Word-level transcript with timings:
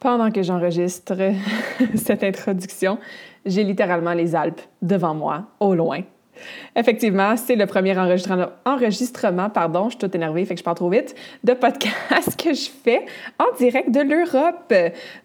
Pendant 0.00 0.30
que 0.30 0.42
j'enregistre 0.42 1.16
cette 1.96 2.22
introduction, 2.22 2.98
j'ai 3.44 3.64
littéralement 3.64 4.12
les 4.12 4.36
Alpes 4.36 4.60
devant 4.80 5.14
moi, 5.14 5.46
au 5.58 5.74
loin. 5.74 6.02
Effectivement, 6.76 7.36
c'est 7.36 7.56
le 7.56 7.66
premier 7.66 7.96
enregistrement, 7.98 9.50
pardon, 9.50 9.86
je 9.86 9.90
suis 9.90 9.98
toute 9.98 10.14
énervée, 10.14 10.44
fait 10.44 10.54
que 10.54 10.60
je 10.60 10.64
parle 10.64 10.76
trop 10.76 10.90
vite, 10.90 11.14
de 11.42 11.52
podcast 11.52 12.36
que 12.42 12.52
je 12.52 12.70
fais 12.84 13.06
en 13.38 13.56
direct 13.58 13.90
de 13.90 14.00
l'Europe. 14.00 14.72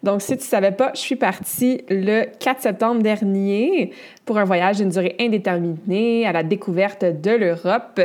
Donc, 0.02 0.22
si 0.22 0.32
tu 0.32 0.42
ne 0.42 0.48
savais 0.48 0.72
pas, 0.72 0.90
je 0.94 1.00
suis 1.00 1.16
partie 1.16 1.82
le 1.88 2.24
4 2.40 2.62
septembre 2.62 3.02
dernier 3.02 3.92
pour 4.24 4.38
un 4.38 4.44
voyage 4.44 4.78
d'une 4.78 4.88
durée 4.88 5.14
indéterminée 5.20 6.26
à 6.26 6.32
la 6.32 6.42
découverte 6.42 7.04
de 7.04 7.30
l'Europe 7.30 8.00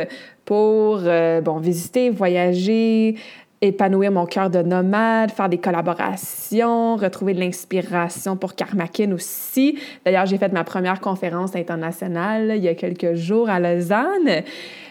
pour, 0.46 1.02
euh, 1.04 1.42
bon, 1.42 1.58
visiter, 1.58 2.10
voyager, 2.10 3.16
épanouir 3.62 4.12
mon 4.12 4.26
cœur 4.26 4.50
de 4.50 4.62
nomade, 4.62 5.32
faire 5.32 5.50
des 5.50 5.58
collaborations, 5.58 6.96
retrouver 6.96 7.34
de 7.34 7.40
l'inspiration 7.40 8.38
pour 8.38 8.56
Karmakin 8.56 9.12
aussi. 9.12 9.78
D'ailleurs, 10.06 10.26
j'ai 10.26 10.38
fait 10.38 10.52
ma 10.54 10.64
première 10.64 11.00
conférence 11.02 11.56
internationale 11.56 12.54
il 12.56 12.64
y 12.64 12.68
a 12.68 12.76
quelques 12.76 13.16
jours 13.16 13.50
à 13.50 13.60
Lausanne. 13.60 14.44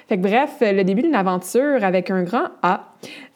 Fait 0.08 0.16
que 0.16 0.22
bref, 0.22 0.56
le 0.60 0.84
début 0.84 1.02
d'une 1.02 1.14
aventure 1.14 1.84
avec 1.84 2.10
un 2.10 2.22
grand 2.22 2.48
A. 2.62 2.84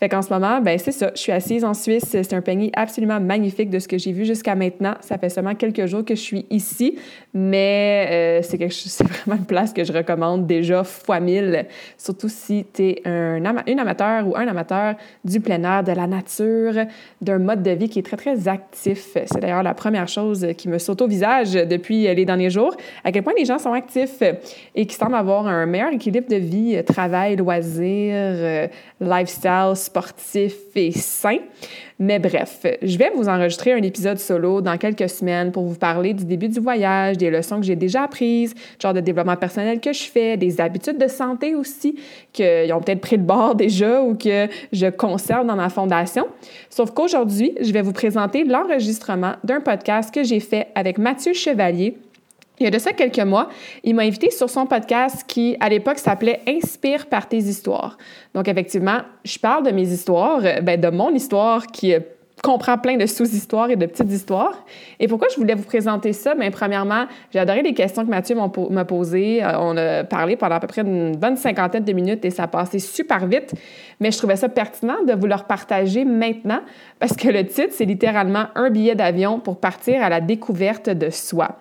Fait 0.00 0.08
qu'en 0.08 0.22
ce 0.22 0.32
moment, 0.32 0.60
ben 0.60 0.78
c'est 0.78 0.92
ça. 0.92 1.12
Je 1.14 1.20
suis 1.20 1.32
assise 1.32 1.64
en 1.64 1.74
Suisse. 1.74 2.04
C'est 2.10 2.32
un 2.32 2.40
pays 2.40 2.70
absolument 2.74 3.20
magnifique 3.20 3.70
de 3.70 3.78
ce 3.78 3.86
que 3.86 3.98
j'ai 3.98 4.12
vu 4.12 4.24
jusqu'à 4.24 4.54
maintenant. 4.54 4.94
Ça 5.00 5.18
fait 5.18 5.28
seulement 5.28 5.54
quelques 5.54 5.86
jours 5.86 6.04
que 6.04 6.14
je 6.14 6.20
suis 6.20 6.46
ici, 6.50 6.98
mais 7.32 8.08
euh, 8.10 8.42
c'est 8.42 8.58
vraiment 9.04 9.38
une 9.38 9.46
place 9.46 9.72
que 9.72 9.84
je 9.84 9.92
recommande 9.92 10.46
déjà 10.46 10.82
fois 10.82 11.20
mille. 11.20 11.66
Surtout 11.96 12.28
si 12.28 12.66
tu 12.72 12.82
es 12.82 13.02
un 13.06 13.44
amateur 13.44 14.26
ou 14.26 14.36
un 14.36 14.48
amateur 14.48 14.94
du 15.24 15.40
plein 15.40 15.62
air, 15.62 15.84
de 15.84 15.92
la 15.92 16.06
nature, 16.06 16.74
d'un 17.20 17.38
mode 17.38 17.62
de 17.62 17.70
vie 17.70 17.88
qui 17.88 18.00
est 18.00 18.02
très 18.02 18.16
très 18.16 18.48
actif. 18.48 19.10
C'est 19.14 19.40
d'ailleurs 19.40 19.62
la 19.62 19.74
première 19.74 20.08
chose 20.08 20.46
qui 20.56 20.68
me 20.68 20.78
saute 20.78 21.02
au 21.02 21.06
visage 21.06 21.52
depuis 21.52 22.02
les 22.02 22.24
derniers 22.24 22.50
jours. 22.50 22.76
À 23.04 23.12
quel 23.12 23.22
point 23.22 23.34
les 23.36 23.44
gens 23.44 23.58
sont 23.58 23.72
actifs 23.72 24.22
et 24.74 24.86
qui 24.86 24.94
semblent 24.94 25.14
avoir 25.14 25.46
un 25.46 25.66
meilleur 25.66 25.92
équilibre 25.92 26.28
de 26.28 26.36
vie, 26.36 26.82
travail, 26.84 27.36
loisirs, 27.36 28.12
euh, 28.12 28.66
sportif 29.74 30.54
et 30.74 30.92
sain. 30.92 31.38
Mais 31.98 32.18
bref, 32.18 32.66
je 32.82 32.98
vais 32.98 33.12
vous 33.14 33.28
enregistrer 33.28 33.72
un 33.72 33.82
épisode 33.82 34.18
solo 34.18 34.60
dans 34.60 34.76
quelques 34.76 35.08
semaines 35.08 35.52
pour 35.52 35.64
vous 35.64 35.76
parler 35.76 36.14
du 36.14 36.24
début 36.24 36.48
du 36.48 36.58
voyage, 36.58 37.16
des 37.16 37.30
leçons 37.30 37.60
que 37.60 37.66
j'ai 37.66 37.76
déjà 37.76 38.02
apprises, 38.02 38.54
genre 38.80 38.92
de 38.92 39.00
développement 39.00 39.36
personnel 39.36 39.78
que 39.80 39.92
je 39.92 40.02
fais, 40.02 40.36
des 40.36 40.60
habitudes 40.60 40.98
de 40.98 41.06
santé 41.06 41.54
aussi 41.54 41.96
qui 42.32 42.42
ont 42.72 42.80
peut-être 42.80 43.00
pris 43.00 43.16
le 43.16 43.22
bord 43.22 43.54
déjà 43.56 44.02
ou 44.02 44.16
que 44.16 44.48
je 44.72 44.86
conserve 44.86 45.46
dans 45.46 45.56
ma 45.56 45.68
fondation. 45.68 46.26
Sauf 46.70 46.90
qu'aujourd'hui, 46.90 47.52
je 47.60 47.72
vais 47.72 47.82
vous 47.82 47.92
présenter 47.92 48.44
l'enregistrement 48.44 49.34
d'un 49.44 49.60
podcast 49.60 50.12
que 50.12 50.24
j'ai 50.24 50.40
fait 50.40 50.68
avec 50.74 50.98
Mathieu 50.98 51.34
Chevalier 51.34 51.96
il 52.60 52.64
y 52.64 52.66
a 52.66 52.70
de 52.70 52.78
ça 52.78 52.92
quelques 52.92 53.18
mois, 53.18 53.48
il 53.82 53.94
m'a 53.94 54.02
invité 54.02 54.30
sur 54.30 54.48
son 54.48 54.66
podcast 54.66 55.24
qui, 55.26 55.56
à 55.58 55.68
l'époque, 55.68 55.98
s'appelait 55.98 56.40
Inspire 56.46 57.06
par 57.06 57.28
tes 57.28 57.38
histoires. 57.38 57.96
Donc, 58.34 58.46
effectivement, 58.46 58.98
je 59.24 59.38
parle 59.38 59.64
de 59.64 59.70
mes 59.70 59.88
histoires, 59.88 60.40
euh, 60.44 60.60
ben, 60.60 60.80
de 60.80 60.88
mon 60.88 61.12
histoire 61.14 61.66
qui 61.66 61.94
euh, 61.94 62.00
comprend 62.42 62.76
plein 62.76 62.96
de 62.96 63.06
sous-histoires 63.06 63.70
et 63.70 63.76
de 63.76 63.86
petites 63.86 64.10
histoires. 64.10 64.64
Et 65.00 65.08
pourquoi 65.08 65.28
je 65.32 65.40
voulais 65.40 65.54
vous 65.54 65.64
présenter 65.64 66.12
ça? 66.12 66.34
Bien, 66.34 66.50
premièrement, 66.50 67.06
j'ai 67.32 67.38
adoré 67.38 67.62
les 67.62 67.72
questions 67.72 68.04
que 68.04 68.10
Mathieu 68.10 68.36
m'a 68.36 68.84
posées. 68.84 69.42
Euh, 69.42 69.58
on 69.58 69.76
a 69.76 70.04
parlé 70.04 70.36
pendant 70.36 70.56
à 70.56 70.60
peu 70.60 70.66
près 70.66 70.82
une 70.82 71.16
bonne 71.16 71.36
cinquantaine 71.36 71.84
de 71.84 71.92
minutes 71.92 72.24
et 72.24 72.30
ça 72.30 72.44
a 72.44 72.48
passé 72.48 72.78
super 72.78 73.26
vite. 73.26 73.54
Mais 74.00 74.10
je 74.10 74.18
trouvais 74.18 74.36
ça 74.36 74.48
pertinent 74.48 75.02
de 75.06 75.14
vous 75.14 75.26
le 75.26 75.36
partager 75.48 76.04
maintenant 76.04 76.60
parce 76.98 77.16
que 77.16 77.28
le 77.28 77.46
titre, 77.46 77.70
c'est 77.70 77.86
littéralement 77.86 78.46
un 78.54 78.70
billet 78.70 78.94
d'avion 78.94 79.40
pour 79.40 79.58
partir 79.58 80.02
à 80.02 80.08
la 80.08 80.20
découverte 80.20 80.90
de 80.90 81.10
soi. 81.10 81.58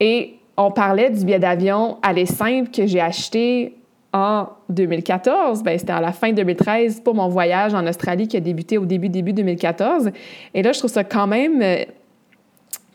Et 0.00 0.34
on 0.56 0.70
parlait 0.70 1.10
du 1.10 1.24
billet 1.24 1.38
d'avion 1.38 1.98
aller 2.02 2.26
simple 2.26 2.70
que 2.70 2.86
j'ai 2.86 3.00
acheté 3.00 3.74
en 4.12 4.48
2014. 4.68 5.62
Ben, 5.62 5.78
c'était 5.78 5.92
à 5.92 6.00
la 6.00 6.12
fin 6.12 6.32
2013 6.32 7.00
pour 7.00 7.14
mon 7.14 7.28
voyage 7.28 7.74
en 7.74 7.86
Australie 7.86 8.26
qui 8.26 8.36
a 8.36 8.40
débuté 8.40 8.78
au 8.78 8.86
début, 8.86 9.08
début 9.08 9.32
2014. 9.32 10.10
Et 10.54 10.62
là, 10.62 10.72
je 10.72 10.78
trouve 10.78 10.90
ça 10.90 11.04
quand 11.04 11.26
même 11.26 11.62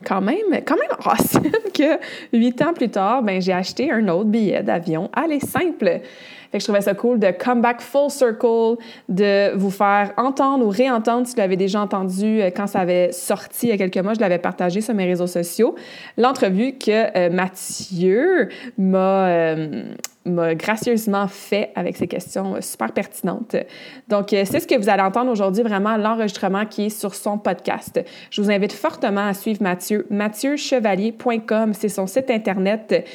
quand 0.04 0.20
même, 0.20 0.62
quand 0.66 0.76
même 0.76 0.98
awesome 1.04 1.50
que 1.74 1.98
huit 2.36 2.60
ans 2.62 2.74
plus 2.74 2.90
tard, 2.90 3.22
ben, 3.22 3.40
j'ai 3.40 3.52
acheté 3.52 3.90
un 3.90 4.06
autre 4.08 4.28
billet 4.28 4.62
d'avion. 4.62 5.10
Allez, 5.12 5.40
simple! 5.40 6.00
Fait 6.54 6.58
que 6.58 6.62
je 6.62 6.66
trouvais 6.68 6.82
ça 6.82 6.94
cool 6.94 7.18
de 7.18 7.32
come 7.32 7.60
back 7.60 7.80
full 7.80 8.08
circle, 8.08 8.76
de 9.08 9.56
vous 9.56 9.72
faire 9.72 10.12
entendre 10.16 10.64
ou 10.64 10.68
réentendre 10.68 11.26
si 11.26 11.34
vous 11.34 11.40
l'avez 11.40 11.56
déjà 11.56 11.80
entendu 11.80 12.40
euh, 12.40 12.50
quand 12.54 12.68
ça 12.68 12.78
avait 12.78 13.10
sorti 13.10 13.66
il 13.66 13.70
y 13.70 13.72
a 13.72 13.76
quelques 13.76 13.96
mois. 13.96 14.14
Je 14.14 14.20
l'avais 14.20 14.38
partagé 14.38 14.80
sur 14.80 14.94
mes 14.94 15.04
réseaux 15.04 15.26
sociaux. 15.26 15.74
L'entrevue 16.16 16.78
que 16.78 17.18
euh, 17.18 17.28
Mathieu 17.28 18.50
m'a 18.78 19.26
euh, 19.26 19.82
m'a 20.24 20.54
gracieusement 20.54 21.28
fait 21.28 21.70
avec 21.74 21.96
ces 21.96 22.06
questions 22.06 22.56
super 22.60 22.92
pertinentes. 22.92 23.56
Donc, 24.08 24.28
c'est 24.30 24.60
ce 24.60 24.66
que 24.66 24.76
vous 24.76 24.88
allez 24.88 25.02
entendre 25.02 25.30
aujourd'hui, 25.30 25.62
vraiment 25.62 25.96
l'enregistrement 25.96 26.64
qui 26.66 26.86
est 26.86 26.90
sur 26.90 27.14
son 27.14 27.38
podcast. 27.38 28.02
Je 28.30 28.40
vous 28.40 28.50
invite 28.50 28.72
fortement 28.72 29.26
à 29.26 29.34
suivre 29.34 29.62
Mathieu. 29.62 30.06
MathieuChevalier.com, 30.10 31.74
c'est 31.74 31.88
son 31.88 32.06
site 32.06 32.30
Internet. 32.30 33.06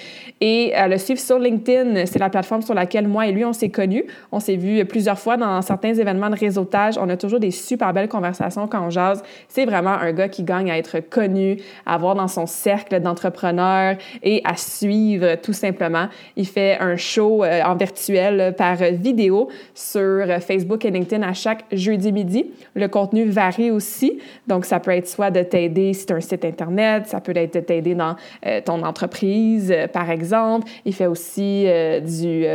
Et 0.41 0.73
à 0.73 0.87
le 0.87 0.97
suivre 0.97 1.19
sur 1.19 1.39
LinkedIn, 1.39 2.05
c'est 2.05 2.19
la 2.19 2.29
plateforme 2.29 2.61
sur 2.61 2.73
laquelle 2.73 3.07
moi 3.07 3.27
et 3.27 3.31
lui, 3.31 3.43
on 3.43 3.53
s'est 3.53 3.69
connus. 3.69 4.05
On 4.31 4.39
s'est 4.39 4.55
vu 4.55 4.85
plusieurs 4.85 5.19
fois 5.19 5.37
dans 5.37 5.61
certains 5.61 5.93
événements 5.93 6.29
de 6.29 6.37
réseautage. 6.37 6.97
On 6.97 7.09
a 7.09 7.17
toujours 7.17 7.39
des 7.39 7.51
super 7.51 7.93
belles 7.93 8.07
conversations 8.07 8.67
quand 8.67 8.85
on 8.85 8.89
jase. 8.89 9.23
C'est 9.47 9.65
vraiment 9.65 9.93
un 9.93 10.13
gars 10.13 10.29
qui 10.29 10.43
gagne 10.43 10.69
à 10.69 10.77
être 10.77 10.99
connu, 10.99 11.57
à 11.85 11.95
avoir 11.95 12.15
dans 12.15 12.27
son 12.27 12.45
cercle 12.45 12.99
d'entrepreneurs 12.99 13.95
et 14.23 14.41
à 14.45 14.55
suivre 14.55 15.35
tout 15.41 15.53
simplement. 15.53 16.07
Il 16.35 16.47
fait 16.47 16.77
un 16.79 16.95
show 16.99 17.43
euh, 17.43 17.61
en 17.63 17.75
virtuel 17.75 18.53
par 18.55 18.75
vidéo 18.75 19.49
sur 19.73 20.27
Facebook 20.41 20.85
et 20.85 20.91
LinkedIn 20.91 21.27
à 21.27 21.33
chaque 21.33 21.65
jeudi 21.71 22.11
midi. 22.11 22.51
Le 22.75 22.87
contenu 22.87 23.25
varie 23.25 23.71
aussi. 23.71 24.19
Donc, 24.47 24.65
ça 24.65 24.79
peut 24.79 24.91
être 24.91 25.07
soit 25.07 25.31
de 25.31 25.41
t'aider 25.41 25.93
si 25.93 26.05
tu 26.05 26.13
as 26.13 26.17
un 26.17 26.21
site 26.21 26.45
Internet, 26.45 27.07
ça 27.07 27.21
peut 27.21 27.35
être 27.35 27.55
de 27.55 27.59
t'aider 27.61 27.95
dans 27.95 28.15
euh, 28.45 28.61
ton 28.63 28.83
entreprise, 28.83 29.71
euh, 29.71 29.87
par 29.87 30.11
exemple. 30.11 30.67
Il 30.85 30.93
fait 30.93 31.07
aussi 31.07 31.65
du 32.05 32.45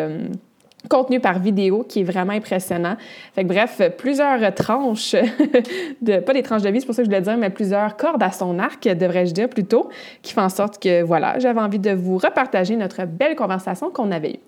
contenu 0.89 1.21
par 1.21 1.39
vidéo 1.39 1.85
qui 1.89 2.01
est 2.01 2.05
vraiment 2.05 2.33
impressionnant. 2.33 2.97
Fait 3.35 3.43
que 3.43 3.49
bref, 3.49 3.81
plusieurs 3.99 4.55
tranches 4.55 5.17
de 6.03 6.21
pas 6.21 6.33
des 6.33 6.43
tranches 6.43 6.63
de 6.63 6.71
vie, 6.71 6.81
c'est 6.81 6.87
pour 6.87 6.95
ça 6.95 7.03
que 7.03 7.07
je 7.07 7.11
voulais 7.11 7.23
dire, 7.23 7.37
mais 7.37 7.51
plusieurs 7.51 7.97
cordes 7.97 8.23
à 8.23 8.31
son 8.31 8.59
arc, 8.59 8.87
devrais-je 8.87 9.33
dire 9.33 9.49
plutôt, 9.49 9.89
qui 10.23 10.33
font 10.33 10.43
en 10.43 10.49
sorte 10.49 10.83
que 10.83 11.03
voilà, 11.03 11.39
j'avais 11.39 11.61
envie 11.61 11.79
de 11.79 11.93
vous 11.93 12.19
repartager 12.19 12.77
notre 12.77 13.05
belle 13.07 13.37
conversation 13.37 13.91
qu'on 13.91 14.11
avait 14.11 14.33
eue. 14.33 14.41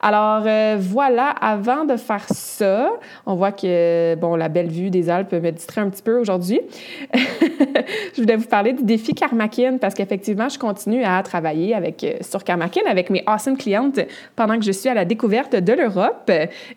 Alors 0.00 0.42
euh, 0.46 0.76
voilà, 0.78 1.30
avant 1.30 1.84
de 1.84 1.96
faire 1.96 2.24
ça, 2.28 2.90
on 3.24 3.34
voit 3.34 3.52
que 3.52 4.14
bon, 4.16 4.36
la 4.36 4.48
belle 4.48 4.68
vue 4.68 4.90
des 4.90 5.08
Alpes 5.10 5.32
me 5.32 5.50
distrait 5.50 5.80
un 5.80 5.90
petit 5.90 6.02
peu 6.02 6.18
aujourd'hui. 6.18 6.60
je 7.14 8.20
voulais 8.20 8.36
vous 8.36 8.46
parler 8.46 8.72
du 8.72 8.84
défi 8.84 9.14
Karmakin 9.14 9.78
parce 9.78 9.94
qu'effectivement, 9.94 10.48
je 10.48 10.58
continue 10.58 11.04
à 11.04 11.22
travailler 11.22 11.74
avec 11.74 12.04
sur 12.20 12.44
Karmakin 12.44 12.82
avec 12.88 13.10
mes 13.10 13.22
awesome 13.26 13.56
clientes 13.56 14.00
pendant 14.34 14.58
que 14.58 14.64
je 14.64 14.72
suis 14.72 14.88
à 14.88 14.94
la 14.94 15.04
découverte 15.04 15.56
de 15.56 15.72
l'Europe 15.72 16.30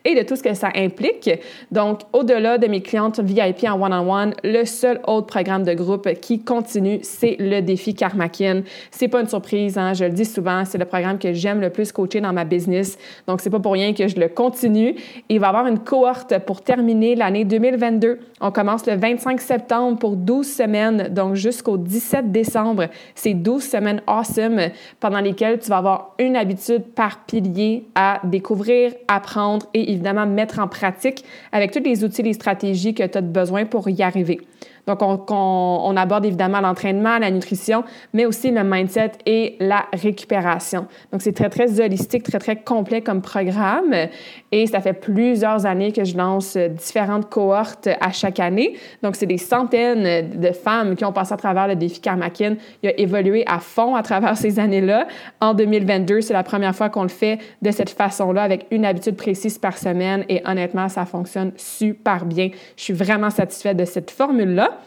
et 0.06 0.16
de 0.16 0.24
tout 0.24 0.36
ce 0.36 0.44
que 0.44 0.54
ça 0.54 0.70
implique. 0.76 1.30
Donc, 1.72 2.02
au-delà 2.14 2.58
de 2.58 2.68
mes 2.68 2.82
clientes 2.82 3.20
VIP 3.20 3.66
en 3.66 3.82
one-on-one, 3.82 4.34
le 4.44 4.66
seul 4.66 5.00
autre 5.08 5.28
programme 5.28 5.64
de 5.64 5.74
groupe 5.74 6.10
qui 6.22 6.44
continue, 6.44 7.00
c'est 7.02 7.36
le 7.40 7.62
défi 7.62 7.94
Karmakin. 7.94 8.64
C'est 8.92 9.08
pas 9.08 9.22
une 9.22 9.28
surprise, 9.28 9.78
hein, 9.78 9.94
je 9.94 10.06
le 10.06 10.12
dis 10.12 10.26
souvent, 10.26 10.64
c'est 10.66 10.78
le 10.78 10.86
programme 10.86 11.20
que 11.20 11.34
j'aime 11.34 11.62
le 11.62 11.70
plus 11.70 11.92
coacher 11.92 12.22
dans 12.22 12.34
ma 12.34 12.46
business. 12.46 12.98
Donc, 13.28 13.42
c'est 13.42 13.50
pas 13.50 13.60
pour 13.60 13.74
rien 13.74 13.94
que 13.94 14.08
je 14.08 14.20
le 14.20 14.30
continue. 14.30 14.96
Il 15.30 15.40
va 15.40 15.48
y 15.48 15.50
avoir 15.50 15.68
une 15.68 15.80
cohorte 15.80 16.40
pour 16.40 16.62
terminer 16.62 17.16
l'année 17.16 17.46
2022. 17.46 18.20
On 18.42 18.52
commence 18.52 18.86
le 18.86 18.96
25 18.96 19.42
septembre 19.42 20.00
pour 20.00 20.16
12 20.16 20.48
semaines, 20.48 21.08
donc 21.10 21.36
jusqu'au 21.36 21.78
17 21.78 22.32
décembre. 22.32 22.88
C'est 23.16 23.34
12 23.34 23.64
semaines 23.64 24.02
awesome 24.08 24.60
pendant 25.00 25.20
lesquelles 25.20 25.60
tu 25.60 25.70
vas 25.70 25.78
avoir 25.78 26.16
une 26.20 26.36
habitude 26.36 26.84
par 26.96 27.26
pilier 27.26 27.86
à 27.96 28.20
découvrir, 28.24 28.94
apprendre 29.08 29.66
et 29.74 29.92
évidemment 29.92 30.26
mettre 30.26 30.60
en 30.60 30.68
pratique 30.68 31.24
avec 31.52 31.72
tous 31.72 31.84
les 31.84 32.04
outils, 32.04 32.24
les 32.24 32.34
stratégies 32.34 32.94
que 32.94 33.04
tu 33.04 33.18
as 33.18 33.22
besoin 33.22 33.66
pour 33.66 33.90
y 33.90 34.02
arriver. 34.02 34.42
Donc, 34.90 35.02
on, 35.30 35.96
aborde 35.96 36.26
évidemment 36.26 36.62
l'entraînement, 36.62 37.20
la 37.20 37.30
nutrition, 37.30 37.84
mais 38.14 38.26
aussi 38.26 38.50
le 38.50 38.64
mindset 38.64 39.12
et 39.26 39.56
la 39.60 39.86
récupération. 39.94 40.88
Donc, 41.12 41.22
c'est 41.22 41.34
très, 41.34 41.50
très 41.50 41.80
holistique, 41.80 42.24
très, 42.24 42.40
très 42.40 42.56
complet 42.56 43.02
comme 43.02 43.22
programme. 43.22 43.94
Et 44.52 44.66
ça 44.66 44.82
fait 44.82 44.94
plusieurs 44.94 45.66
années 45.66 45.92
que 45.92 46.04
je 46.04 46.18
lance 46.18 46.58
différentes 46.58 47.30
cohortes 47.30 47.88
à 48.02 48.12
chaque 48.12 48.40
année. 48.40 48.76
Donc, 49.04 49.16
c'est 49.16 49.28
des 49.28 49.38
centaines 49.38 50.30
de 50.40 50.52
femmes 50.52 50.96
qui 50.96 51.06
ont 51.06 51.14
passé 51.14 51.34
à 51.34 51.38
travers 51.38 51.68
le 51.68 51.76
défi 51.76 52.00
Karmakin. 52.00 52.56
Il 52.82 52.90
a 52.90 53.00
évolué 53.00 53.44
à 53.48 53.60
fond 53.60 53.96
à 53.96 54.02
travers 54.02 54.38
ces 54.38 54.60
années-là. 54.60 55.08
En 55.40 55.54
2022, 55.54 56.22
c'est 56.22 56.34
la 56.34 56.44
première 56.44 56.76
fois 56.76 56.90
qu'on 56.90 57.04
le 57.04 57.10
fait 57.10 57.38
de 57.62 57.70
cette 57.70 57.92
façon-là, 57.92 58.42
avec 58.42 58.66
une 58.72 58.86
habitude 58.86 59.16
précise 59.16 59.60
par 59.60 59.78
semaine. 59.78 60.26
Et 60.30 60.42
honnêtement, 60.46 60.90
ça 60.90 61.06
fonctionne 61.06 61.52
super 61.58 62.26
bien. 62.26 62.50
Je 62.76 62.84
suis 62.84 62.94
vraiment 62.94 63.30
satisfaite 63.30 63.78
de 63.78 63.86
cette 63.86 64.10
formule-là. 64.10 64.79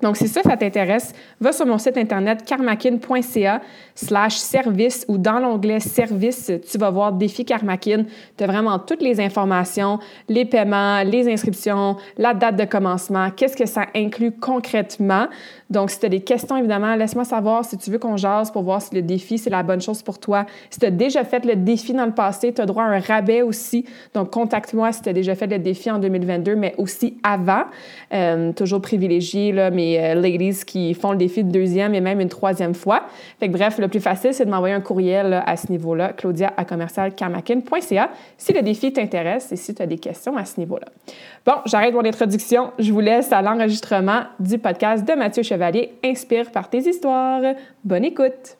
Donc, 0.00 0.16
si 0.16 0.28
ça, 0.28 0.42
ça 0.42 0.56
t'intéresse, 0.56 1.12
va 1.40 1.52
sur 1.52 1.66
mon 1.66 1.78
site 1.78 1.96
internet 1.96 2.44
karmakin.ca 2.44 3.60
slash 3.94 4.36
service 4.36 5.04
ou 5.08 5.18
dans 5.18 5.40
l'onglet 5.40 5.80
service, 5.80 6.52
tu 6.70 6.78
vas 6.78 6.90
voir 6.90 7.12
défi 7.12 7.44
Karmakin. 7.44 8.04
Tu 8.36 8.44
as 8.44 8.46
vraiment 8.46 8.78
toutes 8.78 9.02
les 9.02 9.20
informations, 9.20 9.98
les 10.28 10.44
paiements, 10.44 11.02
les 11.02 11.28
inscriptions, 11.28 11.96
la 12.16 12.32
date 12.32 12.56
de 12.56 12.64
commencement, 12.64 13.30
qu'est-ce 13.30 13.56
que 13.56 13.66
ça 13.66 13.86
inclut 13.94 14.32
concrètement. 14.32 15.26
Donc, 15.70 15.90
si 15.90 15.98
tu 15.98 16.06
as 16.06 16.08
des 16.08 16.20
questions, 16.20 16.56
évidemment, 16.56 16.94
laisse-moi 16.94 17.24
savoir 17.24 17.64
si 17.64 17.76
tu 17.76 17.90
veux 17.90 17.98
qu'on 17.98 18.16
jase 18.16 18.50
pour 18.50 18.62
voir 18.62 18.80
si 18.80 18.94
le 18.94 19.02
défi, 19.02 19.36
c'est 19.36 19.50
la 19.50 19.62
bonne 19.62 19.80
chose 19.80 20.02
pour 20.02 20.18
toi. 20.18 20.46
Si 20.70 20.78
tu 20.78 20.86
as 20.86 20.90
déjà 20.90 21.24
fait 21.24 21.44
le 21.44 21.56
défi 21.56 21.92
dans 21.92 22.06
le 22.06 22.14
passé, 22.14 22.52
tu 22.52 22.60
as 22.60 22.66
droit 22.66 22.84
à 22.84 22.86
un 22.86 23.00
rabais 23.00 23.42
aussi. 23.42 23.84
Donc, 24.14 24.30
contacte-moi 24.30 24.92
si 24.92 25.02
tu 25.02 25.08
as 25.08 25.12
déjà 25.12 25.34
fait 25.34 25.46
le 25.46 25.58
défi 25.58 25.90
en 25.90 25.98
2022, 25.98 26.56
mais 26.56 26.74
aussi 26.78 27.18
avant. 27.22 27.64
Euh, 28.14 28.52
toujours 28.52 28.80
privilégié, 28.80 29.52
là, 29.52 29.70
mes 29.70 29.87
euh, 29.96 30.14
ladies 30.14 30.64
qui 30.66 30.92
font 30.94 31.12
le 31.12 31.18
défi 31.18 31.44
de 31.44 31.52
deuxième 31.52 31.94
et 31.94 32.00
même 32.00 32.20
une 32.20 32.28
troisième 32.28 32.74
fois. 32.74 33.04
Fait 33.38 33.46
que, 33.46 33.52
bref, 33.52 33.78
le 33.78 33.86
plus 33.86 34.00
facile, 34.00 34.34
c'est 34.34 34.44
de 34.44 34.50
m'envoyer 34.50 34.74
un 34.74 34.80
courriel 34.80 35.42
à 35.46 35.56
ce 35.56 35.70
niveau-là, 35.70 36.12
claudia 36.12 36.52
à 36.56 36.64
si 38.36 38.52
le 38.52 38.62
défi 38.62 38.92
t'intéresse 38.92 39.52
et 39.52 39.56
si 39.56 39.74
tu 39.74 39.82
as 39.82 39.86
des 39.86 39.98
questions 39.98 40.36
à 40.36 40.44
ce 40.44 40.58
niveau-là. 40.58 40.86
Bon, 41.46 41.54
j'arrête 41.66 41.94
mon 41.94 42.04
introduction. 42.04 42.72
Je 42.78 42.92
vous 42.92 43.00
laisse 43.00 43.32
à 43.32 43.40
l'enregistrement 43.42 44.22
du 44.40 44.58
podcast 44.58 45.06
de 45.06 45.14
Mathieu 45.14 45.42
Chevalier, 45.42 45.92
Inspire 46.04 46.50
par 46.50 46.68
tes 46.68 46.78
histoires. 46.78 47.42
Bonne 47.84 48.04
écoute. 48.04 48.57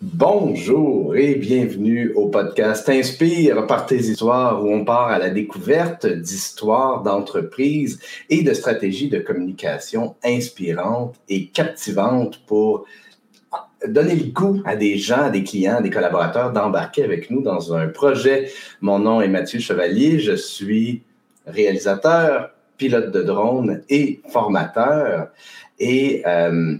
Bonjour 0.00 1.16
et 1.16 1.34
bienvenue 1.34 2.12
au 2.14 2.28
podcast 2.28 2.88
Inspire 2.88 3.66
par 3.66 3.84
tes 3.84 3.96
histoires 3.96 4.64
où 4.64 4.72
on 4.72 4.84
part 4.84 5.08
à 5.08 5.18
la 5.18 5.28
découverte 5.28 6.06
d'histoires 6.06 7.02
d'entreprises 7.02 7.98
et 8.30 8.44
de 8.44 8.54
stratégies 8.54 9.08
de 9.08 9.18
communication 9.18 10.14
inspirantes 10.22 11.16
et 11.28 11.48
captivantes 11.48 12.40
pour 12.46 12.84
donner 13.88 14.14
le 14.14 14.26
goût 14.26 14.62
à 14.64 14.76
des 14.76 14.98
gens, 14.98 15.22
à 15.22 15.30
des 15.30 15.42
clients, 15.42 15.78
à 15.78 15.82
des 15.82 15.90
collaborateurs 15.90 16.52
d'embarquer 16.52 17.02
avec 17.02 17.28
nous 17.28 17.42
dans 17.42 17.74
un 17.74 17.88
projet. 17.88 18.52
Mon 18.80 19.00
nom 19.00 19.20
est 19.20 19.26
Mathieu 19.26 19.58
Chevalier, 19.58 20.20
je 20.20 20.36
suis 20.36 21.02
réalisateur, 21.44 22.50
pilote 22.76 23.10
de 23.10 23.22
drone 23.22 23.82
et 23.88 24.20
formateur. 24.28 25.32
Euh, 25.82 26.76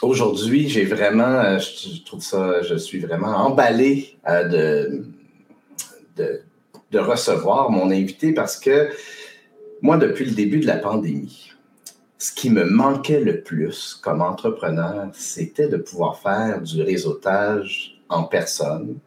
aujourd'hui, 0.00 0.68
j'ai 0.68 0.84
vraiment, 0.84 1.24
euh, 1.24 1.58
je, 1.58 2.02
trouve 2.04 2.22
ça, 2.22 2.62
je 2.62 2.74
suis 2.76 3.00
vraiment 3.00 3.36
emballé 3.36 4.16
euh, 4.28 4.48
de, 4.48 5.04
de, 6.16 6.40
de, 6.90 6.98
recevoir 6.98 7.70
mon 7.70 7.90
invité 7.90 8.32
parce 8.32 8.58
que 8.58 8.88
moi, 9.82 9.96
depuis 9.96 10.24
le 10.24 10.32
début 10.32 10.60
de 10.60 10.66
la 10.66 10.76
pandémie, 10.76 11.52
ce 12.18 12.32
qui 12.32 12.50
me 12.50 12.64
manquait 12.64 13.20
le 13.20 13.42
plus 13.42 13.98
comme 14.00 14.22
entrepreneur, 14.22 15.08
c'était 15.12 15.68
de 15.68 15.76
pouvoir 15.76 16.18
faire 16.18 16.60
du 16.60 16.82
réseautage 16.82 18.00
en 18.08 18.24
personne 18.24 18.98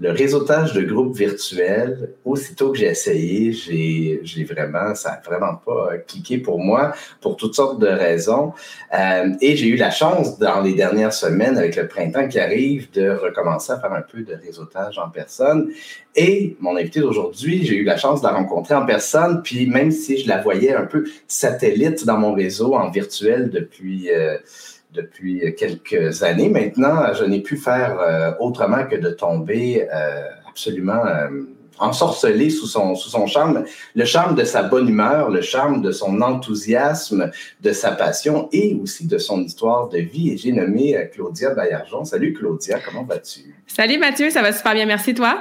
le 0.00 0.12
réseautage 0.12 0.72
de 0.72 0.80
groupes 0.80 1.14
virtuels, 1.14 2.14
aussitôt 2.24 2.72
que 2.72 2.78
j'ai 2.78 2.86
essayé, 2.86 3.52
j'ai 3.52 4.44
vraiment, 4.44 4.94
ça 4.94 5.10
n'a 5.10 5.20
vraiment 5.20 5.56
pas 5.56 5.98
cliqué 6.08 6.38
pour 6.38 6.58
moi 6.58 6.92
pour 7.20 7.36
toutes 7.36 7.54
sortes 7.54 7.78
de 7.78 7.86
raisons. 7.86 8.54
Euh, 8.94 9.34
et 9.42 9.56
j'ai 9.56 9.68
eu 9.68 9.76
la 9.76 9.90
chance 9.90 10.38
dans 10.38 10.62
les 10.62 10.72
dernières 10.72 11.12
semaines, 11.12 11.58
avec 11.58 11.76
le 11.76 11.86
printemps 11.86 12.28
qui 12.28 12.40
arrive, 12.40 12.90
de 12.92 13.10
recommencer 13.10 13.72
à 13.72 13.78
faire 13.78 13.92
un 13.92 14.00
peu 14.00 14.22
de 14.22 14.34
réseautage 14.34 14.98
en 14.98 15.10
personne. 15.10 15.70
Et 16.16 16.56
mon 16.60 16.76
invité 16.76 17.00
d'aujourd'hui, 17.00 17.66
j'ai 17.66 17.76
eu 17.76 17.84
la 17.84 17.98
chance 17.98 18.22
de 18.22 18.26
la 18.26 18.32
rencontrer 18.32 18.74
en 18.74 18.86
personne, 18.86 19.42
puis 19.42 19.66
même 19.66 19.90
si 19.90 20.16
je 20.16 20.28
la 20.28 20.40
voyais 20.40 20.74
un 20.74 20.86
peu 20.86 21.04
satellite 21.28 22.06
dans 22.06 22.16
mon 22.16 22.32
réseau 22.32 22.74
en 22.74 22.90
virtuel 22.90 23.50
depuis... 23.50 24.10
Euh, 24.10 24.38
depuis 24.92 25.54
quelques 25.56 26.22
années. 26.22 26.48
Maintenant, 26.48 27.12
je 27.14 27.24
n'ai 27.24 27.40
pu 27.40 27.56
faire 27.56 27.98
euh, 28.00 28.32
autrement 28.40 28.86
que 28.86 28.96
de 28.96 29.10
tomber 29.10 29.86
euh, 29.92 30.22
absolument 30.48 31.04
euh, 31.06 31.28
ensorcelé 31.78 32.50
sous 32.50 32.66
son, 32.66 32.94
sous 32.94 33.08
son 33.08 33.26
charme, 33.26 33.64
le 33.94 34.04
charme 34.04 34.34
de 34.34 34.44
sa 34.44 34.62
bonne 34.62 34.88
humeur, 34.88 35.30
le 35.30 35.40
charme 35.40 35.80
de 35.80 35.92
son 35.92 36.20
enthousiasme, 36.20 37.30
de 37.60 37.72
sa 37.72 37.92
passion 37.92 38.48
et 38.52 38.78
aussi 38.82 39.06
de 39.06 39.18
son 39.18 39.42
histoire 39.42 39.88
de 39.88 39.98
vie. 39.98 40.30
Et 40.30 40.36
j'ai 40.36 40.52
nommé 40.52 41.08
Claudia 41.12 41.54
Baillargeon. 41.54 42.04
Salut 42.04 42.34
Claudia, 42.34 42.78
comment 42.80 43.04
vas-tu? 43.04 43.54
Salut 43.66 43.98
Mathieu, 43.98 44.30
ça 44.30 44.42
va 44.42 44.52
super 44.52 44.74
bien, 44.74 44.86
merci 44.86 45.14
toi? 45.14 45.38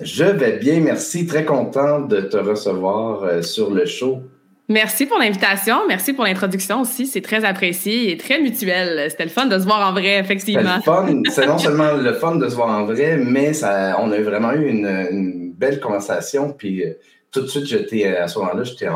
Je 0.00 0.24
vais 0.24 0.58
bien, 0.58 0.80
merci. 0.80 1.26
Très 1.26 1.44
content 1.44 2.00
de 2.00 2.20
te 2.20 2.36
recevoir 2.36 3.42
sur 3.42 3.70
le 3.70 3.86
show 3.86 4.22
Merci 4.70 5.06
pour 5.06 5.18
l'invitation. 5.18 5.86
Merci 5.88 6.12
pour 6.12 6.24
l'introduction 6.24 6.82
aussi. 6.82 7.06
C'est 7.06 7.22
très 7.22 7.42
apprécié 7.46 8.12
et 8.12 8.18
très 8.18 8.38
mutuel. 8.38 9.10
C'était 9.10 9.24
le 9.24 9.30
fun 9.30 9.46
de 9.46 9.58
se 9.58 9.64
voir 9.64 9.88
en 9.88 9.92
vrai, 9.92 10.18
effectivement. 10.18 10.78
C'est 11.30 11.46
non 11.46 11.56
seulement 11.56 11.92
le 11.94 12.12
fun 12.12 12.36
de 12.36 12.46
se 12.46 12.54
voir 12.54 12.68
en 12.68 12.84
vrai, 12.84 13.16
mais 13.16 13.54
ça, 13.54 13.96
on 13.98 14.12
a 14.12 14.20
vraiment 14.20 14.52
eu 14.52 14.68
une, 14.68 15.52
belle 15.56 15.80
conversation. 15.80 16.52
Puis 16.52 16.84
euh, 16.84 16.92
tout 17.32 17.40
de 17.40 17.46
suite, 17.46 17.64
j'étais 17.64 18.14
à 18.14 18.28
ce 18.28 18.38
moment-là, 18.40 18.62
je 18.64 18.74
t'ai 18.74 18.88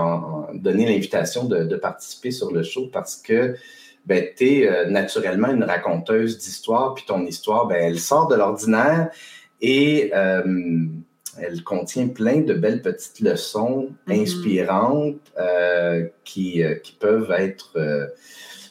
donné 0.55 0.85
l'invitation 0.85 1.45
de, 1.45 1.77
participer 1.77 2.33
sur 2.33 2.53
le 2.53 2.63
show 2.63 2.91
parce 2.93 3.17
que 3.17 3.57
ben, 4.05 4.27
tu 4.37 4.45
es 4.45 4.69
euh, 4.69 4.91
naturellement 4.91 5.49
une 5.49 5.65
raconteuse 5.65 6.37
d'histoire. 6.37 6.93
Puis 6.93 7.05
ton 7.07 7.25
histoire, 7.25 7.67
ben, 7.67 7.79
elle 7.81 7.99
sort 7.99 8.29
de 8.29 8.35
l'ordinaire. 8.35 9.09
Et 9.63 10.11
euh, 10.15 10.43
elle 11.41 11.63
contient 11.63 12.09
plein 12.09 12.41
de 12.41 12.55
belles 12.55 12.83
petites 12.83 13.21
leçons 13.21 13.91
mm-hmm. 14.07 14.23
inspirantes 14.23 15.33
euh, 15.39 16.07
qui, 16.25 16.63
euh, 16.63 16.75
qui, 16.77 16.93
peuvent 16.93 17.33
être 17.37 17.73
euh, 17.77 18.07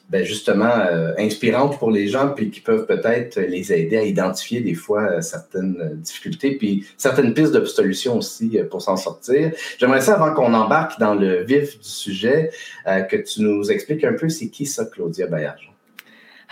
ben 0.10 0.25
justement 0.25 0.74
inspirantes 1.18 1.80
pour 1.80 1.89
les 1.89 2.10
gens, 2.10 2.34
puis 2.36 2.51
qui 2.51 2.60
peuvent 2.60 2.86
peut-être 2.86 3.39
les 3.39 3.72
aider 3.72 3.96
à 3.96 4.03
identifier 4.03 4.60
des 4.60 4.74
fois 4.74 5.22
certaines 5.22 6.01
difficultés, 6.01 6.58
puis 6.58 6.86
certaines 6.98 7.34
pistes 7.34 7.53
de 7.53 7.63
solutions 7.63 8.18
aussi 8.18 8.60
pour 8.70 8.82
s'en 8.82 8.98
sortir. 8.98 9.53
J'aimerais 9.80 10.01
ça, 10.01 10.15
avant 10.15 10.34
qu'on 10.34 10.53
embarque 10.53 11.00
dans 11.00 11.15
le 11.15 11.44
vif 11.44 11.80
du 11.80 11.88
sujet, 11.88 12.51
que 12.86 13.15
tu 13.15 13.41
nous 13.41 13.72
expliques 13.72 14.03
un 14.03 14.12
peu 14.12 14.27
c'est 14.27 14.50
qui 14.50 14.65
ça, 14.65 14.84
Claudia 14.84 15.27
Baillargeon. 15.27 15.71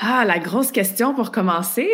Ah, 0.02 0.24
la 0.24 0.40
grosse 0.40 0.72
question 0.72 1.14
pour 1.14 1.30
commencer. 1.30 1.90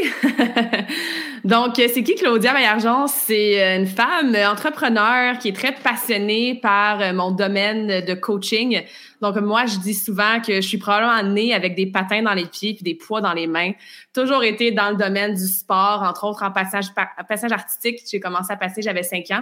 Donc, 1.43 1.73
c'est 1.77 2.03
qui 2.03 2.13
Claudia 2.13 2.53
Maillargeon? 2.53 3.07
C'est 3.07 3.77
une 3.77 3.87
femme 3.87 4.35
entrepreneur 4.35 5.39
qui 5.39 5.47
est 5.47 5.55
très 5.55 5.73
passionnée 5.73 6.53
par 6.53 7.15
mon 7.15 7.31
domaine 7.31 8.05
de 8.05 8.13
coaching. 8.13 8.83
Donc, 9.21 9.37
moi, 9.37 9.65
je 9.65 9.79
dis 9.79 9.95
souvent 9.95 10.39
que 10.39 10.53
je 10.57 10.67
suis 10.67 10.77
probablement 10.77 11.23
née 11.33 11.51
avec 11.55 11.73
des 11.73 11.87
patins 11.87 12.21
dans 12.21 12.35
les 12.35 12.45
pieds 12.45 12.75
puis 12.75 12.83
des 12.83 12.93
poids 12.93 13.21
dans 13.21 13.33
les 13.33 13.47
mains. 13.47 13.71
Toujours 14.13 14.43
été 14.43 14.71
dans 14.71 14.91
le 14.91 14.97
domaine 14.97 15.33
du 15.33 15.47
sport, 15.47 16.03
entre 16.03 16.25
autres 16.25 16.43
en 16.43 16.51
passage, 16.51 16.85
passage 17.27 17.51
artistique. 17.51 18.01
J'ai 18.07 18.19
commencé 18.19 18.53
à 18.53 18.55
passer, 18.55 18.83
j'avais 18.83 19.01
cinq 19.01 19.31
ans. 19.31 19.41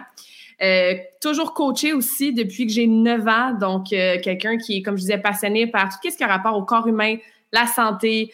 Euh, 0.61 0.93
toujours 1.19 1.53
coachée 1.53 1.91
aussi 1.91 2.31
depuis 2.31 2.65
que 2.65 2.71
j'ai 2.71 2.87
9 2.87 3.27
ans. 3.27 3.57
Donc, 3.59 3.91
euh, 3.91 4.19
quelqu'un 4.23 4.55
qui 4.55 4.77
est, 4.77 4.81
comme 4.83 4.95
je 4.95 5.01
disais, 5.01 5.17
passionné 5.17 5.67
par 5.67 5.89
tout 5.99 6.09
ce 6.09 6.15
qui 6.15 6.23
a 6.23 6.27
rapport 6.27 6.55
au 6.55 6.63
corps 6.63 6.87
humain, 6.87 7.17
la 7.51 7.67
santé, 7.67 8.31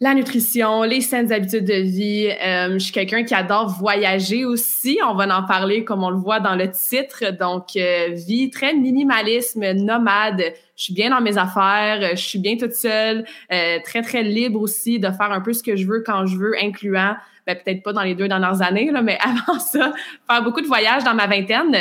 la 0.00 0.14
nutrition, 0.14 0.84
les 0.84 1.00
saines 1.00 1.32
habitudes 1.32 1.64
de 1.64 1.74
vie. 1.74 2.30
Euh, 2.30 2.74
je 2.74 2.78
suis 2.78 2.92
quelqu'un 2.92 3.24
qui 3.24 3.34
adore 3.34 3.68
voyager 3.68 4.44
aussi. 4.44 4.98
On 5.04 5.14
va 5.14 5.24
en 5.36 5.42
parler 5.42 5.84
comme 5.84 6.04
on 6.04 6.10
le 6.10 6.18
voit 6.18 6.38
dans 6.38 6.54
le 6.54 6.70
titre. 6.70 7.32
Donc, 7.32 7.74
euh, 7.76 8.10
vie 8.12 8.50
très 8.50 8.74
minimalisme, 8.74 9.72
nomade. 9.72 10.52
Je 10.76 10.84
suis 10.84 10.94
bien 10.94 11.10
dans 11.10 11.20
mes 11.20 11.36
affaires. 11.36 12.14
Je 12.14 12.22
suis 12.22 12.38
bien 12.38 12.56
toute 12.56 12.74
seule. 12.74 13.24
Euh, 13.52 13.78
très, 13.84 14.02
très 14.02 14.22
libre 14.22 14.60
aussi 14.60 15.00
de 15.00 15.10
faire 15.10 15.32
un 15.32 15.40
peu 15.40 15.52
ce 15.52 15.64
que 15.64 15.74
je 15.74 15.84
veux 15.84 16.04
quand 16.06 16.26
je 16.26 16.36
veux, 16.36 16.54
incluant 16.62 17.16
ben, 17.48 17.56
peut-être 17.56 17.82
pas 17.82 17.94
dans 17.94 18.02
les 18.02 18.14
deux 18.14 18.28
dernières 18.28 18.60
années, 18.60 18.90
là, 18.90 19.00
mais 19.00 19.18
avant 19.22 19.58
ça, 19.58 19.94
faire 20.30 20.42
beaucoup 20.42 20.60
de 20.60 20.66
voyages 20.66 21.02
dans 21.02 21.14
ma 21.14 21.26
vingtaine. 21.26 21.74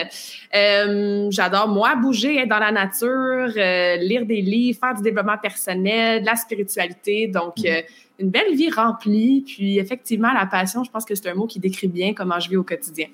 Euh, 0.55 1.27
j'adore, 1.29 1.67
moi, 1.67 1.95
bouger, 1.95 2.37
être 2.37 2.47
dans 2.47 2.59
la 2.59 2.71
nature, 2.71 3.51
euh, 3.57 3.97
lire 3.97 4.25
des 4.25 4.41
livres, 4.41 4.79
faire 4.79 4.95
du 4.95 5.03
développement 5.03 5.37
personnel, 5.37 6.21
de 6.21 6.25
la 6.25 6.37
spiritualité. 6.37 7.27
Donc, 7.27 7.57
mm. 7.57 7.65
euh, 7.65 7.81
une 8.19 8.29
belle 8.29 8.55
vie 8.55 8.69
remplie. 8.69 9.43
Puis, 9.45 9.79
effectivement, 9.79 10.33
la 10.33 10.45
passion, 10.45 10.83
je 10.83 10.91
pense 10.91 11.05
que 11.05 11.15
c'est 11.15 11.29
un 11.29 11.35
mot 11.35 11.47
qui 11.47 11.59
décrit 11.59 11.87
bien 11.87 12.13
comment 12.13 12.39
je 12.39 12.49
vis 12.49 12.57
au 12.57 12.63
quotidien. 12.63 13.07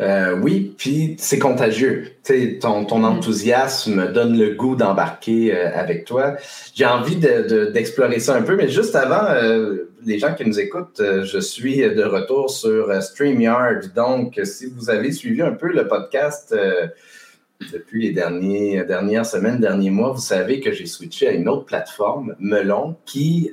Euh, 0.00 0.34
oui, 0.40 0.74
puis 0.78 1.16
c'est 1.18 1.38
contagieux. 1.38 2.12
ton, 2.60 2.86
ton 2.86 3.00
mm. 3.00 3.04
enthousiasme 3.04 4.12
donne 4.12 4.38
le 4.38 4.54
goût 4.54 4.74
d'embarquer 4.74 5.54
euh, 5.54 5.70
avec 5.74 6.06
toi. 6.06 6.36
J'ai 6.74 6.86
envie 6.86 7.16
d'explorer 7.16 8.18
ça 8.18 8.34
un 8.34 8.42
peu, 8.42 8.56
mais 8.56 8.68
juste 8.68 8.96
avant, 8.96 9.30
euh, 9.30 9.90
les 10.04 10.18
gens 10.18 10.34
qui 10.34 10.46
nous 10.46 10.58
écoutent, 10.58 11.02
je 11.02 11.38
suis 11.38 11.80
de 11.80 12.02
retour 12.02 12.48
sur 12.48 12.90
StreamYard. 13.02 13.92
Donc, 13.94 14.40
si 14.44 14.66
vous 14.74 14.88
avez 14.88 15.12
suivi 15.12 15.42
un 15.42 15.52
peu 15.52 15.68
le 15.68 15.86
podcast 15.86 16.56
depuis 17.72 18.02
les 18.02 18.12
derniers, 18.12 18.84
dernières 18.84 19.26
semaines, 19.26 19.60
derniers 19.60 19.90
mois, 19.90 20.12
vous 20.12 20.20
savez 20.20 20.60
que 20.60 20.72
j'ai 20.72 20.86
switché 20.86 21.28
à 21.28 21.32
une 21.32 21.48
autre 21.48 21.66
plateforme, 21.66 22.34
Melon, 22.38 22.96
qui, 23.04 23.50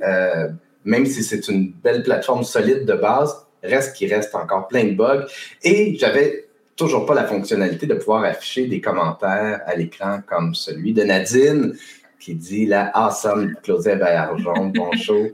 même 0.86 1.06
si 1.06 1.24
c'est 1.24 1.48
une 1.50 1.72
belle 1.72 2.04
plateforme 2.04 2.44
solide 2.44 2.86
de 2.86 2.94
base, 2.94 3.46
reste 3.64 3.96
qu'il 3.96 4.14
reste 4.14 4.34
encore 4.36 4.68
plein 4.68 4.86
de 4.86 4.94
bugs. 4.94 5.26
Et 5.64 5.98
j'avais 5.98 6.48
toujours 6.78 7.06
pas 7.06 7.16
la 7.16 7.26
fonctionnalité 7.26 7.88
de 7.88 7.96
pouvoir 7.96 8.24
afficher 8.24 8.68
des 8.68 8.80
commentaires 8.80 9.62
à 9.66 9.76
l'écran 9.76 10.20
comme 10.26 10.54
celui 10.54 10.94
de 10.94 11.04
Nadine 11.04 11.76
qui 12.20 12.36
dit 12.36 12.66
la 12.66 12.92
awesome 12.96 13.56
Claudette 13.64 14.00
Bayarjon, 14.00 14.68
bon 14.76 14.92
show. 14.94 15.28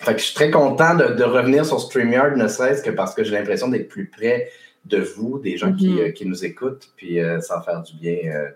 Fait 0.00 0.14
que 0.14 0.18
je 0.18 0.24
suis 0.24 0.34
très 0.34 0.50
content 0.50 0.96
de, 0.96 1.22
revenir 1.22 1.64
sur 1.64 1.80
StreamYard, 1.80 2.36
ne 2.36 2.48
serait-ce 2.48 2.82
que 2.82 2.90
parce 2.90 3.14
que 3.14 3.22
j'ai 3.22 3.32
l'impression 3.32 3.68
d'être 3.68 3.88
plus 3.88 4.06
près 4.06 4.48
de 4.84 4.98
vous, 4.98 5.38
des 5.38 5.56
gens 5.56 5.72
qui, 5.72 5.88
mm-hmm. 5.88 6.08
euh, 6.08 6.10
qui, 6.10 6.26
nous 6.26 6.44
écoutent, 6.44 6.88
puis 6.96 7.20
euh, 7.20 7.40
ça 7.40 7.56
va 7.56 7.62
faire 7.62 7.82
du 7.82 7.94
bien 7.94 8.18
euh, 8.26 8.48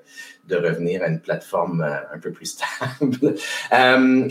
de 0.49 0.57
revenir 0.57 1.03
à 1.03 1.09
une 1.09 1.21
plateforme 1.21 1.83
un 1.83 2.19
peu 2.19 2.33
plus 2.33 2.47
stable. 2.57 3.35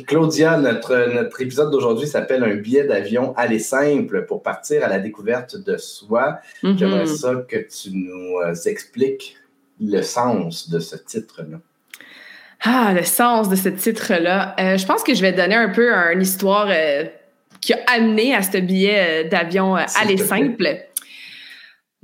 Claudia, 0.05 0.57
notre, 0.57 1.13
notre 1.13 1.41
épisode 1.41 1.71
d'aujourd'hui 1.71 2.07
s'appelle 2.07 2.43
Un 2.43 2.55
billet 2.55 2.85
d'avion 2.85 3.33
aller 3.37 3.59
simple 3.59 4.25
pour 4.25 4.43
partir 4.43 4.83
à 4.83 4.89
la 4.89 4.99
découverte 4.99 5.55
de 5.55 5.77
soi. 5.77 6.39
Mm-hmm. 6.63 6.77
J'aimerais 6.77 7.05
ça 7.05 7.33
que 7.47 7.57
tu 7.57 7.91
nous 7.91 8.39
expliques 8.65 9.37
le 9.79 10.01
sens 10.01 10.69
de 10.69 10.79
ce 10.79 10.95
titre-là. 10.95 11.57
Ah, 12.61 12.93
le 12.95 13.03
sens 13.03 13.49
de 13.49 13.55
ce 13.55 13.69
titre-là. 13.69 14.55
je 14.57 14.85
pense 14.85 15.03
que 15.03 15.13
je 15.13 15.21
vais 15.21 15.33
donner 15.33 15.55
un 15.55 15.69
peu 15.69 15.91
une 15.91 16.21
histoire 16.21 16.69
qui 17.59 17.73
a 17.73 17.79
amené 17.87 18.33
à 18.33 18.41
ce 18.41 18.57
billet 18.57 19.25
d'avion 19.25 19.75
aller 19.75 20.17
simple. 20.17 20.87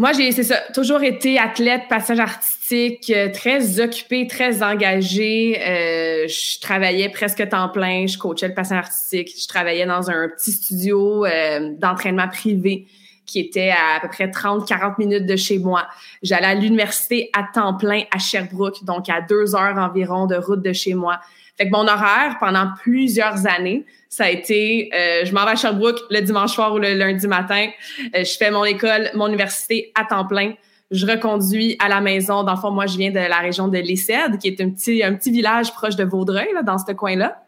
Moi, 0.01 0.13
j'ai, 0.13 0.31
c'est 0.31 0.41
ça, 0.41 0.57
toujours 0.73 1.03
été 1.03 1.37
athlète, 1.37 1.83
passage 1.87 2.19
artistique, 2.19 3.11
euh, 3.15 3.29
très 3.31 3.79
occupée, 3.79 4.25
très 4.25 4.63
engagée. 4.63 5.61
Euh, 5.61 6.27
je 6.27 6.59
travaillais 6.59 7.09
presque 7.09 7.47
temps 7.47 7.69
plein, 7.69 8.07
je 8.07 8.17
coachais 8.17 8.47
le 8.47 8.55
passage 8.55 8.79
artistique. 8.79 9.29
Je 9.39 9.47
travaillais 9.47 9.85
dans 9.85 10.09
un 10.09 10.27
petit 10.27 10.53
studio 10.53 11.23
euh, 11.23 11.75
d'entraînement 11.77 12.27
privé 12.27 12.87
qui 13.27 13.41
était 13.41 13.69
à, 13.69 13.97
à 13.97 13.99
peu 13.99 14.07
près 14.07 14.25
30-40 14.25 14.95
minutes 14.97 15.27
de 15.27 15.35
chez 15.35 15.59
moi. 15.59 15.87
J'allais 16.23 16.47
à 16.47 16.55
l'université 16.55 17.29
à 17.37 17.43
temps 17.53 17.75
plein 17.75 18.01
à 18.09 18.17
Sherbrooke, 18.17 18.83
donc 18.83 19.07
à 19.07 19.21
deux 19.21 19.53
heures 19.53 19.77
environ 19.77 20.25
de 20.25 20.35
route 20.35 20.63
de 20.63 20.73
chez 20.73 20.95
moi. 20.95 21.19
Fait 21.61 21.67
que 21.67 21.73
mon 21.73 21.87
horaire 21.87 22.37
pendant 22.39 22.69
plusieurs 22.81 23.45
années, 23.45 23.85
ça 24.09 24.23
a 24.23 24.29
été, 24.31 24.89
euh, 24.95 25.25
je 25.25 25.31
m'en 25.31 25.45
vais 25.45 25.51
à 25.51 25.55
Sherbrooke 25.55 25.99
le 26.09 26.21
dimanche 26.21 26.53
soir 26.53 26.73
ou 26.73 26.79
le 26.79 26.95
lundi 26.95 27.27
matin. 27.27 27.67
Euh, 28.15 28.23
je 28.23 28.35
fais 28.35 28.49
mon 28.49 28.65
école, 28.65 29.11
mon 29.13 29.27
université 29.27 29.91
à 29.93 30.03
temps 30.05 30.25
plein. 30.25 30.53
Je 30.89 31.05
reconduis 31.05 31.75
à 31.77 31.87
la 31.87 32.01
maison. 32.01 32.41
Dans 32.41 32.55
le 32.55 32.59
fond, 32.59 32.71
moi, 32.71 32.87
je 32.87 32.97
viens 32.97 33.11
de 33.11 33.19
la 33.19 33.37
région 33.37 33.67
de 33.67 33.77
Lessède, 33.77 34.39
qui 34.39 34.47
est 34.47 34.59
un 34.59 34.71
petit, 34.71 35.03
un 35.03 35.13
petit 35.13 35.29
village 35.29 35.71
proche 35.71 35.95
de 35.95 36.03
Vaudreuil, 36.03 36.47
là, 36.55 36.63
dans 36.63 36.79
ce 36.79 36.93
coin-là. 36.93 37.43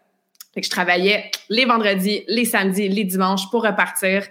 Fait 0.54 0.62
que 0.62 0.68
je 0.68 0.72
travaillais 0.72 1.32
les 1.50 1.66
vendredis, 1.66 2.24
les 2.28 2.46
samedis, 2.46 2.90
les 2.90 3.06
dimanches 3.06 3.50
pour 3.50 3.64
repartir. 3.64 4.28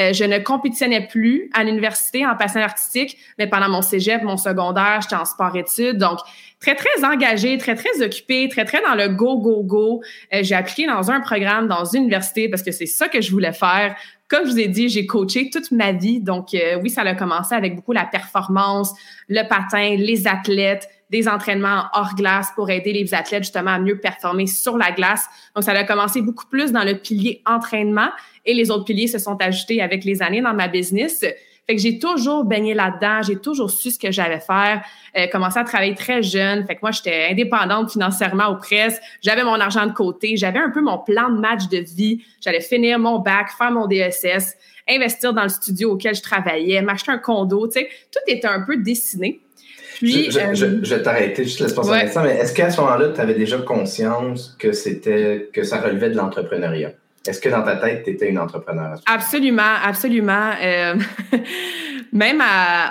Euh, 0.00 0.12
je 0.12 0.24
ne 0.24 0.38
compétitionnais 0.38 1.06
plus 1.06 1.50
à 1.54 1.62
l'université 1.62 2.26
en 2.26 2.36
passant 2.36 2.60
artistique, 2.60 3.16
mais 3.38 3.46
pendant 3.46 3.68
mon 3.68 3.82
cégep, 3.82 4.22
mon 4.22 4.36
secondaire, 4.36 5.00
j'étais 5.02 5.14
en 5.14 5.24
sport-études. 5.24 5.98
Donc, 5.98 6.18
très, 6.60 6.74
très 6.74 7.04
engagée, 7.04 7.56
très, 7.58 7.76
très 7.76 8.02
occupée, 8.02 8.48
très, 8.48 8.64
très 8.64 8.82
dans 8.82 8.94
le 8.94 9.08
go, 9.08 9.38
go, 9.38 9.62
go. 9.62 10.02
Euh, 10.32 10.40
j'ai 10.42 10.56
appliqué 10.56 10.86
dans 10.86 11.10
un 11.10 11.20
programme 11.20 11.68
dans 11.68 11.84
une 11.84 12.02
université 12.02 12.48
parce 12.48 12.62
que 12.62 12.72
c'est 12.72 12.86
ça 12.86 13.08
que 13.08 13.20
je 13.20 13.30
voulais 13.30 13.52
faire. 13.52 13.94
Comme 14.28 14.46
je 14.46 14.50
vous 14.50 14.58
ai 14.58 14.68
dit, 14.68 14.88
j'ai 14.88 15.06
coaché 15.06 15.50
toute 15.50 15.70
ma 15.70 15.92
vie. 15.92 16.20
Donc, 16.20 16.54
euh, 16.54 16.78
oui, 16.82 16.90
ça 16.90 17.02
a 17.02 17.14
commencé 17.14 17.54
avec 17.54 17.76
beaucoup 17.76 17.92
la 17.92 18.04
performance, 18.04 18.92
le 19.28 19.46
patin, 19.46 19.96
les 19.96 20.26
athlètes, 20.26 20.88
des 21.10 21.28
entraînements 21.28 21.84
hors 21.92 22.14
glace 22.16 22.48
pour 22.56 22.70
aider 22.70 22.92
les 22.92 23.14
athlètes 23.14 23.44
justement 23.44 23.72
à 23.72 23.78
mieux 23.78 23.98
performer 23.98 24.46
sur 24.46 24.76
la 24.76 24.90
glace. 24.90 25.26
Donc, 25.54 25.62
ça 25.62 25.72
a 25.72 25.84
commencé 25.84 26.22
beaucoup 26.22 26.46
plus 26.46 26.72
dans 26.72 26.82
le 26.82 26.94
pilier 26.94 27.42
entraînement 27.46 28.08
et 28.46 28.54
les 28.54 28.70
autres 28.70 28.84
piliers 28.84 29.06
se 29.06 29.18
sont 29.18 29.36
ajoutés 29.40 29.80
avec 29.80 30.04
les 30.04 30.22
années 30.22 30.40
dans 30.40 30.54
ma 30.54 30.68
business. 30.68 31.24
Fait 31.66 31.76
que 31.76 31.80
j'ai 31.80 31.98
toujours 31.98 32.44
baigné 32.44 32.74
là-dedans, 32.74 33.22
j'ai 33.22 33.36
toujours 33.36 33.70
su 33.70 33.90
ce 33.90 33.98
que 33.98 34.12
j'allais 34.12 34.40
faire, 34.40 34.82
euh, 35.16 35.26
commencé 35.28 35.58
à 35.58 35.64
travailler 35.64 35.94
très 35.94 36.22
jeune. 36.22 36.66
Fait 36.66 36.74
que 36.74 36.80
moi, 36.82 36.90
j'étais 36.90 37.28
indépendante 37.30 37.90
financièrement 37.90 38.48
aux 38.48 38.56
presses, 38.56 39.00
j'avais 39.22 39.44
mon 39.44 39.58
argent 39.58 39.86
de 39.86 39.92
côté, 39.92 40.36
j'avais 40.36 40.58
un 40.58 40.68
peu 40.68 40.82
mon 40.82 40.98
plan 40.98 41.30
de 41.30 41.40
match 41.40 41.68
de 41.68 41.78
vie. 41.78 42.22
J'allais 42.42 42.60
finir 42.60 42.98
mon 42.98 43.18
bac, 43.18 43.48
faire 43.56 43.70
mon 43.70 43.86
DSS, 43.86 44.56
investir 44.86 45.32
dans 45.32 45.44
le 45.44 45.48
studio 45.48 45.92
auquel 45.92 46.14
je 46.14 46.22
travaillais, 46.22 46.82
m'acheter 46.82 47.12
un 47.12 47.18
condo, 47.18 47.66
tu 47.66 47.80
sais, 47.80 47.88
tout 48.12 48.20
était 48.26 48.46
un 48.46 48.60
peu 48.60 48.76
dessiné. 48.76 49.40
Puis, 49.94 50.30
je, 50.30 50.32
je, 50.54 50.66
euh, 50.66 50.80
je, 50.82 50.94
t'arrêter, 50.96 51.44
je 51.44 51.56
te 51.56 51.62
laisse 51.62 51.72
passer 51.72 51.90
ouais. 51.90 52.10
mais 52.22 52.36
est-ce 52.36 52.52
qu'à 52.52 52.68
ce, 52.68 52.76
ce 52.76 52.80
moment-là, 52.82 53.10
tu 53.10 53.20
avais 53.20 53.34
déjà 53.34 53.58
conscience 53.58 54.54
que 54.58 54.72
c'était 54.72 55.48
que 55.52 55.62
ça 55.62 55.80
relevait 55.80 56.10
de 56.10 56.16
l'entrepreneuriat? 56.16 56.92
Est-ce 57.26 57.40
que 57.40 57.48
dans 57.48 57.62
ta 57.62 57.76
tête, 57.76 58.04
tu 58.04 58.10
étais 58.10 58.28
une 58.28 58.38
entrepreneur? 58.38 58.98
Absolument, 59.06 59.62
absolument. 59.82 60.50
Euh, 60.62 60.94
même 62.12 62.42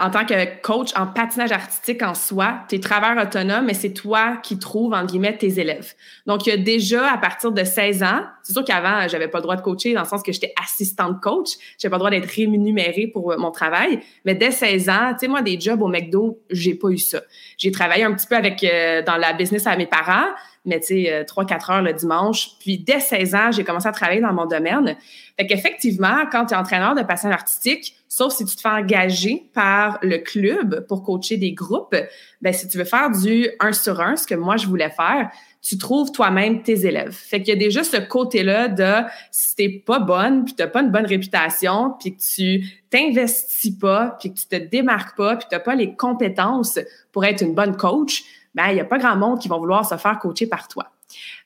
en 0.01 0.09
tant 0.09 0.25
que 0.25 0.59
coach 0.61 0.89
en 0.95 1.05
patinage 1.05 1.51
artistique 1.51 2.01
en 2.01 2.15
soi, 2.15 2.61
tu 2.67 2.75
es 2.75 2.79
travailleur 2.79 3.23
autonome, 3.23 3.65
mais 3.67 3.75
c'est 3.75 3.93
toi 3.93 4.37
qui 4.41 4.57
trouves, 4.57 4.93
en 4.93 5.05
guillemets, 5.05 5.37
tes 5.37 5.59
élèves. 5.59 5.93
Donc, 6.25 6.47
il 6.47 6.49
y 6.49 6.53
a 6.53 6.57
déjà, 6.57 7.13
à 7.13 7.17
partir 7.17 7.51
de 7.51 7.63
16 7.63 8.01
ans, 8.01 8.21
c'est 8.41 8.53
sûr 8.53 8.65
qu'avant, 8.65 9.07
j'avais 9.07 9.27
pas 9.27 9.37
le 9.37 9.43
droit 9.43 9.55
de 9.55 9.61
coacher 9.61 9.93
dans 9.93 10.01
le 10.01 10.07
sens 10.07 10.23
que 10.23 10.31
j'étais 10.31 10.53
assistante 10.61 11.21
coach. 11.21 11.51
J'avais 11.77 11.91
pas 11.91 11.97
le 11.97 11.99
droit 11.99 12.09
d'être 12.09 12.29
rémunérée 12.29 13.07
pour 13.07 13.37
mon 13.37 13.51
travail. 13.51 13.99
Mais 14.25 14.33
dès 14.33 14.51
16 14.51 14.89
ans, 14.89 15.11
tu 15.11 15.19
sais, 15.19 15.27
moi, 15.27 15.43
des 15.43 15.59
jobs 15.59 15.81
au 15.81 15.87
McDo, 15.87 16.39
j'ai 16.49 16.73
pas 16.73 16.89
eu 16.89 16.97
ça. 16.97 17.21
J'ai 17.57 17.71
travaillé 17.71 18.03
un 18.03 18.13
petit 18.13 18.27
peu 18.27 18.35
avec, 18.35 18.63
euh, 18.63 19.03
dans 19.03 19.17
la 19.17 19.33
business 19.33 19.67
à 19.67 19.77
mes 19.77 19.85
parents, 19.85 20.27
mais 20.65 20.79
tu 20.79 21.03
sais, 21.03 21.25
3-4 21.27 21.53
euh, 21.71 21.73
heures 21.73 21.81
le 21.81 21.93
dimanche. 21.93 22.51
Puis 22.59 22.77
dès 22.77 22.99
16 22.99 23.35
ans, 23.35 23.51
j'ai 23.51 23.63
commencé 23.63 23.87
à 23.87 23.91
travailler 23.91 24.21
dans 24.21 24.33
mon 24.33 24.45
domaine. 24.45 24.95
Fait 25.37 25.45
qu'effectivement, 25.47 26.25
quand 26.31 26.45
tu 26.45 26.53
es 26.53 26.57
entraîneur 26.57 26.95
de 26.95 27.01
passage 27.01 27.33
artistique, 27.33 27.95
sauf 28.07 28.33
si 28.33 28.45
tu 28.45 28.55
te 28.55 28.61
fais 28.61 28.69
engager 28.69 29.49
par 29.53 29.99
le 30.01 30.19
club 30.19 30.85
pour 30.87 31.03
coacher 31.03 31.37
des 31.37 31.53
groupes, 31.53 31.95
ben 32.41 32.53
si 32.53 32.67
tu 32.67 32.77
veux 32.77 32.85
faire 32.85 33.09
du 33.09 33.49
1 33.59 33.73
sur 33.73 33.99
1, 33.99 34.17
ce 34.17 34.27
que 34.27 34.35
moi 34.35 34.57
je 34.57 34.67
voulais 34.67 34.91
faire, 34.91 35.31
tu 35.63 35.77
trouves 35.77 36.11
toi-même 36.11 36.61
tes 36.61 36.85
élèves. 36.85 37.13
Fait 37.13 37.41
qu'il 37.41 37.53
y 37.53 37.57
a 37.57 37.59
déjà 37.59 37.83
ce 37.83 37.97
côté-là 37.97 38.67
de 38.67 39.07
si 39.31 39.55
t'es 39.55 39.69
pas 39.69 39.99
bonne, 39.99 40.43
puis 40.43 40.53
t'as 40.53 40.67
pas 40.67 40.81
une 40.81 40.91
bonne 40.91 41.05
réputation, 41.05 41.95
puis 41.99 42.15
que 42.15 42.21
tu 42.21 42.65
t'investis 42.89 43.71
pas, 43.71 44.17
puis 44.19 44.33
que 44.33 44.39
tu 44.39 44.45
te 44.45 44.57
démarques 44.57 45.15
pas, 45.15 45.37
puis 45.37 45.47
t'as 45.49 45.59
pas 45.59 45.75
les 45.75 45.95
compétences 45.95 46.79
pour 47.13 47.23
être 47.23 47.41
une 47.41 47.55
bonne 47.55 47.77
coach, 47.77 48.23
ben, 48.55 48.67
il 48.69 48.75
n'y 48.75 48.81
a 48.81 48.85
pas 48.85 48.97
grand 48.97 49.15
monde 49.15 49.39
qui 49.39 49.47
va 49.47 49.57
vouloir 49.57 49.87
se 49.87 49.95
faire 49.97 50.19
coacher 50.19 50.47
par 50.47 50.67
toi. 50.67 50.89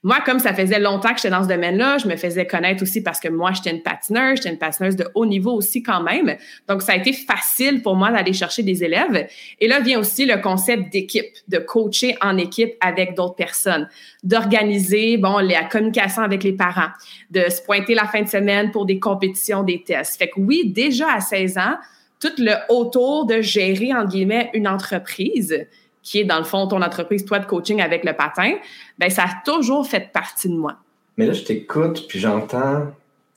Moi, 0.03 0.17
comme 0.25 0.39
ça 0.39 0.53
faisait 0.53 0.79
longtemps 0.79 1.09
que 1.09 1.17
j'étais 1.17 1.29
dans 1.29 1.43
ce 1.43 1.47
domaine-là, 1.47 1.97
je 1.97 2.07
me 2.07 2.15
faisais 2.15 2.45
connaître 2.45 2.83
aussi 2.83 3.01
parce 3.01 3.19
que 3.19 3.27
moi, 3.27 3.51
j'étais 3.51 3.71
une 3.71 3.81
patineuse, 3.81 4.37
j'étais 4.37 4.49
une 4.49 4.57
patineuse 4.57 4.95
de 4.95 5.07
haut 5.15 5.25
niveau 5.25 5.51
aussi 5.51 5.83
quand 5.83 6.01
même. 6.01 6.37
Donc, 6.67 6.81
ça 6.81 6.93
a 6.93 6.95
été 6.95 7.13
facile 7.13 7.81
pour 7.81 7.95
moi 7.95 8.11
d'aller 8.11 8.33
chercher 8.33 8.63
des 8.63 8.83
élèves. 8.83 9.27
Et 9.59 9.67
là 9.67 9.79
vient 9.79 9.99
aussi 9.99 10.25
le 10.25 10.37
concept 10.37 10.91
d'équipe, 10.91 11.25
de 11.47 11.57
coacher 11.57 12.15
en 12.21 12.37
équipe 12.37 12.75
avec 12.79 13.15
d'autres 13.15 13.35
personnes, 13.35 13.89
d'organiser, 14.23 15.17
bon, 15.17 15.39
la 15.39 15.63
communication 15.63 16.21
avec 16.21 16.43
les 16.43 16.53
parents, 16.53 16.89
de 17.31 17.49
se 17.49 17.61
pointer 17.61 17.95
la 17.95 18.05
fin 18.05 18.21
de 18.21 18.29
semaine 18.29 18.71
pour 18.71 18.85
des 18.85 18.99
compétitions, 18.99 19.63
des 19.63 19.83
tests. 19.83 20.17
Fait 20.17 20.29
que 20.29 20.39
oui, 20.39 20.71
déjà 20.71 21.11
à 21.11 21.19
16 21.19 21.57
ans, 21.57 21.75
tout 22.19 22.33
le 22.37 22.53
autour 22.69 23.25
de 23.25 23.41
gérer, 23.41 23.93
en 23.93 24.05
guillemets, 24.05 24.49
une 24.53 24.67
entreprise, 24.67 25.67
qui 26.07 26.19
est 26.21 26.23
dans 26.23 26.37
le 26.37 26.45
fond 26.45 26.67
ton 26.67 26.81
entreprise, 26.81 27.25
toi, 27.25 27.39
de 27.39 27.45
coaching 27.45 27.81
avec 27.81 28.05
le 28.05 28.13
patin, 28.13 28.53
ben 28.97 29.09
ça 29.09 29.23
a 29.23 29.41
toujours 29.43 29.85
fait 29.85 30.11
partie 30.13 30.47
de 30.47 30.55
moi. 30.55 30.77
Mais 31.17 31.25
là, 31.25 31.33
je 31.33 31.43
t'écoute, 31.43 32.05
puis 32.07 32.19
j'entends 32.19 32.93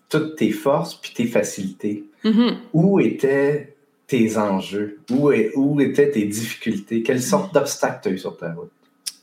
toutes 0.08 0.36
tes 0.36 0.52
forces, 0.52 0.94
puis 0.94 1.12
tes 1.12 1.26
facilités. 1.26 2.04
Mm-hmm. 2.24 2.54
Où 2.72 3.00
étaient 3.00 3.74
tes 4.06 4.36
enjeux? 4.36 5.00
Où, 5.10 5.32
où 5.56 5.80
étaient 5.80 6.10
tes 6.10 6.24
difficultés? 6.24 7.02
Quelles 7.02 7.22
sortes 7.22 7.52
d'obstacles 7.52 8.00
tu 8.04 8.08
as 8.08 8.12
eu 8.12 8.18
sur 8.18 8.36
ta 8.36 8.52
route? 8.52 8.70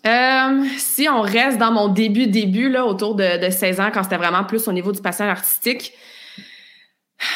Euh, 0.06 0.66
si 0.77 1.08
on 1.08 1.22
reste 1.22 1.58
dans 1.58 1.72
mon 1.72 1.88
début, 1.88 2.27
début, 2.27 2.70
là, 2.70 2.86
autour 2.86 3.16
de, 3.16 3.46
de 3.46 3.50
16 3.50 3.80
ans, 3.80 3.92
quand 3.94 4.04
c'était 4.04 4.18
vraiment 4.18 4.44
plus 4.44 4.68
au 4.68 4.74
niveau 4.74 4.92
du 4.92 5.01
passage 5.01 5.30
artistique, 5.30 5.94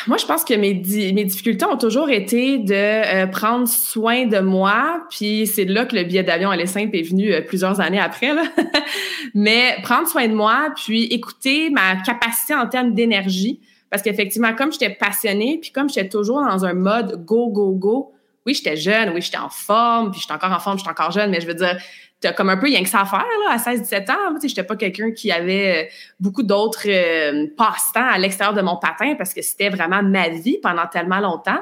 moi, 0.07 0.17
je 0.17 0.25
pense 0.25 0.43
que 0.43 0.53
mes, 0.53 0.73
mes 1.11 1.25
difficultés 1.25 1.65
ont 1.65 1.77
toujours 1.77 2.09
été 2.09 2.59
de 2.59 2.73
euh, 2.73 3.27
prendre 3.27 3.67
soin 3.67 4.25
de 4.27 4.39
moi, 4.39 5.05
puis 5.09 5.47
c'est 5.47 5.65
là 5.65 5.85
que 5.85 5.95
le 5.95 6.03
billet 6.03 6.23
d'avion 6.23 6.51
à 6.51 6.55
l'Essimple 6.55 6.95
est 6.95 7.01
venu 7.01 7.33
euh, 7.33 7.41
plusieurs 7.41 7.81
années 7.81 7.99
après. 7.99 8.33
Là. 8.33 8.43
Mais 9.33 9.77
prendre 9.81 10.07
soin 10.07 10.27
de 10.27 10.33
moi, 10.33 10.69
puis 10.75 11.05
écouter 11.05 11.69
ma 11.71 11.95
capacité 11.97 12.53
en 12.53 12.67
termes 12.67 12.93
d'énergie, 12.93 13.59
parce 13.89 14.03
qu'effectivement, 14.03 14.53
comme 14.53 14.71
j'étais 14.71 14.91
passionnée, 14.91 15.57
puis 15.59 15.71
comme 15.71 15.89
j'étais 15.89 16.09
toujours 16.09 16.41
dans 16.45 16.63
un 16.63 16.73
mode 16.73 17.25
go, 17.25 17.49
go, 17.49 17.71
go, 17.71 18.13
oui, 18.45 18.53
j'étais 18.53 18.77
jeune, 18.77 19.11
oui, 19.13 19.21
j'étais 19.21 19.37
en 19.37 19.49
forme, 19.49 20.11
puis 20.11 20.21
j'étais 20.21 20.33
encore 20.33 20.51
en 20.51 20.59
forme, 20.59 20.77
j'étais 20.77 20.89
encore 20.89 21.11
jeune, 21.11 21.31
mais 21.31 21.41
je 21.41 21.47
veux 21.47 21.53
dire, 21.53 21.77
t'as 22.21 22.33
comme 22.33 22.49
un 22.49 22.57
peu 22.57 22.67
rien 22.67 22.83
que 22.83 22.89
ça 22.89 23.01
à 23.01 23.05
faire 23.05 23.25
là, 23.45 23.53
à 23.53 23.57
16-17 23.57 24.11
ans. 24.11 24.31
Moi, 24.31 24.39
j'étais 24.43 24.63
pas 24.63 24.75
quelqu'un 24.75 25.11
qui 25.11 25.31
avait 25.31 25.85
euh, 25.85 25.89
beaucoup 26.19 26.43
d'autres 26.43 26.87
euh, 26.87 27.47
passe-temps 27.57 28.07
à 28.07 28.17
l'extérieur 28.17 28.53
de 28.53 28.61
mon 28.61 28.77
patin 28.77 29.15
parce 29.15 29.33
que 29.33 29.41
c'était 29.41 29.69
vraiment 29.69 30.03
ma 30.03 30.29
vie 30.29 30.59
pendant 30.61 30.87
tellement 30.87 31.19
longtemps. 31.19 31.59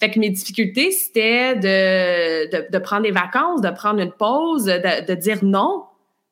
Fait 0.00 0.10
que 0.10 0.18
mes 0.18 0.30
difficultés, 0.30 0.90
c'était 0.90 1.54
de, 1.54 2.50
de, 2.50 2.66
de, 2.72 2.78
prendre 2.78 3.02
des 3.02 3.12
vacances, 3.12 3.60
de 3.60 3.70
prendre 3.70 4.00
une 4.00 4.10
pause, 4.10 4.64
de, 4.64 5.06
de 5.06 5.14
dire 5.14 5.44
non. 5.44 5.84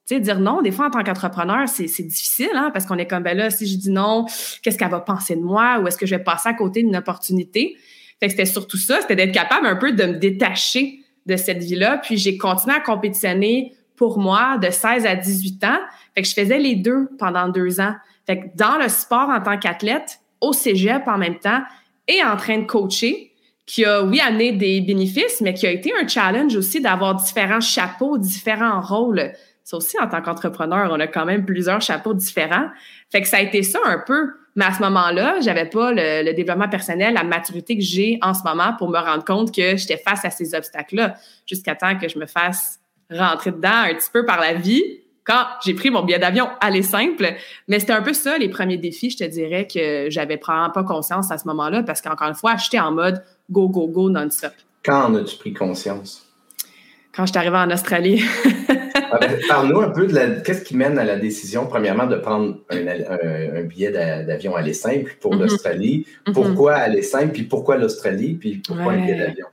Tu 0.08 0.16
sais, 0.16 0.20
dire 0.20 0.40
non, 0.40 0.60
des 0.60 0.72
fois, 0.72 0.86
en 0.86 0.90
tant 0.90 1.04
qu'entrepreneur, 1.04 1.68
c'est 1.68 1.84
difficile, 2.02 2.50
hein, 2.54 2.70
parce 2.72 2.84
qu'on 2.84 2.98
est 2.98 3.06
comme, 3.06 3.22
ben 3.22 3.36
là, 3.36 3.48
si 3.50 3.68
je 3.68 3.76
dis 3.76 3.90
non, 3.90 4.26
qu'est-ce 4.62 4.76
qu'elle 4.76 4.90
va 4.90 4.98
penser 4.98 5.36
de 5.36 5.42
moi 5.42 5.78
ou 5.80 5.86
est-ce 5.86 5.96
que 5.96 6.06
je 6.06 6.16
vais 6.16 6.22
passer 6.24 6.48
à 6.48 6.54
côté 6.54 6.82
d'une 6.82 6.96
opportunité? 6.96 7.76
Fait 8.18 8.26
que 8.26 8.32
c'était 8.32 8.46
surtout 8.46 8.76
ça, 8.76 9.00
c'était 9.02 9.14
d'être 9.14 9.32
capable 9.32 9.68
un 9.68 9.76
peu 9.76 9.92
de 9.92 10.04
me 10.04 10.14
détacher 10.14 10.99
de 11.26 11.36
cette 11.36 11.62
vie-là. 11.62 11.98
Puis 11.98 12.16
j'ai 12.16 12.36
continué 12.36 12.76
à 12.76 12.80
compétitionner 12.80 13.74
pour 13.96 14.18
moi 14.18 14.58
de 14.58 14.70
16 14.70 15.06
à 15.06 15.14
18 15.14 15.64
ans. 15.64 15.78
Fait 16.14 16.22
que 16.22 16.28
je 16.28 16.34
faisais 16.34 16.58
les 16.58 16.76
deux 16.76 17.08
pendant 17.18 17.48
deux 17.48 17.80
ans. 17.80 17.94
Fait 18.26 18.40
que 18.40 18.46
dans 18.56 18.78
le 18.78 18.88
sport 18.88 19.28
en 19.28 19.40
tant 19.40 19.58
qu'athlète, 19.58 20.20
au 20.40 20.52
cégep 20.52 21.06
en 21.06 21.18
même 21.18 21.38
temps 21.38 21.62
et 22.08 22.22
en 22.24 22.36
train 22.36 22.58
de 22.58 22.64
coacher, 22.64 23.30
qui 23.66 23.84
a, 23.84 24.02
oui, 24.02 24.20
amené 24.20 24.52
des 24.52 24.80
bénéfices, 24.80 25.40
mais 25.40 25.54
qui 25.54 25.66
a 25.66 25.70
été 25.70 25.92
un 26.02 26.08
challenge 26.08 26.56
aussi 26.56 26.80
d'avoir 26.80 27.14
différents 27.14 27.60
chapeaux, 27.60 28.18
différents 28.18 28.80
rôles. 28.80 29.32
Ça 29.62 29.76
aussi, 29.76 29.96
en 30.00 30.08
tant 30.08 30.20
qu'entrepreneur, 30.22 30.90
on 30.90 30.98
a 30.98 31.06
quand 31.06 31.24
même 31.24 31.44
plusieurs 31.44 31.80
chapeaux 31.80 32.14
différents. 32.14 32.68
Fait 33.12 33.22
que 33.22 33.28
ça 33.28 33.36
a 33.36 33.40
été 33.40 33.62
ça 33.62 33.78
un 33.84 34.02
peu. 34.04 34.32
Mais 34.56 34.64
à 34.64 34.72
ce 34.72 34.80
moment-là, 34.80 35.36
j'avais 35.40 35.66
pas 35.66 35.92
le, 35.92 36.32
développement 36.32 36.68
personnel, 36.68 37.14
la 37.14 37.24
maturité 37.24 37.76
que 37.76 37.82
j'ai 37.82 38.18
en 38.22 38.34
ce 38.34 38.42
moment 38.44 38.74
pour 38.78 38.88
me 38.88 38.98
rendre 38.98 39.24
compte 39.24 39.54
que 39.54 39.76
j'étais 39.76 39.96
face 39.96 40.24
à 40.24 40.30
ces 40.30 40.54
obstacles-là, 40.54 41.14
jusqu'à 41.46 41.74
temps 41.74 41.96
que 41.98 42.08
je 42.08 42.18
me 42.18 42.26
fasse 42.26 42.80
rentrer 43.10 43.52
dedans 43.52 43.68
un 43.90 43.94
petit 43.94 44.10
peu 44.12 44.24
par 44.24 44.40
la 44.40 44.54
vie 44.54 44.82
quand 45.24 45.44
j'ai 45.64 45.74
pris 45.74 45.90
mon 45.90 46.02
billet 46.02 46.18
d'avion 46.18 46.48
aller 46.60 46.82
simple. 46.82 47.34
Mais 47.68 47.78
c'était 47.78 47.92
un 47.92 48.02
peu 48.02 48.12
ça, 48.12 48.38
les 48.38 48.48
premiers 48.48 48.78
défis, 48.78 49.10
je 49.10 49.18
te 49.18 49.24
dirais 49.24 49.66
que 49.72 50.08
j'avais 50.10 50.36
probablement 50.36 50.72
pas 50.72 50.84
conscience 50.84 51.30
à 51.30 51.38
ce 51.38 51.46
moment-là 51.48 51.82
parce 51.82 52.00
qu'encore 52.00 52.28
une 52.28 52.34
fois, 52.34 52.56
j'étais 52.56 52.80
en 52.80 52.92
mode 52.92 53.22
go, 53.50 53.68
go, 53.68 53.86
go 53.86 54.10
non-stop. 54.10 54.52
Quand 54.84 55.04
en 55.04 55.14
as-tu 55.14 55.36
pris 55.36 55.52
conscience? 55.52 56.26
Quand 57.14 57.26
je 57.26 57.30
suis 57.32 57.38
arrivée 57.38 57.58
en 57.58 57.70
Australie. 57.70 58.24
Ah, 59.12 59.18
ben, 59.20 59.38
parle-nous 59.48 59.80
un 59.80 59.90
peu 59.90 60.06
de 60.06 60.14
la, 60.14 60.26
qu'est-ce 60.40 60.62
qui 60.62 60.76
mène 60.76 60.98
à 60.98 61.04
la 61.04 61.16
décision, 61.16 61.66
premièrement, 61.66 62.06
de 62.06 62.16
prendre 62.16 62.58
un, 62.70 63.62
billet 63.62 63.90
d'avion 63.90 64.54
aller 64.56 64.72
simple 64.72 65.16
pour 65.20 65.34
mhm. 65.34 65.42
l'Australie. 65.42 66.06
Mhm. 66.26 66.34
Pourquoi 66.34 66.74
aller 66.74 67.02
simple, 67.02 67.32
puis 67.32 67.42
pourquoi 67.42 67.76
l'Australie, 67.76 68.34
puis 68.34 68.62
pourquoi 68.66 68.92
un 68.92 69.00
billet 69.00 69.18
d'avion? 69.18 69.46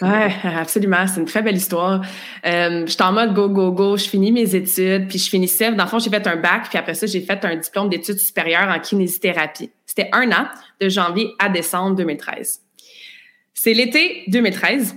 Oui, 0.00 0.08
absolument. 0.44 1.06
C'est 1.06 1.20
une 1.20 1.26
très 1.26 1.42
belle 1.42 1.56
histoire. 1.56 2.02
Euh, 2.46 2.86
j'étais 2.86 3.02
en 3.02 3.12
mode 3.12 3.34
go, 3.34 3.48
go, 3.48 3.72
go. 3.72 3.96
Je 3.96 4.08
finis 4.08 4.32
mes 4.32 4.54
études, 4.54 5.08
puis 5.08 5.18
je 5.18 5.28
finissais. 5.28 5.72
Dans 5.72 5.84
le 5.84 5.90
fond, 5.90 5.98
j'ai 5.98 6.10
fait 6.10 6.26
un 6.26 6.36
bac, 6.36 6.68
puis 6.68 6.78
après 6.78 6.94
ça, 6.94 7.06
j'ai 7.06 7.20
fait 7.20 7.44
un 7.44 7.56
diplôme 7.56 7.88
d'études 7.88 8.18
supérieures 8.18 8.68
en 8.68 8.78
kinésithérapie. 8.80 9.70
C'était 9.86 10.08
un 10.12 10.30
an, 10.32 10.46
de 10.80 10.88
janvier 10.88 11.32
à 11.38 11.48
décembre 11.48 11.96
2013. 11.96 12.60
C'est 13.52 13.74
l'été 13.74 14.24
2013. 14.28 14.96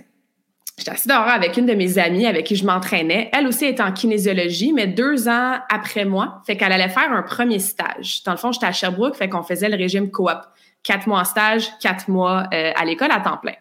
J'étais 0.78 0.92
assise 0.92 1.08
dehors 1.08 1.28
avec 1.28 1.56
une 1.56 1.66
de 1.66 1.74
mes 1.74 1.98
amies 1.98 2.26
avec 2.26 2.46
qui 2.46 2.58
je 2.58 2.66
m'entraînais. 2.66 3.30
Elle 3.32 3.48
aussi 3.48 3.64
est 3.64 3.80
en 3.80 3.94
kinésiologie, 3.94 4.74
mais 4.74 4.88
deux 4.88 5.30
ans 5.30 5.58
après 5.70 6.04
moi. 6.04 6.42
Fait 6.46 6.58
qu'elle 6.58 6.74
allait 6.74 6.90
faire 6.90 7.12
un 7.12 7.22
premier 7.22 7.60
stage. 7.60 8.24
Dans 8.24 8.34
le 8.34 8.38
fond, 8.38 8.52
j'étais 8.52 8.66
à 8.66 8.74
Sherbrooke, 8.74 9.16
fait 9.16 9.30
qu'on 9.30 9.44
faisait 9.44 9.70
le 9.70 9.78
régime 9.78 10.12
coop. 10.12 10.38
Quatre 10.84 11.08
mois 11.08 11.22
en 11.22 11.26
stage, 11.26 11.70
quatre 11.80 12.10
mois 12.10 12.44
euh, 12.54 12.72
à 12.76 12.84
l'école 12.84 13.12
à 13.12 13.22
temps 13.22 13.38
plein. 13.38 13.54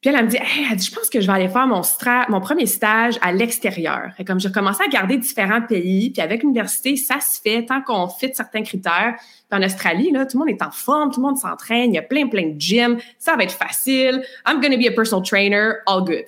Puis 0.00 0.10
elle, 0.10 0.24
me 0.24 0.30
dit, 0.30 0.36
hey, 0.36 0.66
elle 0.70 0.76
dit, 0.76 0.86
je 0.86 0.94
pense 0.94 1.10
que 1.10 1.20
je 1.20 1.26
vais 1.26 1.32
aller 1.32 1.48
faire 1.48 1.66
mon, 1.66 1.82
mon 2.28 2.40
premier 2.40 2.66
stage 2.66 3.18
à 3.20 3.32
l'extérieur. 3.32 4.12
Et 4.18 4.24
comme 4.24 4.38
j'ai 4.38 4.50
commencé 4.50 4.82
à 4.84 4.88
garder 4.88 5.18
différents 5.18 5.60
pays, 5.60 6.10
puis 6.10 6.22
avec 6.22 6.42
l'université, 6.42 6.96
ça 6.96 7.20
se 7.20 7.40
fait 7.40 7.66
tant 7.66 7.82
qu'on 7.82 8.08
fit 8.08 8.30
certains 8.32 8.62
critères. 8.62 9.16
En 9.50 9.62
Australie, 9.62 10.10
là, 10.10 10.26
tout 10.26 10.38
le 10.38 10.44
monde 10.44 10.54
est 10.54 10.62
en 10.62 10.70
forme, 10.70 11.10
tout 11.10 11.20
le 11.20 11.26
monde 11.26 11.38
s'entraîne, 11.38 11.92
il 11.92 11.94
y 11.94 11.98
a 11.98 12.02
plein, 12.02 12.26
plein 12.26 12.48
de 12.48 12.60
gyms, 12.60 12.98
ça 13.18 13.34
va 13.34 13.44
être 13.44 13.52
facile. 13.52 14.22
I'm 14.46 14.60
to 14.60 14.68
be 14.76 14.86
a 14.86 14.92
personal 14.92 15.24
trainer, 15.24 15.76
all 15.86 16.04
good. 16.04 16.26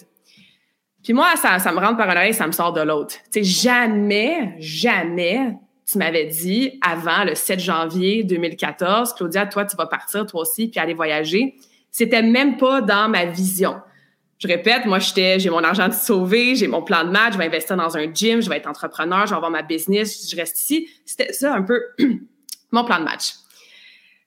Puis 1.02 1.12
moi, 1.12 1.28
ça, 1.36 1.58
ça 1.58 1.72
me 1.72 1.78
rentre 1.78 1.96
par 1.96 2.08
un 2.08 2.12
oreille, 2.12 2.34
ça 2.34 2.46
me 2.46 2.52
sort 2.52 2.72
de 2.72 2.80
l'autre. 2.80 3.14
Tu 3.32 3.42
sais, 3.42 3.44
jamais, 3.44 4.54
jamais 4.58 5.56
tu 5.90 5.98
m'avais 5.98 6.26
dit 6.26 6.78
avant 6.82 7.24
le 7.24 7.34
7 7.34 7.58
janvier 7.58 8.22
2014, 8.22 9.14
Claudia, 9.14 9.46
toi, 9.46 9.64
tu 9.64 9.76
vas 9.76 9.86
partir, 9.86 10.24
toi 10.26 10.42
aussi, 10.42 10.68
puis 10.68 10.78
aller 10.78 10.94
voyager. 10.94 11.56
C'était 11.90 12.22
même 12.22 12.56
pas 12.56 12.80
dans 12.80 13.08
ma 13.08 13.24
vision. 13.24 13.76
Je 14.38 14.46
répète, 14.46 14.86
moi, 14.86 15.00
j'étais, 15.00 15.38
j'ai 15.38 15.50
mon 15.50 15.64
argent 15.64 15.88
de 15.88 15.92
sauver, 15.92 16.54
j'ai 16.54 16.68
mon 16.68 16.82
plan 16.82 17.04
de 17.04 17.10
match, 17.10 17.32
je 17.34 17.38
vais 17.38 17.46
investir 17.46 17.76
dans 17.76 17.96
un 17.96 18.12
gym, 18.12 18.40
je 18.40 18.48
vais 18.48 18.56
être 18.56 18.68
entrepreneur, 18.68 19.26
je 19.26 19.30
vais 19.30 19.36
avoir 19.36 19.50
ma 19.50 19.62
business, 19.62 20.30
je 20.30 20.36
reste 20.36 20.60
ici. 20.60 20.88
C'était 21.04 21.32
ça 21.32 21.54
un 21.54 21.62
peu 21.62 21.80
mon 22.72 22.84
plan 22.84 22.98
de 22.98 23.04
match. 23.04 23.34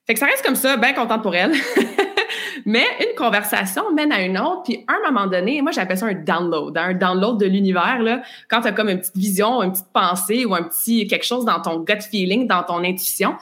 Fait 0.06 0.14
que 0.14 0.20
ça 0.20 0.26
reste 0.26 0.44
comme 0.44 0.56
ça, 0.56 0.78
bien 0.78 0.94
contente 0.94 1.22
pour 1.22 1.36
elle. 1.36 1.54
Mais 2.66 2.86
une 3.00 3.16
conversation 3.16 3.94
mène 3.94 4.12
à 4.12 4.22
une 4.22 4.38
autre, 4.38 4.64
puis 4.64 4.86
à 4.88 4.94
un 4.94 5.12
moment 5.12 5.28
donné, 5.28 5.62
moi 5.62 5.72
j'appelle 5.72 5.98
ça 5.98 6.06
un 6.06 6.14
download, 6.14 6.78
hein, 6.78 6.90
un 6.90 6.94
download 6.94 7.40
de 7.40 7.46
l'univers 7.46 8.02
là, 8.02 8.22
quand 8.50 8.62
tu 8.62 8.68
as 8.68 8.72
comme 8.72 8.90
une 8.90 9.00
petite 9.00 9.18
vision, 9.18 9.62
une 9.64 9.72
petite 9.72 9.92
pensée 9.92 10.46
ou 10.46 10.56
un 10.56 10.64
petit 10.64 11.08
quelque 11.08 11.26
chose 11.26 11.46
dans 11.46 11.62
ton 11.62 11.80
gut 11.80 12.02
feeling, 12.10 12.48
dans 12.48 12.64
ton 12.64 12.84
intuition. 12.84 13.36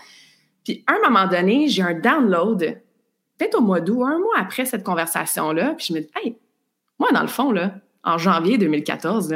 Puis 0.63 0.83
à 0.87 0.93
un 0.93 1.09
moment 1.09 1.27
donné, 1.27 1.67
j'ai 1.67 1.83
un 1.83 1.93
download 1.93 2.81
peut-être 3.41 3.57
au 3.57 3.61
mois 3.61 3.79
d'août, 3.79 4.03
un 4.03 4.19
mois 4.19 4.37
après 4.37 4.65
cette 4.65 4.83
conversation-là, 4.83 5.73
puis 5.75 5.87
je 5.89 5.93
me 5.93 5.99
dis, 5.99 6.09
hey, 6.23 6.37
moi, 6.99 7.09
dans 7.11 7.21
le 7.21 7.27
fond, 7.27 7.51
là, 7.51 7.73
en 8.03 8.19
janvier 8.19 8.59
2014, 8.59 9.35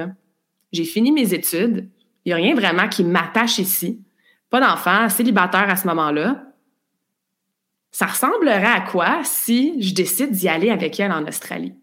j'ai 0.71 0.83
fini 0.83 1.11
mes 1.11 1.33
études. 1.33 1.89
Il 2.23 2.29
n'y 2.29 2.33
a 2.33 2.35
rien 2.35 2.53
vraiment 2.53 2.87
qui 2.87 3.03
m'attache 3.03 3.57
ici. 3.57 3.99
Pas 4.55 4.61
d'enfant, 4.61 5.09
célibataire 5.09 5.69
à 5.69 5.75
ce 5.75 5.85
moment-là. 5.87 6.37
Ça 7.91 8.05
ressemblerait 8.05 8.63
à 8.63 8.79
quoi 8.89 9.19
si 9.25 9.75
je 9.81 9.93
décide 9.93 10.31
d'y 10.31 10.47
aller 10.47 10.69
avec 10.69 10.97
elle 10.97 11.11
en 11.11 11.27
Australie? 11.27 11.73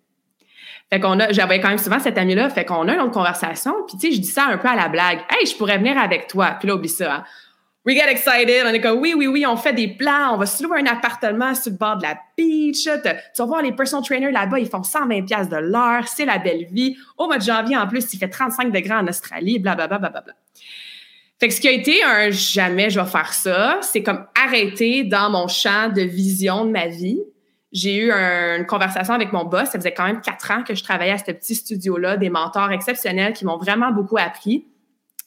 Fait 0.88 0.98
qu'on 0.98 1.20
a, 1.20 1.30
j'avais 1.32 1.60
quand 1.60 1.68
même 1.68 1.76
souvent 1.76 1.98
cette 1.98 2.16
amie-là, 2.16 2.48
fait 2.48 2.64
qu'on 2.64 2.88
a 2.88 2.94
une 2.94 3.00
autre 3.00 3.12
conversation, 3.12 3.74
puis 3.86 3.98
tu 3.98 4.08
sais, 4.08 4.16
je 4.16 4.22
dis 4.22 4.26
ça 4.26 4.46
un 4.46 4.56
peu 4.56 4.68
à 4.68 4.74
la 4.74 4.88
blague. 4.88 5.18
Hey, 5.28 5.44
je 5.44 5.54
pourrais 5.54 5.76
venir 5.76 5.98
avec 5.98 6.28
toi. 6.28 6.56
Puis 6.58 6.66
là, 6.66 6.76
oublie 6.76 6.88
ça. 6.88 7.16
Hein 7.16 7.24
we 7.84 7.94
get 7.94 8.08
excited. 8.08 8.64
On 8.64 8.70
est 8.70 8.80
comme, 8.80 9.00
oui, 9.00 9.12
oui, 9.14 9.26
oui, 9.26 9.44
on 9.44 9.58
fait 9.58 9.74
des 9.74 9.88
plans. 9.88 10.32
On 10.32 10.38
va 10.38 10.46
se 10.46 10.62
louer 10.62 10.80
un 10.80 10.86
appartement 10.86 11.54
sur 11.54 11.72
le 11.72 11.76
bord 11.76 11.98
de 11.98 12.04
la 12.04 12.16
beach. 12.38 12.84
Tu 12.84 12.88
vas 13.38 13.44
voir 13.44 13.60
les 13.60 13.72
personal 13.72 14.02
trainers 14.02 14.32
là-bas, 14.32 14.58
ils 14.58 14.68
font 14.68 14.82
120 14.82 15.26
pièces 15.26 15.50
de 15.50 15.56
l'heure. 15.56 16.08
C'est 16.08 16.24
la 16.24 16.38
belle 16.38 16.64
vie. 16.70 16.96
Au 17.18 17.26
mois 17.26 17.36
de 17.36 17.42
janvier, 17.42 17.76
en 17.76 17.86
plus, 17.86 18.14
il 18.14 18.18
fait 18.18 18.30
35 18.30 18.72
degrés 18.72 18.94
en 18.94 19.06
Australie, 19.06 19.58
blablabla. 19.58 19.98
Bla. 19.98 20.22
Fait 21.42 21.48
que 21.48 21.54
ce 21.54 21.60
qui 21.60 21.66
a 21.66 21.72
été 21.72 22.04
un 22.04 22.30
jamais 22.30 22.88
je 22.88 23.00
vais 23.00 23.06
faire 23.06 23.32
ça, 23.32 23.80
c'est 23.82 24.04
comme 24.04 24.26
arrêter 24.40 25.02
dans 25.02 25.28
mon 25.28 25.48
champ 25.48 25.88
de 25.88 26.02
vision 26.02 26.64
de 26.64 26.70
ma 26.70 26.86
vie. 26.86 27.20
J'ai 27.72 27.96
eu 27.96 28.12
une 28.12 28.64
conversation 28.64 29.12
avec 29.12 29.32
mon 29.32 29.44
boss. 29.44 29.70
Ça 29.70 29.80
faisait 29.80 29.92
quand 29.92 30.06
même 30.06 30.20
quatre 30.20 30.52
ans 30.52 30.62
que 30.62 30.76
je 30.76 30.84
travaillais 30.84 31.10
à 31.10 31.18
ce 31.18 31.24
petit 31.32 31.56
studio-là, 31.56 32.16
des 32.16 32.30
mentors 32.30 32.70
exceptionnels 32.70 33.32
qui 33.32 33.44
m'ont 33.44 33.58
vraiment 33.58 33.90
beaucoup 33.90 34.18
appris. 34.18 34.68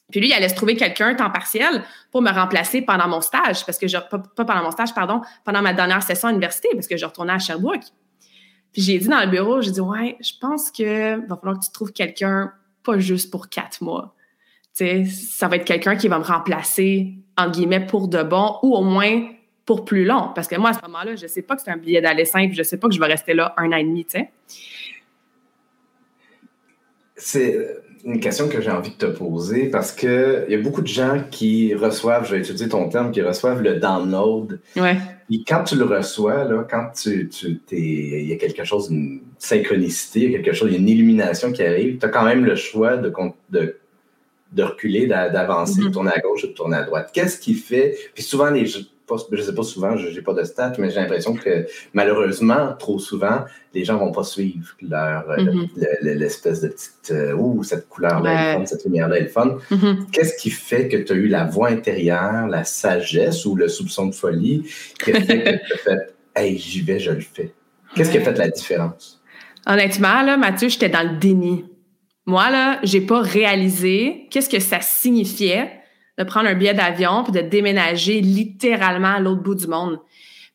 Puis 0.09 0.21
lui, 0.21 0.29
il 0.29 0.33
allait 0.33 0.47
se 0.47 0.55
trouver 0.55 0.77
quelqu'un 0.77 1.15
temps 1.15 1.31
partiel 1.31 1.83
pour 2.13 2.21
me 2.21 2.31
remplacer 2.31 2.81
pendant 2.81 3.09
mon 3.09 3.19
stage, 3.19 3.65
parce 3.65 3.77
que 3.77 3.89
je, 3.89 3.97
pas, 3.97 4.19
pendant 4.37 4.63
mon 4.63 4.71
stage, 4.71 4.95
pardon, 4.95 5.19
pendant 5.43 5.61
ma 5.61 5.73
dernière 5.73 6.01
session 6.01 6.29
à 6.29 6.31
l'université, 6.31 6.69
parce 6.71 6.87
que 6.87 6.95
je 6.95 7.05
retournais 7.05 7.33
à 7.33 7.39
Sherbrooke. 7.39 7.87
Puis 8.71 8.83
j'ai 8.83 8.99
dit 8.99 9.09
dans 9.09 9.19
le 9.19 9.27
bureau, 9.27 9.59
j'ai 9.59 9.71
dit, 9.71 9.81
ouais, 9.81 10.15
je 10.21 10.31
pense 10.39 10.71
que 10.71 11.27
va 11.27 11.35
falloir 11.35 11.59
que 11.59 11.65
tu 11.65 11.73
trouves 11.73 11.91
quelqu'un 11.91 12.53
pas 12.85 12.99
juste 12.99 13.31
pour 13.31 13.49
quatre 13.49 13.81
mois. 13.81 14.15
Ça 14.75 15.47
va 15.47 15.55
être 15.55 15.63
quelqu'un 15.63 15.95
qui 15.95 16.09
va 16.09 16.19
me 16.19 16.23
remplacer, 16.23 17.13
en 17.37 17.49
guillemets, 17.49 17.85
pour 17.85 18.09
de 18.09 18.21
bon, 18.23 18.57
ou 18.61 18.75
au 18.75 18.83
moins 18.83 19.29
pour 19.65 19.85
plus 19.85 20.03
long. 20.03 20.31
Parce 20.35 20.47
que 20.47 20.57
moi, 20.57 20.71
à 20.71 20.73
ce 20.73 20.81
moment-là, 20.83 21.15
je 21.15 21.27
sais 21.27 21.41
pas 21.41 21.55
que 21.55 21.61
c'est 21.61 21.71
un 21.71 21.77
billet 21.77 22.01
d'aller 22.01 22.25
simple, 22.25 22.53
je 22.53 22.63
sais 22.63 22.77
pas 22.77 22.89
que 22.89 22.93
je 22.93 22.99
vais 22.99 23.07
rester 23.07 23.33
là 23.33 23.53
un 23.57 23.71
an 23.71 23.77
et 23.77 23.83
demi, 23.83 24.05
tu 24.05 24.19
sais. 24.19 24.29
C'est 27.15 27.77
une 28.03 28.19
question 28.19 28.49
que 28.49 28.61
j'ai 28.61 28.69
envie 28.69 28.91
de 28.91 28.97
te 28.97 29.05
poser 29.05 29.69
parce 29.69 29.93
qu'il 29.93 30.45
y 30.49 30.53
a 30.53 30.57
beaucoup 30.57 30.81
de 30.81 30.87
gens 30.87 31.23
qui 31.31 31.73
reçoivent, 31.73 32.27
je 32.27 32.35
vais 32.35 32.39
utiliser 32.41 32.67
ton 32.67 32.89
terme, 32.89 33.11
qui 33.11 33.21
reçoivent 33.21 33.61
le 33.61 33.79
download. 33.79 34.59
Ouais. 34.75 34.97
Et 35.31 35.43
quand 35.47 35.63
tu 35.63 35.75
le 35.75 35.85
reçois, 35.85 36.43
là, 36.43 36.67
quand 36.69 36.91
tu, 37.01 37.29
tu 37.29 37.61
il 37.71 38.27
y 38.27 38.33
a 38.33 38.35
quelque 38.35 38.63
chose, 38.63 38.89
une 38.91 39.21
synchronicité, 39.39 40.19
il 40.19 40.31
y 40.31 40.35
a 40.35 40.39
quelque 40.39 40.53
chose, 40.53 40.69
il 40.69 40.73
y 40.73 40.75
a 40.75 40.79
une 40.79 40.89
illumination 40.89 41.51
qui 41.51 41.63
arrive, 41.63 41.97
tu 41.97 42.05
as 42.05 42.09
quand 42.09 42.25
même 42.25 42.45
le 42.45 42.55
choix 42.55 42.97
de, 42.97 43.11
de, 43.49 43.77
de 44.55 44.63
reculer, 44.63 45.05
d'avancer, 45.05 45.81
de 45.81 45.85
mm-hmm. 45.85 45.91
tourner 45.91 46.11
à 46.15 46.19
gauche 46.19 46.43
ou 46.45 46.47
de 46.47 46.53
tourner 46.53 46.77
à 46.77 46.83
droite. 46.83 47.11
Qu'est-ce 47.13 47.37
qui 47.37 47.53
fait, 47.53 47.95
puis 48.13 48.23
souvent 48.23 48.49
les, 48.49 48.65
je 48.65 48.79
ne 48.79 49.41
sais 49.41 49.53
pas 49.53 49.63
souvent, 49.63 49.97
je 49.97 50.07
n'ai 50.07 50.21
pas 50.21 50.33
de 50.33 50.43
stats, 50.43 50.73
mais 50.79 50.89
j'ai 50.89 50.99
l'impression 50.99 51.35
que 51.35 51.67
malheureusement, 51.93 52.73
trop 52.77 52.97
souvent, 52.97 53.45
les 53.73 53.83
gens 53.83 53.95
ne 53.95 53.99
vont 53.99 54.11
pas 54.11 54.23
suivre 54.23 54.75
leur 54.81 55.29
euh, 55.29 55.43
mhm. 55.43 55.67
l'espèce 56.01 56.61
de 56.61 56.69
petite 56.69 57.11
euh, 57.11 57.33
ouh, 57.33 57.63
cette 57.63 57.87
couleur-là 57.87 58.65
cette 58.65 58.85
lumière-là 58.85 59.19
est 59.19 59.27
fun. 59.27 59.57
Mhm. 59.69 60.07
Qu'est-ce 60.11 60.35
qui 60.37 60.49
fait 60.49 60.87
que 60.87 60.97
tu 60.97 61.13
as 61.13 61.15
eu 61.15 61.27
la 61.27 61.43
voix 61.43 61.69
intérieure, 61.69 62.47
la 62.47 62.63
sagesse 62.63 63.45
ou 63.45 63.55
le 63.55 63.67
soupçon 63.67 64.07
de 64.07 64.15
folie 64.15 64.63
qui 65.03 65.11
a 65.11 65.21
fait 65.21 65.43
que 65.43 65.67
tu 65.67 65.73
as 65.73 65.77
fait 65.77 66.15
Hey, 66.35 66.57
j'y 66.57 66.81
vais, 66.81 66.99
je 66.99 67.11
le 67.11 67.21
fais? 67.21 67.53
Qu'est-ce 67.95 68.11
qui 68.11 68.17
a 68.17 68.21
fait 68.21 68.37
la 68.37 68.49
différence? 68.49 69.21
Honnêtement, 69.65 70.21
là, 70.21 70.35
Mathieu, 70.35 70.67
j'étais 70.67 70.89
dans 70.89 71.03
le 71.03 71.17
déni. 71.17 71.65
Moi, 72.25 72.49
là, 72.49 72.79
j'ai 72.83 73.01
pas 73.01 73.21
réalisé 73.21 74.27
qu'est-ce 74.31 74.49
que 74.49 74.59
ça 74.59 74.81
signifiait 74.81 75.71
de 76.17 76.23
prendre 76.23 76.47
un 76.47 76.55
billet 76.55 76.73
d'avion 76.73 77.23
puis 77.23 77.31
de 77.31 77.41
déménager 77.41 78.21
littéralement 78.21 79.15
à 79.15 79.19
l'autre 79.19 79.43
bout 79.43 79.55
du 79.55 79.67
monde. 79.67 79.99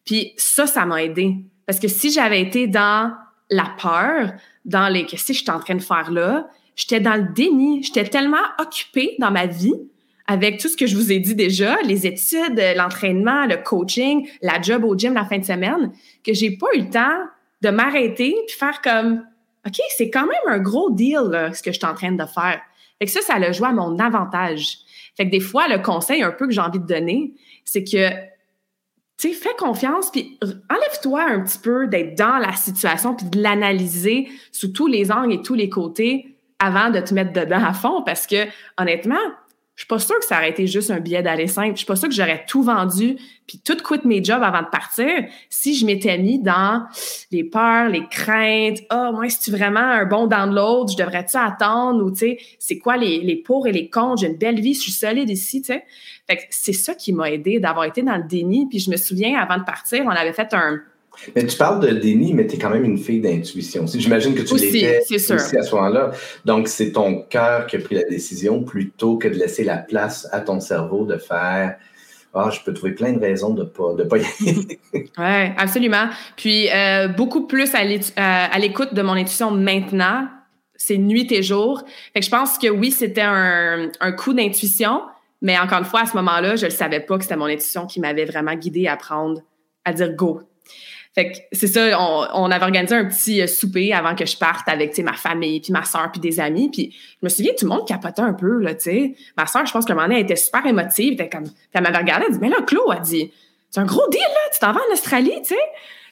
Puis 0.05 0.33
ça, 0.37 0.67
ça 0.67 0.87
m'a 0.87 1.03
aidé. 1.03 1.37
Parce 1.67 1.79
que 1.79 1.89
si 1.89 2.11
j'avais 2.11 2.41
été 2.41 2.67
dans 2.67 3.13
la 3.51 3.73
peur, 3.81 4.33
dans 4.65 4.89
les 4.89 5.07
qu'est-ce 5.07 5.27
que 5.27 5.33
je 5.33 5.39
suis 5.41 5.51
en 5.51 5.61
train 5.61 5.75
de 5.75 5.83
faire 5.83 6.11
là, 6.11 6.49
j'étais 6.75 7.01
dans 7.01 7.15
le 7.15 7.33
déni. 7.35 7.83
J'étais 7.83 8.05
tellement 8.05 8.39
occupée 8.59 9.17
dans 9.19 9.31
ma 9.31 9.47
vie 9.47 9.75
avec 10.27 10.61
tout 10.61 10.69
ce 10.69 10.77
que 10.77 10.87
je 10.87 10.97
vous 10.97 11.11
ai 11.11 11.19
dit 11.19 11.35
déjà, 11.35 11.81
les 11.83 12.07
études, 12.07 12.63
l'entraînement, 12.77 13.47
le 13.47 13.57
coaching, 13.57 14.29
la 14.43 14.61
job 14.61 14.85
au 14.85 14.97
gym 14.97 15.13
la 15.13 15.25
fin 15.25 15.39
de 15.39 15.45
semaine, 15.45 15.93
que 16.25 16.33
j'ai 16.33 16.57
pas 16.57 16.69
eu 16.75 16.83
le 16.83 16.91
temps 16.91 17.19
de 17.63 17.71
m'arrêter 17.71 18.35
puis 18.47 18.57
faire 18.57 18.81
comme 18.81 19.25
OK, 19.67 19.81
c'est 19.97 20.11
quand 20.11 20.27
même 20.27 20.47
un 20.47 20.59
gros 20.59 20.91
deal 20.91 21.29
là, 21.31 21.53
ce 21.53 21.63
que 21.63 21.73
je 21.73 21.79
suis 21.79 21.87
en 21.87 21.95
train 21.95 22.13
de 22.13 22.25
faire. 22.25 22.61
Fait 22.99 23.07
que 23.07 23.11
ça, 23.11 23.21
ça 23.21 23.35
a 23.35 23.53
joué 23.53 23.69
à 23.69 23.73
mon 23.73 23.99
avantage. 23.99 24.79
Fait 25.17 25.27
que 25.27 25.31
des 25.31 25.41
fois, 25.41 25.69
le 25.69 25.79
conseil 25.79 26.23
un 26.23 26.31
peu 26.31 26.47
que 26.47 26.53
j'ai 26.53 26.61
envie 26.61 26.79
de 26.79 26.87
donner, 26.87 27.35
c'est 27.65 27.85
que, 27.85 28.11
tu 29.19 29.29
sais, 29.29 29.33
fais 29.33 29.55
confiance, 29.59 30.11
puis 30.11 30.39
enlève-toi 30.71 31.23
un 31.23 31.41
petit 31.41 31.59
peu 31.59 31.87
d'être 31.89 32.17
dans 32.17 32.39
la 32.39 32.53
situation, 32.53 33.15
puis 33.15 33.27
de 33.27 33.41
l'analyser 33.41 34.29
sous 34.53 34.69
tous 34.69 34.87
les 34.87 35.11
angles 35.13 35.35
et 35.35 35.43
tous 35.43 35.55
les 35.55 35.69
côtés 35.69 36.37
avant 36.59 36.91
de 36.91 37.01
te 37.01 37.15
mettre 37.15 37.33
dedans 37.33 37.63
à 37.65 37.73
fond, 37.73 38.03
parce 38.03 38.27
que, 38.27 38.47
honnêtement, 38.79 39.17
je 39.81 39.85
suis 39.85 39.89
pas 39.89 39.99
sûre 39.99 40.19
que 40.19 40.27
ça 40.27 40.37
aurait 40.37 40.51
été 40.51 40.67
juste 40.67 40.91
un 40.91 41.01
billet 41.01 41.23
d'aller 41.23 41.47
simple. 41.47 41.71
Je 41.71 41.79
suis 41.79 41.87
pas 41.87 41.97
sûre 41.97 42.11
que 42.11 42.15
j'aurais 42.15 42.45
tout 42.47 42.63
vendu 42.63 43.17
puis 43.47 43.59
tout 43.65 43.77
quitté 43.77 44.07
mes 44.07 44.23
jobs 44.23 44.43
avant 44.43 44.61
de 44.61 44.69
partir 44.69 45.09
si 45.49 45.75
je 45.75 45.87
m'étais 45.87 46.19
mis 46.19 46.39
dans 46.39 46.85
les 47.31 47.45
peurs, 47.45 47.89
les 47.89 48.07
craintes. 48.11 48.81
Ah, 48.91 49.09
oh, 49.09 49.17
moi, 49.17 49.31
c'est 49.31 49.51
vraiment 49.51 49.81
un 49.81 50.05
bon 50.05 50.27
download? 50.27 50.91
Je 50.91 50.99
devrais-tu 50.99 51.39
attendre? 51.39 52.05
Ou, 52.05 52.11
tu 52.11 52.19
sais, 52.19 52.39
c'est 52.59 52.79
quoi 52.79 52.99
les, 52.99 53.21
les 53.21 53.37
pour 53.37 53.67
et 53.67 53.73
les 53.73 53.89
contre? 53.89 54.21
J'ai 54.21 54.27
une 54.27 54.37
belle 54.37 54.61
vie, 54.61 54.75
je 54.75 54.81
suis 54.81 54.93
solide 54.93 55.31
ici, 55.31 55.63
tu 55.63 55.69
sais. 55.69 55.83
Fait 56.29 56.37
que 56.37 56.43
c'est 56.51 56.75
ça 56.75 56.95
qui 56.95 57.15
m'a 57.15 57.31
aidé 57.31 57.59
d'avoir 57.59 57.87
été 57.87 58.03
dans 58.03 58.19
le 58.19 58.25
déni. 58.25 58.69
Puis 58.69 58.81
je 58.81 58.91
me 58.91 58.99
souviens, 58.99 59.41
avant 59.41 59.57
de 59.57 59.65
partir, 59.65 60.05
on 60.05 60.11
avait 60.11 60.35
fait 60.35 60.53
un, 60.53 60.83
mais 61.35 61.47
tu 61.47 61.57
parles 61.57 61.81
de 61.81 61.89
déni, 61.89 62.33
mais 62.33 62.47
tu 62.47 62.57
es 62.57 62.59
quand 62.59 62.71
même 62.71 62.85
une 62.85 62.99
fille 62.99 63.21
d'intuition. 63.21 63.87
J'imagine 63.87 64.35
que 64.35 64.43
tu 64.43 64.57
l'étais 64.57 65.01
aussi 65.01 65.57
à 65.57 65.63
ce 65.63 65.75
moment-là. 65.75 66.13
Donc, 66.45 66.69
c'est 66.69 66.93
ton 66.93 67.23
cœur 67.23 67.67
qui 67.67 67.77
a 67.77 67.79
pris 67.81 67.95
la 67.95 68.05
décision 68.05 68.63
plutôt 68.63 69.19
que 69.19 69.29
de 69.29 69.35
laisser 69.35 69.65
la 69.65 69.77
place 69.77 70.29
à 70.33 70.41
ton 70.41 70.61
cerveau 70.61 71.05
de 71.05 71.17
faire 71.17 71.77
ah, 72.33 72.51
je 72.53 72.61
peux 72.61 72.73
trouver 72.73 72.93
plein 72.93 73.13
de 73.13 73.19
raisons 73.19 73.53
de 73.55 73.65
pas 73.65 73.93
de 73.95 74.05
pas 74.05 74.19
y 74.19 74.21
aller. 74.21 74.79
oui, 74.95 75.53
absolument. 75.59 76.09
Puis 76.37 76.69
euh, 76.71 77.09
beaucoup 77.09 77.47
plus 77.47 77.75
à 77.75 78.59
l'écoute 78.59 78.95
de 78.95 79.03
mon 79.03 79.15
intuition 79.15 79.51
maintenant, 79.51 80.29
c'est 80.77 80.97
nuit 80.97 81.27
et 81.33 81.43
jour. 81.43 81.83
Fait 82.15 82.21
que 82.21 82.27
je 82.27 82.31
pense 82.31 82.57
que 82.57 82.69
oui, 82.69 82.93
c'était 82.93 83.23
un, 83.23 83.91
un 84.01 84.13
coup 84.13 84.33
d'intuition, 84.33 85.03
mais 85.43 85.59
encore 85.59 85.79
une 85.79 85.85
fois, 85.85 86.03
à 86.03 86.07
ce 86.07 86.17
moment-là, 86.17 86.55
je 86.55 86.67
ne 86.67 86.71
savais 86.71 87.01
pas 87.01 87.17
que 87.17 87.25
c'était 87.25 87.37
mon 87.37 87.47
intuition 87.47 87.87
qui 87.87 87.99
m'avait 88.01 88.27
vraiment 88.27 88.55
guidée 88.55 88.87
à 88.87 88.97
prendre, 88.97 89.41
à 89.85 89.93
dire 89.93 90.15
go, 90.15 90.41
fait 91.13 91.33
que 91.33 91.39
c'est 91.53 91.67
ça, 91.67 91.99
on, 92.35 92.51
avait 92.53 92.65
organisé 92.65 92.95
un 92.95 93.05
petit 93.05 93.43
euh, 93.43 93.49
souper 93.49 93.93
avant 93.93 94.15
que 94.15 94.25
je 94.25 94.37
parte 94.37 94.69
avec 94.69 94.97
ma 95.01 95.15
famille, 95.15 95.61
puis 95.61 95.73
ma 95.73 95.85
soeur, 95.85 96.13
puis 96.13 96.21
des 96.21 96.39
amis. 96.39 96.71
Puis 96.71 96.95
je 97.21 97.27
me 97.27 97.29
souviens, 97.29 97.53
tout 97.59 97.65
le 97.65 97.71
monde 97.71 97.87
capotait 97.87 98.23
un 98.23 98.33
peu, 98.33 98.61
là, 98.61 98.75
tu 98.75 98.83
sais. 98.85 99.15
Ma 99.37 99.47
soeur, 99.47 99.67
je 99.67 99.73
pense 99.73 99.85
que 99.85 99.91
un 99.91 99.97
moment 99.97 100.07
donné, 100.07 100.21
elle 100.21 100.25
était 100.25 100.37
super 100.37 100.65
émotive. 100.65 101.21
Elle, 101.21 101.29
comme, 101.29 101.45
elle 101.73 101.83
m'avait 101.83 101.99
regardé, 101.99 102.27
elle 102.29 102.35
dit, 102.35 102.39
mais 102.41 102.49
là, 102.49 102.59
Claude, 102.65 102.93
a 102.93 103.01
dit, 103.01 103.33
c'est 103.71 103.81
un 103.81 103.87
gros 103.87 104.09
deal, 104.09 104.21
là, 104.21 104.51
tu 104.53 104.61
t'en 104.61 104.73
vas 104.73 104.81
en 104.89 104.93
Australie, 104.93 105.35
tu 105.43 105.55
sais. 105.55 105.61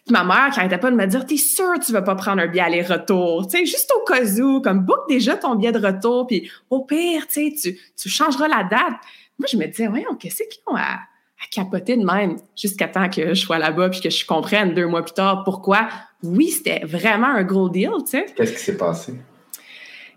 Puis 0.04 0.12
ma 0.12 0.24
mère 0.24 0.50
qui 0.52 0.58
arrêtait 0.58 0.78
pas 0.78 0.90
de 0.90 0.96
me 0.96 1.06
dire, 1.06 1.26
t'es 1.26 1.36
sûr 1.36 1.74
tu 1.84 1.92
vas 1.92 2.02
pas 2.02 2.14
prendre 2.16 2.42
un 2.42 2.46
billet 2.46 2.62
aller-retour, 2.62 3.46
tu 3.46 3.58
sais, 3.58 3.66
juste 3.66 3.92
au 3.94 4.04
cas 4.04 4.24
où, 4.40 4.60
comme 4.60 4.80
book 4.80 5.08
déjà 5.08 5.36
ton 5.36 5.54
billet 5.54 5.70
de 5.70 5.84
retour, 5.86 6.26
puis 6.26 6.50
au 6.70 6.80
pire, 6.84 7.26
tu 7.28 7.50
sais, 7.50 7.54
tu, 7.54 7.78
tu 7.96 8.08
changeras 8.08 8.48
la 8.48 8.64
date. 8.64 8.98
Moi, 9.38 9.46
je 9.48 9.56
me 9.56 9.66
disais, 9.66 9.86
voyons, 9.86 10.16
qu'est-ce 10.16 10.42
qu'ils 10.42 10.62
ont 10.66 10.74
à 10.74 10.98
à 11.42 11.46
capoter 11.50 11.96
de 11.96 12.04
même 12.04 12.36
jusqu'à 12.56 12.88
temps 12.88 13.08
que 13.08 13.28
je 13.28 13.40
sois 13.40 13.58
là-bas 13.58 13.90
puis 13.90 14.00
que 14.00 14.10
je 14.10 14.26
comprenne 14.26 14.74
deux 14.74 14.86
mois 14.86 15.02
plus 15.02 15.14
tard 15.14 15.44
pourquoi. 15.44 15.88
Oui, 16.22 16.48
c'était 16.48 16.84
vraiment 16.84 17.28
un 17.28 17.44
gros 17.44 17.68
deal, 17.68 17.90
tu 18.00 18.10
sais. 18.10 18.26
Qu'est-ce 18.36 18.52
qui 18.52 18.58
s'est 18.58 18.76
passé? 18.76 19.14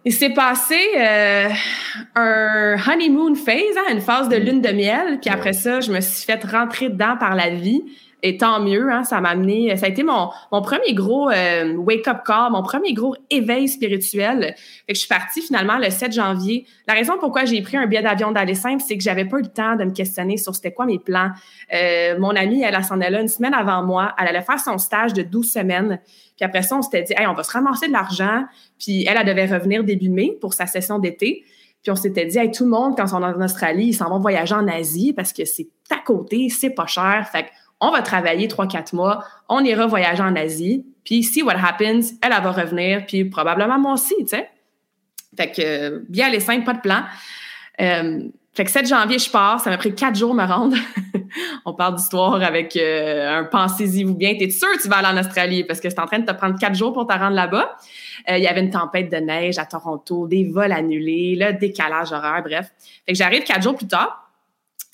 Il 0.03 0.13
s'est 0.13 0.33
passé 0.33 0.79
euh, 0.97 1.49
un 2.15 2.75
honeymoon 2.87 3.35
phase, 3.35 3.77
hein, 3.77 3.93
une 3.93 4.01
phase 4.01 4.29
de 4.29 4.37
mm. 4.37 4.39
lune 4.39 4.61
de 4.61 4.69
miel. 4.69 5.19
Puis 5.21 5.29
après 5.29 5.53
ça, 5.53 5.79
je 5.79 5.91
me 5.91 6.01
suis 6.01 6.25
fait 6.25 6.43
rentrer 6.43 6.89
dedans 6.89 7.17
par 7.19 7.35
la 7.35 7.51
vie. 7.51 7.83
Et 8.23 8.37
tant 8.37 8.59
mieux, 8.59 8.91
hein, 8.91 9.03
ça 9.03 9.19
m'a 9.19 9.29
amené, 9.29 9.75
ça 9.77 9.87
a 9.87 9.89
été 9.89 10.03
mon, 10.03 10.29
mon 10.51 10.61
premier 10.61 10.93
gros 10.93 11.29
euh, 11.29 11.75
wake-up 11.75 12.19
call, 12.25 12.51
mon 12.51 12.61
premier 12.61 12.93
gros 12.93 13.15
éveil 13.29 13.67
spirituel. 13.67 14.53
Fait 14.85 14.93
que 14.93 14.93
je 14.93 14.99
suis 14.99 15.07
partie 15.07 15.41
finalement 15.41 15.77
le 15.77 15.89
7 15.89 16.13
janvier. 16.13 16.65
La 16.87 16.93
raison 16.93 17.13
pourquoi 17.19 17.45
j'ai 17.45 17.61
pris 17.61 17.77
un 17.77 17.87
billet 17.87 18.03
d'avion 18.03 18.31
d'aller 18.31 18.53
simple, 18.53 18.83
c'est 18.85 18.95
que 18.95 19.03
j'avais 19.03 19.25
pas 19.25 19.39
eu 19.39 19.41
le 19.41 19.47
temps 19.47 19.75
de 19.75 19.85
me 19.85 19.91
questionner 19.91 20.37
sur 20.37 20.53
c'était 20.53 20.71
quoi 20.71 20.85
mes 20.85 20.99
plans. 20.99 21.31
Euh, 21.73 22.19
mon 22.19 22.35
amie, 22.35 22.61
elle, 22.61 22.83
s'en 22.83 23.01
allait 23.01 23.21
une 23.21 23.27
semaine 23.27 23.55
avant 23.55 23.83
moi. 23.83 24.13
Elle 24.19 24.27
allait 24.27 24.43
faire 24.43 24.59
son 24.59 24.77
stage 24.77 25.13
de 25.13 25.23
12 25.23 25.51
semaines. 25.51 25.99
Puis 26.37 26.45
après 26.45 26.61
ça, 26.61 26.77
on 26.77 26.81
s'était 26.83 27.03
dit, 27.03 27.13
hey, 27.17 27.25
on 27.25 27.33
va 27.33 27.43
se 27.43 27.51
ramasser 27.51 27.87
de 27.87 27.93
l'argent. 27.93 28.45
Puis 28.79 29.05
elle, 29.07 29.17
elle 29.17 29.25
devait 29.25 29.47
revenir 29.47 29.83
début 29.83 30.09
mai 30.09 30.37
pour 30.39 30.53
sa 30.53 30.67
session 30.67 30.99
d'été. 30.99 31.43
Puis 31.81 31.91
on 31.91 31.95
s'était 31.95 32.25
dit, 32.25 32.37
hey, 32.37 32.51
tout 32.51 32.65
le 32.65 32.69
monde, 32.69 32.95
quand 32.95 33.11
on 33.13 33.21
est 33.21 33.33
en 33.33 33.41
Australie, 33.41 33.87
ils 33.87 33.93
s'en 33.93 34.09
vont 34.09 34.19
voyager 34.19 34.53
en 34.53 34.67
Asie 34.67 35.13
parce 35.13 35.33
que 35.33 35.45
c'est 35.45 35.69
à 35.89 35.97
côté, 36.05 36.49
c'est 36.49 36.69
pas 36.69 36.85
cher. 36.85 37.27
Fait 37.31 37.47
on 37.81 37.91
va 37.91 38.01
travailler 38.01 38.47
trois, 38.47 38.67
quatre 38.67 38.93
mois, 38.93 39.25
on 39.49 39.63
ira 39.63 39.87
voyager 39.87 40.23
en 40.23 40.35
Asie, 40.35 40.85
puis 41.03 41.23
si 41.23 41.41
what 41.41 41.55
happens, 41.55 42.13
elle, 42.21 42.31
elle 42.31 42.43
va 42.43 42.51
revenir, 42.51 43.05
puis 43.05 43.25
probablement 43.25 43.79
moi 43.79 43.93
aussi, 43.93 44.15
tu 44.19 44.27
sais. 44.27 44.49
Fait 45.35 45.51
que, 45.51 46.05
bien 46.09 46.29
les 46.29 46.39
simple, 46.39 46.63
pas 46.63 46.73
de 46.73 46.81
plan. 46.81 47.03
Euh, 47.79 48.19
fait 48.53 48.65
que 48.65 48.71
7 48.71 48.87
janvier, 48.87 49.17
je 49.17 49.29
pars. 49.29 49.61
Ça 49.61 49.69
m'a 49.69 49.77
pris 49.77 49.95
quatre 49.95 50.15
jours 50.15 50.33
me 50.33 50.43
rendre. 50.43 50.75
on 51.65 51.73
parle 51.73 51.95
d'histoire 51.95 52.43
avec 52.43 52.75
euh, 52.75 53.39
un 53.39 53.45
pensez-y-vous 53.45 54.15
bien. 54.15 54.35
T'es 54.37 54.49
sûr 54.49 54.67
que 54.75 54.81
tu 54.81 54.89
vas 54.89 54.97
aller 54.97 55.17
en 55.17 55.21
Australie? 55.21 55.63
Parce 55.63 55.79
que 55.79 55.89
c'est 55.89 55.99
en 55.99 56.05
train 56.05 56.19
de 56.19 56.25
te 56.25 56.33
prendre 56.33 56.59
quatre 56.59 56.75
jours 56.75 56.91
pour 56.91 57.07
te 57.07 57.13
rendre 57.13 57.35
là-bas. 57.35 57.77
Euh, 58.29 58.37
il 58.37 58.43
y 58.43 58.47
avait 58.47 58.59
une 58.59 58.69
tempête 58.69 59.09
de 59.09 59.17
neige 59.17 59.57
à 59.57 59.65
Toronto, 59.65 60.27
des 60.27 60.43
vols 60.43 60.73
annulés, 60.73 61.37
le 61.39 61.53
décalage 61.53 62.11
horaire, 62.11 62.43
bref. 62.43 62.71
Fait 63.05 63.13
que 63.13 63.17
j'arrive 63.17 63.43
quatre 63.43 63.63
jours 63.63 63.75
plus 63.75 63.87
tard. 63.87 64.30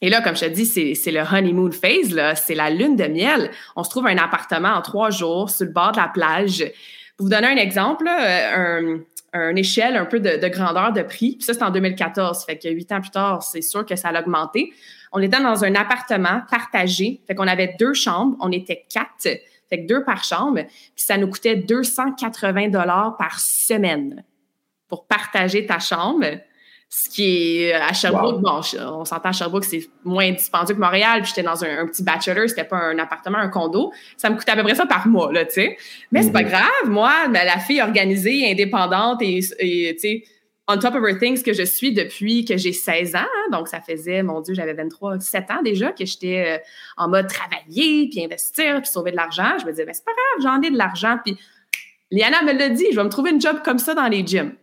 Et 0.01 0.09
là, 0.09 0.21
comme 0.21 0.35
je 0.35 0.45
te 0.45 0.49
dis, 0.49 0.65
c'est 0.65 1.11
le 1.11 1.21
honeymoon 1.21 1.71
phase, 1.71 2.13
là, 2.13 2.35
c'est 2.35 2.53
la 2.53 2.69
lune 2.69 2.95
de 2.95 3.05
miel. 3.05 3.49
On 3.75 3.83
se 3.83 3.89
trouve 3.89 4.07
un 4.07 4.17
appartement 4.17 4.73
en 4.73 4.81
trois 4.81 5.09
jours 5.09 5.49
sur 5.49 5.65
le 5.65 5.71
bord 5.71 5.91
de 5.91 5.97
la 5.97 6.07
plage. 6.07 6.63
Pour 7.17 7.25
vous 7.25 7.31
donner 7.31 7.47
un 7.47 7.55
exemple, 7.55 8.07
un, 8.07 8.99
un 9.33 9.55
échelle 9.55 9.95
un 9.95 10.05
peu 10.05 10.19
de, 10.19 10.47
grandeur 10.47 10.93
de 10.93 11.01
prix. 11.01 11.35
Puis 11.35 11.43
ça, 11.43 11.53
c'est 11.53 11.63
en 11.63 11.71
2014. 11.71 12.45
Fait 12.45 12.57
que 12.57 12.69
huit 12.69 12.91
ans 12.91 13.01
plus 13.01 13.11
tard, 13.11 13.43
c'est 13.43 13.61
sûr 13.61 13.85
que 13.85 13.95
ça 13.95 14.09
a 14.09 14.19
augmenté. 14.19 14.73
On 15.11 15.21
était 15.21 15.41
dans 15.41 15.63
un 15.63 15.75
appartement 15.75 16.41
partagé. 16.49 17.21
Fait 17.27 17.35
qu'on 17.35 17.47
avait 17.47 17.75
deux 17.79 17.93
chambres. 17.93 18.35
On 18.39 18.51
était 18.51 18.85
quatre. 18.89 19.27
Fait 19.69 19.81
que 19.81 19.87
deux 19.87 20.03
par 20.03 20.23
chambre. 20.23 20.61
Puis 20.63 21.05
ça 21.05 21.17
nous 21.17 21.29
coûtait 21.29 21.55
280 21.55 22.69
dollars 22.69 23.17
par 23.17 23.39
semaine 23.39 24.23
pour 24.87 25.07
partager 25.07 25.65
ta 25.65 25.79
chambre. 25.79 26.25
Ce 26.89 27.09
qui 27.09 27.63
est 27.63 27.73
à 27.73 27.91
Sherbrooke, 27.91 28.41
bon, 28.41 28.61
on 28.79 29.03
s'entend 29.03 29.29
à 29.29 29.31
Sherbrooke, 29.33 29.65
c'est 29.65 29.89
moins 30.05 30.31
dispendieux 30.31 30.73
que 30.73 30.79
Montréal. 30.79 31.21
Puis 31.21 31.29
j'étais 31.29 31.43
dans 31.43 31.61
un, 31.63 31.85
petit 31.85 32.01
bachelor, 32.01 32.47
c'était 32.47 32.63
pas 32.63 32.77
un 32.77 32.97
appartement, 32.97 33.39
un 33.39 33.49
condo. 33.49 33.91
Ça 34.15 34.29
me 34.29 34.37
coûtait 34.37 34.51
à 34.51 34.55
peu 34.55 34.63
près 34.63 34.75
ça 34.75 34.85
par 34.85 35.05
mois, 35.05 35.31
là, 35.33 35.45
tu 35.45 35.55
sais. 35.55 35.77
Mais 36.13 36.23
c'est 36.23 36.31
pas 36.31 36.43
mhm. 36.43 36.49
grave, 36.49 36.85
moi, 36.85 37.11
la 37.29 37.59
fille 37.59 37.81
organisée, 37.81 38.49
indépendante 38.49 39.21
et, 39.21 39.41
tu 39.41 39.99
sais, 39.99 40.23
on 40.69 40.77
top 40.77 40.95
of 40.95 41.03
everything, 41.03 41.41
que 41.41 41.53
je 41.53 41.63
suis 41.63 41.93
depuis 41.93 42.45
que 42.45 42.57
j'ai 42.57 42.73
16 42.73 43.15
ans. 43.15 43.19
Hein. 43.19 43.51
donc, 43.51 43.67
ça 43.67 43.81
faisait, 43.81 44.23
mon 44.23 44.41
Dieu, 44.41 44.53
j'avais 44.53 44.73
23, 44.73 45.19
7 45.19 45.51
ans 45.51 45.61
déjà 45.63 45.91
que 45.91 46.05
j'étais 46.05 46.57
euh, 46.57 46.63
en 46.97 47.09
mode 47.09 47.27
travailler, 47.27 48.09
puis 48.09 48.23
investir, 48.23 48.81
puis 48.81 48.89
sauver 48.89 49.11
de 49.11 49.17
l'argent. 49.17 49.57
Je 49.59 49.65
me 49.65 49.71
disais, 49.71 49.85
ben, 49.85 49.93
c'est 49.93 50.05
pas 50.05 50.11
grave, 50.11 50.53
j'en 50.53 50.61
ai 50.61 50.71
de 50.71 50.77
l'argent. 50.77 51.17
Puis 51.23 51.37
Liana 52.11 52.43
me 52.43 52.53
l'a 52.53 52.69
dit, 52.69 52.85
je 52.91 52.95
vais 52.95 53.03
me 53.03 53.09
trouver 53.09 53.31
une 53.31 53.41
job 53.41 53.59
comme 53.63 53.79
ça 53.79 53.93
dans 53.93 54.07
les 54.07 54.25
gyms. 54.25 54.53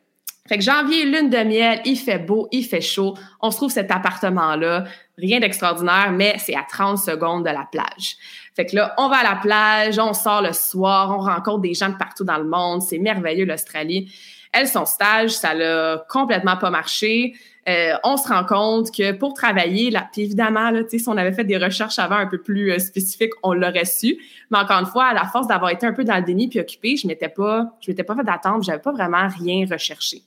Fait 0.47 0.59
que 0.59 0.65
janvier, 0.65 1.07
lune 1.07 1.31
de 1.31 1.39
miel, 1.39 1.81
il 1.87 1.97
fait 1.97 2.19
beau, 2.19 2.49
il 2.53 2.65
fait 2.65 2.83
chaud. 2.83 3.15
On 3.41 3.51
se 3.51 3.57
trouve 3.57 3.71
cet 3.71 3.91
appartement-là. 3.91 4.85
Rien 5.17 5.41
d'extraordinaire, 5.41 6.13
mais 6.13 6.37
c'est 6.39 6.55
à 6.55 6.67
30 6.69 6.99
secondes 6.99 7.47
de 7.47 7.51
la 7.51 7.67
plage. 7.73 8.17
Fait 8.55 8.67
que 8.67 8.77
là, 8.77 8.95
on 8.99 9.09
va 9.09 9.17
à 9.17 9.23
la 9.23 9.37
plage, 9.37 9.99
on 9.99 10.13
sort 10.13 10.43
le 10.43 10.53
soir, 10.53 11.17
on 11.19 11.23
rencontre 11.23 11.61
des 11.61 11.73
gens 11.73 11.89
de 11.89 11.97
partout 11.97 12.25
dans 12.25 12.37
le 12.37 12.45
monde. 12.45 12.83
C'est 12.83 12.99
merveilleux, 12.99 13.47
l'Australie. 13.47 14.13
Elle, 14.53 14.69
son 14.69 14.85
stage, 14.85 15.31
ça 15.31 15.55
l'a 15.55 16.05
complètement 16.11 16.59
pas 16.59 16.69
marché. 16.69 17.35
Euh, 17.67 17.95
on 18.05 18.19
se 18.19 18.29
rend 18.29 18.45
compte 18.45 18.95
que 18.95 19.13
pour 19.13 19.33
travailler, 19.33 19.91
là, 19.91 20.07
puis 20.13 20.25
évidemment, 20.25 20.69
là, 20.71 20.83
si 20.87 21.03
on 21.09 21.17
avait 21.17 21.33
fait 21.33 21.45
des 21.45 21.57
recherches 21.57 21.99
avant 21.99 22.17
un 22.17 22.27
peu 22.27 22.37
plus 22.37 22.71
euh, 22.71 22.79
spécifiques, 22.79 23.33
on 23.43 23.55
l'aurait 23.55 23.87
su. 23.87 24.19
Mais 24.51 24.59
encore 24.59 24.81
une 24.81 24.87
fois, 24.87 25.07
à 25.07 25.15
la 25.15 25.25
force 25.25 25.47
d'avoir 25.47 25.71
été 25.71 25.87
un 25.87 25.95
peu 25.95 26.05
dans 26.05 26.17
le 26.17 26.23
déni 26.23 26.49
puis 26.49 26.61
occupé, 26.61 26.97
je 26.97 27.07
m'étais 27.07 27.31
pas, 27.31 27.75
je 27.81 27.91
m'étais 27.91 28.05
pas 28.05 28.15
fait 28.15 28.25
d'attendre, 28.25 28.63
j'avais 28.63 28.83
pas 28.83 28.93
vraiment 28.93 29.27
rien 29.27 29.65
recherché. 29.71 30.23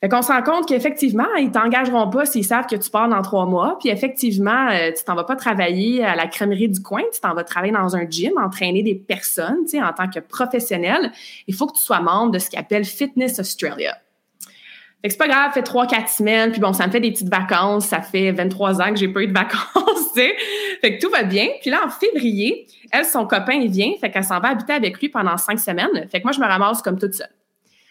Fait 0.00 0.08
qu'on 0.08 0.22
se 0.22 0.30
rend 0.30 0.42
compte 0.42 0.68
qu'effectivement, 0.68 1.26
ils 1.40 1.50
t'engageront 1.50 2.08
pas 2.08 2.24
s'ils 2.24 2.44
savent 2.44 2.66
que 2.66 2.76
tu 2.76 2.88
pars 2.88 3.08
dans 3.08 3.20
trois 3.22 3.46
mois. 3.46 3.76
Puis 3.80 3.88
effectivement, 3.88 4.68
euh, 4.70 4.92
tu 4.96 5.02
t'en 5.02 5.16
vas 5.16 5.24
pas 5.24 5.34
travailler 5.34 6.04
à 6.04 6.14
la 6.14 6.28
crèmerie 6.28 6.68
du 6.68 6.80
coin, 6.80 7.02
tu 7.12 7.20
t'en 7.20 7.34
vas 7.34 7.42
travailler 7.42 7.72
dans 7.72 7.96
un 7.96 8.08
gym, 8.08 8.32
entraîner 8.38 8.84
des 8.84 8.94
personnes, 8.94 9.64
tu 9.64 9.70
sais, 9.70 9.82
en 9.82 9.92
tant 9.92 10.08
que 10.08 10.20
professionnel. 10.20 11.10
Il 11.48 11.54
faut 11.54 11.66
que 11.66 11.74
tu 11.76 11.82
sois 11.82 12.00
membre 12.00 12.30
de 12.30 12.38
ce 12.38 12.48
qu'ils 12.48 12.60
appelle 12.60 12.84
Fitness 12.84 13.40
Australia. 13.40 13.98
Fait 15.02 15.08
que 15.08 15.12
c'est 15.12 15.18
pas 15.18 15.28
grave, 15.28 15.52
fait 15.52 15.62
trois, 15.62 15.86
quatre 15.86 16.08
semaines, 16.08 16.50
puis 16.50 16.60
bon, 16.60 16.72
ça 16.72 16.86
me 16.86 16.92
fait 16.92 17.00
des 17.00 17.12
petites 17.12 17.28
vacances. 17.28 17.86
Ça 17.86 18.00
fait 18.00 18.30
23 18.30 18.80
ans 18.80 18.90
que 18.90 18.96
j'ai 18.96 19.08
pas 19.08 19.22
eu 19.22 19.28
de 19.28 19.32
vacances, 19.32 19.64
tu 20.14 20.20
sais. 20.20 20.34
Fait 20.80 20.96
que 20.96 21.04
tout 21.04 21.10
va 21.10 21.24
bien. 21.24 21.48
Puis 21.60 21.70
là, 21.70 21.80
en 21.84 21.88
février, 21.88 22.66
elle, 22.92 23.04
son 23.04 23.26
copain, 23.26 23.54
il 23.54 23.70
vient, 23.70 23.92
fait 24.00 24.10
qu'elle 24.10 24.24
s'en 24.24 24.38
va 24.38 24.50
habiter 24.50 24.72
avec 24.72 25.00
lui 25.00 25.08
pendant 25.08 25.36
cinq 25.36 25.58
semaines. 25.58 26.08
Fait 26.08 26.20
que 26.20 26.24
moi, 26.24 26.32
je 26.32 26.40
me 26.40 26.46
ramasse 26.46 26.82
comme 26.82 26.98
toute 26.98 27.14
seule. 27.14 27.28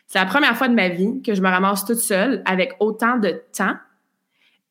C'est 0.07 0.19
la 0.19 0.25
première 0.25 0.57
fois 0.57 0.69
de 0.69 0.73
ma 0.73 0.87
vie 0.87 1.21
que 1.21 1.35
je 1.35 1.41
me 1.41 1.49
ramasse 1.49 1.83
toute 1.83 1.97
seule 1.97 2.41
avec 2.45 2.73
autant 2.79 3.17
de 3.17 3.43
temps 3.55 3.75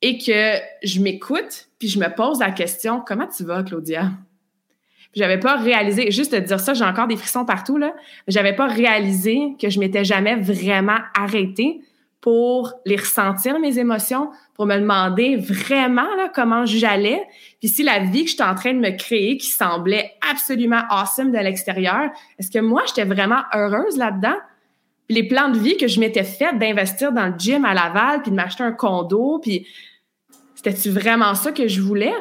et 0.01 0.16
que 0.16 0.55
je 0.83 1.01
m'écoute 1.01 1.68
puis 1.79 1.88
je 1.88 1.99
me 1.99 2.09
pose 2.14 2.40
la 2.40 2.51
question 2.51 3.03
comment 3.07 3.27
tu 3.27 3.44
vas 3.44 3.62
Claudia? 3.62 4.11
J'avais 5.14 5.38
pas 5.38 5.57
réalisé 5.57 6.11
juste 6.11 6.35
de 6.35 6.38
dire 6.38 6.59
ça 6.59 6.72
j'ai 6.72 6.85
encore 6.85 7.07
des 7.07 7.16
frissons 7.16 7.44
partout 7.44 7.77
là 7.77 7.94
j'avais 8.29 8.55
pas 8.55 8.66
réalisé 8.66 9.57
que 9.61 9.68
je 9.68 9.79
m'étais 9.79 10.05
jamais 10.05 10.37
vraiment 10.37 10.99
arrêtée 11.14 11.83
pour 12.22 12.72
les 12.87 12.96
ressentir 12.96 13.59
mes 13.59 13.79
émotions 13.79 14.31
pour 14.55 14.64
me 14.64 14.79
demander 14.79 15.37
vraiment 15.37 16.09
comment 16.35 16.64
j'allais. 16.64 17.22
Puis 17.61 17.68
si 17.68 17.83
la 17.83 17.99
vie 17.99 18.25
que 18.25 18.31
j'étais 18.31 18.42
en 18.42 18.55
train 18.55 18.72
de 18.72 18.81
me 18.81 18.96
créer 18.96 19.37
qui 19.37 19.49
semblait 19.49 20.14
absolument 20.31 20.83
awesome 20.88 21.31
de 21.31 21.38
l'extérieur 21.38 22.11
est-ce 22.38 22.51
que 22.51 22.59
moi 22.59 22.83
j'étais 22.87 23.05
vraiment 23.05 23.42
heureuse 23.53 23.99
là-dedans? 23.99 24.37
Les 25.09 25.27
plans 25.27 25.49
de 25.49 25.59
vie 25.59 25.77
que 25.77 25.88
je 25.88 26.01
m'étais 26.01 26.25
fait 26.25 26.57
d'investir 26.59 27.12
dans 27.12 27.27
le 27.27 27.35
gym 27.38 27.64
à 27.64 27.75
Laval, 27.75 28.23
puis 28.23 28.31
de 28.31 28.37
m'acheter 28.37 28.64
un 28.64 28.73
condo, 28.73 29.38
puis 29.40 29.66
c'était-tu 30.55 30.90
vraiment 30.90 31.35
ça 31.35 31.53
que 31.53 31.69
je 31.69 31.81
voulais? 31.81 32.14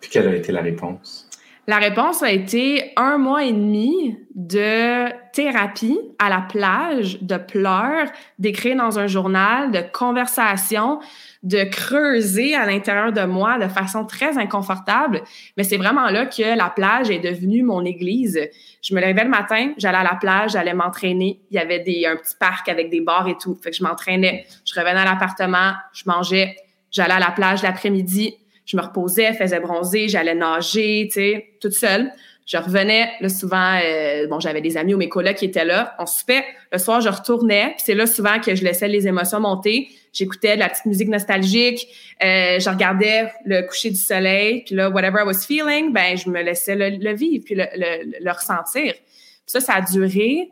Puis 0.00 0.10
quelle 0.10 0.28
a 0.28 0.34
été 0.34 0.52
la 0.52 0.62
réponse? 0.62 1.28
La 1.66 1.78
réponse 1.78 2.22
a 2.22 2.32
été 2.32 2.92
un 2.96 3.18
mois 3.18 3.44
et 3.44 3.52
demi 3.52 4.18
de 4.34 5.04
thérapie 5.32 6.00
à 6.18 6.28
la 6.28 6.40
plage, 6.40 7.22
de 7.22 7.36
pleurs, 7.36 8.08
d'écrire 8.38 8.76
dans 8.76 8.98
un 8.98 9.06
journal, 9.06 9.70
de 9.70 9.80
conversations, 9.92 10.98
de 11.42 11.64
creuser 11.64 12.54
à 12.54 12.66
l'intérieur 12.66 13.12
de 13.12 13.22
moi 13.22 13.58
de 13.58 13.68
façon 13.68 14.04
très 14.04 14.36
inconfortable. 14.36 15.22
Mais 15.56 15.64
c'est 15.64 15.78
vraiment 15.78 16.10
là 16.10 16.26
que 16.26 16.56
la 16.56 16.68
plage 16.68 17.10
est 17.10 17.18
devenue 17.18 17.62
mon 17.62 17.84
église. 17.84 18.38
Je 18.82 18.94
me 18.94 19.00
levais 19.00 19.24
le 19.24 19.30
matin, 19.30 19.72
j'allais 19.78 19.98
à 19.98 20.02
la 20.02 20.16
plage, 20.20 20.52
j'allais 20.52 20.74
m'entraîner. 20.74 21.40
Il 21.50 21.56
y 21.56 21.58
avait 21.58 21.80
des, 21.80 22.04
un 22.04 22.16
petit 22.16 22.34
parc 22.38 22.68
avec 22.68 22.90
des 22.90 23.00
bars 23.00 23.26
et 23.26 23.36
tout. 23.38 23.58
Fait 23.62 23.70
que 23.70 23.76
je 23.76 23.82
m'entraînais. 23.82 24.46
Je 24.66 24.78
revenais 24.78 25.00
à 25.00 25.04
l'appartement, 25.04 25.72
je 25.94 26.02
mangeais, 26.06 26.56
j'allais 26.90 27.14
à 27.14 27.20
la 27.20 27.30
plage 27.30 27.62
l'après-midi, 27.62 28.36
je 28.66 28.76
me 28.76 28.82
reposais, 28.82 29.32
faisais 29.32 29.60
bronzer, 29.60 30.08
j'allais 30.08 30.34
nager, 30.34 31.08
tu 31.08 31.20
sais, 31.20 31.48
toute 31.60 31.72
seule. 31.72 32.12
Je 32.50 32.56
revenais, 32.56 33.12
là, 33.20 33.28
souvent, 33.28 33.78
euh, 33.80 34.26
bon, 34.26 34.40
j'avais 34.40 34.60
des 34.60 34.76
amis 34.76 34.92
ou 34.92 34.96
mes 34.96 35.08
collègues 35.08 35.36
qui 35.36 35.44
étaient 35.44 35.64
là. 35.64 35.94
On 36.00 36.06
soupait. 36.06 36.44
Le 36.72 36.78
soir, 36.78 37.00
je 37.00 37.08
retournais. 37.08 37.74
Puis 37.76 37.84
c'est 37.86 37.94
là, 37.94 38.08
souvent, 38.08 38.40
que 38.40 38.56
je 38.56 38.64
laissais 38.64 38.88
les 38.88 39.06
émotions 39.06 39.38
monter. 39.38 39.88
J'écoutais 40.12 40.56
de 40.56 40.58
la 40.58 40.68
petite 40.68 40.86
musique 40.86 41.08
nostalgique. 41.08 41.86
Euh, 42.20 42.58
je 42.58 42.68
regardais 42.68 43.32
le 43.44 43.62
coucher 43.68 43.90
du 43.90 44.00
soleil. 44.00 44.64
Puis 44.64 44.74
là, 44.74 44.90
whatever 44.90 45.20
I 45.20 45.26
was 45.26 45.46
feeling, 45.46 45.92
ben, 45.92 46.16
je 46.16 46.28
me 46.28 46.42
laissais 46.42 46.74
le, 46.74 47.12
vivre 47.14 47.44
puis 47.44 47.54
le, 47.54 47.66
le, 47.76 48.30
ressentir. 48.32 48.94
Puis 48.94 49.44
ça, 49.46 49.60
ça 49.60 49.74
a 49.74 49.82
duré 49.82 50.50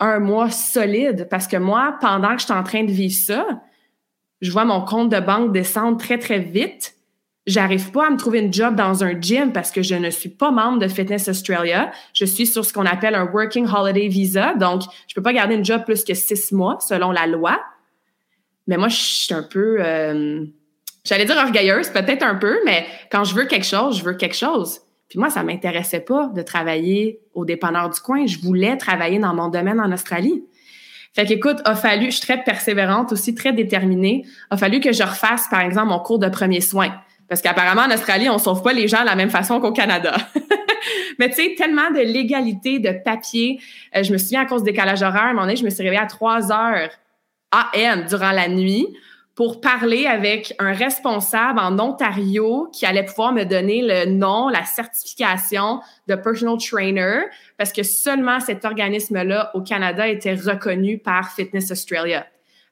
un 0.00 0.18
mois 0.18 0.50
solide 0.50 1.28
parce 1.30 1.46
que 1.46 1.58
moi, 1.58 1.96
pendant 2.00 2.34
que 2.34 2.40
j'étais 2.40 2.54
en 2.54 2.64
train 2.64 2.82
de 2.82 2.90
vivre 2.90 3.14
ça, 3.14 3.46
je 4.40 4.50
vois 4.50 4.64
mon 4.64 4.84
compte 4.84 5.10
de 5.10 5.20
banque 5.20 5.52
descendre 5.52 5.96
très, 5.96 6.18
très 6.18 6.40
vite. 6.40 6.95
J'arrive 7.46 7.92
pas 7.92 8.08
à 8.08 8.10
me 8.10 8.16
trouver 8.16 8.40
une 8.40 8.52
job 8.52 8.74
dans 8.74 9.04
un 9.04 9.20
gym 9.20 9.52
parce 9.52 9.70
que 9.70 9.80
je 9.80 9.94
ne 9.94 10.10
suis 10.10 10.28
pas 10.28 10.50
membre 10.50 10.80
de 10.80 10.88
Fitness 10.88 11.28
Australia. 11.28 11.92
Je 12.12 12.24
suis 12.24 12.46
sur 12.46 12.64
ce 12.64 12.72
qu'on 12.72 12.86
appelle 12.86 13.14
un 13.14 13.24
Working 13.24 13.68
Holiday 13.68 14.08
Visa. 14.08 14.54
Donc, 14.54 14.82
je 15.06 15.14
peux 15.14 15.22
pas 15.22 15.32
garder 15.32 15.54
une 15.54 15.64
job 15.64 15.84
plus 15.84 16.02
que 16.02 16.14
six 16.14 16.50
mois 16.50 16.78
selon 16.80 17.12
la 17.12 17.28
loi. 17.28 17.60
Mais 18.66 18.76
moi, 18.76 18.88
je 18.88 18.96
suis 18.96 19.34
un 19.34 19.44
peu, 19.44 19.76
euh, 19.78 20.44
j'allais 21.04 21.24
dire 21.24 21.36
orgueilleuse, 21.36 21.90
peut-être 21.90 22.24
un 22.24 22.34
peu, 22.34 22.58
mais 22.64 22.84
quand 23.12 23.22
je 23.22 23.36
veux 23.36 23.44
quelque 23.44 23.66
chose, 23.66 23.98
je 23.98 24.04
veux 24.04 24.14
quelque 24.14 24.34
chose. 24.34 24.80
Puis 25.08 25.20
moi, 25.20 25.30
ça 25.30 25.44
m'intéressait 25.44 26.00
pas 26.00 26.32
de 26.34 26.42
travailler 26.42 27.20
au 27.32 27.44
dépanneur 27.44 27.90
du 27.90 28.00
coin. 28.00 28.26
Je 28.26 28.38
voulais 28.40 28.76
travailler 28.76 29.20
dans 29.20 29.34
mon 29.34 29.48
domaine 29.48 29.78
en 29.78 29.92
Australie. 29.92 30.42
Fait 31.14 31.24
qu'écoute, 31.24 31.58
a 31.64 31.76
fallu, 31.76 32.06
je 32.06 32.16
suis 32.16 32.20
très 32.20 32.42
persévérante 32.42 33.12
aussi, 33.12 33.34
très 33.36 33.52
déterminée, 33.52 34.26
a 34.50 34.56
fallu 34.56 34.80
que 34.80 34.92
je 34.92 35.02
refasse, 35.04 35.46
par 35.48 35.60
exemple, 35.60 35.88
mon 35.88 36.00
cours 36.00 36.18
de 36.18 36.28
premiers 36.28 36.60
soins. 36.60 36.92
Parce 37.28 37.42
qu'apparemment, 37.42 37.82
en 37.82 37.94
Australie, 37.94 38.30
on 38.30 38.38
sauve 38.38 38.62
pas 38.62 38.72
les 38.72 38.86
gens 38.88 39.00
de 39.00 39.06
la 39.06 39.16
même 39.16 39.30
façon 39.30 39.60
qu'au 39.60 39.72
Canada. 39.72 40.16
Mais 41.18 41.28
tu 41.28 41.36
sais, 41.36 41.54
tellement 41.56 41.90
de 41.90 42.00
légalité, 42.00 42.78
de 42.78 42.92
papier. 43.04 43.60
Euh, 43.96 44.02
je 44.02 44.12
me 44.12 44.18
souviens, 44.18 44.42
à 44.42 44.46
cause 44.46 44.62
du 44.62 44.70
décalage 44.70 45.02
horaire, 45.02 45.22
à 45.22 45.26
un 45.26 45.32
moment 45.32 45.42
donné, 45.42 45.56
je 45.56 45.64
me 45.64 45.70
suis 45.70 45.82
réveillée 45.82 46.02
à 46.02 46.06
3 46.06 46.52
heures 46.52 46.90
AM 47.52 48.04
durant 48.06 48.32
la 48.32 48.48
nuit 48.48 48.86
pour 49.34 49.60
parler 49.60 50.06
avec 50.06 50.54
un 50.58 50.72
responsable 50.72 51.58
en 51.58 51.78
Ontario 51.78 52.70
qui 52.72 52.86
allait 52.86 53.04
pouvoir 53.04 53.32
me 53.32 53.44
donner 53.44 53.82
le 53.82 54.10
nom, 54.10 54.48
la 54.48 54.64
certification 54.64 55.80
de 56.08 56.14
personal 56.14 56.56
trainer, 56.56 57.26
parce 57.58 57.72
que 57.72 57.82
seulement 57.82 58.40
cet 58.40 58.64
organisme-là 58.64 59.50
au 59.54 59.60
Canada 59.60 60.08
était 60.08 60.34
reconnu 60.34 60.98
par 60.98 61.32
Fitness 61.32 61.70
Australia. 61.70 62.26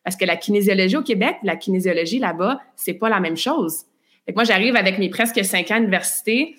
Parce 0.04 0.16
que 0.16 0.24
la 0.24 0.36
kinésiologie 0.36 0.96
au 0.96 1.02
Québec, 1.02 1.36
la 1.42 1.56
kinésiologie 1.56 2.18
là-bas, 2.18 2.60
c'est 2.76 2.94
pas 2.94 3.10
la 3.10 3.20
même 3.20 3.36
chose. 3.36 3.84
Fait 4.26 4.32
que 4.32 4.37
moi, 4.37 4.44
j'arrive 4.44 4.76
avec 4.76 4.98
mes 4.98 5.10
presque 5.10 5.44
cinq 5.44 5.70
ans 5.70 5.78
d'université, 5.78 6.56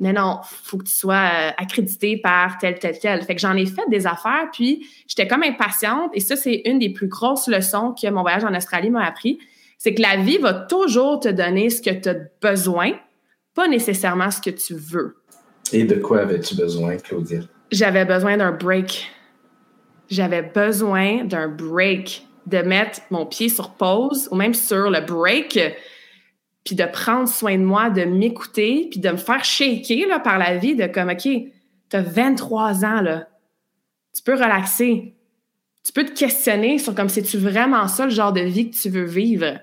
mais 0.00 0.14
non, 0.14 0.40
faut 0.42 0.78
que 0.78 0.84
tu 0.84 0.96
sois 0.96 1.14
euh, 1.14 1.50
accrédité 1.58 2.16
par 2.16 2.56
tel, 2.58 2.78
tel, 2.78 2.98
tel. 2.98 3.22
Fait 3.22 3.34
que 3.34 3.40
j'en 3.40 3.54
ai 3.54 3.66
fait 3.66 3.82
des 3.90 4.06
affaires, 4.06 4.48
puis 4.50 4.86
j'étais 5.06 5.28
comme 5.28 5.42
impatiente. 5.42 6.10
Et 6.14 6.20
ça, 6.20 6.36
c'est 6.36 6.62
une 6.64 6.78
des 6.78 6.88
plus 6.88 7.08
grosses 7.08 7.48
leçons 7.48 7.94
que 8.00 8.08
mon 8.08 8.22
voyage 8.22 8.44
en 8.44 8.54
Australie 8.54 8.90
m'a 8.90 9.04
appris. 9.04 9.38
C'est 9.76 9.94
que 9.94 10.00
la 10.00 10.16
vie 10.16 10.38
va 10.38 10.54
toujours 10.54 11.20
te 11.20 11.28
donner 11.28 11.68
ce 11.68 11.82
que 11.82 11.90
tu 11.90 12.08
as 12.08 12.16
besoin, 12.40 12.92
pas 13.54 13.68
nécessairement 13.68 14.30
ce 14.30 14.40
que 14.40 14.50
tu 14.50 14.74
veux. 14.74 15.16
Et 15.72 15.84
de 15.84 15.96
quoi 15.96 16.20
avais-tu 16.20 16.54
besoin, 16.56 16.96
Claudia? 16.96 17.40
J'avais 17.70 18.04
besoin 18.04 18.36
d'un 18.36 18.52
break. 18.52 19.10
J'avais 20.08 20.42
besoin 20.42 21.24
d'un 21.24 21.48
break, 21.48 22.26
de 22.46 22.58
mettre 22.58 23.00
mon 23.10 23.26
pied 23.26 23.48
sur 23.48 23.70
pause 23.70 24.28
ou 24.32 24.36
même 24.36 24.54
sur 24.54 24.90
le 24.90 25.00
break 25.00 25.58
puis 26.64 26.74
de 26.74 26.84
prendre 26.84 27.28
soin 27.28 27.56
de 27.56 27.64
moi, 27.64 27.90
de 27.90 28.04
m'écouter, 28.04 28.88
puis 28.90 29.00
de 29.00 29.10
me 29.10 29.16
faire 29.16 29.44
shaker 29.44 30.08
là, 30.08 30.20
par 30.20 30.38
la 30.38 30.56
vie, 30.56 30.76
de 30.76 30.86
comme, 30.86 31.10
OK, 31.10 31.28
t'as 31.88 32.02
23 32.02 32.84
ans, 32.84 33.00
là. 33.00 33.28
Tu 34.14 34.22
peux 34.22 34.34
relaxer. 34.34 35.14
Tu 35.84 35.92
peux 35.92 36.04
te 36.04 36.12
questionner 36.12 36.78
sur 36.78 36.94
comme, 36.94 37.08
c'est-tu 37.08 37.38
vraiment 37.38 37.88
ça 37.88 38.04
le 38.04 38.10
genre 38.10 38.32
de 38.32 38.42
vie 38.42 38.70
que 38.70 38.76
tu 38.76 38.90
veux 38.90 39.04
vivre? 39.04 39.58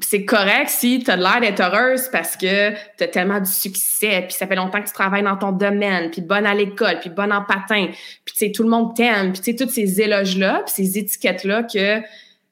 c'est 0.00 0.24
correct 0.24 0.68
si 0.68 1.04
tu 1.04 1.10
as 1.10 1.16
l'air 1.16 1.40
d'être 1.40 1.60
heureuse 1.60 2.08
parce 2.10 2.36
que 2.36 2.70
tu 2.96 3.04
as 3.04 3.08
tellement 3.08 3.40
de 3.40 3.46
succès, 3.46 4.22
puis 4.22 4.32
ça 4.32 4.46
fait 4.46 4.56
longtemps 4.56 4.82
que 4.82 4.88
tu 4.88 4.92
travailles 4.92 5.22
dans 5.22 5.36
ton 5.36 5.52
domaine, 5.52 6.10
puis 6.10 6.20
bonne 6.20 6.46
à 6.46 6.54
l'école, 6.54 6.98
puis 6.98 7.10
bonne 7.10 7.32
en 7.32 7.42
patin, 7.42 7.88
puis 8.24 8.34
tu 8.36 8.52
tout 8.52 8.64
le 8.64 8.70
monde 8.70 8.96
t'aime, 8.96 9.32
puis 9.32 9.40
tu 9.40 9.52
sais, 9.52 9.56
toutes 9.56 9.70
ces 9.70 10.00
éloges-là, 10.00 10.62
puis 10.66 10.74
ces 10.74 10.98
étiquettes-là 10.98 11.62
que 11.62 12.00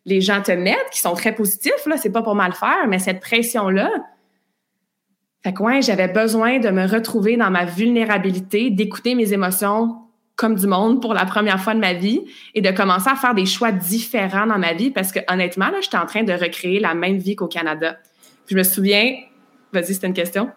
les 0.05 0.21
gens 0.21 0.43
te 0.43 0.53
mettent, 0.53 0.91
qui 0.91 1.01
sont 1.01 1.15
très 1.15 1.35
positifs, 1.35 1.87
là, 1.87 1.97
c'est 1.97 2.11
pas 2.11 2.23
pour 2.23 2.35
mal 2.35 2.53
faire, 2.53 2.87
mais 2.89 2.99
cette 2.99 3.21
pression-là, 3.21 3.91
fait 5.43 5.53
que 5.53 5.63
ouais, 5.63 5.83
j'avais 5.83 6.09
besoin 6.09 6.59
de 6.61 6.71
me 6.71 6.87
retrouver 6.87 7.37
dans 7.37 7.51
ma 7.51 7.65
vulnérabilité, 7.65 8.71
d'écouter 8.71 9.15
mes 9.15 9.33
émotions 9.33 9.97
comme 10.37 10.55
du 10.55 10.67
monde 10.67 11.03
pour 11.03 11.15
la 11.15 11.25
première 11.25 11.61
fois 11.61 11.75
de 11.75 11.81
ma 11.81 11.93
vie 11.93 12.23
et 12.55 12.61
de 12.61 12.71
commencer 12.71 13.11
à 13.11 13.17
faire 13.17 13.35
des 13.35 13.47
choix 13.47 13.71
différents 13.71 14.47
dans 14.47 14.59
ma 14.59 14.73
vie 14.73 14.91
parce 14.91 15.13
que 15.13 15.21
honnêtement, 15.29 15.67
là, 15.67 15.79
j'étais 15.81 15.97
en 15.97 16.07
train 16.07 16.23
de 16.23 16.33
recréer 16.33 16.81
la 16.81 16.95
même 16.95 17.19
vie 17.19 17.37
qu'au 17.37 17.49
Canada. 17.49 17.99
je 18.49 18.57
me 18.57 18.63
souviens, 18.63 19.15
vas-y, 19.73 19.95
c'était 19.95 20.07
une 20.07 20.15
question. 20.15 20.51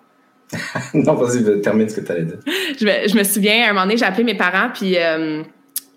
non, 0.93 1.13
vas-y, 1.15 1.62
termine 1.62 1.89
ce 1.89 1.99
que 1.99 2.05
tu 2.05 2.12
allais 2.12 2.25
dire. 2.25 2.39
Je 2.79 2.86
me, 2.86 3.08
je 3.08 3.17
me, 3.17 3.23
souviens, 3.23 3.65
à 3.65 3.69
un 3.69 3.73
moment 3.73 3.86
donné, 3.86 3.97
j'ai 3.97 4.05
appelé 4.05 4.23
mes 4.23 4.38
parents, 4.38 4.69
puis 4.73 4.95
euh, 4.97 5.43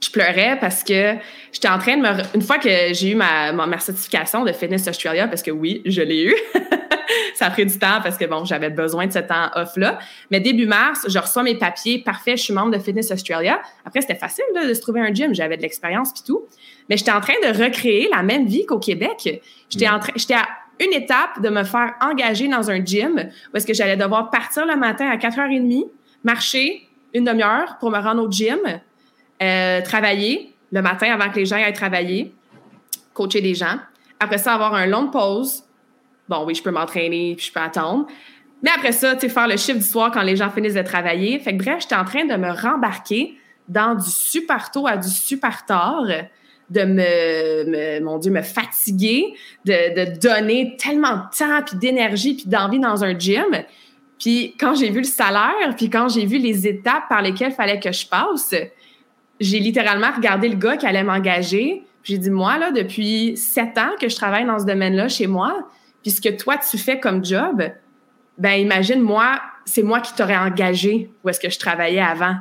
je 0.00 0.11
pleurais 0.11 0.58
parce 0.61 0.84
que 0.84 1.14
j'étais 1.52 1.68
en 1.68 1.78
train 1.78 1.96
de 1.96 2.02
me... 2.02 2.08
Une 2.34 2.42
fois 2.42 2.58
que 2.58 2.68
j'ai 2.92 3.11
eu 3.11 3.14
ma, 3.14 3.52
ma, 3.52 3.78
certification 3.78 4.44
de 4.44 4.52
Fitness 4.52 4.87
Australia, 4.87 5.28
parce 5.28 5.42
que 5.42 5.50
oui, 5.50 5.82
je 5.84 6.02
l'ai 6.02 6.24
eu, 6.24 6.34
ça 7.34 7.46
a 7.46 7.50
pris 7.50 7.66
du 7.66 7.78
temps 7.78 8.00
parce 8.02 8.16
que, 8.16 8.24
bon, 8.24 8.44
j'avais 8.44 8.70
besoin 8.70 9.06
de 9.06 9.12
ce 9.12 9.18
temps 9.18 9.50
off-là. 9.54 9.98
Mais 10.30 10.40
début 10.40 10.66
mars, 10.66 11.06
je 11.08 11.18
reçois 11.18 11.42
mes 11.42 11.56
papiers, 11.56 11.98
parfait, 11.98 12.37
je 12.37 12.42
suis 12.42 12.54
membre 12.54 12.76
de 12.76 12.78
Fitness 12.78 13.11
Australia. 13.11 13.61
Après, 13.84 14.00
c'était 14.00 14.14
facile 14.14 14.44
de 14.62 14.72
se 14.72 14.80
trouver 14.80 15.00
un 15.00 15.12
gym, 15.12 15.34
j'avais 15.34 15.56
de 15.56 15.62
l'expérience 15.62 16.12
puis 16.12 16.22
tout. 16.26 16.46
Mais 16.88 16.96
j'étais 16.96 17.12
en 17.12 17.20
train 17.20 17.34
de 17.42 17.64
recréer 17.64 18.08
la 18.14 18.22
même 18.22 18.46
vie 18.46 18.66
qu'au 18.66 18.78
Québec. 18.78 19.42
J'étais 19.68 19.88
en 19.88 19.98
train... 19.98 20.12
J'étais 20.16 20.34
à 20.34 20.46
une 20.80 20.92
étape 20.92 21.40
de 21.42 21.48
me 21.48 21.64
faire 21.64 21.94
engager 22.00 22.48
dans 22.48 22.70
un 22.70 22.84
gym 22.84 23.28
est-ce 23.54 23.66
que 23.66 23.74
j'allais 23.74 23.96
devoir 23.96 24.30
partir 24.30 24.64
le 24.64 24.76
matin 24.76 25.08
à 25.08 25.16
4h30, 25.16 25.88
marcher 26.22 26.88
une 27.14 27.24
demi-heure 27.24 27.78
pour 27.80 27.90
me 27.90 27.98
rendre 27.98 28.22
au 28.22 28.30
gym, 28.30 28.58
euh, 29.42 29.81
travailler 29.83 30.55
le 30.72 30.83
matin 30.83 31.12
avant 31.12 31.31
que 31.31 31.37
les 31.37 31.46
gens 31.46 31.57
aillent 31.57 31.72
travailler, 31.72 32.33
coacher 33.14 33.40
des 33.40 33.55
gens. 33.55 33.79
Après 34.20 34.38
ça, 34.38 34.55
avoir 34.55 34.74
un 34.74 34.87
long 34.87 35.09
pause. 35.09 35.64
Bon, 36.29 36.44
oui, 36.44 36.55
je 36.55 36.62
peux 36.62 36.70
m'entraîner 36.70 37.35
puis 37.37 37.46
je 37.46 37.53
peux 37.53 37.61
attendre. 37.61 38.07
Mais 38.62 38.70
après 38.74 38.92
ça, 38.92 39.14
tu 39.14 39.20
sais, 39.20 39.29
faire 39.29 39.46
le 39.46 39.57
chiffre 39.57 39.79
du 39.79 39.85
soir 39.85 40.11
quand 40.12 40.22
les 40.22 40.37
gens 40.37 40.51
finissent 40.51 40.74
de 40.74 40.83
travailler. 40.83 41.38
Fait 41.38 41.57
que 41.57 41.62
bref, 41.62 41.79
j'étais 41.83 41.94
en 41.94 42.05
train 42.05 42.24
de 42.24 42.35
me 42.35 42.51
rembarquer 42.51 43.37
dans 43.68 43.94
du 43.94 44.11
super 44.11 44.70
tôt 44.70 44.87
à 44.87 44.96
du 44.96 45.09
super 45.09 45.64
tard, 45.64 46.05
de 46.70 46.83
me, 46.83 48.01
mon 48.01 48.18
Dieu, 48.18 48.33
me 48.33 48.42
fatiguer, 48.42 49.35
de, 49.64 49.94
de 49.94 50.18
donner 50.18 50.77
tellement 50.79 51.16
de 51.16 51.37
temps 51.37 51.62
puis 51.64 51.77
d'énergie 51.77 52.35
puis 52.35 52.46
d'envie 52.46 52.81
dans 52.81 53.05
un 53.05 53.16
gym. 53.18 53.64
Puis 54.18 54.55
quand 54.59 54.74
j'ai 54.74 54.90
vu 54.90 54.98
le 54.98 55.05
salaire, 55.05 55.77
puis 55.77 55.88
quand 55.88 56.09
j'ai 56.09 56.27
vu 56.27 56.38
les 56.38 56.66
étapes 56.66 57.09
par 57.09 57.22
lesquelles 57.22 57.53
fallait 57.53 57.79
que 57.79 57.92
je 57.92 58.07
passe, 58.07 58.55
j'ai 59.40 59.59
littéralement 59.59 60.11
regardé 60.14 60.48
le 60.48 60.57
gars 60.57 60.77
qui 60.77 60.87
allait 60.87 61.05
m'engager. 61.05 61.85
J'ai 62.03 62.18
dit, 62.18 62.31
moi, 62.31 62.59
là, 62.59 62.70
depuis 62.70 63.37
sept 63.37 63.77
ans 63.79 63.90
que 64.01 64.09
je 64.09 64.16
travaille 64.16 64.44
dans 64.44 64.59
ce 64.59 64.64
domaine-là 64.64 65.09
chez 65.09 65.27
moi, 65.27 65.68
puis 66.03 66.11
ce 66.11 66.20
que 66.20 66.29
toi, 66.31 66.57
tu 66.59 66.79
fais 66.79 66.98
comme 67.01 67.24
job, 67.24 67.62
ben 68.38 68.53
imagine, 68.53 69.01
moi, 69.01 69.40
c'est 69.64 69.83
moi 69.83 70.01
qui 70.01 70.14
t'aurais 70.14 70.37
engagé 70.37 71.11
où 71.22 71.29
est-ce 71.29 71.40
que 71.40 71.51
je 71.51 71.59
travaillais 71.59 72.01
avant. 72.01 72.37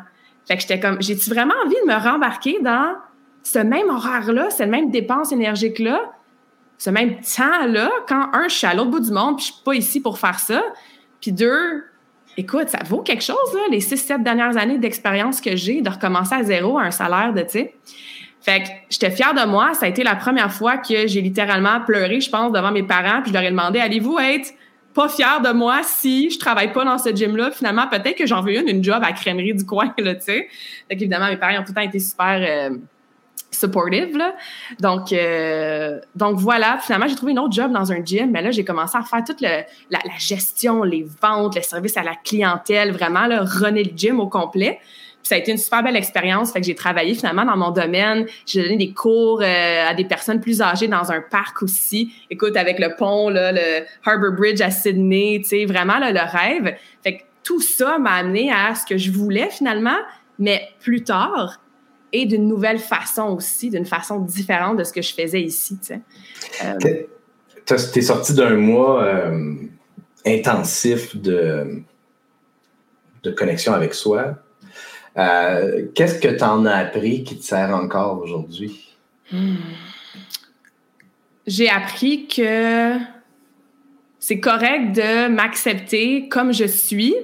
Fait 0.47 0.55
que 0.55 0.61
j'étais 0.61 0.79
comme, 0.79 1.01
j'ai-tu 1.01 1.29
vraiment 1.29 1.55
envie 1.65 1.75
de 1.85 1.87
me 1.87 1.95
rembarquer 1.95 2.59
dans 2.61 2.95
ce 3.43 3.59
même 3.59 3.89
horaire-là, 3.89 4.49
cette 4.49 4.69
même 4.69 4.91
dépense 4.91 5.31
énergique-là, 5.31 5.99
ce 6.77 6.89
même 6.89 7.15
temps-là, 7.21 7.89
quand, 8.07 8.29
un, 8.33 8.47
je 8.47 8.55
suis 8.55 8.67
à 8.67 8.73
l'autre 8.73 8.91
bout 8.91 8.99
du 8.99 9.11
monde, 9.11 9.37
puis 9.37 9.47
je 9.47 9.53
suis 9.53 9.63
pas 9.63 9.73
ici 9.73 9.99
pour 9.99 10.19
faire 10.19 10.39
ça, 10.39 10.61
puis 11.19 11.31
deux, 11.31 11.83
écoute, 12.37 12.69
ça 12.69 12.79
vaut 12.85 13.01
quelque 13.01 13.23
chose, 13.23 13.53
là, 13.53 13.61
les 13.71 13.81
six, 13.81 13.97
sept 13.97 14.23
dernières 14.23 14.55
années 14.57 14.77
d'expérience 14.77 15.41
que 15.41 15.55
j'ai, 15.55 15.81
de 15.81 15.89
recommencer 15.89 16.35
à 16.35 16.43
zéro 16.43 16.77
à 16.77 16.83
un 16.83 16.91
salaire 16.91 17.33
de, 17.33 17.43
sais. 17.47 17.73
Fait 18.41 18.63
que 18.63 18.69
j'étais 18.89 19.11
fière 19.11 19.33
de 19.33 19.45
moi. 19.45 19.73
Ça 19.73 19.87
a 19.87 19.89
été 19.89 20.03
la 20.03 20.15
première 20.15 20.53
fois 20.53 20.77
que 20.77 21.07
j'ai 21.07 21.21
littéralement 21.21 21.81
pleuré, 21.81 22.21
je 22.21 22.29
pense, 22.29 22.53
devant 22.53 22.71
mes 22.71 22.83
parents. 22.83 23.21
Puis 23.21 23.31
je 23.31 23.33
leur 23.33 23.43
ai 23.43 23.49
demandé, 23.49 23.79
allez-vous 23.79 24.17
être 24.19 24.53
pas 24.93 25.09
fière 25.09 25.41
de 25.41 25.51
moi 25.51 25.81
si 25.83 26.29
je 26.29 26.39
travaille 26.39 26.71
pas 26.71 26.85
dans 26.85 26.97
ce 26.97 27.13
gym-là? 27.13 27.51
Finalement, 27.51 27.87
peut-être 27.87 28.15
que 28.15 28.25
j'en 28.25 28.41
veux 28.41 28.55
une, 28.55 28.69
une 28.69 28.83
job 28.83 29.01
à 29.03 29.11
crèmerie 29.11 29.53
du 29.53 29.65
coin, 29.65 29.93
là, 29.97 30.15
tu 30.15 30.21
sais. 30.21 30.47
Fait 30.87 30.95
qu'évidemment, 30.95 31.27
mes 31.27 31.37
parents 31.37 31.55
ont 31.55 31.63
tout 31.63 31.71
le 31.71 31.75
temps 31.75 31.81
été 31.81 31.99
super... 31.99 32.39
Euh, 32.39 32.77
supportive. 33.51 34.17
Là. 34.17 34.35
Donc, 34.79 35.11
euh, 35.11 35.99
donc 36.15 36.37
voilà, 36.37 36.79
finalement, 36.81 37.07
j'ai 37.07 37.15
trouvé 37.15 37.31
une 37.31 37.39
autre 37.39 37.53
job 37.53 37.71
dans 37.71 37.91
un 37.91 38.03
gym, 38.03 38.31
mais 38.31 38.41
là, 38.41 38.51
j'ai 38.51 38.63
commencé 38.63 38.97
à 38.97 39.03
faire 39.03 39.23
toute 39.23 39.41
la, 39.41 39.65
gestion, 40.19 40.83
les 40.83 41.05
ventes, 41.21 41.55
le 41.55 41.61
service 41.61 41.97
à 41.97 42.03
la 42.03 42.15
clientèle, 42.15 42.91
vraiment, 42.91 43.27
là, 43.27 43.43
runner 43.43 43.83
le 43.83 43.91
gym 43.95 44.19
au 44.19 44.27
complet. 44.27 44.79
Puis 44.81 45.29
ça 45.29 45.35
a 45.35 45.37
été 45.39 45.51
une 45.51 45.57
super 45.57 45.83
belle 45.83 45.95
expérience. 45.95 46.51
Fait 46.53 46.61
que 46.61 46.65
j'ai 46.65 46.75
travaillé 46.75 47.13
finalement 47.13 47.43
dans 47.43 47.57
mon 47.57 47.71
domaine. 47.71 48.27
J'ai 48.45 48.63
donné 48.63 48.77
des 48.77 48.93
cours 48.93 49.41
euh, 49.41 49.87
à 49.87 49.93
des 49.93 50.05
personnes 50.05 50.39
plus 50.39 50.61
âgées 50.61 50.87
dans 50.87 51.11
un 51.11 51.21
parc 51.21 51.63
aussi. 51.63 52.13
Écoute, 52.29 52.55
avec 52.55 52.79
le 52.79 52.95
pont, 52.95 53.29
là, 53.29 53.51
le 53.51 53.85
Harbour 54.05 54.31
Bridge 54.31 54.61
à 54.61 54.69
Sydney, 54.69 55.39
tu 55.41 55.49
sais, 55.49 55.65
vraiment 55.65 55.97
là, 55.97 56.11
le 56.11 56.19
rêve. 56.19 56.75
Fait 57.03 57.17
que 57.17 57.23
tout 57.43 57.61
ça 57.61 57.97
m'a 57.97 58.13
amené 58.13 58.51
à 58.51 58.75
ce 58.75 58.85
que 58.85 58.97
je 58.97 59.11
voulais 59.11 59.49
finalement, 59.49 59.97
mais 60.37 60.69
plus 60.79 61.03
tard, 61.03 61.59
et 62.13 62.25
d'une 62.25 62.47
nouvelle 62.47 62.79
façon 62.79 63.35
aussi, 63.35 63.69
d'une 63.69 63.85
façon 63.85 64.19
différente 64.19 64.77
de 64.77 64.83
ce 64.83 64.93
que 64.93 65.01
je 65.01 65.13
faisais 65.13 65.41
ici. 65.41 65.77
Tu 65.81 65.93
es 65.93 67.07
euh, 67.71 68.01
sorti 68.01 68.33
d'un 68.33 68.55
mois 68.55 69.03
euh, 69.03 69.55
intensif 70.25 71.15
de, 71.15 71.81
de 73.23 73.31
connexion 73.31 73.73
avec 73.73 73.93
soi. 73.93 74.35
Euh, 75.17 75.87
qu'est-ce 75.95 76.19
que 76.19 76.27
tu 76.27 76.43
en 76.43 76.65
as 76.65 76.75
appris 76.75 77.23
qui 77.23 77.37
te 77.37 77.43
sert 77.43 77.75
encore 77.75 78.21
aujourd'hui? 78.21 78.95
Hmm. 79.31 79.55
J'ai 81.45 81.69
appris 81.69 82.27
que 82.27 82.93
c'est 84.19 84.39
correct 84.39 84.95
de 84.95 85.27
m'accepter 85.29 86.29
comme 86.29 86.53
je 86.53 86.65
suis, 86.65 87.15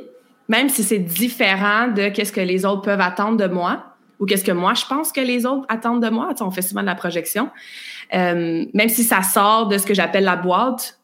même 0.48 0.70
si 0.70 0.84
c'est 0.84 1.00
différent 1.00 1.88
de 1.88 2.12
ce 2.14 2.32
que 2.32 2.42
les 2.42 2.66
autres 2.66 2.82
peuvent 2.82 3.02
attendre 3.02 3.38
de 3.38 3.54
moi 3.54 3.93
ou 4.24 4.26
qu'est-ce 4.26 4.46
que 4.46 4.54
moi 4.54 4.74
je 4.74 4.86
pense 4.86 5.12
que 5.12 5.20
les 5.20 5.46
autres 5.46 5.66
attendent 5.68 6.02
de 6.02 6.10
moi? 6.10 6.34
on 6.40 6.50
fait 6.50 6.62
souvent 6.62 6.80
de 6.80 6.86
la 6.86 6.96
projection. 6.96 7.50
Euh, 8.14 8.66
même 8.74 8.88
si 8.88 9.04
ça 9.04 9.22
sort 9.22 9.68
de 9.68 9.78
ce 9.78 9.86
que 9.86 9.94
j'appelle 9.94 10.24
la 10.24 10.38
boîte, 10.38 11.00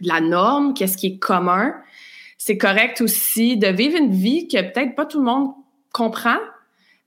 de 0.00 0.08
la 0.08 0.20
norme, 0.20 0.74
qu'est-ce 0.74 0.96
qui 0.96 1.06
est 1.06 1.18
commun, 1.18 1.74
c'est 2.38 2.58
correct 2.58 3.00
aussi 3.02 3.56
de 3.56 3.68
vivre 3.68 3.96
une 3.96 4.10
vie 4.10 4.48
que 4.48 4.60
peut-être 4.60 4.96
pas 4.96 5.06
tout 5.06 5.18
le 5.18 5.26
monde 5.26 5.52
comprend. 5.92 6.38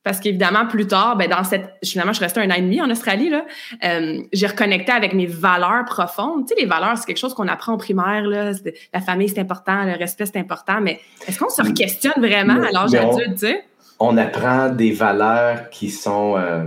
Parce 0.03 0.19
qu'évidemment, 0.19 0.65
plus 0.67 0.85
tard, 0.85 1.17
ben 1.17 1.29
dans 1.29 1.43
cette, 1.45 1.75
finalement, 1.83 2.11
je 2.11 2.19
restais 2.19 2.41
un 2.41 2.49
an 2.51 2.55
et 2.55 2.61
demi 2.61 2.81
en 2.81 2.89
Australie, 2.89 3.29
là, 3.29 3.45
euh, 3.85 4.21
j'ai 4.33 4.47
reconnecté 4.47 4.91
avec 4.91 5.13
mes 5.13 5.25
valeurs 5.25 5.85
profondes. 5.85 6.45
Tu 6.45 6.53
sais, 6.53 6.61
les 6.61 6.67
valeurs, 6.67 6.97
c'est 6.97 7.05
quelque 7.05 7.19
chose 7.19 7.33
qu'on 7.33 7.47
apprend 7.47 7.73
en 7.73 7.77
primaire, 7.77 8.23
là. 8.23 8.51
La 8.93 8.99
famille, 8.99 9.29
c'est 9.29 9.39
important, 9.39 9.85
le 9.85 9.93
respect, 9.97 10.25
c'est 10.25 10.39
important, 10.39 10.81
mais 10.81 10.99
est-ce 11.25 11.39
qu'on 11.39 11.49
se 11.49 11.61
questionne 11.71 12.13
vraiment 12.17 12.61
à 12.61 12.71
l'âge 12.71 12.93
adulte, 12.95 13.35
tu 13.35 13.47
sais? 13.47 13.63
On 14.05 14.17
apprend 14.17 14.67
des 14.67 14.91
valeurs 14.91 15.69
qui 15.69 15.89
sont 15.89 16.35
euh, 16.37 16.65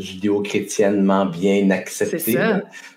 judéo-chrétiennement 0.00 1.26
bien 1.26 1.70
acceptées. 1.70 2.36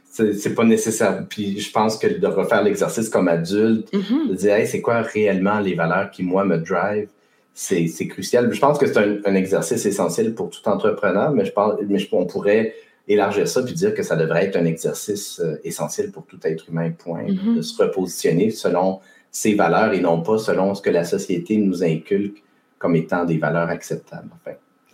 C'est 0.10 0.56
pas 0.56 0.64
nécessaire. 0.64 1.24
Puis 1.30 1.60
je 1.60 1.72
pense 1.72 1.98
que 1.98 2.08
de 2.08 2.28
refaire 2.28 2.64
l'exercice 2.64 3.10
comme 3.10 3.28
adulte, 3.28 3.94
mm-hmm. 3.94 4.30
de 4.30 4.34
dire 4.34 4.56
c'est 4.66 4.82
quoi 4.82 5.02
réellement 5.02 5.60
les 5.60 5.76
valeurs 5.76 6.10
qui, 6.10 6.24
moi, 6.24 6.46
me 6.46 6.58
drive, 6.58 7.10
c'est 7.54 8.08
crucial. 8.08 8.52
Je 8.52 8.60
pense 8.60 8.80
que 8.80 8.88
c'est 8.88 8.98
un, 8.98 9.36
exercice 9.36 9.86
essentiel 9.86 10.34
pour 10.34 10.50
tout 10.50 10.68
entrepreneur, 10.68 11.32
mais 11.32 11.46
je 11.46 11.52
pense, 11.52 11.76
mais 11.88 12.08
on 12.12 12.26
pourrait 12.26 12.74
élargir 13.08 13.48
ça 13.48 13.62
puis 13.62 13.76
dire 13.76 13.94
que 13.94 14.02
ça 14.02 14.16
devrait 14.16 14.46
être 14.46 14.56
un 14.56 14.66
exercice 14.66 15.40
euh, 15.42 15.58
essentiel 15.64 16.10
pour 16.10 16.26
tout 16.26 16.40
être 16.44 16.70
humain, 16.70 16.90
point. 16.90 17.26
Mm-hmm. 17.26 17.56
De 17.58 17.62
se 17.62 17.84
repositionner 17.84 18.50
selon 18.50 19.00
ses 19.30 19.54
valeurs 19.54 19.94
et 19.94 20.00
non 20.00 20.22
pas 20.22 20.40
selon 20.40 20.74
ce 20.74 20.82
que 20.82 20.90
la 20.90 21.04
société 21.04 21.58
nous 21.58 21.84
inculque 21.84 22.44
comme 22.84 22.98
étant 22.98 23.24
des 23.24 23.38
valeurs 23.38 23.70
acceptables. 23.70 24.28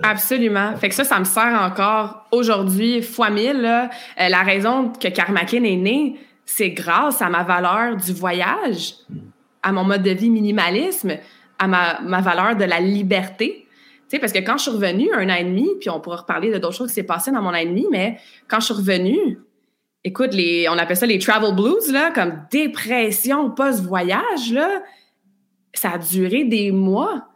Absolument. 0.03 0.75
Fait 0.77 0.89
que 0.89 0.95
ça, 0.95 1.03
ça 1.03 1.17
me 1.17 1.23
sert 1.25 1.59
encore 1.59 2.27
aujourd'hui 2.31 3.01
fois 3.01 3.31
mille. 3.31 3.65
Euh, 3.65 4.29
la 4.29 4.43
raison 4.43 4.89
que 4.89 5.07
Karmakin 5.07 5.63
est 5.63 5.75
né, 5.75 6.19
c'est 6.45 6.69
grâce 6.69 7.19
à 7.23 7.29
ma 7.29 7.41
valeur 7.41 7.95
du 7.95 8.13
voyage, 8.13 8.93
hmm. 9.09 9.17
à 9.63 9.71
mon 9.71 9.85
mode 9.85 10.03
de 10.03 10.11
vie 10.11 10.29
minimalisme, 10.29 11.17
à 11.57 11.67
ma, 11.67 11.99
ma 12.01 12.21
valeur 12.21 12.55
de 12.55 12.63
la 12.63 12.79
liberté. 12.79 13.65
Tu 14.03 14.15
sais, 14.15 14.19
parce 14.19 14.33
que 14.33 14.39
quand 14.39 14.57
je 14.57 14.63
suis 14.63 14.71
revenue 14.71 15.11
un 15.11 15.27
an 15.27 15.35
et 15.35 15.43
demi, 15.43 15.67
puis 15.79 15.89
on 15.89 15.99
pourra 15.99 16.17
reparler 16.17 16.53
de 16.53 16.59
d'autres 16.59 16.75
choses 16.75 16.89
qui 16.89 16.95
s'est 16.95 17.03
passé 17.03 17.31
dans 17.31 17.41
mon 17.41 17.49
an 17.49 17.55
et 17.55 17.65
demi, 17.65 17.87
mais 17.89 18.19
quand 18.47 18.59
je 18.59 18.65
suis 18.65 18.75
revenue, 18.75 19.39
écoute, 20.03 20.35
les, 20.35 20.69
on 20.69 20.77
appelle 20.77 20.95
ça 20.95 21.07
les 21.07 21.17
travel 21.17 21.55
blues, 21.55 21.91
là, 21.91 22.11
comme 22.11 22.43
dépression 22.51 23.49
post-voyage, 23.49 24.53
là, 24.53 24.83
ça 25.73 25.93
a 25.93 25.97
duré 25.97 26.43
des 26.43 26.71
mois. 26.71 27.28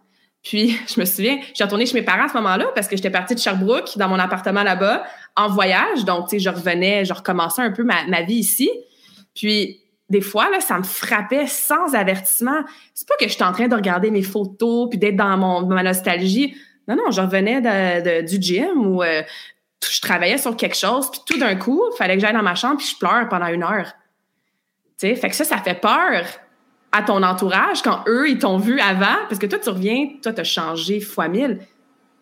Puis, 0.43 0.77
je 0.93 0.99
me 0.99 1.05
souviens, 1.05 1.39
j'ai 1.53 1.63
retourné 1.63 1.85
chez 1.85 1.93
mes 1.93 2.03
parents 2.03 2.25
à 2.25 2.27
ce 2.27 2.33
moment-là 2.35 2.67
parce 2.75 2.87
que 2.87 2.95
j'étais 2.95 3.09
partie 3.09 3.35
de 3.35 3.39
Sherbrooke, 3.39 3.97
dans 3.97 4.09
mon 4.09 4.19
appartement 4.19 4.63
là-bas, 4.63 5.03
en 5.35 5.49
voyage. 5.49 6.05
Donc, 6.05 6.29
tu 6.29 6.37
sais, 6.37 6.39
je 6.39 6.49
revenais, 6.49 7.05
je 7.05 7.13
recommençais 7.13 7.61
un 7.61 7.71
peu 7.71 7.83
ma, 7.83 8.21
vie 8.21 8.35
ici. 8.35 8.69
Puis, 9.33 9.79
des 10.09 10.21
fois, 10.21 10.49
là, 10.51 10.59
ça 10.59 10.77
me 10.77 10.83
frappait 10.83 11.47
sans 11.47 11.95
avertissement. 11.95 12.63
C'est 12.93 13.07
pas 13.07 13.15
que 13.19 13.27
j'étais 13.27 13.43
en 13.43 13.53
train 13.53 13.67
de 13.67 13.75
regarder 13.75 14.11
mes 14.11 14.21
photos 14.21 14.89
puis 14.89 14.99
d'être 14.99 15.15
dans 15.15 15.37
mon, 15.37 15.65
ma 15.65 15.81
nostalgie. 15.81 16.55
Non, 16.87 16.95
non, 16.95 17.11
je 17.11 17.21
revenais 17.21 18.21
du 18.23 18.37
gym 18.39 18.85
ou 18.85 19.01
euh, 19.01 19.23
je 19.89 20.01
travaillais 20.01 20.37
sur 20.37 20.55
quelque 20.55 20.75
chose. 20.77 21.09
Puis 21.09 21.21
tout 21.25 21.39
d'un 21.39 21.55
coup, 21.55 21.81
il 21.93 21.97
fallait 21.97 22.15
que 22.15 22.21
j'aille 22.21 22.33
dans 22.33 22.43
ma 22.43 22.55
chambre 22.55 22.77
puis 22.77 22.87
je 22.87 22.97
pleure 22.97 23.27
pendant 23.29 23.47
une 23.47 23.63
heure. 23.63 23.93
Tu 24.99 25.07
sais, 25.07 25.15
fait 25.15 25.29
que 25.29 25.35
ça, 25.35 25.45
ça 25.45 25.57
fait 25.57 25.79
peur 25.79 26.25
à 26.93 27.01
ton 27.01 27.21
entourage 27.23 27.81
quand 27.81 28.03
eux, 28.07 28.29
ils 28.29 28.37
t'ont 28.37 28.57
vu 28.57 28.79
avant? 28.79 29.17
Parce 29.27 29.39
que 29.39 29.47
toi, 29.47 29.59
tu 29.59 29.69
reviens, 29.69 30.07
toi, 30.21 30.31
tu 30.31 30.41
as 30.41 30.45
changé 30.45 30.99
fois 31.01 31.27
mille. 31.27 31.59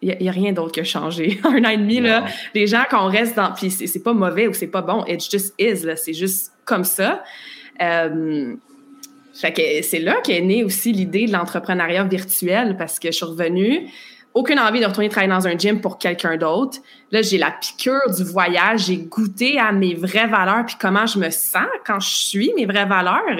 Il 0.01 0.17
n'y 0.19 0.29
a, 0.29 0.31
rien 0.31 0.51
d'autre 0.51 0.71
que 0.71 0.83
changer. 0.83 1.39
Un 1.43 1.63
an 1.63 1.69
et 1.69 1.77
demi, 1.77 1.99
là, 1.99 2.25
les 2.55 2.65
gens, 2.65 2.83
quand 2.89 3.05
on 3.05 3.09
reste 3.09 3.35
dans. 3.35 3.51
Puis 3.51 3.69
c'est 3.69 4.03
pas 4.03 4.13
mauvais 4.13 4.47
ou 4.47 4.53
c'est 4.53 4.65
pas 4.65 4.81
bon, 4.81 5.05
it 5.05 5.21
just 5.21 5.53
is, 5.59 5.85
là. 5.85 5.95
C'est 5.95 6.13
juste 6.13 6.53
comme 6.65 6.83
ça. 6.83 7.23
Euh, 7.79 8.55
fait 9.35 9.53
que 9.53 9.61
c'est 9.83 9.99
là 9.99 10.15
qu'est 10.23 10.41
née 10.41 10.63
aussi 10.63 10.91
l'idée 10.91 11.27
de 11.27 11.31
l'entrepreneuriat 11.31 12.03
virtuel 12.05 12.75
parce 12.77 12.97
que 12.97 13.09
je 13.09 13.17
suis 13.17 13.25
revenue 13.25 13.87
aucune 14.33 14.59
envie 14.59 14.79
de 14.79 14.85
retourner 14.85 15.09
travailler 15.09 15.31
dans 15.31 15.47
un 15.47 15.57
gym 15.57 15.81
pour 15.81 15.97
quelqu'un 15.97 16.37
d'autre. 16.37 16.79
Là, 17.11 17.21
j'ai 17.21 17.37
la 17.37 17.51
piqûre 17.51 18.09
du 18.15 18.23
voyage, 18.23 18.85
j'ai 18.85 18.97
goûté 18.97 19.59
à 19.59 19.71
mes 19.71 19.93
vraies 19.93 20.27
valeurs, 20.27 20.65
puis 20.65 20.75
comment 20.79 21.05
je 21.05 21.19
me 21.19 21.29
sens 21.29 21.67
quand 21.85 21.99
je 21.99 22.09
suis 22.09 22.53
mes 22.55 22.65
vraies 22.65 22.85
valeurs. 22.85 23.37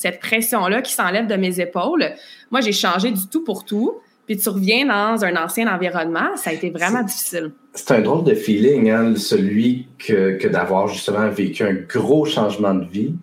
Cette 0.00 0.18
pression-là 0.18 0.80
qui 0.80 0.94
s'enlève 0.94 1.26
de 1.26 1.36
mes 1.36 1.60
épaules. 1.60 2.06
Moi, 2.50 2.62
j'ai 2.62 2.72
changé 2.72 3.10
du 3.10 3.26
tout 3.30 3.44
pour 3.44 3.66
tout. 3.66 4.00
Puis 4.26 4.38
tu 4.38 4.48
reviens 4.48 4.86
dans 4.86 5.24
un 5.24 5.36
ancien 5.36 5.66
environnement, 5.66 6.36
ça 6.36 6.50
a 6.50 6.52
été 6.52 6.70
vraiment 6.70 7.02
difficile. 7.02 7.50
C'est 7.74 7.90
un 7.90 8.00
drôle 8.00 8.24
de 8.24 8.34
feeling, 8.34 8.88
hein, 8.88 9.14
celui 9.16 9.88
que, 9.98 10.38
que 10.38 10.48
d'avoir 10.48 10.86
justement 10.88 11.28
vécu 11.28 11.64
un 11.64 11.74
gros 11.74 12.24
changement 12.24 12.74
de 12.74 12.84
vie 12.84 13.14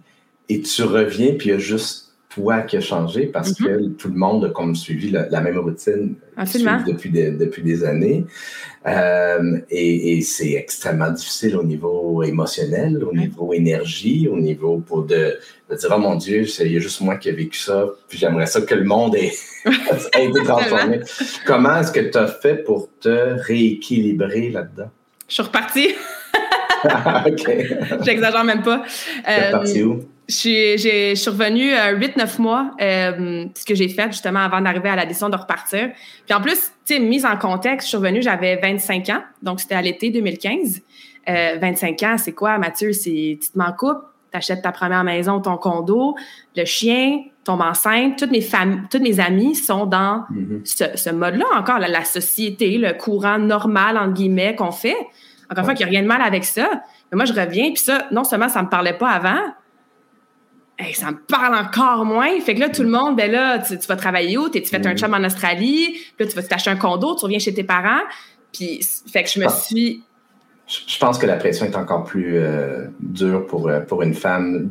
et 0.50 0.62
tu 0.62 0.84
reviens, 0.84 1.34
puis 1.34 1.50
il 1.50 1.52
y 1.54 1.56
a 1.56 1.60
juste 1.60 2.07
qui 2.68 2.78
a 2.78 2.82
changé 2.82 3.28
parce 3.28 3.52
mm-hmm. 3.52 3.66
que 3.66 3.88
tout 3.90 4.10
le 4.10 4.16
monde 4.16 4.46
a 4.46 4.50
comme 4.50 4.76
suivi 4.76 5.10
la, 5.10 5.42
même 5.42 5.58
routine 5.58 6.16
depuis 6.86 7.10
des, 7.10 7.32
depuis 7.32 7.64
des 7.64 7.84
années. 7.84 8.26
Euh, 8.86 9.60
et, 9.70 10.22
c'est 10.22 10.54
extrêmement 10.54 11.12
difficile 11.12 11.58
au 11.58 11.64
niveau 11.64 12.24
émotionnel, 12.24 13.04
au 13.04 13.14
niveau 13.14 13.54
énergie, 13.54 14.28
au 14.32 14.40
niveau 14.40 14.78
pour 14.78 15.04
de, 15.04 15.38
dire 15.70 15.94
oh 15.94 16.00
mon 16.00 16.16
Dieu, 16.16 16.46
il 16.62 16.72
y 16.72 16.78
a 16.78 16.80
juste 16.80 17.02
moi 17.02 17.18
qui 17.18 17.30
ai 17.30 17.34
vécu 17.34 17.60
ça, 17.60 17.86
puis 18.08 18.18
j'aimerais 18.18 18.46
ça 18.46 18.62
que 18.62 18.76
le 18.76 18.86
monde 18.86 19.16
ait, 19.16 19.34
été 19.66 20.44
transformé. 20.46 21.02
Comment 21.46 21.80
est-ce 21.80 21.92
que 21.92 22.00
tu 22.00 22.18
as 22.18 22.28
fait 22.28 22.64
pour 22.64 22.90
te 23.00 23.40
rééquilibrer 23.42 24.52
là-dedans? 24.52 24.90
Je 25.28 25.34
suis 25.34 25.44
repartie. 25.44 25.90
OK. 27.26 28.04
J'exagère 28.04 28.44
même 28.44 28.62
pas. 28.62 28.84
Tu 28.86 29.32
es 29.32 29.48
reparti 29.48 29.84
où? 29.84 30.00
Je 30.30 31.14
suis 31.16 31.30
revenue 31.30 31.72
8-9 31.72 32.20
euh, 32.20 32.42
mois, 32.44 32.72
euh, 32.82 33.46
ce 33.56 33.64
que 33.64 33.76
j'ai 33.76 33.88
fait 33.88 34.12
justement 34.12 34.42
avant 34.42 34.60
d'arriver 34.60 34.90
à 34.90 34.96
la 34.96 35.06
décision 35.06 35.30
de 35.30 35.38
repartir. 35.38 35.92
Puis 36.26 36.36
en 36.36 36.42
plus, 36.42 36.72
tu 36.86 36.96
sais, 36.96 37.00
mise 37.00 37.26
en 37.26 37.38
contexte, 37.38 37.88
je 37.88 37.90
suis 37.90 37.98
revenue, 37.98 38.22
j'avais 38.22 38.58
25 38.58 39.10
ans, 39.10 39.22
donc 39.42 39.62
c'était 39.62 39.76
à 39.76 39.82
l'été 39.82 40.10
2015. 40.10 40.82
Euh, 41.30 41.58
25 41.62 42.04
ans, 42.04 42.16
c'est 42.18 42.34
quoi, 42.34 42.58
Mathieu? 42.58 42.92
C'est 42.92 43.40
tu 43.42 43.50
te 43.52 43.58
m'en 43.58 43.72
coupes, 43.72 44.04
t'achètes 44.32 44.62
ta 44.62 44.72
première 44.74 45.04
maison, 45.06 45.40
ton 45.40 45.56
condo, 45.56 46.16
le 46.56 46.66
chien, 46.66 47.22
tombe 47.46 47.62
enceinte. 47.62 48.20
Toutes 48.20 48.32
mes 48.32 48.42
familles, 48.42 48.82
toutes 48.92 49.02
mes 49.02 49.20
amies 49.22 49.56
sont 49.56 49.86
dans 49.86 50.26
mm-hmm. 50.32 50.98
ce, 50.98 51.10
mode-là 51.10 51.46
encore, 51.56 51.80
la, 51.80 52.04
société, 52.04 52.78
le 52.78 52.94
courant 52.94 53.40
normal, 53.40 53.98
entre 53.98 54.14
guillemets, 54.14 54.56
qu'on 54.56 54.72
fait. 54.72 54.98
Encore 55.50 55.60
une 55.60 55.66
fois, 55.66 55.74
qu'il 55.74 55.86
n'y 55.86 55.90
a 55.90 56.00
rien 56.00 56.02
de 56.02 56.08
mal 56.08 56.22
avec 56.22 56.44
ça. 56.44 56.70
Mais 57.12 57.16
moi, 57.16 57.26
je 57.26 57.34
reviens, 57.34 57.72
puis 57.72 57.84
ça, 57.84 58.08
non 58.12 58.24
seulement 58.24 58.50
ça 58.50 58.62
me 58.62 58.70
parlait 58.70 58.98
pas 58.98 59.10
avant, 59.10 59.40
ça 60.94 61.12
me 61.12 61.18
parle 61.18 61.56
encore 61.56 62.06
moins. 62.06 62.40
Fait 62.42 62.56
que 62.56 62.60
là, 62.60 62.70
tout 62.70 62.84
le 62.84 62.90
monde, 62.90 63.16
ben 63.16 63.32
là, 63.32 63.60
tu, 63.60 63.76
vas 63.88 63.96
travailler 63.96 64.38
où? 64.38 64.50
Tu 64.50 64.62
fais 64.62 64.86
un 64.86 64.94
mm. 64.94 64.98
chum 64.98 65.14
en 65.14 65.24
Australie, 65.24 65.98
puis 66.16 66.26
là, 66.26 66.28
tu 66.28 66.36
vas 66.36 66.44
t'acheter 66.44 66.70
un 66.70 66.76
condo, 66.76 67.16
tu 67.16 67.26
reviens 67.26 67.40
chez 67.40 67.54
tes 67.54 67.64
parents. 67.64 68.04
Puis, 68.54 68.82
fait 69.12 69.24
que 69.24 69.30
je 69.30 69.40
me 69.40 69.50
suis. 69.50 70.04
Je 70.68 71.00
pense 71.00 71.18
que 71.18 71.26
la 71.26 71.38
pression 71.38 71.66
est 71.66 71.78
encore 71.78 72.04
plus 72.04 72.38
euh, 72.38 72.88
dure 73.00 73.46
pour, 73.46 73.70
euh, 73.70 73.80
pour 73.80 74.02
une 74.04 74.14
femme 74.14 74.70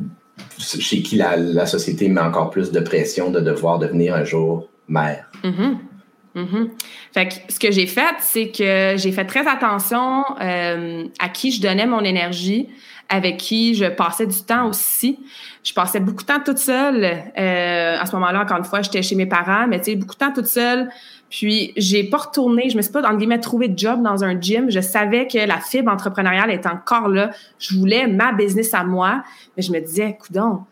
chez 0.59 1.01
qui 1.01 1.15
la, 1.15 1.65
société 1.65 2.07
met 2.07 2.21
encore 2.21 2.51
plus 2.51 2.71
de 2.71 2.79
pression 2.79 3.31
de 3.31 3.39
devoir 3.39 3.79
devenir 3.79 4.13
un 4.13 4.23
jour 4.23 4.69
mère. 4.87 5.29
Mm-hmm. 5.43 5.77
Mm-hmm. 6.35 6.69
Fait 7.17 7.29
que 7.29 7.51
ce 7.51 7.59
que 7.59 7.71
j'ai 7.71 7.87
fait, 7.87 8.13
c'est 8.19 8.49
que 8.49 8.93
j'ai 8.95 9.11
fait 9.11 9.25
très 9.25 9.47
attention 9.47 10.23
euh, 10.39 11.05
à 11.17 11.29
qui 11.29 11.51
je 11.51 11.59
donnais 11.59 11.87
mon 11.87 12.01
énergie, 12.03 12.69
avec 13.09 13.37
qui 13.37 13.73
je 13.73 13.85
passais 13.85 14.27
du 14.27 14.39
temps 14.43 14.67
aussi. 14.67 15.17
Je 15.63 15.73
passais 15.73 15.99
beaucoup 15.99 16.21
de 16.21 16.27
temps 16.27 16.43
toute 16.45 16.59
seule. 16.59 17.03
Euh, 17.03 17.97
à 17.99 18.05
ce 18.05 18.15
moment-là, 18.17 18.43
encore 18.43 18.59
une 18.59 18.65
fois, 18.65 18.83
j'étais 18.83 19.01
chez 19.01 19.15
mes 19.15 19.25
parents, 19.25 19.65
mais 19.67 19.79
tu 19.79 19.85
sais, 19.85 19.95
beaucoup 19.95 20.13
de 20.13 20.19
temps 20.19 20.31
toute 20.31 20.45
seule. 20.45 20.91
Puis, 21.31 21.73
j'ai 21.75 22.03
pas 22.03 22.17
retourné, 22.17 22.69
je 22.69 22.77
me 22.77 22.83
suis 22.83 22.91
pas, 22.91 22.99
entre 22.99 23.17
guillemets, 23.17 23.39
trouvé 23.39 23.67
de 23.67 23.79
job 23.79 24.03
dans 24.03 24.23
un 24.23 24.39
gym. 24.39 24.69
Je 24.69 24.79
savais 24.79 25.25
que 25.25 25.39
la 25.39 25.59
fibre 25.59 25.91
entrepreneuriale 25.91 26.51
était 26.51 26.69
encore 26.69 27.07
là. 27.07 27.31
Je 27.57 27.75
voulais 27.79 28.05
ma 28.05 28.31
business 28.31 28.75
à 28.75 28.83
moi, 28.83 29.23
mais 29.55 29.63
je 29.63 29.71
me 29.71 29.79
disais, 29.79 30.15
coudon, 30.21 30.65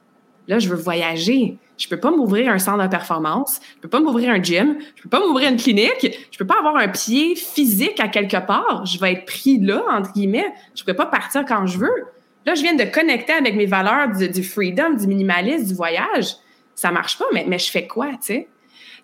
là, 0.48 0.60
je 0.60 0.70
veux 0.70 0.76
voyager. 0.76 1.58
Je 1.78 1.88
peux 1.88 2.00
pas 2.00 2.12
m'ouvrir 2.12 2.52
un 2.52 2.60
centre 2.60 2.84
de 2.84 2.88
performance. 2.88 3.60
Je 3.76 3.82
peux 3.82 3.90
pas 3.90 4.00
m'ouvrir 4.00 4.32
un 4.32 4.42
gym. 4.42 4.78
Je 4.96 5.04
peux 5.04 5.10
pas 5.10 5.20
m'ouvrir 5.20 5.50
une 5.50 5.58
clinique. 5.58 6.28
Je 6.32 6.38
peux 6.38 6.48
pas 6.48 6.60
avoir 6.60 6.78
un 6.78 6.88
pied 6.88 7.36
physique 7.36 8.00
à 8.00 8.08
quelque 8.08 8.46
part. 8.46 8.86
Je 8.86 9.00
vais 9.00 9.14
être 9.14 9.26
pris 9.26 9.60
là, 9.60 9.84
entre 9.92 10.14
guillemets. 10.14 10.54
Je 10.76 10.84
peux 10.84 10.94
pas 10.94 11.06
partir 11.06 11.44
quand 11.46 11.66
je 11.66 11.80
veux. 11.80 12.06
Là, 12.46 12.54
je 12.56 12.62
viens 12.62 12.76
de 12.76 12.84
connecter 12.84 13.34
avec 13.34 13.56
mes 13.56 13.66
valeurs 13.66 14.10
du, 14.10 14.44
freedom, 14.44 14.94
du 14.94 15.08
minimalisme, 15.08 15.68
du 15.68 15.74
voyage. 15.74 16.36
Ça 16.76 16.92
marche 16.92 17.18
pas, 17.18 17.26
mais, 17.34 17.46
mais 17.48 17.60
je 17.60 17.72
fais 17.72 17.88
quoi, 17.88 18.08
tu 18.12 18.18
sais? 18.22 18.48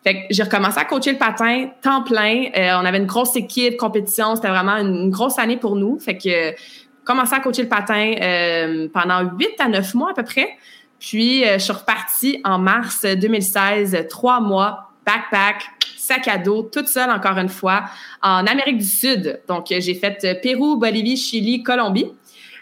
Fait 0.03 0.15
que 0.15 0.19
j'ai 0.31 0.43
recommencé 0.43 0.79
à 0.79 0.85
coacher 0.85 1.11
le 1.11 1.17
patin 1.17 1.69
temps 1.81 2.03
plein. 2.03 2.45
Euh, 2.55 2.71
on 2.81 2.85
avait 2.85 2.97
une 2.97 3.05
grosse 3.05 3.35
équipe, 3.35 3.77
compétition. 3.77 4.35
C'était 4.35 4.49
vraiment 4.49 4.77
une, 4.77 5.11
grosse 5.11 5.37
année 5.37 5.57
pour 5.57 5.75
nous. 5.75 5.99
Fait 5.99 6.17
que 6.17 6.55
commencé 7.03 7.33
à 7.33 7.39
coacher 7.39 7.63
le 7.63 7.69
patin 7.69 8.13
euh, 8.19 8.87
pendant 8.91 9.21
huit 9.37 9.59
à 9.59 9.67
neuf 9.67 9.93
mois 9.93 10.11
à 10.11 10.13
peu 10.13 10.23
près. 10.23 10.57
Puis, 11.01 11.43
euh, 11.43 11.53
je 11.53 11.63
suis 11.63 11.73
repartie 11.73 12.41
en 12.45 12.59
mars 12.59 13.03
2016, 13.05 14.05
trois 14.07 14.39
mois, 14.39 14.91
backpack, 15.03 15.67
sac 15.97 16.27
à 16.27 16.37
dos, 16.37 16.61
toute 16.61 16.87
seule 16.87 17.09
encore 17.09 17.39
une 17.39 17.49
fois, 17.49 17.85
en 18.21 18.45
Amérique 18.45 18.77
du 18.77 18.85
Sud. 18.85 19.41
Donc, 19.47 19.65
j'ai 19.69 19.95
fait 19.95 20.39
Pérou, 20.43 20.77
Bolivie, 20.77 21.17
Chili, 21.17 21.63
Colombie. 21.63 22.05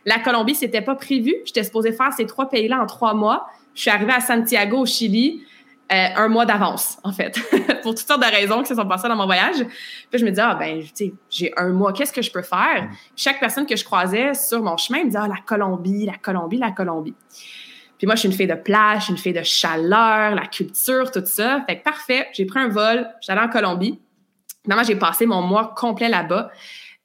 La 0.05 0.19
Colombie, 0.19 0.55
c'était 0.55 0.81
pas 0.81 0.95
prévu. 0.95 1.35
J'étais 1.45 1.65
supposée 1.65 1.91
faire 1.91 2.13
ces 2.13 2.25
trois 2.25 2.49
pays-là 2.49 2.81
en 2.81 2.85
trois 2.85 3.13
mois. 3.13 3.45
Je 3.75 3.81
suis 3.81 3.91
arrivée 3.91 4.13
à 4.13 4.21
Santiago, 4.21 4.77
au 4.77 4.85
Chili, 4.85 5.43
euh, 5.91 6.07
un 6.15 6.29
mois 6.29 6.45
d'avance, 6.45 6.97
en 7.03 7.11
fait, 7.11 7.37
pour 7.81 7.93
toutes 7.93 8.07
sortes 8.07 8.21
de 8.21 8.31
raisons 8.31 8.61
qui 8.61 8.69
se 8.69 8.75
sont 8.75 8.87
passées 8.87 9.09
dans 9.09 9.17
mon 9.17 9.25
voyage. 9.25 9.57
Puis 10.09 10.19
je 10.19 10.23
me 10.23 10.29
disais, 10.29 10.43
ah 10.45 10.55
ben, 10.55 10.79
tu 10.81 10.89
sais, 10.93 11.13
j'ai 11.29 11.51
un 11.57 11.69
mois, 11.69 11.91
qu'est-ce 11.91 12.13
que 12.13 12.21
je 12.21 12.31
peux 12.31 12.41
faire? 12.41 12.83
Mm. 12.83 12.89
Chaque 13.17 13.39
personne 13.41 13.65
que 13.65 13.75
je 13.75 13.83
croisais 13.83 14.33
sur 14.33 14.63
mon 14.63 14.77
chemin 14.77 14.99
me 14.99 15.05
disait, 15.05 15.19
ah, 15.21 15.27
la 15.27 15.41
Colombie, 15.45 16.05
la 16.05 16.15
Colombie, 16.15 16.57
la 16.57 16.71
Colombie. 16.71 17.15
Puis 17.99 18.07
moi, 18.07 18.15
je 18.15 18.21
suis 18.21 18.29
une 18.29 18.33
fille 18.33 18.47
de 18.47 18.55
plage, 18.55 19.09
une 19.09 19.17
fille 19.17 19.33
de 19.33 19.43
chaleur, 19.43 20.33
la 20.33 20.47
culture, 20.47 21.11
tout 21.11 21.21
ça. 21.25 21.63
Fait 21.67 21.77
que 21.77 21.83
parfait, 21.83 22.27
j'ai 22.31 22.45
pris 22.45 22.59
un 22.59 22.69
vol, 22.69 23.05
j'allais 23.21 23.41
en 23.41 23.49
Colombie. 23.49 23.99
Finalement, 24.63 24.85
j'ai 24.85 24.95
passé 24.95 25.25
mon 25.25 25.41
mois 25.41 25.73
complet 25.75 26.07
là-bas. 26.07 26.49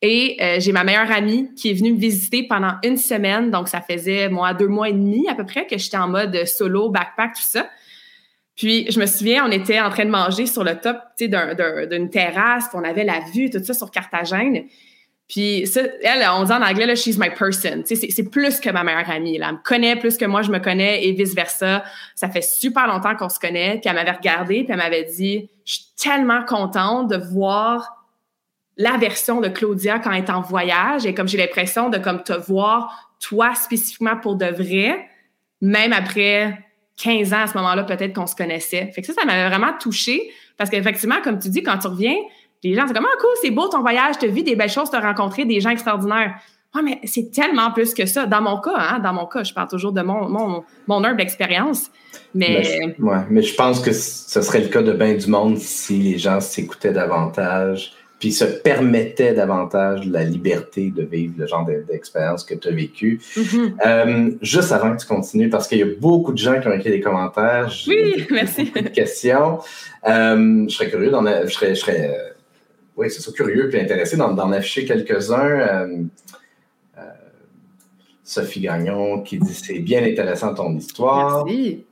Et 0.03 0.37
euh, 0.41 0.61
j'ai 0.61 0.71
ma 0.71 0.85
meilleure 0.85 1.11
amie 1.11 1.53
qui 1.55 1.71
est 1.71 1.75
venue 1.75 1.93
me 1.93 1.99
visiter 1.99 2.47
pendant 2.47 2.75
une 2.85 2.97
semaine. 2.97 3.51
Donc, 3.51 3.69
ça 3.69 3.81
faisait, 3.81 4.29
moi, 4.29 4.55
deux 4.55 4.69
mois 4.69 4.89
et 4.89 4.93
demi 4.93 5.29
à 5.29 5.35
peu 5.35 5.45
près 5.45 5.67
que 5.67 5.77
j'étais 5.79 5.97
en 5.97 6.09
mode 6.09 6.45
solo, 6.47 6.91
backpack, 6.91 7.35
tout 7.35 7.43
ça. 7.43 7.69
Puis, 8.55 8.87
je 8.89 9.01
me 9.01 9.07
souviens, 9.07 9.45
on 9.47 9.51
était 9.51 9.81
en 9.81 9.91
train 9.91 10.05
de 10.05 10.11
manger 10.11 10.47
sur 10.47 10.63
le 10.63 10.79
top 10.79 10.99
d'une 11.19 12.09
terrasse, 12.09 12.69
puis 12.69 12.79
on 12.81 12.85
avait 12.85 13.05
la 13.05 13.19
vue, 13.35 13.51
tout 13.51 13.65
ça 13.65 13.75
sur 13.75 13.91
Carthagène. 13.91 14.67
Puis, 15.29 15.67
ça, 15.67 15.81
elle, 16.03 16.25
on 16.33 16.45
dit 16.45 16.53
en 16.53 16.63
anglais, 16.63 16.87
là, 16.87 16.95
she's 16.95 17.17
my 17.17 17.31
person. 17.31 17.83
C'est 17.85 18.31
plus 18.31 18.61
que 18.61 18.69
ma 18.71 18.85
meilleure 18.85 19.09
amie. 19.09 19.39
Là. 19.39 19.49
Elle 19.49 19.55
me 19.55 19.63
connaît 19.63 19.97
plus 19.97 20.19
que 20.19 20.25
moi, 20.27 20.43
je 20.43 20.51
me 20.51 20.59
connais 20.59 21.07
et 21.07 21.13
vice-versa. 21.13 21.83
Ça 22.15 22.29
fait 22.29 22.43
super 22.43 22.87
longtemps 22.87 23.17
qu'on 23.17 23.31
se 23.31 23.39
connaît. 23.39 23.79
Puis, 23.81 23.89
elle 23.89 23.95
m'avait 23.95 24.11
regardé, 24.11 24.65
puis 24.65 24.67
elle 24.69 24.77
m'avait 24.77 25.05
dit, 25.05 25.49
je 25.65 25.73
suis 25.75 25.87
tellement 25.97 26.45
contente 26.45 27.09
de 27.09 27.17
voir 27.17 28.05
la 28.77 28.97
version 28.97 29.41
de 29.41 29.49
Claudia 29.49 29.99
quand 29.99 30.11
elle 30.11 30.25
est 30.25 30.31
en 30.31 30.41
voyage 30.41 31.07
et 31.07 31.15
comme 31.15 31.29
j'ai 31.29 31.39
l'impression 31.39 31.91
de 31.91 31.99
comme 31.99 32.23
te 32.23 32.33
voir 32.33 33.13
toi 33.21 33.55
spécifiquement 33.55 34.17
pour 34.17 34.35
de 34.37 34.47
vrai, 34.47 35.09
même 35.61 35.93
après 35.93 36.59
15 36.97 37.33
ans 37.33 37.43
à 37.43 37.47
ce 37.47 37.57
moment-là, 37.57 37.85
peut-être 37.85 38.13
qu'on 38.13 38.27
se 38.27 38.37
connaissait. 38.37 38.91
Fait 38.93 39.01
que 39.01 39.07
ça, 39.07 39.15
ça 39.15 39.25
m'avait 39.25 39.49
vraiment 39.49 39.73
touchée 39.79 40.31
parce 40.57 40.71
qu'effectivement, 40.71 41.21
comme 41.23 41.39
tu 41.39 41.49
dis, 41.49 41.63
quand 41.63 41.79
tu 41.79 41.87
reviens, 41.87 42.17
les 42.65 42.75
gens, 42.75 42.87
c'est 42.87 42.95
comme, 42.95 43.07
ah, 43.07 43.17
cool, 43.21 43.31
c'est 43.43 43.51
beau 43.51 43.69
ton 43.69 43.81
voyage, 43.81 44.19
tu 44.19 44.27
vu 44.29 44.43
des 44.43 44.57
belles 44.57 44.71
choses, 44.71 44.91
tu 44.91 44.97
as 44.97 45.01
rencontré 45.01 45.45
des 45.45 45.61
gens 45.61 45.71
extraordinaires. 45.71 46.35
Ouais, 46.75 46.83
mais 46.83 47.01
c'est 47.05 47.31
tellement 47.31 47.71
plus 47.71 47.95
que 47.95 48.05
ça. 48.05 48.27
Dans 48.27 48.43
mon 48.43 48.61
cas, 48.61 48.75
hein, 48.77 48.99
dans 48.99 49.13
mon 49.13 49.27
cas, 49.27 49.45
je 49.45 49.55
parle 49.55 49.69
toujours 49.69 49.93
de 49.93 50.03
mon, 50.03 50.29
mon, 50.29 50.65
mon 50.89 51.05
humble 51.05 51.21
expérience. 51.21 51.91
Mais... 52.35 52.95
ouais, 52.99 53.17
mais 53.31 53.43
je 53.43 53.55
pense 53.55 53.81
que 53.81 53.93
ce 53.93 54.43
serait 54.43 54.61
le 54.61 54.69
cas 54.69 54.83
de 54.83 54.93
bien 54.93 55.15
du 55.15 55.29
monde 55.29 55.59
si 55.59 55.99
les 55.99 56.19
gens 56.19 56.41
s'écoutaient 56.41 56.93
davantage 56.93 57.93
puis 58.25 58.33
se 58.33 58.45
permettait 58.45 59.35
davantage 59.35 60.07
la 60.07 60.25
liberté 60.25 60.91
de 60.91 61.03
vivre 61.03 61.35
le 61.37 61.47
genre 61.47 61.67
d'expérience 61.67 62.43
que 62.43 62.55
tu 62.55 62.69
as 62.69 62.71
vécu. 62.71 63.21
Mm-hmm. 63.37 63.75
Euh, 63.85 64.31
juste 64.41 64.73
avant 64.73 64.97
que 64.97 65.03
tu 65.03 65.07
continues, 65.07 65.51
parce 65.51 65.69
qu'il 65.69 65.79
y 65.79 65.83
a 65.83 65.89
beaucoup 66.01 66.33
de 66.33 66.39
gens 66.39 66.59
qui 66.59 66.67
ont 66.67 66.73
écrit 66.73 66.91
des 66.91 67.01
commentaires. 67.01 67.71
Oui, 67.87 68.27
merci. 68.31 68.71
Des 68.71 68.93
questions. 68.93 69.59
Euh, 70.09 70.65
je 70.67 70.75
serais 70.75 70.89
curieux 70.89 71.11
d'en... 71.11 71.23
Je 71.23 71.53
serais, 71.53 71.75
je 71.75 71.81
serais 71.81 72.11
euh, 72.15 72.34
oui, 72.97 73.11
c'est 73.11 73.21
ça, 73.21 73.33
curieux 73.33 73.69
puis 73.69 73.81
intéressé 73.81 74.17
d'en 74.17 74.53
afficher 74.53 74.85
quelques-uns. 74.85 76.09
Sophie 78.25 78.61
Gagnon 78.61 79.21
qui 79.21 79.39
dit 79.39 79.53
c'est 79.53 79.79
bien 79.79 80.03
intéressant 80.03 80.55
ton 80.55 80.75
histoire. 80.77 81.45
Merci. 81.45 81.85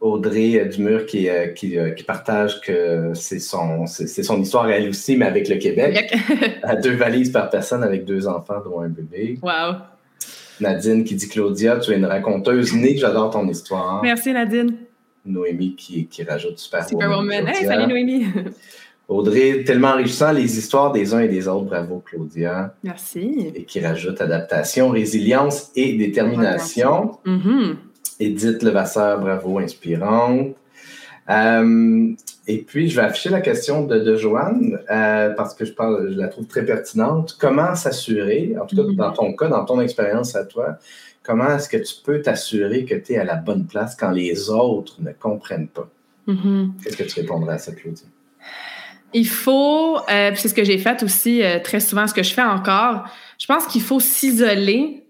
Audrey 0.00 0.64
Dumur 0.66 1.06
qui, 1.06 1.28
euh, 1.28 1.48
qui, 1.48 1.76
euh, 1.76 1.90
qui, 1.90 2.04
partage 2.04 2.60
que 2.60 3.10
c'est 3.14 3.40
son, 3.40 3.86
c'est, 3.86 4.22
son 4.22 4.40
histoire 4.40 4.70
elle 4.70 4.88
aussi, 4.88 5.16
mais 5.16 5.26
avec 5.26 5.48
le 5.48 5.56
Québec. 5.56 6.14
à 6.62 6.76
deux 6.76 6.94
valises 6.94 7.32
par 7.32 7.50
personne 7.50 7.82
avec 7.82 8.04
deux 8.04 8.28
enfants, 8.28 8.60
dont 8.64 8.80
un 8.80 8.88
bébé. 8.88 9.38
Wow. 9.42 9.76
Nadine 10.60 11.02
qui 11.02 11.16
dit 11.16 11.28
Claudia, 11.28 11.78
tu 11.78 11.90
es 11.90 11.96
une 11.96 12.06
raconteuse 12.06 12.74
née, 12.74 12.96
j'adore 12.96 13.30
ton 13.30 13.48
histoire. 13.48 14.00
Merci 14.02 14.32
Nadine. 14.32 14.76
Noémie 15.26 15.74
qui, 15.74 16.06
qui 16.06 16.22
rajoute 16.22 16.58
super 16.58 16.88
Superwoman. 16.88 17.48
Hey, 17.48 17.66
salut 17.66 17.88
Noémie. 17.88 18.26
Audrey, 19.08 19.64
tellement 19.64 19.88
enrichissant 19.88 20.32
les 20.32 20.58
histoires 20.58 20.92
des 20.92 21.14
uns 21.14 21.20
et 21.20 21.28
des 21.28 21.48
autres. 21.48 21.64
Bravo, 21.64 22.02
Claudia. 22.04 22.74
Merci. 22.84 23.52
Et 23.54 23.64
qui 23.64 23.80
rajoute 23.80 24.20
adaptation, 24.20 24.90
résilience 24.90 25.70
et 25.74 25.96
détermination. 25.96 27.18
Mm-hmm. 27.24 27.76
Edith 28.20 28.62
Levasseur, 28.62 29.18
bravo, 29.20 29.58
inspirante. 29.60 30.54
Euh, 31.30 32.12
et 32.46 32.58
puis, 32.58 32.90
je 32.90 32.96
vais 32.96 33.06
afficher 33.06 33.30
la 33.30 33.40
question 33.40 33.84
de, 33.84 33.98
de 33.98 34.16
Joanne 34.16 34.78
euh, 34.90 35.30
parce 35.30 35.54
que 35.54 35.64
je, 35.64 35.72
parle, 35.72 36.10
je 36.12 36.18
la 36.18 36.28
trouve 36.28 36.46
très 36.46 36.64
pertinente. 36.64 37.36
Comment 37.40 37.74
s'assurer, 37.74 38.56
en 38.60 38.66
tout 38.66 38.76
cas 38.76 38.82
Mm-hmm. 38.82 38.96
dans 38.96 39.12
ton 39.12 39.32
cas, 39.34 39.48
dans 39.48 39.64
ton 39.64 39.80
expérience 39.80 40.36
à 40.36 40.44
toi, 40.44 40.78
comment 41.22 41.48
est-ce 41.54 41.68
que 41.70 41.78
tu 41.78 41.94
peux 42.04 42.20
t'assurer 42.20 42.84
que 42.84 42.94
tu 42.94 43.14
es 43.14 43.18
à 43.18 43.24
la 43.24 43.36
bonne 43.36 43.66
place 43.66 43.96
quand 43.96 44.10
les 44.10 44.50
autres 44.50 44.96
ne 45.00 45.12
comprennent 45.12 45.68
pas? 45.68 45.88
Mm-hmm. 46.26 46.70
Qu'est-ce 46.82 46.96
que 46.98 47.04
tu 47.04 47.20
répondrais 47.20 47.54
à 47.54 47.58
ça, 47.58 47.72
Claudia? 47.72 48.06
Il 49.14 49.26
faut, 49.26 49.98
euh, 50.10 50.32
c'est 50.34 50.48
ce 50.48 50.54
que 50.54 50.64
j'ai 50.64 50.78
fait 50.78 51.02
aussi 51.02 51.42
euh, 51.42 51.58
très 51.60 51.80
souvent, 51.80 52.06
ce 52.06 52.14
que 52.14 52.22
je 52.22 52.34
fais 52.34 52.42
encore, 52.42 53.04
je 53.38 53.46
pense 53.46 53.66
qu'il 53.66 53.80
faut 53.80 54.00
s'isoler, 54.00 55.06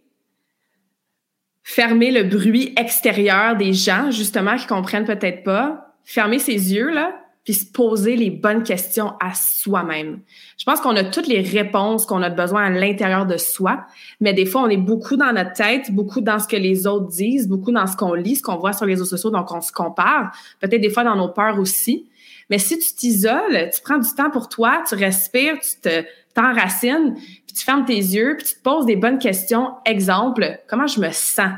fermer 1.64 2.11
le 2.11 2.22
bruit 2.22 2.72
extérieur 2.76 3.57
des 3.57 3.72
gens, 3.72 4.11
justement, 4.11 4.57
qui 4.57 4.66
comprennent 4.66 5.05
peut-être 5.05 5.42
pas, 5.42 5.96
fermer 6.05 6.38
ses 6.38 6.74
yeux, 6.74 6.90
là, 6.90 7.12
puis 7.44 7.55
se 7.55 7.64
poser 7.64 8.14
les 8.14 8.30
bonnes 8.30 8.62
questions 8.62 9.14
à 9.20 9.32
soi-même. 9.34 10.20
Je 10.59 10.64
pense 10.64 10.80
qu'on 10.80 10.94
a 10.96 11.05
toutes 11.05 11.26
les 11.26 11.40
réponses 11.40 12.05
qu'on 12.05 12.22
a 12.22 12.30
besoin 12.30 12.64
à 12.64 12.70
l'intérieur 12.70 13.26
de 13.26 13.36
soi, 13.36 13.86
mais 14.20 14.34
des 14.34 14.44
fois, 14.44 14.62
on 14.62 14.68
est 14.68 14.76
beaucoup 14.76 15.16
dans 15.16 15.32
notre 15.32 15.55
tête, 15.55 15.90
beaucoup 15.92 16.20
dans 16.20 16.38
ce 16.38 16.46
que 16.46 16.57
les 16.57 16.86
autres 16.86 17.09
disent, 17.09 17.49
beaucoup 17.49 17.72
dans 17.72 17.86
ce 17.86 17.96
qu'on 17.96 18.12
lit, 18.12 18.36
ce 18.36 18.42
qu'on 18.42 18.57
voit 18.57 18.74
sur 18.74 18.86
les 18.86 18.92
réseaux 18.92 19.07
sociaux, 19.07 19.30
donc 19.30 19.51
on 19.51 19.61
se 19.61 19.72
compare, 19.72 20.30
peut-être 20.61 20.82
des 20.82 20.90
fois 20.90 21.05
dans 21.05 21.16
nos 21.16 21.28
peurs 21.28 21.59
aussi. 21.59 22.07
Mais 22.51 22.59
si 22.59 22.78
tu 22.78 22.94
t'isoles, 22.94 23.70
tu 23.74 23.80
prends 23.82 23.99
du 23.99 24.09
temps 24.14 24.30
pour 24.30 24.49
toi, 24.49 24.82
tu 24.88 24.94
respires, 24.94 25.59
tu 25.61 25.80
te 25.80 26.05
t'enracines, 26.34 27.14
puis 27.14 27.55
tu 27.55 27.64
fermes 27.64 27.84
tes 27.84 27.96
yeux, 27.96 28.36
puis 28.36 28.46
tu 28.46 28.55
te 28.55 28.62
poses 28.62 28.86
des 28.86 28.96
bonnes 28.96 29.18
questions. 29.18 29.72
Exemple, 29.84 30.61
comment 30.68 30.86
je 30.86 31.01
me 31.01 31.11
sens? 31.11 31.53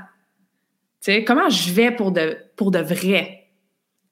Tu 1.03 1.12
sais, 1.12 1.24
comment 1.24 1.49
je 1.49 1.72
vais 1.72 1.91
pour 1.91 2.12
de, 2.12 2.36
pour 2.57 2.70
de 2.70 2.78
vrai? 2.78 3.49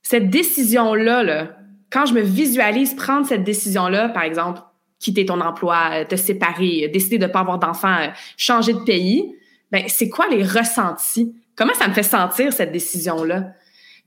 Cette 0.03 0.31
décision-là, 0.31 1.23
là, 1.23 1.57
quand 1.91 2.07
je 2.07 2.15
me 2.15 2.21
visualise 2.21 2.95
prendre 2.95 3.27
cette 3.27 3.45
décision-là, 3.45 4.11
par 4.11 4.23
exemple, 4.23 4.61
quitter 4.99 5.27
ton 5.27 5.41
emploi, 5.41 6.05
te 6.05 6.17
séparer, 6.17 6.89
décider 6.93 7.19
de 7.19 7.27
ne 7.27 7.33
pas 7.33 7.41
avoir 7.41 7.59
d'enfant, 7.59 7.97
changer 8.37 8.73
de 8.73 8.81
pays, 8.81 9.35
ben 9.71 9.85
c'est 9.89 10.09
quoi 10.09 10.27
les 10.29 10.43
ressentis? 10.43 11.35
Comment 11.57 11.75
ça 11.75 11.89
me 11.89 11.95
fait 11.95 12.03
sentir 12.03 12.53
cette 12.53 12.73
décision-là? 12.73 13.53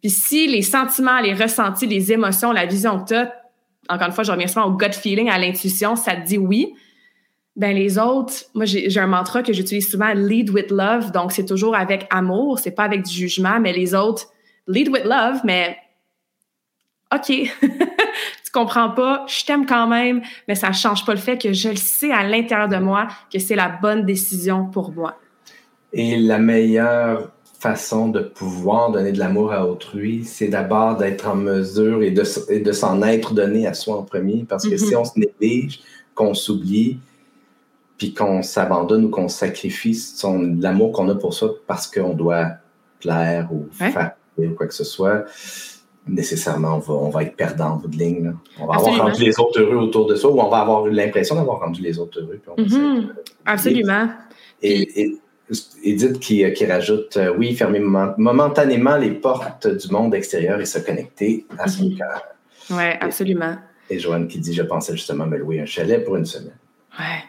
Puis 0.01 0.09
si 0.09 0.47
les 0.47 0.61
sentiments, 0.63 1.19
les 1.19 1.33
ressentis, 1.33 1.85
les 1.85 2.11
émotions, 2.11 2.51
la 2.51 2.65
vision 2.65 2.99
que 2.99 3.07
tu 3.09 3.15
as, 3.15 3.33
encore 3.89 4.07
une 4.07 4.13
fois, 4.13 4.23
je 4.23 4.31
reviens 4.31 4.47
souvent 4.47 4.65
au 4.65 4.71
gut 4.71 4.93
feeling, 4.93 5.29
à 5.29 5.37
l'intuition, 5.37 5.95
ça 5.95 6.15
te 6.15 6.25
dit 6.25 6.37
oui, 6.37 6.73
ben 7.55 7.75
les 7.75 7.97
autres, 7.97 8.33
moi 8.53 8.65
j'ai 8.65 8.99
un 8.99 9.07
mantra 9.07 9.43
que 9.43 9.53
j'utilise 9.53 9.89
souvent, 9.89 10.13
lead 10.13 10.49
with 10.49 10.71
love, 10.71 11.11
donc 11.11 11.31
c'est 11.31 11.45
toujours 11.45 11.75
avec 11.75 12.07
amour, 12.09 12.59
c'est 12.59 12.71
pas 12.71 12.83
avec 12.83 13.03
du 13.03 13.13
jugement, 13.13 13.59
mais 13.59 13.73
les 13.73 13.93
autres, 13.93 14.27
lead 14.67 14.89
with 14.89 15.03
love, 15.03 15.41
mais 15.43 15.77
OK, 17.13 17.25
tu 17.61 18.51
comprends 18.53 18.91
pas, 18.91 19.25
je 19.27 19.43
t'aime 19.43 19.65
quand 19.65 19.87
même, 19.87 20.21
mais 20.47 20.55
ça 20.55 20.71
change 20.71 21.05
pas 21.05 21.13
le 21.13 21.19
fait 21.19 21.37
que 21.37 21.51
je 21.51 21.69
le 21.69 21.75
sais 21.75 22.11
à 22.11 22.23
l'intérieur 22.23 22.69
de 22.69 22.77
moi 22.77 23.07
que 23.31 23.37
c'est 23.37 23.55
la 23.55 23.67
bonne 23.67 24.05
décision 24.05 24.65
pour 24.67 24.91
moi. 24.93 25.19
Et 25.91 26.17
la 26.17 26.39
meilleure 26.39 27.33
façon 27.61 28.07
de 28.07 28.21
pouvoir 28.21 28.91
donner 28.91 29.11
de 29.11 29.19
l'amour 29.19 29.53
à 29.53 29.67
autrui, 29.67 30.23
c'est 30.25 30.47
d'abord 30.47 30.97
d'être 30.97 31.27
en 31.27 31.35
mesure 31.35 32.01
et 32.01 32.09
de, 32.09 32.23
et 32.49 32.59
de 32.59 32.71
s'en 32.71 33.03
être 33.03 33.35
donné 33.35 33.67
à 33.67 33.75
soi 33.75 33.97
en 33.97 34.03
premier. 34.03 34.45
Parce 34.49 34.63
que 34.63 34.69
mm 34.69 34.77
-hmm. 34.77 34.87
si 34.87 34.95
on 34.95 35.05
se 35.05 35.19
néglige, 35.19 35.79
qu'on 36.15 36.33
s'oublie, 36.33 36.97
puis 37.97 38.13
qu'on 38.15 38.41
s'abandonne 38.41 39.05
ou 39.05 39.09
qu'on 39.09 39.27
sacrifie 39.27 39.95
l'amour 40.59 40.91
qu'on 40.91 41.07
a 41.09 41.15
pour 41.15 41.33
soi 41.35 41.49
parce 41.67 41.85
qu'on 41.93 42.15
doit 42.23 42.47
plaire 42.99 43.47
ou 43.51 43.59
ouais. 43.79 43.91
faire 43.91 44.11
ou 44.39 44.55
quoi 44.57 44.65
que 44.65 44.73
ce 44.73 44.87
soit, 44.95 45.19
nécessairement, 46.07 46.73
on 46.77 46.79
va, 46.79 46.93
on 47.07 47.11
va 47.15 47.19
être 47.25 47.35
perdant 47.35 47.69
en 47.73 47.77
bout 47.81 47.91
de 47.95 47.99
ligne. 48.03 48.23
Là. 48.27 48.33
On 48.59 48.65
va 48.65 48.73
Absolument. 48.73 48.93
avoir 48.93 49.13
rendu 49.13 49.23
les 49.29 49.39
autres 49.39 49.59
heureux 49.61 49.79
autour 49.87 50.05
de 50.11 50.15
soi 50.15 50.31
ou 50.33 50.39
on 50.47 50.49
va 50.49 50.59
avoir 50.65 50.87
l'impression 50.87 51.35
d'avoir 51.35 51.59
rendu 51.65 51.79
les 51.87 51.99
autres 51.99 52.19
heureux. 52.21 52.39
Puis 52.41 52.51
on 52.57 52.61
mm 52.61 52.65
-hmm. 52.65 53.09
Absolument. 53.45 54.05
Et, 54.63 55.01
et, 55.01 55.07
Edith 55.83 56.19
qui, 56.19 56.51
qui 56.53 56.65
rajoute 56.65 57.17
euh, 57.17 57.33
oui, 57.37 57.55
fermer 57.55 57.79
momentanément 57.79 58.97
les 58.97 59.11
portes 59.11 59.67
du 59.67 59.91
monde 59.91 60.13
extérieur 60.15 60.59
et 60.59 60.65
se 60.65 60.79
connecter 60.79 61.45
à 61.59 61.67
son 61.67 61.85
Mhm. 61.85 61.97
cœur. 61.97 62.23
Oui, 62.69 62.83
absolument. 62.99 63.55
Et 63.89 63.99
Joanne 63.99 64.27
qui 64.27 64.39
dit 64.39 64.53
Je 64.53 64.63
pensais 64.63 64.93
justement 64.93 65.25
me 65.25 65.37
louer 65.37 65.59
un 65.59 65.65
chalet 65.65 66.03
pour 66.03 66.15
une 66.15 66.25
semaine. 66.25 66.55
Ouais. 66.97 67.23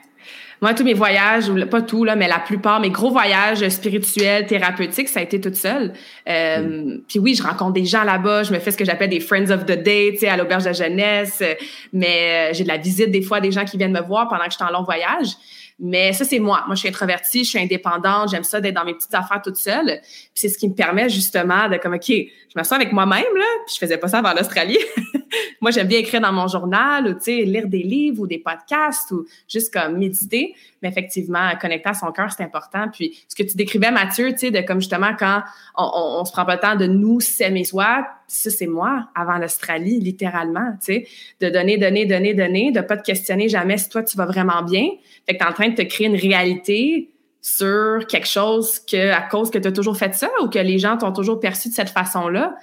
Moi, 0.61 0.75
tous 0.75 0.85
mes 0.85 0.95
voyages, 0.95 1.51
pas 1.69 1.83
tout, 1.83 2.05
là, 2.05 2.15
mais 2.15 2.29
la 2.29 2.39
plupart, 2.39 2.79
mes 2.79 2.91
gros 2.91 3.11
voyages 3.11 3.69
spirituels, 3.69 4.47
thérapeutiques, 4.47 5.09
ça 5.09 5.19
a 5.19 5.23
été 5.25 5.41
toute 5.41 5.57
seule. 5.57 5.93
Euh, 6.29 6.59
Mm. 6.61 7.01
Puis 7.09 7.19
oui, 7.19 7.35
je 7.35 7.43
rencontre 7.43 7.73
des 7.73 7.85
gens 7.85 8.05
là-bas, 8.05 8.45
je 8.45 8.53
me 8.53 8.61
fais 8.61 8.71
ce 8.71 8.77
que 8.77 8.85
j'appelle 8.85 9.11
des 9.11 9.19
friends 9.19 9.51
of 9.51 9.67
the 9.67 9.73
day, 9.83 10.11
tu 10.13 10.19
sais, 10.19 10.29
à 10.29 10.37
l'auberge 10.37 10.65
de 10.65 10.73
jeunesse, 10.73 11.41
euh, 11.43 11.55
mais 11.93 12.51
euh, 12.51 12.55
j'ai 12.55 12.63
de 12.63 12.69
la 12.69 12.77
visite 12.77 13.11
des 13.11 13.23
fois 13.23 13.41
des 13.41 13.51
gens 13.51 13.65
qui 13.65 13.77
viennent 13.77 13.91
me 13.93 14.03
voir 14.03 14.29
pendant 14.29 14.45
que 14.45 14.53
je 14.53 14.57
suis 14.57 14.65
en 14.65 14.71
long 14.71 14.85
voyage. 14.85 15.31
Mais 15.79 16.13
ça, 16.13 16.25
c'est 16.25 16.39
moi. 16.39 16.65
Moi, 16.67 16.75
je 16.75 16.81
suis 16.81 16.89
introvertie, 16.89 17.45
je 17.45 17.51
suis 17.51 17.59
indépendante, 17.59 18.31
j'aime 18.31 18.45
ça 18.45 18.61
d'être 18.61 18.75
dans 18.75 18.85
mes 18.85 18.95
petites 18.95 19.15
affaires 19.15 19.41
toute 19.43 19.57
seule. 19.57 20.01
C'est 20.35 20.49
ce 20.49 20.59
qui 20.59 20.69
me 20.69 20.75
permet 20.75 21.09
justement 21.09 21.69
de 21.69 21.77
comme, 21.77 21.95
OK, 21.95 22.13
je 22.53 22.59
me 22.59 22.65
sens 22.65 22.73
avec 22.73 22.93
moi-même, 22.93 23.35
là, 23.35 23.45
puis 23.67 23.75
je 23.75 23.79
faisais 23.79 23.97
pas 23.97 24.09
ça 24.09 24.19
avant 24.19 24.35
l'Australie. 24.35 24.79
moi, 25.61 25.71
j'aime 25.71 25.87
bien 25.87 26.01
écrire 26.01 26.21
dans 26.21 26.33
mon 26.33 26.49
journal 26.49 27.07
ou, 27.07 27.15
tu 27.15 27.21
sais, 27.23 27.45
lire 27.45 27.67
des 27.67 27.83
livres 27.83 28.21
ou 28.23 28.27
des 28.27 28.39
podcasts 28.39 29.11
ou 29.11 29.25
juste 29.49 29.73
comme 29.73 29.97
méditer. 29.97 30.55
Mais 30.83 30.91
effectivement, 30.91 31.51
connecter 31.59 31.89
à 31.89 31.95
son 31.95 32.13
cœur, 32.13 32.31
c'est 32.31 32.43
important. 32.43 32.89
Puis 32.93 33.25
ce 33.27 33.35
que 33.35 33.43
tu 33.43 33.57
décrivais, 33.57 33.91
Mathieu, 33.91 34.33
tu 34.33 34.39
sais, 34.39 34.51
de 34.51 34.61
comme 34.61 34.81
justement 34.81 35.13
quand 35.19 35.43
on, 35.79 35.85
on, 35.85 36.21
on, 36.21 36.25
se 36.27 36.33
prend 36.33 36.45
pas 36.45 36.57
le 36.57 36.61
temps 36.61 36.77
de 36.77 36.87
nous 36.87 37.21
s'aimer 37.21 37.65
soi, 37.65 38.07
ça, 38.27 38.51
c'est 38.51 38.67
moi 38.67 39.09
avant 39.15 39.39
l'Australie, 39.39 39.99
littéralement, 39.99 40.73
tu 40.85 40.95
sais, 40.95 41.07
de 41.41 41.49
donner, 41.49 41.79
donner, 41.79 42.05
donner, 42.05 42.35
donner, 42.35 42.71
de 42.71 42.81
pas 42.83 42.99
te 42.99 43.05
questionner 43.05 43.49
jamais 43.49 43.79
si 43.79 43.89
toi, 43.89 44.03
tu 44.03 44.17
vas 44.17 44.27
vraiment 44.27 44.63
bien. 44.63 44.89
Fait 45.27 45.35
que 45.35 45.39
t'es 45.39 45.49
en 45.49 45.53
train 45.53 45.69
de 45.69 45.75
te 45.75 45.83
créer 45.83 46.07
une 46.07 46.17
réalité 46.17 47.12
sur 47.43 48.07
quelque 48.07 48.29
chose 48.29 48.79
que, 48.79 49.11
à 49.11 49.21
cause 49.21 49.51
que 49.51 49.59
tu 49.59 49.69
as 49.69 49.73
toujours 49.73 49.97
fait 49.97 50.15
ça 50.15 50.31
ou 50.43 50.49
que 50.49 50.61
les 50.61 50.79
gens 50.79 50.97
t'ont 50.97 51.13
toujours 51.13 51.41
perçu 51.41 51.69
de 51.69 51.75
cette 51.75 51.91
façon-là, 51.91 52.55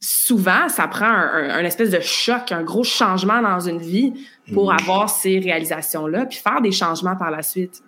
souvent, 0.00 0.68
ça 0.68 0.88
prend 0.88 1.06
un, 1.06 1.28
un, 1.32 1.50
un, 1.50 1.64
espèce 1.64 1.90
de 1.90 2.00
choc, 2.00 2.50
un 2.50 2.62
gros 2.62 2.82
changement 2.82 3.40
dans 3.40 3.60
une 3.60 3.78
vie 3.78 4.12
pour 4.52 4.72
mmh. 4.72 4.76
avoir 4.80 5.10
ces 5.10 5.38
réalisations-là, 5.38 6.26
puis 6.26 6.38
faire 6.38 6.60
des 6.60 6.72
changements 6.72 7.16
par 7.16 7.30
la 7.30 7.42
suite. 7.42 7.82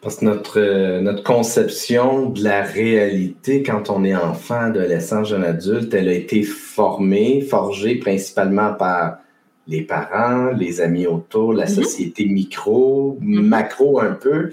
Parce 0.00 0.16
que 0.16 0.24
notre, 0.24 0.60
euh, 0.60 1.00
notre 1.00 1.22
conception 1.22 2.30
de 2.30 2.44
la 2.44 2.62
réalité 2.62 3.62
quand 3.62 3.90
on 3.90 4.04
est 4.04 4.14
enfant, 4.14 4.60
adolescent, 4.60 5.24
jeune 5.24 5.44
adulte, 5.44 5.92
elle 5.94 6.08
a 6.08 6.12
été 6.12 6.42
formée, 6.42 7.40
forgée 7.40 7.96
principalement 7.96 8.72
par 8.74 9.18
les 9.66 9.82
parents, 9.82 10.50
les 10.52 10.80
amis 10.80 11.06
autour, 11.06 11.52
la 11.52 11.64
mmh. 11.64 11.68
société 11.68 12.26
micro, 12.26 13.18
mmh. 13.20 13.40
macro 13.40 14.00
un 14.00 14.12
peu. 14.12 14.50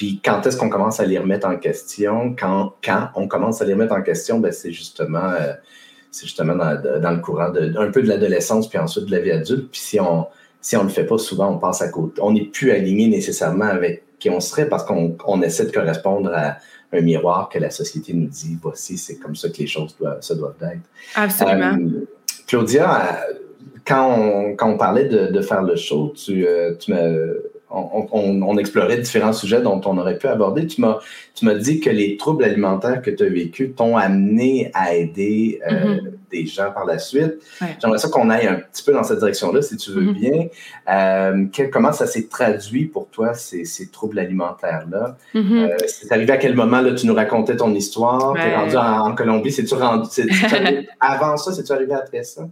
Puis 0.00 0.18
quand 0.24 0.46
est-ce 0.46 0.56
qu'on 0.56 0.70
commence 0.70 0.98
à 0.98 1.04
les 1.04 1.18
remettre 1.18 1.46
en 1.46 1.58
question? 1.58 2.34
Quand, 2.34 2.72
quand 2.82 3.10
on 3.16 3.28
commence 3.28 3.60
à 3.60 3.66
les 3.66 3.74
remettre 3.74 3.92
en 3.92 4.00
question, 4.00 4.38
ben 4.38 4.50
c'est 4.50 4.72
justement, 4.72 5.28
euh, 5.38 5.52
c'est 6.10 6.24
justement 6.24 6.56
dans, 6.56 7.00
dans, 7.02 7.10
le 7.10 7.18
courant 7.18 7.50
de, 7.50 7.76
un 7.76 7.90
peu 7.90 8.00
de 8.00 8.08
l'adolescence, 8.08 8.66
puis 8.70 8.78
ensuite 8.78 9.04
de 9.04 9.10
la 9.10 9.18
vie 9.18 9.30
adulte. 9.30 9.70
Puis 9.70 9.80
si 9.82 10.00
on 10.00 10.26
si 10.62 10.74
on 10.78 10.84
le 10.84 10.88
fait 10.88 11.04
pas, 11.04 11.18
souvent 11.18 11.50
on 11.50 11.58
passe 11.58 11.82
à 11.82 11.90
côté. 11.90 12.18
On 12.22 12.32
n'est 12.32 12.46
plus 12.46 12.70
aligné 12.70 13.08
nécessairement 13.08 13.66
avec 13.66 14.04
qui 14.18 14.30
on 14.30 14.40
serait 14.40 14.70
parce 14.70 14.84
qu'on 14.84 15.18
on 15.26 15.42
essaie 15.42 15.66
de 15.66 15.70
correspondre 15.70 16.32
à 16.32 16.56
un 16.94 17.02
miroir 17.02 17.50
que 17.50 17.58
la 17.58 17.68
société 17.68 18.14
nous 18.14 18.28
dit 18.28 18.56
voici, 18.62 18.96
c'est 18.96 19.16
comme 19.16 19.36
ça 19.36 19.50
que 19.50 19.58
les 19.58 19.66
choses 19.66 19.94
doivent, 20.00 20.22
se 20.22 20.32
doivent 20.32 20.54
être. 20.62 20.80
Absolument. 21.14 21.76
Euh, 21.76 22.08
Claudia, 22.46 23.20
quand 23.86 24.18
on, 24.18 24.56
quand 24.56 24.70
on 24.70 24.78
parlait 24.78 25.10
de, 25.10 25.26
de 25.26 25.40
faire 25.42 25.62
le 25.62 25.76
show, 25.76 26.14
tu, 26.16 26.46
euh, 26.46 26.74
tu 26.76 26.90
me, 26.90 27.49
on, 27.70 28.08
on, 28.12 28.42
on, 28.42 28.58
explorait 28.58 28.98
différents 28.98 29.32
sujets 29.32 29.60
dont 29.62 29.80
on 29.84 29.96
aurait 29.98 30.18
pu 30.18 30.26
aborder. 30.26 30.66
Tu 30.66 30.80
m'as, 30.80 30.98
tu 31.34 31.44
m'as 31.44 31.54
dit 31.54 31.80
que 31.80 31.90
les 31.90 32.16
troubles 32.16 32.44
alimentaires 32.44 33.00
que 33.00 33.10
tu 33.10 33.22
as 33.24 33.28
vécus 33.28 33.70
t'ont 33.76 33.96
amené 33.96 34.70
à 34.74 34.94
aider 34.94 35.60
euh, 35.70 35.72
mm 35.72 35.98
-hmm. 35.98 36.10
des 36.32 36.46
gens 36.46 36.70
par 36.72 36.84
la 36.84 36.98
suite. 36.98 37.34
Ouais. 37.60 37.76
J'aimerais 37.80 37.98
ça 37.98 38.08
qu'on 38.08 38.28
aille 38.30 38.48
un 38.48 38.56
petit 38.56 38.82
peu 38.84 38.92
dans 38.92 39.04
cette 39.04 39.18
direction-là, 39.18 39.62
si 39.62 39.76
tu 39.76 39.90
veux 39.92 40.00
Mm-hmm. 40.00 40.06
mm 40.06 40.14
-hmm. 40.14 40.48
bien. 41.52 41.62
Euh, 41.64 41.68
comment 41.74 41.92
ça 41.92 42.06
s'est 42.06 42.26
traduit 42.36 42.86
pour 42.94 43.06
toi, 43.16 43.28
ces, 43.34 43.64
ces 43.74 43.86
troubles 43.96 44.18
alimentaires-là? 44.26 45.04
Mm 45.34 45.40
-hmm. 45.40 45.58
euh, 45.64 45.76
c'est 45.86 46.10
arrivé 46.16 46.32
à 46.32 46.38
quel 46.42 46.54
moment? 46.62 46.80
Là, 46.86 46.90
tu 46.98 47.04
nous 47.08 47.18
racontais 47.22 47.56
ton 47.62 47.72
histoire? 47.82 48.24
Ouais. 48.32 48.40
Tu 48.42 48.46
es 48.48 48.54
rendu 48.60 48.76
en, 48.76 48.92
en 49.08 49.12
Colombie. 49.20 49.52
C'est-tu 49.56 49.74
rendu, 49.86 50.08
avant 51.14 51.36
ça? 51.42 51.48
C'est-tu 51.56 51.72
arrivé 51.76 51.94
après 52.04 52.24
ça? 52.34 52.42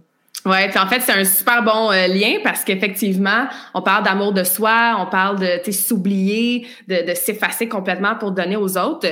Oui, 0.49 0.57
en 0.75 0.87
fait, 0.87 1.01
c'est 1.01 1.11
un 1.11 1.25
super 1.25 1.61
bon 1.61 1.91
euh, 1.91 2.07
lien 2.07 2.37
parce 2.43 2.63
qu'effectivement, 2.63 3.47
on 3.75 3.83
parle 3.83 4.03
d'amour 4.03 4.33
de 4.33 4.43
soi, 4.43 4.95
on 4.97 5.05
parle 5.05 5.37
de 5.39 5.71
s'oublier, 5.71 6.67
de, 6.87 7.07
de 7.07 7.13
s'effacer 7.13 7.69
complètement 7.69 8.15
pour 8.15 8.31
donner 8.31 8.55
aux 8.55 8.75
autres. 8.75 9.07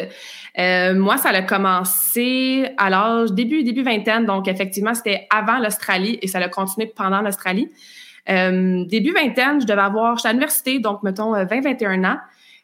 Euh, 0.57 0.95
moi, 0.95 1.17
ça 1.17 1.29
a 1.29 1.41
commencé 1.43 2.67
à 2.77 2.89
l'âge 2.89 3.33
début, 3.33 3.63
début 3.63 3.83
vingtaine, 3.83 4.25
donc 4.25 4.47
effectivement, 4.47 4.95
c'était 4.95 5.27
avant 5.29 5.59
l'Australie 5.59 6.17
et 6.23 6.27
ça 6.27 6.39
a 6.39 6.49
continué 6.49 6.87
pendant 6.87 7.21
l'Australie. 7.21 7.69
Euh, 8.29 8.83
début 8.85 9.13
vingtaine, 9.13 9.61
je 9.61 9.67
devais 9.67 9.81
avoir, 9.81 10.17
j'étais 10.17 10.29
à 10.29 10.31
l'université, 10.31 10.79
donc 10.79 11.03
mettons 11.03 11.35
20-21 11.35 12.03
ans, 12.03 12.17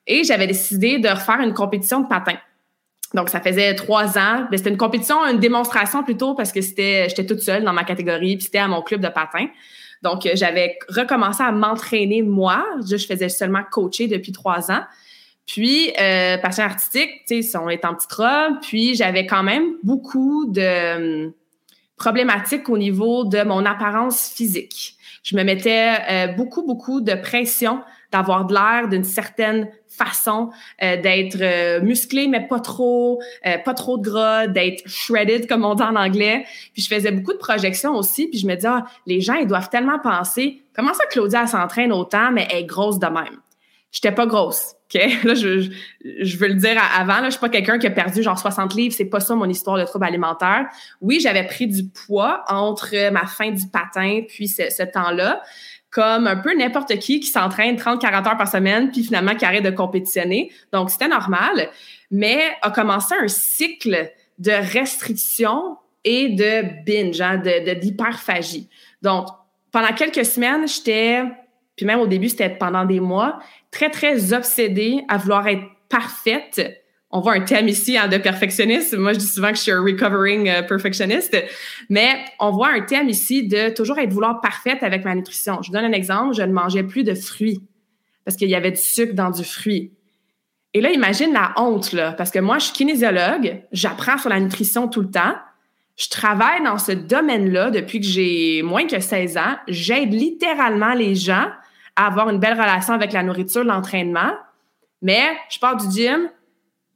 et 0.07 0.23
j'avais 0.23 0.47
décidé 0.47 0.97
de 0.97 1.09
refaire 1.09 1.41
une 1.41 1.53
compétition 1.53 1.99
de 1.99 2.07
patin. 2.07 2.37
Donc, 3.13 3.29
ça 3.29 3.39
faisait 3.39 3.75
trois 3.75 4.17
ans. 4.17 4.47
C'était 4.51 4.69
une 4.69 4.77
compétition, 4.77 5.25
une 5.27 5.39
démonstration 5.39 6.03
plutôt, 6.03 6.33
parce 6.33 6.51
que 6.51 6.61
c'était, 6.61 7.07
j'étais 7.09 7.25
toute 7.25 7.41
seule 7.41 7.63
dans 7.63 7.73
ma 7.73 7.83
catégorie, 7.83 8.37
puis 8.37 8.45
c'était 8.45 8.59
à 8.59 8.67
mon 8.67 8.81
club 8.81 9.01
de 9.01 9.09
patin. 9.09 9.47
Donc, 10.01 10.27
j'avais 10.33 10.77
recommencé 10.89 11.43
à 11.43 11.51
m'entraîner 11.51 12.21
moi. 12.21 12.65
Je 12.85 12.97
faisais 12.97 13.29
seulement 13.29 13.61
coacher 13.69 14.07
depuis 14.07 14.31
trois 14.31 14.71
ans. 14.71 14.81
Puis, 15.45 15.91
euh, 15.99 16.37
passion 16.37 16.63
artistique, 16.63 17.09
tu 17.27 17.43
sais, 17.43 17.57
on 17.57 17.69
est 17.69 17.85
en 17.85 17.93
petite 17.95 18.11
robe. 18.13 18.59
Puis, 18.61 18.95
j'avais 18.95 19.25
quand 19.25 19.43
même 19.43 19.75
beaucoup 19.83 20.45
de 20.47 21.25
hum, 21.25 21.33
problématiques 21.97 22.67
au 22.69 22.77
niveau 22.77 23.25
de 23.25 23.43
mon 23.43 23.65
apparence 23.65 24.29
physique. 24.29 24.95
Je 25.23 25.37
me 25.37 25.43
mettais 25.43 25.93
euh, 26.09 26.27
beaucoup, 26.27 26.65
beaucoup 26.65 26.99
de 26.99 27.13
pression 27.13 27.81
d'avoir 28.13 28.45
de 28.45 28.53
l'air 28.53 28.87
d'une 28.87 29.03
certaine 29.03 29.67
façon, 29.89 30.51
euh, 30.81 31.01
d'être 31.01 31.37
euh, 31.41 31.81
musclé, 31.81 32.27
mais 32.27 32.47
pas 32.47 32.59
trop, 32.59 33.21
euh, 33.45 33.57
pas 33.57 33.73
trop 33.73 33.97
de 33.97 34.03
gras, 34.03 34.47
d'être 34.47 34.87
shredded, 34.87 35.47
comme 35.47 35.65
on 35.65 35.75
dit 35.75 35.83
en 35.83 35.95
anglais. 35.95 36.45
Puis 36.73 36.83
je 36.83 36.87
faisais 36.87 37.11
beaucoup 37.11 37.33
de 37.33 37.39
projections 37.39 37.95
aussi, 37.95 38.27
puis 38.27 38.39
je 38.39 38.47
me 38.47 38.55
disais, 38.55 38.69
ah, 38.69 38.85
les 39.07 39.19
gens, 39.19 39.33
ils 39.33 39.47
doivent 39.47 39.69
tellement 39.69 39.99
penser, 39.99 40.61
comment 40.75 40.93
ça 40.93 41.05
Claudia 41.07 41.47
s'entraîne 41.47 41.91
autant, 41.91 42.31
mais 42.31 42.47
elle 42.51 42.59
est 42.59 42.65
grosse 42.65 42.99
de 42.99 43.07
même? 43.07 43.39
J'étais 43.91 44.11
pas 44.11 44.25
grosse, 44.25 44.73
OK? 44.93 45.01
Là, 45.23 45.35
je, 45.35 45.69
je, 46.03 46.37
veux 46.37 46.47
le 46.47 46.55
dire 46.55 46.81
avant, 46.97 47.19
là, 47.19 47.25
je 47.25 47.31
suis 47.31 47.39
pas 47.39 47.49
quelqu'un 47.49 47.77
qui 47.77 47.85
a 47.85 47.91
perdu 47.91 48.23
genre 48.23 48.37
60 48.37 48.73
livres, 48.73 48.95
c'est 48.95 49.05
pas 49.05 49.19
ça 49.19 49.35
mon 49.35 49.47
histoire 49.47 49.77
de 49.77 49.83
trouble 49.83 50.05
alimentaire. 50.05 50.65
Oui, 51.01 51.19
j'avais 51.19 51.45
pris 51.45 51.67
du 51.67 51.83
poids 51.87 52.43
entre 52.47 53.11
ma 53.11 53.27
fin 53.27 53.51
du 53.51 53.67
patin 53.67 54.21
puis 54.27 54.47
ce, 54.47 54.63
ce 54.71 54.81
temps-là, 54.81 55.41
comme 55.93 56.25
un 56.25 56.37
peu 56.37 56.57
n'importe 56.57 56.97
qui 56.97 57.19
qui 57.19 57.27
s'entraîne 57.27 57.75
30-40 57.75 58.27
heures 58.27 58.37
par 58.37 58.47
semaine, 58.47 58.91
puis 58.91 59.03
finalement 59.03 59.35
qui 59.35 59.45
arrête 59.45 59.63
de 59.63 59.69
compétitionner. 59.69 60.51
Donc, 60.71 60.89
c'était 60.89 61.07
normal, 61.07 61.69
mais 62.09 62.41
a 62.63 62.71
commencé 62.71 63.13
un 63.21 63.27
cycle 63.27 64.11
de 64.39 64.51
restriction 64.51 65.77
et 66.03 66.29
de 66.29 66.83
binge, 66.83 67.21
hein, 67.21 67.37
de, 67.37 67.73
d'hyperphagie. 67.75 68.67
Donc, 69.03 69.27
pendant 69.71 69.93
quelques 69.93 70.25
semaines, 70.25 70.67
j'étais, 70.67 71.21
puis 71.75 71.85
même 71.85 71.99
au 71.99 72.07
début, 72.07 72.29
c'était 72.29 72.49
pendant 72.49 72.85
des 72.85 72.99
mois, 72.99 73.39
très, 73.69 73.89
très 73.89 74.33
obsédée 74.33 75.03
à 75.07 75.17
vouloir 75.17 75.47
être 75.47 75.63
parfaite 75.89 76.82
on 77.13 77.19
voit 77.19 77.33
un 77.33 77.41
thème 77.41 77.67
ici 77.67 77.95
hein, 77.95 78.07
de 78.07 78.17
perfectionniste. 78.17 78.97
Moi, 78.97 79.13
je 79.13 79.19
dis 79.19 79.27
souvent 79.27 79.49
que 79.49 79.55
je 79.55 79.61
suis 79.61 79.71
un 79.71 79.81
recovering 79.81 80.49
euh, 80.49 80.63
perfectionniste, 80.63 81.37
mais 81.87 82.25
on 82.39 82.49
voit 82.49 82.69
un 82.69 82.81
thème 82.81 83.07
ici 83.07 83.47
de 83.47 83.69
toujours 83.69 83.99
être 83.99 84.11
vouloir 84.11 84.41
parfaite 84.41 84.81
avec 84.81 85.05
ma 85.05 85.13
nutrition. 85.13 85.61
Je 85.61 85.71
donne 85.71 85.85
un 85.85 85.91
exemple. 85.91 86.33
Je 86.33 86.41
ne 86.41 86.51
mangeais 86.51 86.81
plus 86.81 87.03
de 87.03 87.13
fruits 87.13 87.61
parce 88.25 88.35
qu'il 88.35 88.49
y 88.49 88.55
avait 88.55 88.71
du 88.71 88.81
sucre 88.81 89.13
dans 89.13 89.29
du 89.29 89.43
fruit. 89.43 89.93
Et 90.73 90.81
là, 90.81 90.91
imagine 90.91 91.31
la 91.33 91.53
honte, 91.57 91.95
parce 92.17 92.31
que 92.31 92.39
moi, 92.39 92.57
je 92.57 92.65
suis 92.65 92.73
kinésiologue, 92.73 93.61
j'apprends 93.71 94.17
sur 94.17 94.29
la 94.29 94.39
nutrition 94.39 94.87
tout 94.87 95.01
le 95.01 95.11
temps. 95.11 95.35
Je 95.95 96.09
travaille 96.09 96.63
dans 96.63 96.79
ce 96.79 96.93
domaine-là 96.93 97.69
depuis 97.69 97.99
que 97.99 98.07
j'ai 98.07 98.63
moins 98.63 98.87
que 98.87 98.99
16 98.99 99.37
ans. 99.37 99.55
J'aide 99.67 100.11
littéralement 100.11 100.95
les 100.95 101.13
gens 101.13 101.47
à 101.95 102.07
avoir 102.07 102.29
une 102.29 102.39
belle 102.39 102.59
relation 102.59 102.95
avec 102.95 103.13
la 103.13 103.21
nourriture, 103.21 103.63
l'entraînement. 103.63 104.31
Mais 105.03 105.21
je 105.51 105.59
pars 105.59 105.77
du 105.77 105.95
gym, 105.95 106.29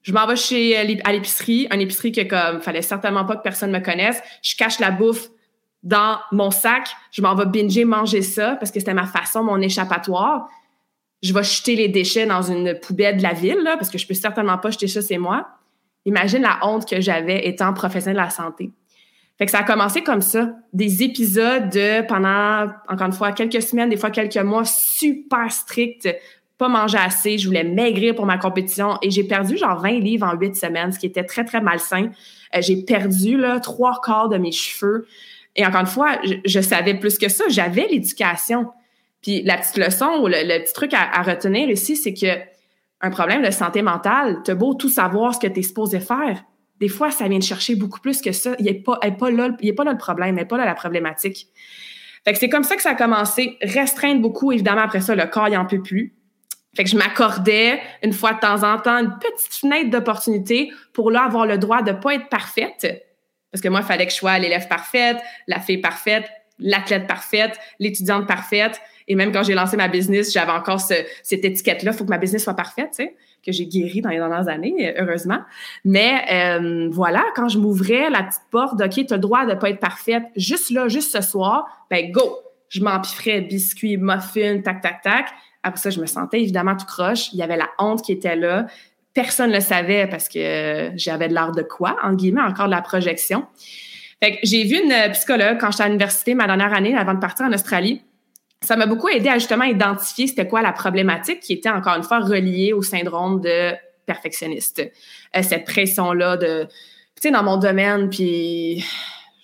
je 0.07 0.13
m'en 0.13 0.25
vais 0.25 0.37
chez 0.37 0.77
euh, 0.77 0.95
à 1.03 1.11
l'épicerie, 1.11 1.67
une 1.69 1.81
épicerie 1.81 2.13
que 2.13 2.21
comme 2.21 2.61
fallait 2.61 2.81
certainement 2.81 3.25
pas 3.25 3.35
que 3.35 3.41
personne 3.41 3.71
me 3.71 3.79
connaisse. 3.79 4.21
Je 4.41 4.55
cache 4.55 4.79
la 4.79 4.89
bouffe 4.89 5.27
dans 5.83 6.17
mon 6.31 6.49
sac. 6.49 6.87
Je 7.11 7.21
m'en 7.21 7.35
vais 7.35 7.45
binger 7.45 7.83
manger 7.83 8.21
ça 8.21 8.55
parce 8.55 8.71
que 8.71 8.79
c'était 8.79 8.93
ma 8.93 9.05
façon, 9.05 9.43
mon 9.43 9.59
échappatoire. 9.59 10.47
Je 11.21 11.33
vais 11.33 11.43
jeter 11.43 11.75
les 11.75 11.89
déchets 11.89 12.25
dans 12.25 12.41
une 12.41 12.79
poubelle 12.79 13.17
de 13.17 13.23
la 13.23 13.33
ville 13.33 13.59
là, 13.63 13.75
parce 13.75 13.89
que 13.89 13.97
je 13.97 14.07
peux 14.07 14.13
certainement 14.13 14.57
pas 14.57 14.69
jeter 14.69 14.87
ça 14.87 15.01
c'est 15.01 15.17
moi. 15.17 15.45
Imagine 16.05 16.41
la 16.41 16.59
honte 16.61 16.87
que 16.87 17.01
j'avais 17.01 17.45
étant 17.45 17.73
professionnel 17.73 18.15
de 18.15 18.21
la 18.21 18.29
santé. 18.29 18.71
Fait 19.37 19.45
que 19.45 19.51
ça 19.51 19.59
a 19.59 19.63
commencé 19.63 20.03
comme 20.03 20.21
ça, 20.21 20.53
des 20.71 21.03
épisodes 21.03 21.69
de 21.69 22.07
pendant 22.07 22.71
encore 22.87 23.07
une 23.07 23.13
fois 23.13 23.33
quelques 23.33 23.61
semaines, 23.61 23.89
des 23.89 23.97
fois 23.97 24.09
quelques 24.09 24.37
mois 24.37 24.63
super 24.63 25.51
stricts 25.51 26.07
pas 26.57 26.69
manger 26.69 26.97
assez, 26.97 27.37
je 27.37 27.47
voulais 27.47 27.63
maigrir 27.63 28.15
pour 28.15 28.25
ma 28.25 28.37
compétition 28.37 28.97
et 29.01 29.11
j'ai 29.11 29.23
perdu 29.23 29.57
genre 29.57 29.79
20 29.79 29.99
livres 29.99 30.25
en 30.25 30.35
8 30.35 30.55
semaines, 30.55 30.91
ce 30.91 30.99
qui 30.99 31.05
était 31.05 31.23
très, 31.23 31.45
très 31.45 31.61
malsain. 31.61 32.09
Euh, 32.55 32.61
j'ai 32.61 32.77
perdu 32.83 33.37
là, 33.37 33.59
trois 33.59 33.99
quarts 34.03 34.29
de 34.29 34.37
mes 34.37 34.51
cheveux. 34.51 35.07
Et 35.55 35.65
encore 35.65 35.81
une 35.81 35.87
fois, 35.87 36.19
je, 36.45 36.61
savais 36.61 36.95
plus 36.95 37.17
que 37.17 37.29
ça, 37.29 37.45
j'avais 37.49 37.87
l'éducation. 37.87 38.67
Puis 39.21 39.41
la 39.43 39.57
petite 39.57 39.77
leçon 39.77 40.19
ou 40.21 40.27
le, 40.27 40.63
petit 40.63 40.73
truc 40.73 40.93
à, 40.93 41.21
retenir 41.21 41.69
ici, 41.69 41.95
c'est 41.95 42.13
que 42.13 42.39
un 43.01 43.09
problème 43.11 43.43
de 43.43 43.51
santé 43.51 43.83
mentale, 43.83 44.37
t'as 44.43 44.55
beau 44.55 44.73
tout 44.73 44.89
savoir 44.89 45.35
ce 45.35 45.39
que 45.39 45.47
tu 45.47 45.59
es 45.59 45.63
supposé 45.63 45.99
faire. 45.99 46.43
Des 46.79 46.89
fois, 46.89 47.11
ça 47.11 47.27
vient 47.27 47.39
de 47.39 47.43
chercher 47.43 47.75
beaucoup 47.75 47.99
plus 47.99 48.21
que 48.21 48.31
ça. 48.31 48.55
Il 48.59 48.65
n'est 48.65 48.75
pas, 48.75 48.97
pas, 48.97 49.31
là, 49.31 49.49
pas 49.75 49.83
là 49.83 49.91
le 49.91 49.97
problème, 49.97 50.35
il 50.35 50.39
n'est 50.39 50.45
pas 50.45 50.57
là 50.57 50.65
la 50.65 50.75
problématique. 50.75 51.47
Fait 52.23 52.33
que 52.33 52.39
c'est 52.39 52.49
comme 52.49 52.63
ça 52.63 52.75
que 52.75 52.81
ça 52.81 52.91
a 52.91 52.95
commencé. 52.95 53.57
Restreindre 53.61 54.21
beaucoup, 54.21 54.51
évidemment, 54.51 54.81
après 54.81 55.01
ça, 55.01 55.15
le 55.15 55.25
corps, 55.25 55.47
il 55.47 55.53
n'en 55.53 55.65
peut 55.65 55.81
plus. 55.81 56.16
Fait 56.77 56.83
que 56.83 56.91
je 56.91 56.95
m'accordais 56.95 57.79
une 58.03 58.13
fois 58.13 58.33
de 58.33 58.39
temps 58.39 58.61
en 58.61 58.77
temps 58.77 58.99
une 58.99 59.17
petite 59.17 59.51
fenêtre 59.51 59.89
d'opportunité 59.89 60.71
pour 60.93 61.09
là 61.09 61.23
avoir 61.23 61.47
le 61.47 61.57
droit 61.57 61.81
de 61.81 61.91
pas 61.91 62.13
être 62.13 62.29
parfaite. 62.29 63.03
Parce 63.51 63.63
que 63.63 63.67
moi, 63.67 63.79
il 63.79 63.85
fallait 63.87 64.05
que 64.05 64.11
je 64.11 64.17
sois 64.17 64.37
l'élève 64.37 64.67
parfaite, 64.67 65.17
la 65.47 65.59
fille 65.59 65.79
parfaite, 65.79 66.29
l'athlète 66.59 67.07
parfaite, 67.07 67.59
l'étudiante 67.79 68.27
parfaite. 68.27 68.79
Et 69.07 69.15
même 69.15 69.31
quand 69.31 69.41
j'ai 69.41 69.55
lancé 69.55 69.75
ma 69.75 69.87
business, 69.87 70.31
j'avais 70.31 70.51
encore 70.51 70.79
cette 70.79 71.09
étiquette-là. 71.45 71.93
Faut 71.93 72.03
que 72.03 72.11
ma 72.11 72.19
business 72.19 72.43
soit 72.43 72.53
parfaite, 72.53 72.89
tu 72.91 73.05
sais, 73.05 73.15
que 73.43 73.51
j'ai 73.51 73.65
guéri 73.65 74.01
dans 74.01 74.11
les 74.11 74.17
dernières 74.17 74.47
années, 74.47 74.93
heureusement. 74.99 75.39
Mais 75.83 76.25
euh, 76.31 76.89
voilà, 76.91 77.25
quand 77.35 77.49
je 77.49 77.57
m'ouvrais 77.57 78.11
la 78.11 78.21
petite 78.21 78.43
porte, 78.51 78.79
OK, 78.79 79.03
tu 79.07 79.13
as 79.13 79.15
le 79.15 79.21
droit 79.21 79.47
de 79.47 79.55
pas 79.55 79.71
être 79.71 79.79
parfaite, 79.79 80.25
juste 80.35 80.69
là, 80.69 80.89
juste 80.89 81.11
ce 81.11 81.27
soir, 81.27 81.87
ben 81.89 82.11
go! 82.11 82.37
Je 82.69 82.81
m'empifferais 82.81 83.41
biscuits, 83.41 83.97
muffins, 83.97 84.61
tac, 84.61 84.81
tac, 84.81 85.01
tac. 85.01 85.29
Après 85.63 85.79
ça, 85.79 85.89
je 85.89 85.99
me 85.99 86.05
sentais 86.05 86.41
évidemment 86.41 86.75
tout 86.75 86.85
croche. 86.85 87.33
Il 87.33 87.39
y 87.39 87.43
avait 87.43 87.57
la 87.57 87.69
honte 87.79 88.01
qui 88.03 88.11
était 88.11 88.35
là. 88.35 88.67
Personne 89.13 89.49
ne 89.49 89.55
le 89.55 89.61
savait 89.61 90.07
parce 90.07 90.29
que 90.29 90.91
j'avais 90.95 91.27
de 91.27 91.33
l'art 91.33 91.51
de 91.51 91.63
quoi, 91.63 91.97
en 92.03 92.13
guillemets, 92.13 92.41
encore 92.41 92.67
de 92.67 92.71
la 92.71 92.81
projection. 92.81 93.45
Fait 94.21 94.33
que 94.33 94.37
j'ai 94.43 94.63
vu 94.63 94.77
une 94.83 95.11
psychologue 95.11 95.57
quand 95.59 95.71
j'étais 95.71 95.83
à 95.83 95.87
l'université 95.87 96.33
ma 96.33 96.47
dernière 96.47 96.73
année 96.73 96.95
avant 96.95 97.13
de 97.13 97.19
partir 97.19 97.45
en 97.45 97.53
Australie. 97.53 98.01
Ça 98.61 98.75
m'a 98.75 98.87
beaucoup 98.87 99.09
aidé 99.09 99.29
à 99.29 99.35
justement 99.37 99.65
identifier 99.65 100.27
c'était 100.27 100.47
quoi 100.47 100.61
la 100.61 100.71
problématique 100.71 101.39
qui 101.41 101.53
était 101.53 101.69
encore 101.69 101.95
une 101.95 102.03
fois 102.03 102.19
reliée 102.19 102.73
au 102.73 102.81
syndrome 102.81 103.41
de 103.41 103.73
perfectionniste. 104.07 104.79
Euh, 105.35 105.43
cette 105.43 105.65
pression-là 105.65 106.37
de, 106.37 106.63
tu 106.63 107.21
sais, 107.21 107.31
dans 107.31 107.43
mon 107.43 107.57
domaine, 107.57 108.09
puis 108.09 108.83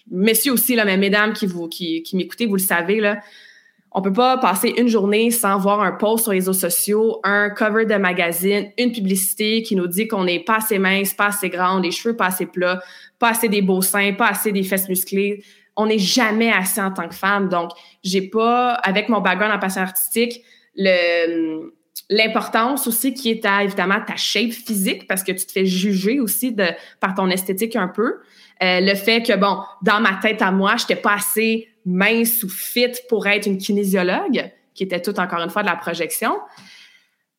messieurs 0.10 0.54
aussi, 0.54 0.76
mais 0.76 0.98
mesdames 0.98 1.34
qui, 1.34 1.46
vous, 1.46 1.68
qui 1.68 2.04
m'écoutez, 2.14 2.48
vous 2.48 2.56
le 2.56 2.62
savez, 2.62 3.00
là, 3.00 3.20
on 3.94 4.02
peut 4.02 4.14
pas 4.14 4.38
passer 4.38 4.74
une 4.78 4.88
journée 4.88 5.30
sans 5.30 5.58
voir 5.60 5.82
un 5.82 5.92
post 5.92 6.24
sur 6.24 6.32
les 6.32 6.40
réseaux 6.40 6.54
sociaux, 6.54 7.20
un 7.24 7.50
cover 7.52 7.86
de 7.86 7.96
magazine, 7.96 8.72
une 8.78 8.92
publicité 8.92 9.62
qui 9.62 9.76
nous 9.76 9.88
dit 9.88 10.08
qu'on 10.08 10.24
n'est 10.24 10.40
pas 10.40 10.58
assez 10.58 10.80
mince, 10.80 11.14
pas 11.14 11.28
assez 11.28 11.50
grand, 11.50 11.80
les 11.80 11.92
cheveux 11.92 12.16
pas 12.16 12.28
assez 12.28 12.48
plats, 12.48 12.82
pas 13.20 13.30
assez 13.30 13.50
des 13.50 13.62
beaux 13.62 13.84
seins, 13.84 14.14
pas 14.14 14.30
assez 14.30 14.52
des 14.52 14.64
fesses 14.64 14.90
musclées. 14.90 15.44
On 15.76 15.86
n'est 15.86 16.00
jamais 16.00 16.52
assez 16.52 16.82
en 16.82 16.92
tant 16.92 17.08
que 17.08 17.16
femme. 17.16 17.50
Donc, 17.50 17.72
j'ai 18.04 18.22
pas, 18.22 18.74
avec 18.74 19.10
mon 19.10 19.22
background 19.22 19.54
en 19.56 19.60
passion 19.60 19.82
artistique, 19.82 20.44
l'importance 22.10 22.88
aussi 22.88 23.14
qui 23.14 23.30
est 23.30 23.46
à, 23.46 23.64
évidemment, 23.64 24.00
ta 24.06 24.16
shape 24.16 24.52
physique 24.52 25.08
parce 25.08 25.24
que 25.24 25.32
tu 25.32 25.46
te 25.46 25.52
fais 25.52 25.66
juger 25.66 26.20
aussi 26.20 26.52
de, 26.52 26.66
par 27.00 27.14
ton 27.14 27.30
esthétique 27.30 27.76
un 27.76 27.88
peu. 27.88 28.20
Euh, 28.62 28.80
le 28.82 28.96
fait 28.96 29.22
que, 29.24 29.36
bon, 29.36 29.60
dans 29.84 30.00
ma 30.00 30.16
tête 30.16 30.42
à 30.42 30.52
moi, 30.52 30.76
j'étais 30.78 30.96
pas 30.96 31.14
assez 31.14 31.70
mince 31.86 32.44
ou 32.44 32.50
fit 32.50 32.94
pour 33.10 33.28
être 33.28 33.46
une 33.46 33.58
kinésiologue, 33.58 34.52
qui 34.74 34.84
était 34.84 35.02
tout 35.02 35.20
encore 35.20 35.40
une 35.40 35.50
fois 35.50 35.62
de 35.62 35.68
la 35.68 35.76
projection. 35.76 36.34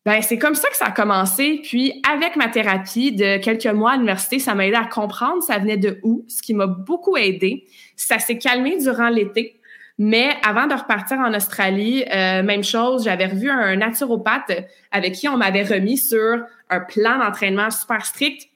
Ben, 0.05 0.21
c'est 0.21 0.37
comme 0.37 0.53
ça 0.53 0.69
que 0.69 0.75
ça 0.75 0.85
a 0.85 0.91
commencé. 0.91 1.61
Puis, 1.63 1.99
avec 2.07 2.35
ma 2.35 2.47
thérapie 2.47 3.11
de 3.11 3.37
quelques 3.37 3.65
mois 3.65 3.93
à 3.93 3.95
l'université, 3.95 4.37
ça 4.37 4.53
m'a 4.53 4.67
aidé 4.67 4.75
à 4.75 4.85
comprendre 4.85 5.41
ça 5.41 5.57
venait 5.57 5.77
de 5.77 5.99
où, 6.03 6.23
ce 6.27 6.43
qui 6.43 6.53
m'a 6.53 6.67
beaucoup 6.67 7.17
aidé. 7.17 7.65
Ça 7.95 8.19
s'est 8.19 8.37
calmé 8.37 8.77
durant 8.77 9.09
l'été. 9.09 9.59
Mais 9.97 10.35
avant 10.43 10.67
de 10.67 10.75
repartir 10.75 11.17
en 11.17 11.33
Australie, 11.33 12.03
euh, 12.13 12.43
même 12.43 12.63
chose, 12.63 13.05
j'avais 13.05 13.27
revu 13.27 13.49
un 13.49 13.77
naturopathe 13.77 14.51
avec 14.91 15.13
qui 15.13 15.27
on 15.27 15.37
m'avait 15.37 15.63
remis 15.63 15.97
sur 15.97 16.43
un 16.69 16.79
plan 16.81 17.17
d'entraînement 17.17 17.71
super 17.71 18.05
strict, 18.05 18.49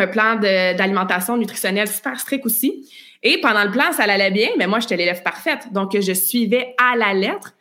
un 0.00 0.06
plan 0.06 0.36
d'alimentation 0.36 1.36
nutritionnelle 1.36 1.88
super 1.88 2.18
strict 2.18 2.44
aussi. 2.46 2.90
Et 3.22 3.40
pendant 3.40 3.64
le 3.64 3.70
plan, 3.70 3.92
ça 3.92 4.04
allait 4.04 4.30
bien, 4.30 4.48
mais 4.58 4.66
moi, 4.66 4.80
j'étais 4.80 4.96
l'élève 4.96 5.22
parfaite. 5.22 5.72
Donc, 5.72 5.98
je 5.98 6.12
suivais 6.12 6.74
à 6.78 6.96
la 6.96 7.12
lettre. 7.12 7.54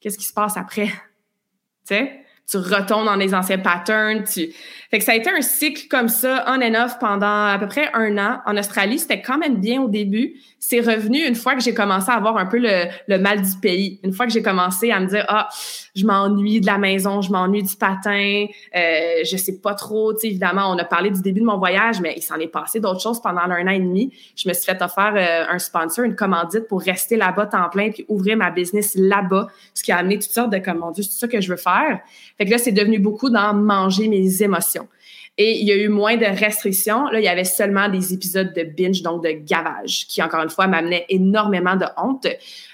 Qu'est-ce 0.00 0.16
qui 0.16 0.24
se 0.24 0.32
passe 0.32 0.56
après? 0.56 0.86
Tu 0.86 1.94
sais? 1.96 2.24
Tu 2.50 2.56
retournes 2.56 3.06
dans 3.06 3.16
les 3.16 3.34
anciens 3.34 3.58
patterns. 3.58 4.24
Tu... 4.24 4.52
Fait 4.90 4.98
que 4.98 5.04
ça 5.04 5.12
a 5.12 5.14
été 5.14 5.30
un 5.30 5.40
cycle 5.40 5.86
comme 5.88 6.08
ça, 6.08 6.44
on 6.48 6.60
and 6.60 6.74
off, 6.74 6.98
pendant 6.98 7.46
à 7.46 7.56
peu 7.60 7.68
près 7.68 7.90
un 7.94 8.18
an. 8.18 8.40
En 8.44 8.56
Australie, 8.56 8.98
c'était 8.98 9.22
quand 9.22 9.38
même 9.38 9.60
bien 9.60 9.80
au 9.80 9.88
début. 9.88 10.34
C'est 10.58 10.80
revenu 10.80 11.24
une 11.24 11.36
fois 11.36 11.54
que 11.54 11.62
j'ai 11.62 11.74
commencé 11.74 12.10
à 12.10 12.14
avoir 12.14 12.36
un 12.36 12.46
peu 12.46 12.58
le, 12.58 12.86
le, 13.06 13.18
mal 13.18 13.40
du 13.40 13.56
pays. 13.62 14.00
Une 14.02 14.12
fois 14.12 14.26
que 14.26 14.32
j'ai 14.32 14.42
commencé 14.42 14.90
à 14.90 14.98
me 14.98 15.06
dire, 15.06 15.24
ah, 15.28 15.48
je 15.94 16.04
m'ennuie 16.04 16.60
de 16.60 16.66
la 16.66 16.76
maison, 16.76 17.22
je 17.22 17.30
m'ennuie 17.30 17.62
du 17.62 17.76
patin, 17.76 18.46
euh, 18.76 19.24
je 19.24 19.36
sais 19.36 19.58
pas 19.60 19.74
trop. 19.74 20.12
Tu 20.12 20.20
sais, 20.20 20.26
évidemment, 20.28 20.70
on 20.70 20.78
a 20.78 20.84
parlé 20.84 21.10
du 21.10 21.22
début 21.22 21.40
de 21.40 21.46
mon 21.46 21.58
voyage, 21.58 22.00
mais 22.00 22.14
il 22.16 22.22
s'en 22.22 22.36
est 22.36 22.48
passé 22.48 22.80
d'autres 22.80 23.00
choses 23.00 23.22
pendant 23.22 23.40
un 23.40 23.66
an 23.66 23.70
et 23.70 23.78
demi. 23.78 24.12
Je 24.36 24.48
me 24.48 24.54
suis 24.54 24.64
fait 24.64 24.80
offrir 24.82 25.12
euh, 25.16 25.44
un 25.48 25.58
sponsor, 25.58 26.04
une 26.04 26.16
commandite 26.16 26.66
pour 26.68 26.82
rester 26.82 27.16
là-bas 27.16 27.46
temps 27.46 27.68
plein 27.70 27.90
puis 27.90 28.04
ouvrir 28.08 28.36
ma 28.36 28.50
business 28.50 28.94
là-bas, 28.96 29.48
ce 29.74 29.82
qui 29.82 29.92
a 29.92 29.98
amené 29.98 30.18
toutes 30.18 30.32
sortes 30.32 30.50
de, 30.50 30.58
comme, 30.58 30.78
mon 30.78 30.90
Dieu, 30.90 31.02
c'est 31.02 31.18
ça 31.18 31.28
que 31.28 31.40
je 31.40 31.48
veux 31.48 31.56
faire. 31.56 32.00
Fait 32.40 32.46
que 32.46 32.52
là, 32.52 32.56
c'est 32.56 32.72
devenu 32.72 32.98
beaucoup 32.98 33.28
dans 33.28 33.52
manger 33.52 34.08
mes 34.08 34.42
émotions. 34.42 34.88
Et 35.36 35.58
il 35.58 35.66
y 35.66 35.72
a 35.72 35.76
eu 35.76 35.88
moins 35.88 36.16
de 36.16 36.24
restrictions. 36.24 37.04
Là, 37.08 37.20
il 37.20 37.24
y 37.24 37.28
avait 37.28 37.44
seulement 37.44 37.90
des 37.90 38.14
épisodes 38.14 38.54
de 38.54 38.62
binge, 38.62 39.02
donc 39.02 39.22
de 39.22 39.32
gavage, 39.32 40.06
qui, 40.08 40.22
encore 40.22 40.42
une 40.42 40.48
fois, 40.48 40.66
m'amenaient 40.66 41.04
énormément 41.10 41.76
de 41.76 41.84
honte. 41.98 42.26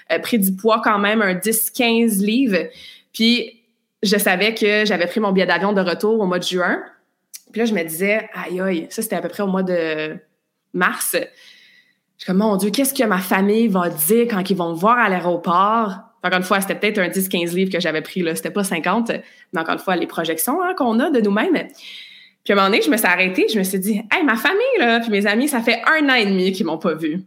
Euh, 0.09 0.19
pris 0.19 0.39
du 0.39 0.53
poids 0.55 0.79
quand 0.81 0.99
même, 0.99 1.21
un 1.21 1.33
10-15 1.33 2.23
livres. 2.23 2.69
Puis, 3.11 3.61
je 4.03 4.17
savais 4.17 4.53
que 4.53 4.85
j'avais 4.85 5.05
pris 5.05 5.19
mon 5.19 5.33
billet 5.33 5.45
d'avion 5.45 5.73
de 5.73 5.81
retour 5.81 6.17
au 6.17 6.25
mois 6.25 6.39
de 6.39 6.45
juin. 6.45 6.81
Puis 7.51 7.59
là, 7.59 7.65
je 7.65 7.73
me 7.73 7.83
disais, 7.83 8.29
aïe, 8.33 8.61
aïe, 8.61 8.87
ça, 8.89 9.01
c'était 9.01 9.17
à 9.17 9.21
peu 9.21 9.27
près 9.27 9.43
au 9.43 9.47
mois 9.47 9.63
de 9.63 10.15
mars. 10.71 11.11
Je 11.11 11.19
suis 12.23 12.25
comme, 12.25 12.37
mon 12.37 12.55
Dieu, 12.55 12.69
qu'est-ce 12.69 12.93
que 12.93 13.03
ma 13.03 13.19
famille 13.19 13.67
va 13.67 13.89
dire 13.89 14.27
quand 14.29 14.49
ils 14.49 14.55
vont 14.55 14.69
me 14.69 14.77
voir 14.77 14.97
à 14.97 15.09
l'aéroport? 15.09 16.06
Encore 16.23 16.39
une 16.39 16.43
fois, 16.43 16.61
c'était 16.61 16.75
peut-être 16.75 16.99
un 16.99 17.09
10-15 17.09 17.53
livres 17.55 17.71
que 17.71 17.79
j'avais 17.79 18.01
pris, 18.01 18.21
là. 18.21 18.35
C'était 18.35 18.51
pas 18.51 18.63
50. 18.63 19.11
Mais 19.53 19.61
encore 19.61 19.73
une 19.73 19.79
fois, 19.79 19.95
les 19.95 20.07
projections 20.07 20.61
hein, 20.61 20.73
qu'on 20.75 20.99
a 20.99 21.09
de 21.09 21.21
nous-mêmes. 21.21 21.67
Puis 22.43 22.53
à 22.53 22.53
un 22.53 22.55
moment 22.55 22.69
donné, 22.69 22.81
je 22.81 22.89
me 22.89 22.97
suis 22.97 23.05
arrêtée, 23.05 23.47
je 23.51 23.59
me 23.59 23.63
suis 23.63 23.79
dit, 23.79 24.01
hey, 24.11 24.23
ma 24.23 24.35
famille, 24.35 24.61
là, 24.79 24.99
puis 24.99 25.09
mes 25.09 25.27
amis, 25.27 25.47
ça 25.47 25.61
fait 25.61 25.81
un 25.85 26.09
an 26.09 26.15
et 26.15 26.25
demi 26.25 26.51
qu'ils 26.53 26.65
m'ont 26.65 26.77
pas 26.77 26.93
vu. 26.93 27.21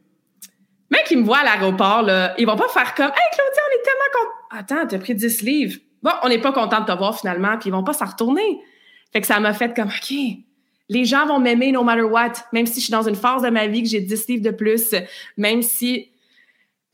Même 0.90 1.02
qu'ils 1.06 1.18
me 1.18 1.24
voient 1.24 1.38
à 1.38 1.44
l'aéroport, 1.44 2.02
là, 2.02 2.34
ils 2.38 2.46
vont 2.46 2.56
pas 2.56 2.68
faire 2.68 2.94
comme, 2.94 3.06
hey, 3.06 3.30
Claudia, 3.32 3.62
on 3.68 3.78
est 3.78 3.82
tellement 3.82 4.10
contents. 4.14 4.58
Attends, 4.58 4.86
t'as 4.88 4.98
pris 4.98 5.14
10 5.14 5.42
livres. 5.42 5.78
Bon, 6.02 6.10
on 6.22 6.28
n'est 6.28 6.40
pas 6.40 6.52
content 6.52 6.80
de 6.80 6.86
te 6.86 6.96
voir 6.96 7.18
finalement, 7.18 7.56
puis 7.58 7.68
ils 7.68 7.72
vont 7.72 7.84
pas 7.84 7.92
s'en 7.92 8.06
retourner. 8.06 8.60
Fait 9.12 9.20
que 9.20 9.26
ça 9.26 9.38
m'a 9.40 9.52
fait 9.52 9.74
comme, 9.76 9.88
OK, 9.88 10.14
les 10.88 11.04
gens 11.04 11.26
vont 11.26 11.38
m'aimer 11.38 11.70
no 11.70 11.84
matter 11.84 12.02
what, 12.02 12.32
même 12.52 12.66
si 12.66 12.80
je 12.80 12.86
suis 12.86 12.92
dans 12.92 13.06
une 13.06 13.14
phase 13.14 13.42
de 13.42 13.50
ma 13.50 13.66
vie 13.66 13.82
que 13.82 13.88
j'ai 13.88 14.00
10 14.00 14.26
livres 14.28 14.42
de 14.42 14.50
plus, 14.50 14.94
même 15.36 15.62
si 15.62 16.10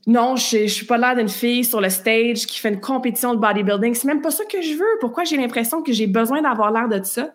non, 0.06 0.36
je, 0.36 0.58
je 0.58 0.72
suis 0.72 0.86
pas 0.86 0.98
l'air 0.98 1.16
d'une 1.16 1.28
fille 1.28 1.64
sur 1.64 1.80
le 1.80 1.90
stage 1.90 2.46
qui 2.46 2.60
fait 2.60 2.68
une 2.68 2.80
compétition 2.80 3.34
de 3.34 3.40
bodybuilding. 3.40 3.94
C'est 3.94 4.06
même 4.06 4.22
pas 4.22 4.30
ça 4.30 4.44
que 4.44 4.62
je 4.62 4.74
veux. 4.74 4.98
Pourquoi 5.00 5.24
j'ai 5.24 5.36
l'impression 5.36 5.82
que 5.82 5.92
j'ai 5.92 6.06
besoin 6.06 6.42
d'avoir 6.42 6.70
l'air 6.70 6.88
de 6.88 7.02
ça? 7.04 7.30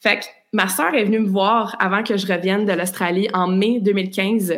Fait 0.00 0.20
que 0.20 0.24
ma 0.52 0.68
sœur 0.68 0.94
est 0.94 1.04
venue 1.04 1.20
me 1.20 1.28
voir 1.28 1.76
avant 1.80 2.02
que 2.02 2.18
je 2.18 2.26
revienne 2.26 2.66
de 2.66 2.72
l'Australie 2.72 3.28
en 3.32 3.48
mai 3.48 3.80
2015. 3.80 4.54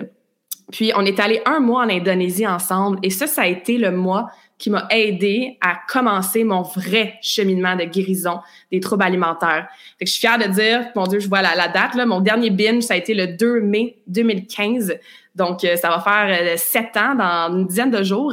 Puis 0.72 0.90
on 0.96 1.02
est 1.02 1.20
allé 1.20 1.40
un 1.46 1.60
mois 1.60 1.84
en 1.84 1.88
Indonésie 1.88 2.48
ensemble 2.48 2.98
et 3.04 3.10
ça, 3.10 3.28
ça 3.28 3.42
a 3.42 3.46
été 3.46 3.78
le 3.78 3.92
mois 3.92 4.28
qui 4.58 4.70
m'a 4.70 4.86
aidé 4.90 5.58
à 5.60 5.78
commencer 5.88 6.44
mon 6.44 6.62
vrai 6.62 7.18
cheminement 7.20 7.76
de 7.76 7.84
guérison 7.84 8.40
des 8.72 8.80
troubles 8.80 9.02
alimentaires. 9.02 9.68
Fait 9.98 10.04
que 10.04 10.10
je 10.10 10.12
suis 10.12 10.20
fière 10.20 10.38
de 10.38 10.52
dire, 10.52 10.88
mon 10.94 11.06
Dieu, 11.06 11.18
je 11.20 11.28
vois 11.28 11.42
la, 11.42 11.68
date, 11.68 11.94
là, 11.94 12.06
mon 12.06 12.20
dernier 12.20 12.50
binge, 12.50 12.82
ça 12.82 12.94
a 12.94 12.96
été 12.96 13.12
le 13.12 13.26
2 13.26 13.60
mai 13.60 13.98
2015. 14.06 14.98
Donc, 15.34 15.62
euh, 15.64 15.76
ça 15.76 15.90
va 15.90 16.00
faire 16.00 16.28
euh, 16.28 16.56
sept 16.56 16.96
ans 16.96 17.14
dans 17.14 17.54
une 17.54 17.66
dizaine 17.66 17.90
de 17.90 18.02
jours. 18.02 18.32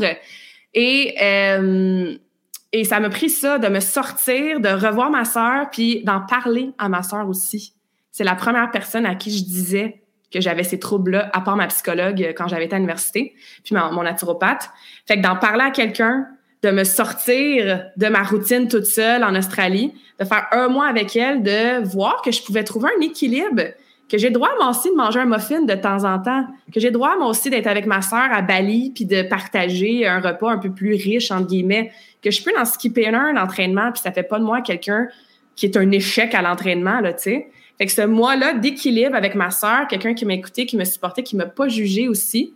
Et, 0.74 1.16
euh, 1.22 2.16
et 2.72 2.84
ça 2.86 3.00
m'a 3.02 3.10
pris 3.10 3.30
ça 3.30 3.60
de 3.60 3.68
me 3.68 3.82
sortir, 3.82 4.62
de 4.62 4.70
revoir 4.70 5.10
ma 5.10 5.26
sœur, 5.26 5.70
puis 5.72 6.04
d'en 6.06 6.22
parler 6.22 6.72
à 6.78 6.88
ma 6.88 7.04
sœur 7.04 7.28
aussi. 7.28 7.74
C'est 8.12 8.24
la 8.24 8.36
première 8.36 8.72
personne 8.72 9.06
à 9.06 9.16
qui 9.16 9.38
je 9.38 9.44
disais 9.44 10.03
que 10.34 10.42
j'avais 10.42 10.64
ces 10.64 10.80
troubles-là, 10.80 11.30
à 11.32 11.42
part 11.42 11.56
ma 11.56 11.68
psychologue 11.68 12.34
quand 12.36 12.48
j'avais 12.48 12.66
été 12.66 12.76
à 12.76 12.80
l'université, 12.80 13.36
puis 13.64 13.76
mon, 13.76 14.04
naturopathe. 14.04 14.70
Fait 15.08 15.18
que 15.18 15.22
d'en 15.22 15.36
parler 15.36 15.66
à 15.66 15.72
quelqu'un, 15.72 16.28
de 16.64 16.72
me 16.72 16.86
sortir 16.86 17.86
de 17.98 18.08
ma 18.08 18.24
routine 18.24 18.68
toute 18.68 18.86
seule 18.86 19.24
en 19.24 19.36
Australie, 19.36 19.94
de 20.20 20.26
faire 20.26 20.48
un 20.52 20.70
mois 20.70 20.88
avec 20.88 21.16
elle, 21.16 21.44
de 21.44 21.86
voir 21.86 22.22
que 22.22 22.32
je 22.32 22.42
pouvais 22.42 22.64
trouver 22.64 22.90
un 22.98 23.02
équilibre 23.02 23.64
que 24.10 24.18
j'ai 24.18 24.30
droit 24.30 24.50
moi 24.60 24.70
aussi 24.70 24.92
de 24.92 24.96
manger 24.96 25.20
un 25.20 25.26
muffin 25.26 25.62
de 25.62 25.74
temps 25.74 26.04
en 26.04 26.20
temps, 26.20 26.46
que 26.72 26.80
j'ai 26.80 26.92
droit 26.92 27.18
moi 27.18 27.30
aussi 27.30 27.50
d'être 27.50 27.68
avec 27.68 27.86
ma 27.86 28.02
sœur 28.02 28.32
à 28.32 28.42
Bali 28.42 28.92
puis 28.94 29.06
de 29.06 29.24
partager 29.24 30.06
un 30.06 30.20
repas 30.20 30.52
un 30.52 30.60
peu 30.60 30.72
plus 30.72 30.94
riche 30.94 31.32
entre 31.32 31.48
guillemets, 31.48 31.92
que 32.22 32.30
je 32.30 32.44
peux 32.44 32.52
dans 32.56 32.66
skipper 32.66 33.08
un 33.08 33.36
entraînement 33.38 33.92
puis 33.92 34.02
ça 34.02 34.12
fait 34.12 34.24
pas 34.24 34.40
de 34.40 34.44
moi 34.44 34.62
quelqu'un 34.62 35.08
qui 35.56 35.66
est 35.66 35.78
un 35.78 35.90
échec 35.92 36.36
à 36.36 36.42
l'entraînement 36.42 37.00
là, 37.00 37.14
tu 37.14 37.24
sais. 37.24 37.48
Fait 37.78 37.86
que 37.86 37.92
ce 37.92 38.06
mois-là 38.06 38.54
d'équilibre 38.54 39.16
avec 39.16 39.36
ma 39.36 39.52
sœur, 39.52 39.88
quelqu'un 39.88 40.14
qui 40.14 40.26
m'a 40.26 40.34
écouté, 40.34 40.66
qui 40.66 40.78
me 40.78 40.86
supportait, 40.86 41.24
qui 41.24 41.36
m'a 41.36 41.46
pas 41.46 41.68
jugé 41.68 42.08
aussi, 42.08 42.54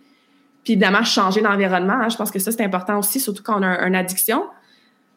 puis 0.64 0.74
évidemment 0.74 1.04
changer 1.04 1.42
d'environnement, 1.42 1.94
hein, 2.02 2.10
je 2.10 2.18
pense 2.18 2.30
que 2.30 2.40
ça 2.40 2.52
c'est 2.52 2.64
important 2.64 3.00
aussi, 3.00 3.20
surtout 3.20 3.44
quand 3.44 3.60
on 3.60 3.64
a 3.64 3.88
une 3.88 3.96
addiction 3.96 4.44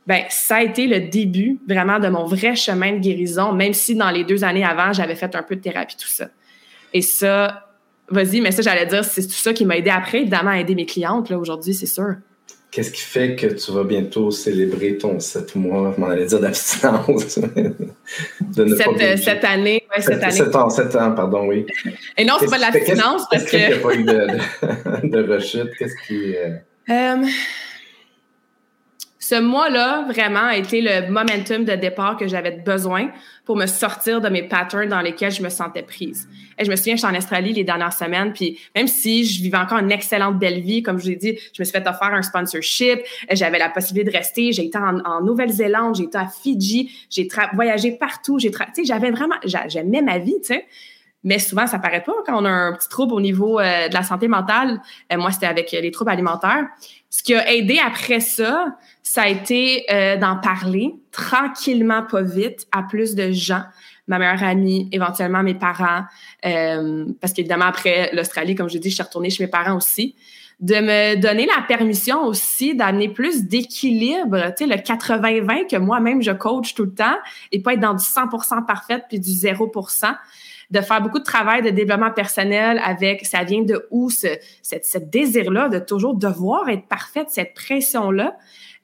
ben 0.06 0.24
ça 0.28 0.56
a 0.56 0.62
été 0.62 0.86
le 0.86 1.00
début 1.00 1.60
vraiment 1.68 1.98
de 1.98 2.08
mon 2.08 2.24
vrai 2.24 2.56
chemin 2.56 2.94
de 2.94 2.98
guérison, 2.98 3.52
même 3.52 3.72
si 3.72 3.94
dans 3.94 4.10
les 4.10 4.24
deux 4.24 4.44
années 4.44 4.64
avant, 4.64 4.92
j'avais 4.92 5.14
fait 5.14 5.34
un 5.36 5.42
peu 5.42 5.56
de 5.56 5.60
thérapie, 5.60 5.96
tout 5.96 6.08
ça. 6.08 6.28
Et 6.92 7.02
ça, 7.02 7.68
vas-y, 8.08 8.40
mais 8.40 8.50
ça, 8.50 8.62
j'allais 8.62 8.86
dire, 8.86 9.04
c'est 9.04 9.22
tout 9.22 9.30
ça 9.30 9.52
qui 9.52 9.64
m'a 9.64 9.76
aidé 9.76 9.90
après, 9.90 10.22
évidemment, 10.22 10.50
à 10.50 10.58
aider 10.58 10.74
mes 10.74 10.86
clientes, 10.86 11.28
là, 11.28 11.38
aujourd'hui, 11.38 11.74
c'est 11.74 11.86
sûr. 11.86 12.16
Qu'est-ce 12.70 12.92
qui 12.92 13.02
fait 13.02 13.34
que 13.34 13.46
tu 13.48 13.72
vas 13.72 13.82
bientôt 13.82 14.30
célébrer 14.30 14.96
ton 14.96 15.18
sept 15.18 15.56
mois, 15.56 15.92
je 15.94 16.00
m'en 16.00 16.08
allais 16.08 16.26
dire 16.26 16.38
d'abstinence? 16.40 17.40
cette, 18.54 19.18
cette, 19.18 19.44
année, 19.44 19.82
ouais, 19.90 20.02
cette 20.02 20.22
année. 20.22 20.32
Sept 20.32 20.54
ans, 20.54 20.70
sept 20.70 20.94
ans, 20.94 21.12
pardon, 21.12 21.48
oui. 21.48 21.66
Et 22.16 22.24
non, 22.24 22.34
c'est 22.38 22.48
pas 22.48 22.58
de 22.58 22.62
l'abstinence 22.62 23.22
parce 23.28 23.44
que... 23.44 23.50
Qu'est-ce 23.50 23.80
qu'il 23.80 23.94
n'y 23.94 24.04
a 24.04 24.06
pas 24.06 24.22
eu 24.22 25.02
de, 25.02 25.08
de, 25.08 25.22
de 25.22 25.32
rechute? 25.32 25.70
Qu'est-ce 25.78 25.96
qui... 26.06 26.36
Euh... 26.36 26.50
Euh, 26.90 27.24
ce 29.30 29.40
mois-là, 29.40 30.06
vraiment, 30.08 30.46
a 30.46 30.56
été 30.56 30.80
le 30.80 31.08
momentum 31.08 31.64
de 31.64 31.76
départ 31.76 32.16
que 32.16 32.26
j'avais 32.26 32.50
besoin 32.50 33.10
pour 33.44 33.54
me 33.54 33.66
sortir 33.66 34.20
de 34.20 34.28
mes 34.28 34.42
patterns 34.42 34.88
dans 34.88 35.00
lesquels 35.00 35.30
je 35.30 35.40
me 35.40 35.48
sentais 35.48 35.84
prise. 35.84 36.28
Et 36.58 36.64
je 36.64 36.70
me 36.70 36.74
souviens, 36.74 36.96
j'étais 36.96 37.06
en 37.06 37.14
Australie 37.14 37.52
les 37.52 37.62
dernières 37.62 37.92
semaines, 37.92 38.32
puis 38.32 38.58
même 38.74 38.88
si 38.88 39.24
je 39.24 39.40
vivais 39.40 39.58
encore 39.58 39.78
une 39.78 39.92
excellente 39.92 40.36
belle 40.40 40.60
vie, 40.60 40.82
comme 40.82 40.98
je 40.98 41.04
vous 41.04 41.10
ai 41.12 41.14
dit, 41.14 41.38
je 41.52 41.62
me 41.62 41.64
suis 41.64 41.72
fait 41.72 41.86
offrir 41.86 42.12
un 42.12 42.22
sponsorship, 42.22 42.98
j'avais 43.30 43.60
la 43.60 43.68
possibilité 43.68 44.10
de 44.10 44.16
rester, 44.16 44.50
j'ai 44.50 44.64
été 44.64 44.78
en, 44.78 45.20
Nouvelle-Zélande, 45.20 45.94
j'ai 45.94 46.04
été 46.04 46.18
à 46.18 46.26
Fidji, 46.26 46.90
j'ai 47.08 47.28
voyagé 47.54 47.92
partout, 47.92 48.40
j'ai 48.40 48.50
tu 48.50 48.84
j'avais 48.84 49.12
vraiment, 49.12 49.36
j'aimais 49.44 50.02
ma 50.02 50.18
vie, 50.18 50.40
tu 50.42 50.54
sais. 50.54 50.66
Mais 51.22 51.38
souvent, 51.38 51.66
ça 51.66 51.78
paraît 51.78 52.02
pas 52.02 52.14
quand 52.26 52.40
on 52.40 52.44
a 52.44 52.50
un 52.50 52.72
petit 52.72 52.88
trouble 52.88 53.12
au 53.12 53.20
niveau 53.20 53.60
euh, 53.60 53.88
de 53.88 53.94
la 53.94 54.02
santé 54.02 54.26
mentale. 54.26 54.80
Euh, 55.12 55.18
moi, 55.18 55.30
c'était 55.30 55.46
avec 55.46 55.70
les 55.72 55.90
troubles 55.90 56.10
alimentaires. 56.10 56.66
Ce 57.10 57.22
qui 57.22 57.34
a 57.34 57.52
aidé 57.52 57.78
après 57.84 58.20
ça, 58.20 58.76
ça 59.02 59.22
a 59.22 59.28
été 59.28 59.84
euh, 59.92 60.16
d'en 60.16 60.36
parler 60.36 60.94
tranquillement, 61.10 62.04
pas 62.04 62.22
vite, 62.22 62.68
à 62.70 62.84
plus 62.84 63.16
de 63.16 63.32
gens. 63.32 63.64
Ma 64.06 64.20
meilleure 64.20 64.44
amie, 64.44 64.88
éventuellement 64.92 65.42
mes 65.42 65.54
parents, 65.54 66.04
euh, 66.46 67.06
parce 67.20 67.32
qu'évidemment, 67.32 67.66
après 67.66 68.10
l'Australie, 68.12 68.54
comme 68.54 68.70
je 68.70 68.78
dis, 68.78 68.90
je 68.90 68.94
suis 68.94 69.02
retournée 69.02 69.30
chez 69.30 69.42
mes 69.42 69.50
parents 69.50 69.76
aussi. 69.76 70.14
De 70.60 70.74
me 70.74 71.16
donner 71.16 71.46
la 71.46 71.62
permission 71.66 72.24
aussi 72.24 72.76
d'amener 72.76 73.08
plus 73.08 73.44
d'équilibre, 73.44 74.54
tu 74.56 74.64
sais, 74.64 74.66
le 74.66 74.76
80-20 74.76 75.68
que 75.68 75.76
moi-même 75.76 76.22
je 76.22 76.32
coach 76.32 76.74
tout 76.74 76.84
le 76.84 76.94
temps 76.94 77.16
et 77.50 77.62
pas 77.62 77.72
être 77.72 77.80
dans 77.80 77.94
du 77.94 78.04
100% 78.04 78.66
parfait 78.66 79.02
puis 79.08 79.18
du 79.18 79.30
0% 79.30 80.14
de 80.70 80.80
faire 80.80 81.00
beaucoup 81.00 81.18
de 81.18 81.24
travail 81.24 81.62
de 81.62 81.70
développement 81.70 82.10
personnel 82.10 82.80
avec 82.84 83.26
ça 83.26 83.42
vient 83.44 83.62
de 83.62 83.86
où 83.90 84.10
ce, 84.10 84.28
cette, 84.62 85.10
désir-là 85.10 85.68
de 85.68 85.78
toujours 85.78 86.14
devoir 86.14 86.68
être 86.68 86.86
parfaite, 86.86 87.26
cette 87.30 87.54
pression-là. 87.54 88.36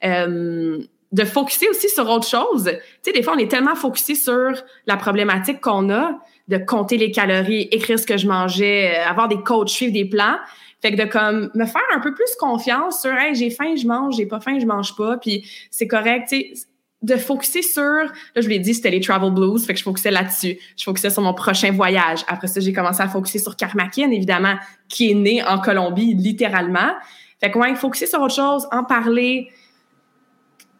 Euh, 0.04 0.78
de 1.12 1.24
focuser 1.24 1.68
aussi 1.68 1.88
sur 1.88 2.10
autre 2.10 2.26
chose. 2.26 2.64
Tu 2.64 2.80
sais, 3.02 3.12
des 3.12 3.22
fois, 3.22 3.34
on 3.36 3.38
est 3.38 3.50
tellement 3.50 3.76
focusé 3.76 4.16
sur 4.16 4.52
la 4.86 4.96
problématique 4.96 5.60
qu'on 5.60 5.88
a 5.88 6.18
de 6.48 6.58
compter 6.58 6.98
les 6.98 7.12
calories, 7.12 7.68
écrire 7.70 7.98
ce 7.98 8.06
que 8.06 8.16
je 8.16 8.26
mangeais, 8.26 8.92
euh, 8.98 9.08
avoir 9.08 9.28
des 9.28 9.38
coachs, 9.38 9.68
suivre 9.68 9.92
des 9.92 10.04
plans. 10.04 10.36
Fait 10.82 10.94
que 10.94 11.02
de 11.02 11.08
comme 11.08 11.50
me 11.54 11.64
faire 11.64 11.80
un 11.94 12.00
peu 12.00 12.12
plus 12.12 12.34
confiance 12.38 13.02
sur 13.02 13.12
hey, 13.12 13.34
j'ai 13.34 13.50
faim, 13.50 13.76
je 13.76 13.86
mange, 13.86 14.16
j'ai 14.16 14.26
pas 14.26 14.40
faim, 14.40 14.58
je 14.60 14.66
mange 14.66 14.94
pas, 14.96 15.16
puis 15.16 15.48
c'est 15.70 15.86
correct, 15.86 16.28
tu 16.28 16.54
sais 16.54 16.66
de 17.02 17.16
focuser 17.16 17.62
sur, 17.62 17.82
là, 17.82 18.10
je 18.36 18.42
vous 18.42 18.48
l'ai 18.48 18.58
dit, 18.58 18.74
c'était 18.74 18.90
les 18.90 19.00
travel 19.00 19.30
blues, 19.30 19.64
fait 19.66 19.74
que 19.74 19.78
je 19.78 19.84
focusais 19.84 20.10
là-dessus. 20.10 20.58
Je 20.76 20.84
focusais 20.84 21.10
sur 21.10 21.22
mon 21.22 21.34
prochain 21.34 21.70
voyage. 21.70 22.24
Après 22.26 22.46
ça, 22.46 22.60
j'ai 22.60 22.72
commencé 22.72 23.02
à 23.02 23.08
focuser 23.08 23.38
sur 23.38 23.54
Karmakin, 23.56 24.10
évidemment, 24.10 24.54
qui 24.88 25.10
est 25.10 25.14
né 25.14 25.42
en 25.42 25.58
Colombie, 25.60 26.14
littéralement. 26.14 26.94
Fait 27.40 27.50
que, 27.50 27.58
ouais, 27.58 27.74
focuser 27.74 28.06
sur 28.06 28.20
autre 28.20 28.34
chose, 28.34 28.66
en 28.72 28.82
parler. 28.82 29.50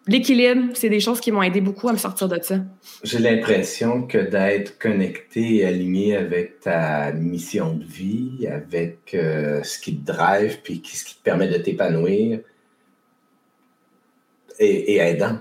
L'équilibre, 0.08 0.70
c'est 0.74 0.88
des 0.88 1.00
choses 1.00 1.20
qui 1.20 1.32
m'ont 1.32 1.42
aidé 1.42 1.60
beaucoup 1.60 1.88
à 1.88 1.92
me 1.92 1.98
sortir 1.98 2.28
de 2.28 2.38
ça. 2.40 2.60
J'ai 3.02 3.18
l'impression 3.18 4.02
que 4.06 4.18
d'être 4.18 4.78
connecté 4.78 5.56
et 5.56 5.66
aligné 5.66 6.16
avec 6.16 6.60
ta 6.60 7.12
mission 7.12 7.74
de 7.74 7.84
vie, 7.84 8.46
avec 8.46 9.14
euh, 9.14 9.62
ce 9.64 9.78
qui 9.80 9.96
te 9.96 10.12
drive, 10.12 10.60
puis 10.62 10.80
ce 10.84 11.04
qui 11.04 11.16
te 11.16 11.22
permet 11.22 11.48
de 11.48 11.58
t'épanouir, 11.58 12.40
et, 14.58 14.94
et 14.94 14.96
aidant. 14.98 15.40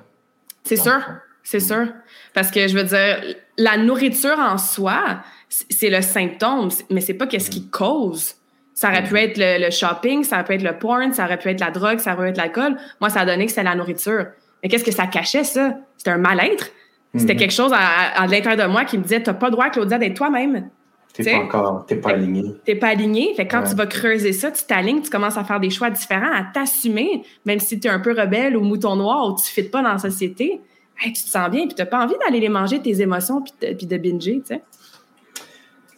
C'est 0.65 0.75
sûr. 0.77 0.99
C'est 1.43 1.59
sûr. 1.59 1.87
Parce 2.33 2.51
que 2.51 2.67
je 2.67 2.75
veux 2.75 2.83
dire, 2.83 3.35
la 3.57 3.77
nourriture 3.77 4.37
en 4.39 4.57
soi, 4.57 5.21
c'est 5.47 5.89
le 5.89 6.01
symptôme, 6.01 6.69
mais 6.89 7.01
c'est 7.01 7.13
pas 7.13 7.27
qu'est-ce 7.27 7.51
qui 7.51 7.69
cause. 7.69 8.33
Ça 8.73 8.89
aurait 8.89 9.03
pu 9.03 9.13
mm. 9.13 9.17
être 9.17 9.37
le, 9.37 9.71
shopping, 9.71 10.23
ça 10.23 10.37
aurait 10.37 10.45
pu 10.45 10.53
être 10.55 10.63
le 10.63 10.77
porn, 10.77 11.13
ça 11.13 11.25
aurait 11.25 11.37
pu 11.37 11.49
être 11.49 11.61
la 11.61 11.71
drogue, 11.71 11.99
ça 11.99 12.13
aurait 12.13 12.25
pu 12.25 12.29
être 12.31 12.37
l'alcool. 12.37 12.77
Moi, 12.99 13.09
ça 13.09 13.21
a 13.21 13.25
donné 13.25 13.45
que 13.45 13.51
c'était 13.51 13.63
la 13.63 13.75
nourriture. 13.75 14.25
Mais 14.61 14.69
qu'est-ce 14.69 14.83
que 14.83 14.91
ça 14.91 15.07
cachait, 15.07 15.43
ça? 15.43 15.77
C'était 15.95 16.11
un 16.11 16.17
mal-être. 16.17 16.71
C'était 17.17 17.37
quelque 17.37 17.53
chose 17.53 17.71
à, 17.73 18.27
l'intérieur 18.27 18.67
de 18.67 18.69
moi 18.69 18.83
qui 18.83 18.97
me 18.97 19.03
disait, 19.03 19.23
t'as 19.23 19.33
pas 19.33 19.45
le 19.45 19.53
droit, 19.53 19.69
Claudia, 19.69 19.97
d'être 19.97 20.15
toi-même. 20.15 20.69
T'es 21.15 21.31
pas 21.31 21.37
encore, 21.37 21.85
t'es 21.85 21.95
pas 21.95 22.09
aligné. 22.11 22.43
T'es 22.65 22.75
pas 22.75 22.89
aligné. 22.89 23.33
Fait 23.35 23.47
quand 23.47 23.63
tu 23.63 23.75
vas 23.75 23.85
creuser 23.85 24.33
ça, 24.33 24.51
tu 24.51 24.63
t'alignes, 24.65 25.01
tu 25.01 25.09
commences 25.09 25.37
à 25.37 25.43
faire 25.43 25.59
des 25.59 25.69
choix 25.69 25.89
différents, 25.89 26.33
à 26.33 26.43
t'assumer, 26.43 27.23
même 27.45 27.59
si 27.59 27.79
tu 27.79 27.87
es 27.87 27.91
un 27.91 27.99
peu 27.99 28.11
rebelle 28.11 28.57
ou 28.57 28.61
mouton 28.61 28.95
noir 28.95 29.27
ou 29.29 29.35
tu 29.35 29.61
ne 29.61 29.67
pas 29.67 29.81
dans 29.81 29.93
la 29.93 29.97
société. 29.97 30.59
tu 31.01 31.13
te 31.13 31.17
sens 31.17 31.49
bien, 31.49 31.67
puis 31.67 31.75
t'as 31.75 31.85
pas 31.85 32.03
envie 32.03 32.15
d'aller 32.25 32.39
les 32.39 32.49
manger, 32.49 32.81
tes 32.81 33.01
émotions, 33.01 33.41
puis 33.41 33.53
de, 33.61 33.73
puis 33.75 33.87
de 33.87 33.97
binger, 33.97 34.41
tu 34.41 34.55
sais 34.55 34.61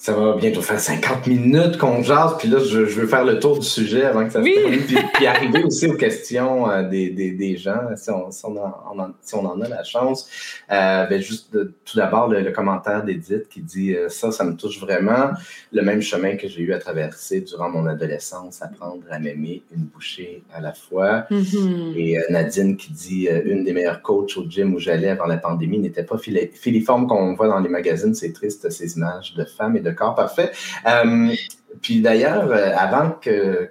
ça 0.08 0.14
va 0.14 0.38
bientôt 0.38 0.62
faire 0.62 0.80
50 0.80 1.28
minutes 1.28 1.78
qu'on 1.78 2.02
jase, 2.02 2.38
puis 2.40 2.48
là, 2.48 2.60
je, 2.60 2.80
veux 2.80 3.08
faire 3.08 3.26
le 3.26 3.40
tour 3.40 3.60
du 3.60 3.66
sujet 3.66 4.06
avant 4.06 4.26
que 4.26 4.32
ça 4.32 4.42
se 4.42 4.48
termine, 4.50 4.80
puis, 5.14 5.28
arriver 5.28 5.66
aussi 5.66 5.86
aux 5.86 5.98
questions 5.98 6.72
euh, 6.72 6.88
des, 6.88 7.10
des, 7.10 7.32
des, 7.32 7.58
gens, 7.58 7.82
si 7.98 8.10
on, 8.10 8.32
si, 8.32 8.46
on 8.46 8.56
en, 8.56 9.14
si 9.22 9.36
on, 9.36 9.46
en, 9.46 9.60
a 9.60 9.68
la 9.68 9.84
chance. 9.84 10.30
Euh, 10.72 11.06
ben, 11.08 11.22
juste 11.22 11.52
tout 11.84 11.98
d'abord, 11.98 12.30
le, 12.30 12.50
commentaire 12.52 13.04
d'Edith 13.04 13.50
qui 13.50 13.60
dit 13.60 13.96
euh, 13.96 14.08
Ça, 14.08 14.32
ça 14.32 14.46
me 14.46 14.56
touche 14.56 14.80
vraiment. 14.80 15.32
Le 15.74 15.82
même 15.82 16.02
chemin 16.02 16.38
que 16.38 16.48
j'ai 16.48 16.62
eu 16.62 16.72
à 16.72 16.80
traverser 16.80 17.42
durant 17.42 17.70
mon 17.70 17.86
adolescence, 17.86 18.62
apprendre 18.62 19.04
à 19.12 19.20
m'aimer 19.20 19.64
une 19.76 19.84
bouchée 19.84 20.42
à 20.54 20.62
la 20.62 20.72
fois. 20.72 21.26
Mm-hmm. 21.30 21.98
Et 21.98 22.18
Nadine 22.30 22.78
qui 22.78 22.94
dit 22.94 23.28
Une 23.44 23.66
des 23.66 23.74
meilleures 23.74 24.02
coachs 24.02 24.38
au 24.38 24.46
gym 24.48 24.74
où 24.74 24.80
j'allais 24.80 25.10
avant 25.10 25.26
la 25.26 25.38
pandémie 25.38 25.80
n'était 25.80 26.04
pas 26.04 26.18
filiforme 26.18 27.08
qu'on 27.08 27.34
voit 27.34 27.50
dans 27.50 27.60
les 27.60 27.68
magazines. 27.68 28.16
C'est 28.16 28.32
triste, 28.32 28.70
ces 28.70 28.96
images 28.96 29.34
de 29.36 29.44
femmes 29.44 29.76
et 29.76 29.82
de 29.82 29.97
D'accord, 29.98 30.14
parfait. 30.14 30.52
Euh, 30.86 31.34
puis 31.82 32.02
d'ailleurs, 32.02 32.52
euh, 32.52 32.70
avant 32.78 33.18
que, 33.20 33.68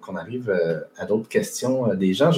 qu'on, 0.00 0.16
arrive 0.16 0.48
euh, 0.48 0.80
à 0.96 1.04
d'autres 1.04 1.28
questions 1.28 1.94
des 1.94 2.14
gens, 2.14 2.30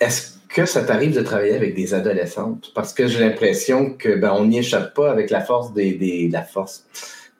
est-ce 0.00 0.38
que 0.48 0.66
ça 0.66 0.82
t'arrive 0.82 1.14
de 1.14 1.22
travailler 1.22 1.54
avec 1.54 1.76
des 1.76 1.94
adolescentes? 1.94 2.72
Parce 2.74 2.92
que 2.92 3.06
j'ai 3.06 3.20
l'impression 3.20 3.92
que 3.92 4.16
ben, 4.16 4.32
on 4.32 4.46
n'y 4.46 4.58
échappe 4.58 4.92
pas 4.92 5.08
avec 5.08 5.30
la 5.30 5.40
force 5.40 5.72
des, 5.72 6.28
la 6.32 6.42
force. 6.42 6.84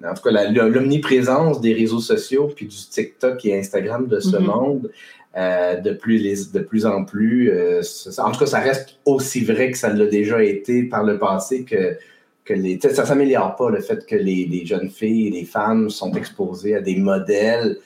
En 0.04 0.14
tout 0.14 0.22
cas, 0.22 0.50
l'omniprésence 0.52 1.60
des 1.60 1.72
réseaux 1.72 2.00
sociaux 2.00 2.52
puis 2.54 2.66
du 2.66 2.76
TikTok 2.76 3.44
et 3.44 3.58
Instagram 3.58 4.06
de 4.06 4.20
ce 4.20 4.36
mm-hmm. 4.36 4.40
monde. 4.40 4.90
de, 5.36 5.92
plus, 5.94 6.52
de 6.52 6.60
plus 6.60 6.86
en 6.86 7.04
plus. 7.04 7.50
en 8.18 8.30
tout 8.30 8.38
cas, 8.38 8.46
ça 8.46 8.60
reste 8.60 9.00
aussi 9.04 9.44
vrai 9.44 9.72
que 9.72 9.78
ça 9.78 9.92
l'a 9.92 10.06
déjà 10.06 10.44
été 10.44 10.84
par 10.84 11.02
le 11.02 11.18
passé 11.18 11.64
que 11.64 11.98
que 12.46 12.54
les, 12.54 12.78
ça 12.80 12.88
ne 12.88 13.06
s'améliore 13.06 13.56
pas 13.56 13.68
le 13.70 13.80
fait 13.80 14.06
que 14.06 14.16
les, 14.16 14.64
jeunes 14.64 14.88
filles 14.88 15.26
et 15.26 15.30
les 15.30 15.44
femmes 15.44 15.90
sont 15.90 16.12
exposées 16.12 16.76
à 16.76 16.80
des 16.80 16.96
modèles 16.96 17.78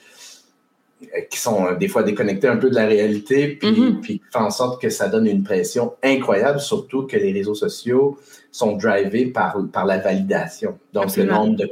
euh, 1.01 1.21
qui 1.29 1.39
sont 1.39 1.65
euh, 1.65 1.75
des 1.75 1.87
fois 1.87 2.03
déconnectés 2.03 2.47
un 2.47 2.57
peu 2.57 2.69
de 2.69 2.75
la 2.75 2.85
réalité, 2.85 3.47
puis, 3.49 3.71
mm-hmm. 3.71 4.01
puis 4.01 4.21
font 4.31 4.41
en 4.41 4.49
sorte 4.51 4.81
que 4.81 4.89
ça 4.89 5.07
donne 5.09 5.25
une 5.25 5.43
pression 5.43 5.93
incroyable, 6.03 6.59
surtout 6.59 7.07
que 7.07 7.17
les 7.17 7.33
réseaux 7.33 7.55
sociaux 7.55 8.17
sont 8.51 8.77
drivés 8.77 9.25
par, 9.25 9.57
par 9.73 9.85
la 9.85 9.97
validation. 9.97 10.77
Donc, 10.93 11.15
le 11.17 11.25
nombre 11.25 11.55
de, 11.55 11.65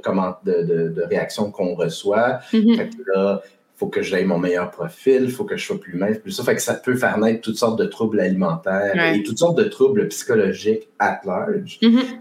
de, 0.51 0.89
de, 0.89 1.01
réactions 1.03 1.51
qu'on 1.51 1.75
reçoit. 1.75 2.39
Fait 2.49 2.89
que 2.89 3.11
là, 3.13 3.41
faut 3.75 3.87
que 3.87 4.01
j'aille 4.01 4.25
mon 4.25 4.39
meilleur 4.39 4.71
profil, 4.71 5.21
il 5.23 5.31
faut 5.31 5.45
que 5.45 5.55
je 5.55 5.65
sois 5.65 5.79
plus 5.79 5.95
mince, 5.95 6.17
plus 6.17 6.31
ça. 6.31 6.43
Fait 6.43 6.55
que 6.55 6.61
ça 6.61 6.73
peut 6.73 6.95
faire 6.95 7.17
naître 7.17 7.41
toutes 7.41 7.57
sortes 7.57 7.79
de 7.79 7.85
troubles 7.85 8.19
alimentaires 8.19 9.13
et 9.13 9.23
toutes 9.23 9.37
sortes 9.37 9.57
de 9.57 9.63
troubles 9.63 10.07
psychologiques 10.09 10.89
at 10.99 11.21
large. 11.25 11.79
Mm-hmm. 11.81 12.19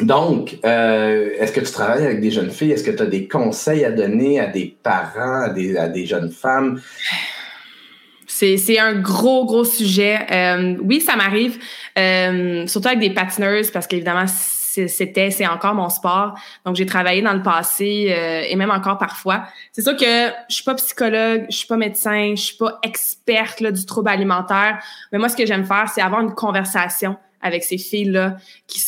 Donc, 0.00 0.58
euh, 0.64 1.30
est-ce 1.38 1.52
que 1.52 1.60
tu 1.60 1.70
travailles 1.70 2.04
avec 2.04 2.20
des 2.20 2.30
jeunes 2.30 2.50
filles? 2.50 2.72
Est-ce 2.72 2.84
que 2.84 2.90
tu 2.90 3.02
as 3.02 3.06
des 3.06 3.28
conseils 3.28 3.84
à 3.84 3.90
donner 3.90 4.40
à 4.40 4.46
des 4.46 4.76
parents, 4.82 5.42
à 5.42 5.48
des, 5.50 6.06
jeunes 6.06 6.30
femmes? 6.30 6.80
C'est 8.26 8.78
un 8.78 8.94
gros, 8.94 9.44
gros 9.44 9.64
sujet. 9.64 10.18
Euh, 10.30 10.76
oui, 10.82 11.00
ça 11.00 11.14
m'arrive, 11.14 11.58
euh, 11.98 12.66
surtout 12.66 12.88
avec 12.88 13.00
des 13.00 13.10
patineuses, 13.10 13.70
parce 13.70 13.86
qu'évidemment, 13.86 14.26
c'était, 14.26 15.30
c'est 15.30 15.46
encore 15.46 15.74
mon 15.74 15.90
sport. 15.90 16.34
Donc, 16.64 16.76
j'ai 16.76 16.86
travaillé 16.86 17.22
dans 17.22 17.34
le 17.34 17.42
passé 17.42 18.12
et 18.48 18.56
même 18.56 18.70
encore 18.70 18.98
parfois. 18.98 19.44
C'est 19.70 19.82
sûr 19.82 19.96
que 19.96 20.30
je 20.48 20.54
suis 20.54 20.64
pas 20.64 20.74
psychologue, 20.74 21.44
je 21.50 21.56
suis 21.56 21.66
pas 21.66 21.76
médecin, 21.76 22.32
je 22.34 22.40
suis 22.40 22.56
pas 22.56 22.78
experte 22.82 23.60
là, 23.60 23.70
du 23.70 23.84
trouble 23.84 24.08
alimentaire. 24.08 24.78
Mais 25.12 25.18
moi, 25.18 25.28
ce 25.28 25.36
que 25.36 25.44
j'aime 25.44 25.66
faire, 25.66 25.90
c'est 25.94 26.00
avoir 26.00 26.22
une 26.22 26.34
conversation 26.34 27.16
avec 27.42 27.64
ces 27.64 27.76
filles-là 27.76 28.36
qui 28.66 28.80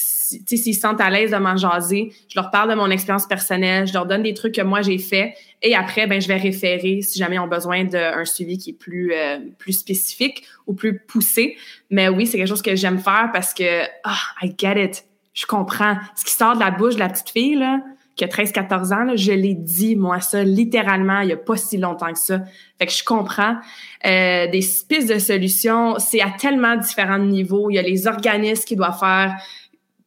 s'ils 0.47 0.75
se 0.75 0.81
sentent 0.81 1.01
à 1.01 1.11
l'aise 1.11 1.31
de 1.31 1.37
m'en 1.37 1.57
jaser, 1.57 2.13
je 2.29 2.39
leur 2.39 2.51
parle 2.51 2.71
de 2.71 2.75
mon 2.75 2.91
expérience 2.91 3.27
personnelle, 3.27 3.87
je 3.87 3.93
leur 3.93 4.07
donne 4.07 4.23
des 4.23 4.35
trucs 4.35 4.55
que 4.55 4.63
moi 4.63 4.83
j'ai 4.83 4.99
fait 4.99 5.35
et 5.67 5.75
après, 5.75 6.07
ben, 6.07 6.21
je 6.21 6.29
vais 6.29 6.37
référer 6.37 7.01
si 7.01 7.19
jamais 7.19 7.37
ils 7.37 7.41
ont 7.41 7.49
besoin 7.49 7.85
d'un 7.85 8.25
suivi 8.27 8.59
qui 8.59 8.71
est 8.71 8.75
plus, 8.75 9.13
euh, 9.15 9.39
plus 9.59 9.73
spécifique 9.73 10.45
ou 10.67 10.75
plus 10.75 10.99
poussé. 10.99 11.57
Mais 11.89 12.11
oui, 12.11 12.27
c'est 12.27 12.37
quelque 12.37 12.49
chose 12.49 12.61
que 12.61 12.77
j'aime 12.77 12.99
faire 12.99 13.31
parce 13.33 13.55
que, 13.55 13.85
ah, 14.05 14.19
I 14.43 14.55
get 14.57 14.85
it. 14.85 15.05
Je 15.33 15.47
comprends. 15.47 15.97
Ce 16.15 16.25
qui 16.25 16.33
sort 16.33 16.55
de 16.55 16.61
la 16.61 16.71
bouche 16.71 16.95
de 16.95 17.01
la 17.01 17.09
petite 17.09 17.31
fille, 17.31 17.55
là, 17.55 17.81
qui 18.15 18.25
a 18.25 18.29
13-14 18.29 18.93
ans, 18.93 19.05
là, 19.05 19.17
je 19.17 19.33
l'ai 19.33 19.55
dit, 19.55 19.97
moi, 19.97 20.21
ça, 20.21 20.45
littéralement, 20.45 21.21
il 21.21 21.29
n'y 21.29 21.33
a 21.33 21.39
pas 21.39 21.57
si 21.57 21.79
longtemps 21.79 22.13
que 22.13 22.19
ça. 22.19 22.41
Fait 22.79 22.87
que 22.87 22.93
je 22.93 23.03
comprends. 23.03 23.57
Euh, 24.07 24.47
des 24.49 24.61
pistes 24.61 25.09
de 25.09 25.19
solutions, 25.19 25.99
c'est 25.99 26.21
à 26.21 26.31
tellement 26.31 26.77
différents 26.77 27.19
niveaux. 27.19 27.71
Il 27.71 27.75
y 27.77 27.79
a 27.79 27.83
les 27.83 28.07
organismes 28.07 28.65
qui 28.65 28.77
doivent 28.77 28.99
faire 28.99 29.35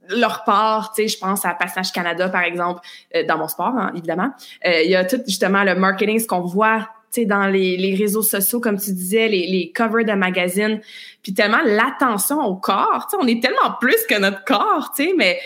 leur 0.10 0.44
part, 0.44 0.94
tu 0.94 1.04
sais, 1.04 1.08
je 1.08 1.18
pense 1.18 1.46
à 1.46 1.54
Passage 1.54 1.92
Canada, 1.92 2.30
par 2.30 2.44
exemple, 2.44 2.82
euh, 3.16 3.24
dans 3.26 3.38
mon 3.38 3.48
sport, 3.48 3.74
hein, 3.78 3.92
évidemment. 3.96 4.32
Euh, 4.66 4.82
il 4.84 4.92
y 4.92 4.96
a 4.96 5.06
tout, 5.06 5.22
justement, 5.28 5.64
le 5.64 5.76
marketing, 5.76 6.20
ce 6.20 6.28
qu'on 6.28 6.42
voit, 6.42 6.90
tu 7.12 7.22
sais, 7.22 7.26
dans 7.26 7.48
les, 7.48 7.78
les, 7.78 7.96
réseaux 7.96 8.22
sociaux, 8.22 8.60
comme 8.60 8.80
tu 8.80 8.92
disais, 8.92 9.28
les, 9.28 9.48
les 9.48 9.72
covers 9.76 10.06
de 10.06 10.14
magazines, 10.14 10.82
puis 11.24 11.34
tellement 11.34 11.62
l'attention 11.66 12.42
au 12.42 12.56
corps, 12.56 13.08
tu 13.10 13.18
sais, 13.18 13.24
on 13.24 13.28
est 13.28 13.42
tellement 13.42 13.76
plus 13.80 13.98
que 14.10 14.20
notre 14.20 14.44
corps, 14.44 14.92
tu 14.96 15.06
sais, 15.06 15.14
mais 15.18 15.40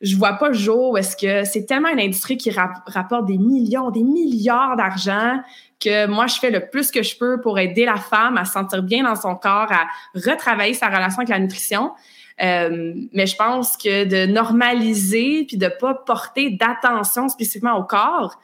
je 0.00 0.16
vois 0.16 0.34
pas 0.34 0.48
le 0.48 0.54
jour 0.54 0.92
où 0.92 0.96
est-ce 0.96 1.16
que 1.16 1.44
c'est 1.44 1.66
tellement 1.66 1.88
une 1.88 2.00
industrie 2.00 2.36
qui 2.36 2.50
rapporte 2.52 3.26
des 3.26 3.38
millions, 3.38 3.90
des 3.90 4.04
milliards 4.04 4.76
d'argent 4.76 5.40
que 5.80 6.06
moi, 6.06 6.26
je 6.26 6.38
fais 6.38 6.50
le 6.50 6.68
plus 6.68 6.90
que 6.90 7.02
je 7.02 7.16
peux 7.16 7.40
pour 7.40 7.58
aider 7.58 7.84
la 7.84 7.96
femme 7.96 8.36
à 8.36 8.44
se 8.44 8.52
sentir 8.52 8.82
bien 8.82 9.04
dans 9.04 9.14
son 9.14 9.34
corps, 9.36 9.70
à 9.70 9.86
retravailler 10.14 10.74
sa 10.74 10.88
relation 10.88 11.18
avec 11.18 11.28
la 11.28 11.38
nutrition. 11.38 11.92
Euh, 12.40 12.94
mais 13.12 13.26
je 13.26 13.36
pense 13.36 13.76
que 13.76 14.04
de 14.04 14.30
normaliser 14.30 15.44
puis 15.46 15.56
de 15.56 15.68
pas 15.68 15.94
porter 15.94 16.50
d'attention 16.50 17.28
spécifiquement 17.28 17.76
au 17.76 17.84
corps. 17.84 18.38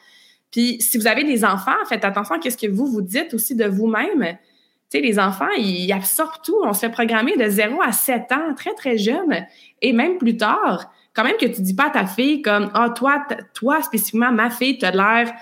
Puis 0.50 0.80
si 0.80 0.98
vous 0.98 1.06
avez 1.06 1.24
des 1.24 1.44
enfants, 1.44 1.72
faites 1.88 2.04
attention 2.04 2.34
à 2.34 2.50
ce 2.50 2.56
que 2.56 2.70
vous 2.70 2.86
vous 2.86 3.02
dites 3.02 3.34
aussi 3.34 3.54
de 3.54 3.66
vous-même. 3.66 4.36
Tu 4.90 4.98
sais, 4.98 5.00
les 5.00 5.18
enfants, 5.18 5.50
ils 5.56 5.92
absorbent 5.92 6.42
tout. 6.44 6.56
On 6.64 6.72
se 6.72 6.80
fait 6.80 6.90
programmer 6.90 7.36
de 7.36 7.48
0 7.48 7.80
à 7.82 7.92
7 7.92 8.32
ans, 8.32 8.54
très, 8.56 8.74
très 8.74 8.98
jeune. 8.98 9.46
Et 9.80 9.92
même 9.92 10.18
plus 10.18 10.36
tard, 10.36 10.92
quand 11.14 11.24
même 11.24 11.36
que 11.36 11.46
tu 11.46 11.62
dis 11.62 11.74
pas 11.74 11.86
à 11.86 11.90
ta 11.90 12.06
fille 12.06 12.42
comme, 12.42 12.70
ah, 12.74 12.90
toi, 12.90 13.24
toi, 13.54 13.82
spécifiquement, 13.82 14.32
ma 14.32 14.50
fille, 14.50 14.78
tu 14.78 14.84
as 14.84 14.90
l'air, 14.90 15.32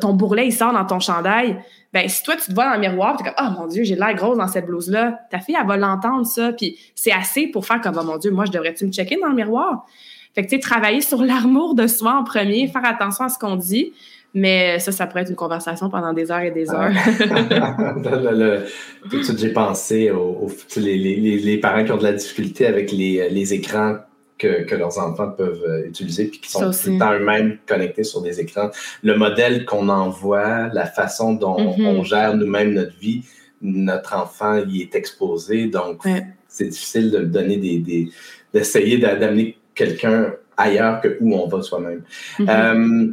ton 0.00 0.14
bourrelet, 0.14 0.48
il 0.48 0.52
sort 0.52 0.72
dans 0.72 0.84
ton 0.84 1.00
chandail 1.00 1.62
ben 1.96 2.10
si 2.10 2.22
toi 2.22 2.36
tu 2.36 2.50
te 2.50 2.54
vois 2.54 2.66
dans 2.66 2.74
le 2.74 2.80
miroir, 2.80 3.16
tu 3.16 3.24
es 3.24 3.32
comme 3.32 3.34
oh 3.40 3.60
mon 3.62 3.66
dieu, 3.68 3.82
j'ai 3.82 3.94
l'air 3.94 4.14
grosse 4.14 4.36
dans 4.36 4.48
cette 4.48 4.66
blouse 4.66 4.90
là, 4.90 5.18
ta 5.30 5.38
fille 5.38 5.56
elle 5.58 5.66
va 5.66 5.78
l'entendre 5.78 6.26
ça, 6.26 6.52
puis 6.52 6.76
c'est 6.94 7.10
assez 7.10 7.46
pour 7.46 7.64
faire 7.64 7.80
comme 7.80 7.96
oh 7.98 8.04
mon 8.04 8.18
dieu, 8.18 8.30
moi 8.30 8.44
je 8.44 8.52
devrais-tu 8.52 8.84
me 8.84 8.92
checker 8.92 9.16
dans 9.16 9.28
le 9.28 9.34
miroir? 9.34 9.86
Fait 10.34 10.42
que 10.42 10.50
tu 10.50 10.56
sais 10.56 10.60
travailler 10.60 11.00
sur 11.00 11.22
l'amour 11.24 11.74
de 11.74 11.86
soi 11.86 12.12
en 12.12 12.22
premier, 12.22 12.68
faire 12.68 12.84
attention 12.84 13.24
à 13.24 13.30
ce 13.30 13.38
qu'on 13.38 13.56
dit. 13.56 13.94
Mais 14.34 14.78
ça, 14.80 14.92
ça 14.92 15.06
pourrait 15.06 15.22
être 15.22 15.30
une 15.30 15.36
conversation 15.36 15.88
pendant 15.88 16.12
des 16.12 16.30
heures 16.30 16.40
et 16.40 16.50
des 16.50 16.70
heures. 16.70 16.92
tout 19.10 19.16
de 19.16 19.22
suite, 19.22 19.38
j'ai 19.38 19.48
pensé 19.54 20.10
aux, 20.10 20.48
les, 20.76 21.56
parents 21.56 21.82
qui 21.82 21.92
ont 21.92 21.96
de 21.96 22.02
la 22.02 22.12
difficulté 22.12 22.66
avec 22.66 22.92
les, 22.92 23.30
les 23.30 23.54
écrans 23.54 23.96
que, 24.38 24.74
leurs 24.74 24.98
enfants 24.98 25.30
peuvent 25.30 25.64
euh, 25.66 25.86
utiliser 25.86 26.26
puis 26.26 26.40
qui 26.40 26.50
sont 26.50 26.70
tout 26.70 26.90
le 26.90 26.98
temps 26.98 27.12
eux-mêmes 27.12 27.58
connectés 27.66 28.04
sur 28.04 28.22
des 28.22 28.40
écrans. 28.40 28.70
Le 29.02 29.16
modèle 29.16 29.64
qu'on 29.64 29.88
envoie, 29.88 30.68
la 30.68 30.86
façon 30.86 31.34
dont 31.34 31.58
mm-hmm. 31.58 31.86
on 31.86 32.02
gère 32.02 32.36
nous-mêmes 32.36 32.74
notre 32.74 32.96
vie, 32.98 33.24
notre 33.62 34.14
enfant 34.14 34.62
y 34.66 34.82
est 34.82 34.94
exposé. 34.94 35.66
Donc, 35.66 36.02
c'est 36.48 36.68
difficile 36.68 37.10
de 37.10 37.20
donner 37.20 37.56
des, 37.56 38.10
d'essayer 38.52 38.98
d'amener 38.98 39.58
quelqu'un 39.74 40.34
ailleurs 40.56 41.00
que 41.00 41.16
où 41.20 41.34
on 41.34 41.48
va 41.48 41.62
soi-même. 41.62 42.02
Mm-hmm. 42.38 42.48
Euh, 42.48 43.12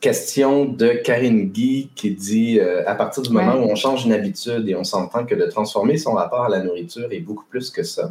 Question 0.00 0.66
de 0.66 0.88
Karine 0.88 1.50
Guy 1.50 1.90
qui 1.94 2.10
dit 2.10 2.58
euh, 2.58 2.82
à 2.86 2.94
partir 2.94 3.22
du 3.22 3.30
moment 3.30 3.54
où 3.54 3.70
on 3.70 3.74
change 3.74 4.04
une 4.04 4.12
habitude 4.12 4.68
et 4.68 4.74
on 4.74 4.84
s'entend 4.84 5.24
que 5.24 5.34
de 5.34 5.46
transformer 5.46 5.96
son 5.96 6.12
rapport 6.12 6.44
à 6.44 6.48
la 6.48 6.60
nourriture 6.60 7.08
est 7.10 7.20
beaucoup 7.20 7.46
plus 7.48 7.70
que 7.70 7.82
ça, 7.82 8.10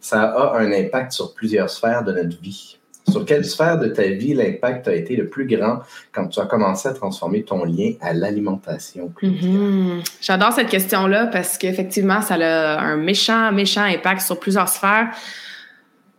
ça 0.00 0.22
a 0.22 0.58
un 0.58 0.72
impact 0.72 1.12
sur 1.12 1.34
plusieurs 1.34 1.70
sphères 1.70 2.04
de 2.04 2.12
notre 2.12 2.40
vie. 2.40 2.78
Sur 3.08 3.24
quelle 3.26 3.44
sphère 3.44 3.78
de 3.78 3.88
ta 3.88 4.04
vie 4.04 4.34
l'impact 4.34 4.88
a 4.88 4.94
été 4.94 5.14
le 5.14 5.28
plus 5.28 5.46
grand 5.46 5.80
quand 6.12 6.26
tu 6.28 6.40
as 6.40 6.46
commencé 6.46 6.88
à 6.88 6.92
transformer 6.94 7.42
ton 7.42 7.64
lien 7.64 7.92
à 8.00 8.14
l'alimentation? 8.14 9.12
Mhm. 9.22 10.02
J'adore 10.22 10.52
cette 10.52 10.68
question-là 10.68 11.26
parce 11.26 11.58
qu'effectivement, 11.58 12.22
ça 12.22 12.34
a 12.34 12.80
un 12.80 12.96
méchant, 12.96 13.52
méchant 13.52 13.82
impact 13.82 14.22
sur 14.22 14.40
plusieurs 14.40 14.68
sphères. 14.68 15.10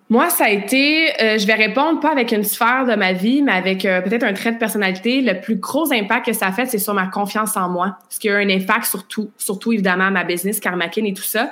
Moi, 0.07 0.29
ça 0.29 0.45
a 0.45 0.49
été, 0.49 1.09
euh, 1.19 1.39
je 1.39 1.47
vais 1.47 1.55
répondre 1.55 1.99
pas 1.99 2.11
avec 2.11 2.31
une 2.31 2.43
sphère 2.43 2.85
de 2.85 2.93
ma 2.93 3.11
vie, 3.11 3.41
mais 3.41 3.53
avec 3.53 3.85
euh, 3.85 4.01
peut-être 4.01 4.23
un 4.23 4.33
trait 4.33 4.51
de 4.51 4.59
personnalité. 4.59 5.21
Le 5.21 5.41
plus 5.41 5.55
gros 5.55 5.91
impact 5.91 6.27
que 6.27 6.33
ça 6.33 6.47
a 6.47 6.51
fait, 6.51 6.67
c'est 6.67 6.77
sur 6.77 6.93
ma 6.93 7.07
confiance 7.07 7.57
en 7.57 7.69
moi. 7.69 7.97
Ce 8.09 8.19
qui 8.19 8.29
a 8.29 8.35
un 8.35 8.49
impact 8.49 8.85
sur 8.85 9.07
tout, 9.07 9.31
surtout 9.37 9.73
évidemment 9.73 10.11
ma 10.11 10.23
business, 10.23 10.59
Karmakin 10.59 11.05
et 11.05 11.13
tout 11.13 11.23
ça. 11.23 11.51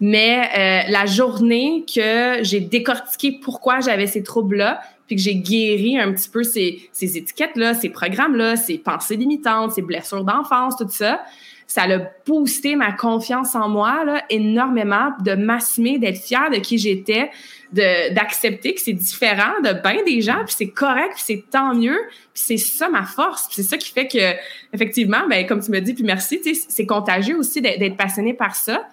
Mais 0.00 0.42
euh, 0.56 0.92
la 0.92 1.06
journée 1.06 1.84
que 1.92 2.38
j'ai 2.42 2.60
décortiqué 2.60 3.40
pourquoi 3.42 3.80
j'avais 3.80 4.06
ces 4.06 4.22
troubles-là, 4.22 4.80
puis 5.08 5.16
que 5.16 5.22
j'ai 5.22 5.34
guéri 5.34 5.98
un 5.98 6.12
petit 6.12 6.28
peu 6.28 6.44
ces, 6.44 6.88
ces 6.92 7.16
étiquettes-là, 7.16 7.74
ces 7.74 7.88
programmes-là, 7.88 8.54
ces 8.54 8.78
pensées 8.78 9.16
limitantes, 9.16 9.72
ces 9.72 9.82
blessures 9.82 10.22
d'enfance, 10.22 10.76
tout 10.76 10.86
ça, 10.88 11.20
ça 11.66 11.82
a 11.82 11.98
boosté 12.26 12.76
ma 12.76 12.92
confiance 12.92 13.54
en 13.54 13.68
moi 13.68 14.04
là, 14.04 14.22
énormément, 14.30 15.10
de 15.22 15.34
m'assumer, 15.34 15.98
d'être 15.98 16.18
fière 16.18 16.50
de 16.50 16.56
qui 16.56 16.78
j'étais, 16.78 17.30
d'accepter 17.72 18.74
que 18.74 18.80
c'est 18.80 18.92
différent 18.92 19.60
de 19.62 19.72
bien 19.82 20.02
des 20.04 20.20
gens, 20.22 20.44
puis 20.44 20.54
c'est 20.56 20.68
correct, 20.68 21.12
puis 21.14 21.22
c'est 21.24 21.44
tant 21.50 21.74
mieux, 21.74 21.98
puis 22.32 22.42
c'est 22.42 22.56
ça 22.56 22.88
ma 22.88 23.04
force, 23.04 23.46
puis 23.46 23.56
c'est 23.56 23.62
ça 23.62 23.76
qui 23.76 23.90
fait 23.90 24.08
que, 24.08 24.34
effectivement, 24.72 25.26
ben, 25.28 25.46
comme 25.46 25.60
tu 25.60 25.70
me 25.70 25.80
dis, 25.80 25.94
puis 25.94 26.04
merci, 26.04 26.40
c'est 26.68 26.86
contagieux 26.86 27.36
aussi 27.38 27.60
d'être 27.60 27.96
passionné 27.96 28.34
par 28.34 28.54
ça. 28.54 28.88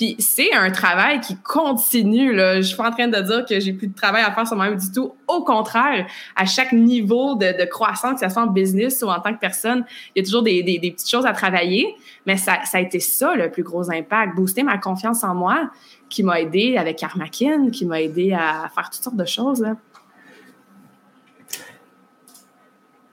Puis 0.00 0.16
c'est 0.18 0.54
un 0.54 0.70
travail 0.70 1.20
qui 1.20 1.36
continue. 1.36 2.32
Là. 2.34 2.56
Je 2.56 2.68
suis 2.68 2.76
pas 2.76 2.88
en 2.88 2.90
train 2.90 3.08
de 3.08 3.20
dire 3.20 3.44
que 3.44 3.60
j'ai 3.60 3.74
plus 3.74 3.88
de 3.88 3.94
travail 3.94 4.22
à 4.22 4.32
faire 4.32 4.46
sur 4.46 4.56
moi-même 4.56 4.78
du 4.78 4.90
tout. 4.90 5.12
Au 5.28 5.44
contraire, 5.44 6.06
à 6.36 6.46
chaque 6.46 6.72
niveau 6.72 7.34
de, 7.34 7.66
croissance, 7.66 8.18
que 8.18 8.26
ce 8.26 8.32
soit 8.32 8.44
en 8.44 8.46
business 8.46 9.02
ou 9.02 9.08
en 9.10 9.20
tant 9.20 9.34
que 9.34 9.38
personne, 9.38 9.84
il 10.16 10.20
y 10.20 10.22
a 10.22 10.24
toujours 10.24 10.42
des, 10.42 10.62
petites 10.80 11.10
choses 11.10 11.26
à 11.26 11.34
travailler. 11.34 11.94
Mais 12.24 12.38
ça, 12.38 12.60
a 12.72 12.80
été 12.80 12.98
ça 12.98 13.34
le 13.34 13.50
plus 13.50 13.62
gros 13.62 13.90
impact. 13.90 14.36
Booster 14.36 14.62
ma 14.62 14.78
confiance 14.78 15.22
en 15.22 15.34
moi 15.34 15.70
qui 16.10 16.22
m'a 16.22 16.40
aidé 16.40 16.76
avec 16.76 17.02
Armakin, 17.02 17.70
qui 17.70 17.86
m'a 17.86 18.02
aidé 18.02 18.32
à 18.32 18.70
faire 18.74 18.90
toutes 18.90 19.02
sortes 19.02 19.16
de 19.16 19.24
choses. 19.24 19.64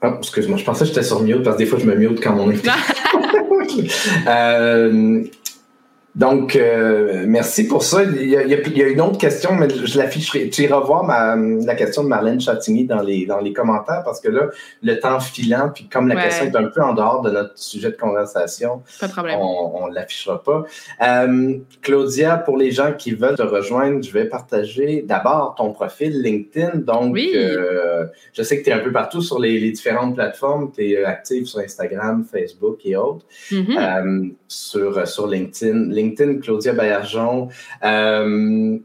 Oh, 0.02 0.08
excuse-moi, 0.18 0.58
je 0.58 0.64
pensais 0.64 0.80
que 0.80 0.88
j'étais 0.88 1.02
sur 1.02 1.22
mute 1.22 1.42
parce 1.42 1.56
que 1.56 1.62
des 1.62 1.66
fois 1.66 1.78
je 1.78 1.86
me 1.86 1.94
mute 1.94 2.20
quand 2.20 2.36
on 2.38 2.50
est. 2.50 2.62
euh, 4.28 5.24
donc, 6.18 6.56
euh, 6.56 7.24
merci 7.28 7.68
pour 7.68 7.84
ça. 7.84 8.02
Il 8.02 8.28
y, 8.28 8.36
a, 8.36 8.88
une 8.88 9.00
autre 9.00 9.18
question, 9.18 9.54
mais 9.54 9.68
je 9.70 9.96
l'afficherai. 9.96 10.50
Tu 10.50 10.64
iras 10.64 10.80
voir 10.80 11.06
la 11.06 11.74
question 11.76 12.02
de 12.02 12.08
Marlène 12.08 12.40
Chatigny 12.40 12.86
dans 12.86 13.02
les, 13.02 13.24
dans 13.24 13.38
les 13.38 13.52
commentaires 13.52 14.02
parce 14.04 14.20
que 14.20 14.28
là, 14.28 14.48
le 14.82 14.98
temps 14.98 15.20
filant, 15.20 15.70
puis 15.72 15.88
comme 15.88 16.08
la 16.08 16.20
question 16.20 16.46
est 16.46 16.56
un 16.56 16.64
peu 16.64 16.82
en 16.82 16.92
dehors 16.92 17.22
de 17.22 17.30
notre 17.30 17.56
sujet 17.56 17.92
de 17.92 17.96
conversation, 17.96 18.82
on 19.00 19.86
ne 19.88 19.94
l'affichera 19.94 20.42
pas. 20.42 20.64
Euh, 21.02 21.58
Claudia, 21.82 22.36
pour 22.36 22.56
les 22.56 22.72
gens 22.72 22.94
qui 22.94 23.12
veulent 23.12 23.36
te 23.36 23.42
rejoindre, 23.42 24.02
je 24.02 24.10
vais 24.10 24.24
partager 24.24 25.04
d'abord 25.06 25.54
ton 25.56 25.72
profil 25.72 26.20
LinkedIn. 26.20 26.78
Donc, 26.78 27.16
euh, 27.16 28.06
je 28.32 28.42
sais 28.42 28.58
que 28.58 28.64
tu 28.64 28.70
es 28.70 28.72
un 28.72 28.80
peu 28.80 28.90
partout 28.90 29.22
sur 29.22 29.38
les, 29.38 29.70
différentes 29.70 30.16
plateformes. 30.16 30.72
Tu 30.74 30.90
es 30.90 31.04
active 31.04 31.44
sur 31.44 31.60
Instagram, 31.60 32.24
Facebook 32.28 32.80
et 32.84 32.96
autres. 32.96 33.24
Mm-hmm. 33.52 34.32
sur, 34.48 35.06
sur 35.06 35.28
LinkedIn. 35.28 35.92
LinkedIn 35.92 36.07
LinkedIn, 36.08 36.40
Claudia 36.40 36.72
Baillargeon. 36.72 37.48
Euh, 37.84 38.78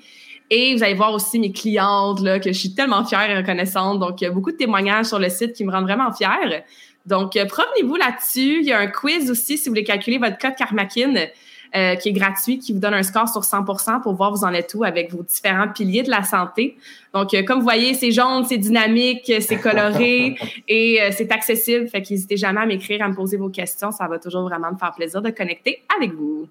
Et 0.50 0.74
vous 0.74 0.82
allez 0.82 0.94
voir 0.94 1.14
aussi 1.14 1.38
mes 1.38 1.52
clientes, 1.52 2.20
là, 2.20 2.40
que 2.40 2.52
je 2.52 2.58
suis 2.58 2.74
tellement 2.74 3.04
fière 3.04 3.30
et 3.30 3.36
reconnaissante. 3.36 4.00
Donc, 4.00 4.20
il 4.20 4.24
y 4.24 4.26
a 4.26 4.30
beaucoup 4.30 4.50
de 4.50 4.56
témoignages 4.56 5.06
sur 5.06 5.18
le 5.18 5.28
site 5.28 5.54
qui 5.54 5.64
me 5.64 5.70
rendent 5.72 5.84
vraiment 5.84 6.12
fière. 6.12 6.64
Donc, 7.06 7.36
euh, 7.36 7.44
promenez-vous 7.46 7.96
là-dessus. 7.96 8.60
Il 8.60 8.66
y 8.66 8.72
a 8.72 8.78
un 8.78 8.86
quiz 8.86 9.30
aussi 9.30 9.58
si 9.58 9.68
vous 9.68 9.72
voulez 9.72 9.84
calculer 9.84 10.18
votre 10.18 10.38
code 10.38 10.54
Karmakin. 10.56 11.14
Euh, 11.76 11.94
qui 11.94 12.08
est 12.08 12.12
gratuit, 12.12 12.58
qui 12.58 12.72
vous 12.72 12.80
donne 12.80 12.94
un 12.94 13.04
score 13.04 13.28
sur 13.28 13.42
100% 13.42 14.02
pour 14.02 14.14
voir 14.14 14.32
vous 14.32 14.42
en 14.42 14.52
êtes 14.52 14.74
où 14.74 14.82
avec 14.82 15.12
vos 15.12 15.22
différents 15.22 15.68
piliers 15.68 16.02
de 16.02 16.10
la 16.10 16.24
santé. 16.24 16.76
Donc, 17.14 17.32
euh, 17.32 17.44
comme 17.44 17.58
vous 17.58 17.64
voyez, 17.64 17.94
c'est 17.94 18.10
jaune, 18.10 18.44
c'est 18.44 18.56
dynamique, 18.56 19.32
c'est 19.38 19.60
coloré 19.60 20.34
et 20.68 20.98
c'est 21.12 21.30
accessible. 21.30 21.86
Fait 21.86 22.02
qu'hésitez 22.02 22.36
jamais 22.36 22.60
à 22.60 22.66
m'écrire, 22.66 23.04
à 23.04 23.08
me 23.08 23.14
poser 23.14 23.36
vos 23.36 23.50
questions. 23.50 23.92
Ça 23.92 24.08
va 24.08 24.18
toujours 24.18 24.42
vraiment 24.42 24.72
me 24.72 24.78
faire 24.78 24.92
plaisir 24.96 25.22
de 25.22 25.30
connecter 25.30 25.84
avec 25.96 26.12
vous. 26.12 26.48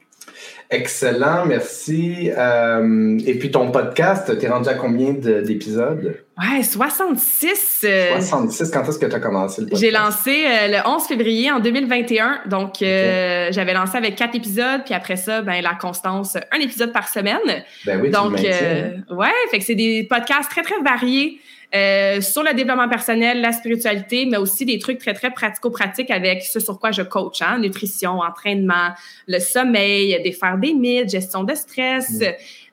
Excellent, 0.72 1.46
merci. 1.48 2.30
Euh, 2.38 3.18
et 3.26 3.40
puis 3.40 3.50
ton 3.50 3.72
podcast, 3.72 4.38
tu 4.38 4.46
es 4.46 4.50
rendu 4.50 4.70
à 4.70 4.76
combien 4.76 5.14
d'épisodes? 5.14 6.18
Ouais, 6.38 6.62
66. 6.62 7.86
66, 8.16 8.72
quand 8.72 8.88
est-ce 8.88 9.00
que 9.00 9.08
tu 9.08 9.16
as 9.16 9.20
commencé 9.20 9.62
le 9.62 9.68
podcast? 9.68 9.84
J'ai 9.84 9.92
lancé 9.92 10.46
euh, 10.46 10.68
le 10.68 10.88
11 10.88 11.08
février 11.08 11.52
en 11.52 11.60
2021. 11.60 12.42
Donc, 12.46 12.82
euh, 12.82 13.48
j'avais 13.52 13.74
lancé 13.74 13.98
avec 13.98 14.16
quatre 14.16 14.36
épisodes, 14.36 14.82
puis 14.86 14.94
après 14.94 15.16
ça, 15.16 15.42
ben, 15.42 15.60
la 15.62 15.74
constance, 15.74 16.38
un 16.52 16.60
épisode 16.60 16.94
par 16.94 17.08
semaine. 17.08 17.40
Ben 17.86 18.00
oui, 18.00 18.12
Donc, 18.12 18.34
ouais, 18.38 19.28
fait 19.50 19.60
que 19.60 19.66
c'est 19.66 19.76
des 19.76 20.06
podcasts 20.08 20.52
très, 20.52 20.62
très 20.62 20.80
variés. 20.84 21.40
Euh, 21.76 22.20
sur 22.20 22.42
le 22.42 22.56
développement 22.56 22.90
personnel, 22.90 23.42
la 23.42 23.52
spiritualité, 23.52 24.26
mais 24.26 24.38
aussi 24.38 24.66
des 24.66 24.80
trucs 24.80 24.98
très, 24.98 25.14
très 25.14 25.30
pratico-pratiques 25.30 26.10
avec 26.10 26.42
ce 26.42 26.60
sur 26.60 26.80
quoi 26.80 26.92
je 26.92 27.04
coach, 27.04 27.44
hein, 27.44 27.60
nutrition, 27.60 28.22
entraînement, 28.22 28.90
le 29.28 29.40
sommeil, 29.40 30.20
défaire 30.24 30.58
des 30.58 30.74
mythes, 30.74 31.10
gestion 31.10 31.44
de 31.44 31.54
stress, 31.54 32.24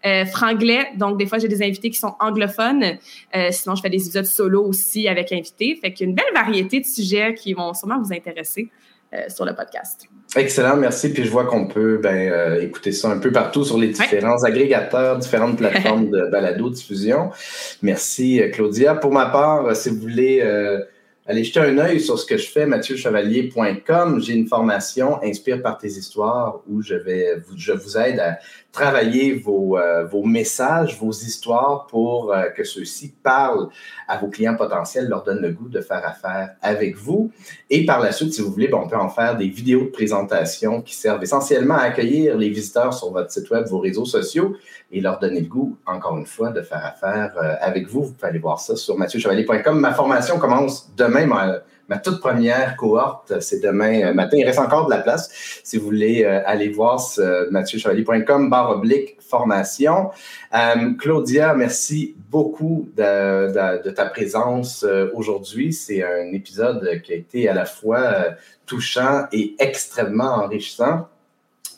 euh, 0.06 0.24
franglais. 0.24 0.88
Donc, 0.96 1.18
des 1.18 1.26
fois, 1.26 1.38
j'ai 1.38 1.48
des 1.48 1.62
invités 1.62 1.90
qui 1.90 1.98
sont 1.98 2.14
anglophones. 2.20 2.96
Euh, 3.34 3.48
sinon, 3.50 3.74
je 3.74 3.82
fais 3.82 3.90
des 3.90 4.02
épisodes 4.02 4.24
solo 4.24 4.64
aussi 4.64 5.08
avec 5.08 5.30
invités. 5.30 5.76
Fait 5.76 5.92
qu'il 5.92 6.06
y 6.06 6.08
a 6.08 6.10
une 6.10 6.16
belle 6.16 6.32
variété 6.34 6.80
de 6.80 6.86
sujets 6.86 7.34
qui 7.34 7.52
vont 7.52 7.74
sûrement 7.74 8.00
vous 8.00 8.14
intéresser 8.14 8.70
sur 9.28 9.44
le 9.44 9.54
podcast. 9.54 10.08
Excellent, 10.34 10.76
merci. 10.76 11.12
Puis 11.12 11.24
je 11.24 11.30
vois 11.30 11.46
qu'on 11.46 11.66
peut 11.66 11.98
ben, 12.02 12.30
euh, 12.30 12.60
écouter 12.60 12.92
ça 12.92 13.08
un 13.08 13.18
peu 13.18 13.32
partout 13.32 13.64
sur 13.64 13.78
les 13.78 13.88
différents 13.88 14.42
agrégateurs, 14.44 15.18
différentes 15.18 15.56
plateformes 15.56 16.10
de 16.10 16.28
balado-diffusion. 16.30 17.30
Merci, 17.82 18.42
euh, 18.42 18.50
Claudia. 18.50 18.94
Pour 18.96 19.12
ma 19.12 19.26
part, 19.26 19.66
euh, 19.66 19.74
si 19.74 19.88
vous 19.88 20.00
voulez 20.00 20.42
aller 21.28 21.42
jeter 21.42 21.60
un 21.60 21.78
œil 21.78 22.00
sur 22.00 22.18
ce 22.18 22.26
que 22.26 22.36
je 22.36 22.48
fais, 22.48 22.66
mathieuchevalier.com, 22.66 24.20
j'ai 24.20 24.34
une 24.34 24.46
formation 24.46 25.18
Inspire 25.22 25.62
par 25.62 25.78
tes 25.78 25.88
histoires 25.88 26.60
où 26.68 26.82
je, 26.82 26.94
vais, 26.94 27.36
je 27.56 27.72
vous 27.72 27.96
aide 27.96 28.20
à 28.20 28.38
travailler 28.76 29.32
vos, 29.32 29.78
euh, 29.78 30.04
vos 30.04 30.22
messages, 30.22 30.98
vos 30.98 31.10
histoires 31.10 31.86
pour 31.86 32.32
euh, 32.32 32.50
que 32.50 32.62
ceux-ci 32.62 33.14
parlent 33.22 33.68
à 34.06 34.18
vos 34.18 34.28
clients 34.28 34.54
potentiels, 34.54 35.08
leur 35.08 35.24
donnent 35.24 35.40
le 35.40 35.50
goût 35.50 35.68
de 35.68 35.80
faire 35.80 36.06
affaire 36.06 36.56
avec 36.60 36.94
vous. 36.94 37.30
Et 37.70 37.86
par 37.86 38.00
la 38.00 38.12
suite, 38.12 38.34
si 38.34 38.42
vous 38.42 38.52
voulez, 38.52 38.68
ben, 38.68 38.78
on 38.84 38.86
peut 38.86 38.96
en 38.96 39.08
faire 39.08 39.36
des 39.36 39.48
vidéos 39.48 39.84
de 39.84 39.90
présentation 39.90 40.82
qui 40.82 40.94
servent 40.94 41.22
essentiellement 41.22 41.76
à 41.76 41.84
accueillir 41.84 42.36
les 42.36 42.50
visiteurs 42.50 42.92
sur 42.92 43.12
votre 43.12 43.30
site 43.30 43.48
web, 43.50 43.66
vos 43.66 43.78
réseaux 43.78 44.04
sociaux 44.04 44.56
et 44.92 45.00
leur 45.00 45.18
donner 45.18 45.40
le 45.40 45.48
goût, 45.48 45.78
encore 45.86 46.18
une 46.18 46.26
fois, 46.26 46.50
de 46.50 46.60
faire 46.60 46.84
affaire 46.84 47.32
euh, 47.42 47.54
avec 47.60 47.88
vous. 47.88 48.04
Vous 48.04 48.12
pouvez 48.12 48.28
aller 48.28 48.38
voir 48.38 48.60
ça 48.60 48.76
sur 48.76 48.98
mathieuchevalier.com. 48.98 49.80
Ma 49.80 49.94
formation 49.94 50.38
commence 50.38 50.92
demain 50.94 51.24
ma 51.24 51.62
toute 52.02 52.20
première 52.20 52.76
cohorte, 52.76 53.40
c'est 53.40 53.62
demain 53.62 54.02
euh, 54.02 54.14
matin. 54.14 54.36
Il 54.36 54.44
reste 54.44 54.58
encore 54.58 54.86
de 54.86 54.90
la 54.90 54.98
place. 54.98 55.30
Si 55.62 55.78
vous 55.78 55.84
voulez 55.84 56.24
euh, 56.24 56.40
aller 56.44 56.68
voir 56.68 57.00
mathieuchevalier.com, 57.50 58.50
barre 58.50 58.70
oblique 58.70 59.16
formation. 59.20 60.10
Euh, 60.54 60.94
Claudia, 60.98 61.54
merci 61.54 62.16
beaucoup 62.28 62.88
de, 62.96 63.90
ta 63.90 64.06
présence 64.06 64.84
aujourd'hui. 65.14 65.72
C'est 65.72 66.02
un 66.02 66.32
épisode 66.32 67.00
qui 67.02 67.12
a 67.12 67.16
été 67.16 67.48
à 67.48 67.54
la 67.54 67.64
fois 67.64 68.36
touchant 68.66 69.26
et 69.32 69.54
extrêmement 69.58 70.44
enrichissant. 70.44 71.08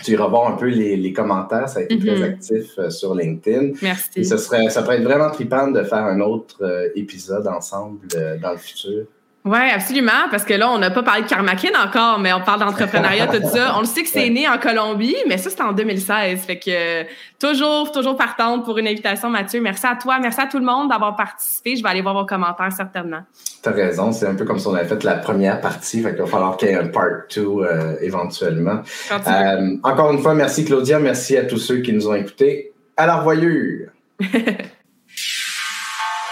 Tu 0.04 0.12
iras 0.12 0.28
voir 0.28 0.46
un 0.46 0.56
peu 0.56 0.68
les, 0.68 1.12
commentaires, 1.12 1.68
ça 1.68 1.80
a 1.80 1.82
été 1.82 1.98
très 1.98 2.16
mm-hmm. 2.16 2.22
actif 2.22 2.88
sur 2.88 3.14
LinkedIn. 3.14 3.72
Merci. 3.82 4.24
serait, 4.24 4.70
ça 4.70 4.82
pourrait 4.82 4.98
être 4.98 5.04
vraiment 5.04 5.30
trippant 5.30 5.68
de 5.68 5.82
faire 5.82 6.04
un 6.04 6.20
autre 6.20 6.90
épisode 6.94 7.46
ensemble 7.46 8.06
dans 8.40 8.52
le 8.52 8.58
futur. 8.58 9.06
Oui, 9.48 9.70
absolument, 9.74 10.28
parce 10.30 10.44
que 10.44 10.52
là, 10.52 10.70
on 10.70 10.76
n'a 10.76 10.90
pas 10.90 11.02
parlé 11.02 11.22
de 11.22 11.26
Karmakin 11.26 11.70
encore, 11.82 12.18
mais 12.18 12.34
on 12.34 12.42
parle 12.42 12.60
d'entrepreneuriat, 12.60 13.28
tout 13.28 13.48
ça. 13.48 13.72
On 13.76 13.80
le 13.80 13.86
sait 13.86 14.02
que 14.02 14.08
c'est 14.08 14.28
né 14.28 14.46
en 14.46 14.58
Colombie, 14.58 15.16
mais 15.26 15.38
ça, 15.38 15.48
c'était 15.48 15.62
en 15.62 15.72
2016. 15.72 16.40
Fait 16.40 16.58
que 16.58 16.68
euh, 16.68 17.04
toujours, 17.40 17.90
toujours 17.90 18.14
partante 18.14 18.66
pour 18.66 18.76
une 18.76 18.86
invitation, 18.86 19.30
Mathieu. 19.30 19.62
Merci 19.62 19.86
à 19.86 19.96
toi, 19.96 20.18
merci 20.20 20.38
à 20.38 20.46
tout 20.48 20.58
le 20.58 20.66
monde 20.66 20.90
d'avoir 20.90 21.16
participé. 21.16 21.76
Je 21.76 21.82
vais 21.82 21.88
aller 21.88 22.02
voir 22.02 22.14
vos 22.14 22.26
commentaires, 22.26 22.72
certainement. 22.72 23.20
Tu 23.62 23.68
as 23.70 23.72
raison, 23.72 24.12
c'est 24.12 24.26
un 24.26 24.34
peu 24.34 24.44
comme 24.44 24.58
si 24.58 24.66
on 24.66 24.74
avait 24.74 24.86
fait 24.86 25.02
la 25.02 25.14
première 25.14 25.62
partie, 25.62 26.02
fait 26.02 26.10
qu'il 26.10 26.20
va 26.20 26.26
falloir 26.26 26.58
qu'il 26.58 26.68
y 26.68 26.72
ait 26.72 26.76
un 26.76 26.88
part 26.88 27.22
2 27.34 27.40
euh, 27.40 27.96
éventuellement. 28.02 28.82
Euh, 29.10 29.76
encore 29.82 30.12
une 30.12 30.18
fois, 30.18 30.34
merci 30.34 30.66
Claudia, 30.66 30.98
merci 30.98 31.38
à 31.38 31.44
tous 31.44 31.58
ceux 31.58 31.78
qui 31.78 31.94
nous 31.94 32.06
ont 32.06 32.14
écoutés. 32.14 32.72
À 32.98 33.06
la 33.06 33.16
revoyure! 33.16 33.88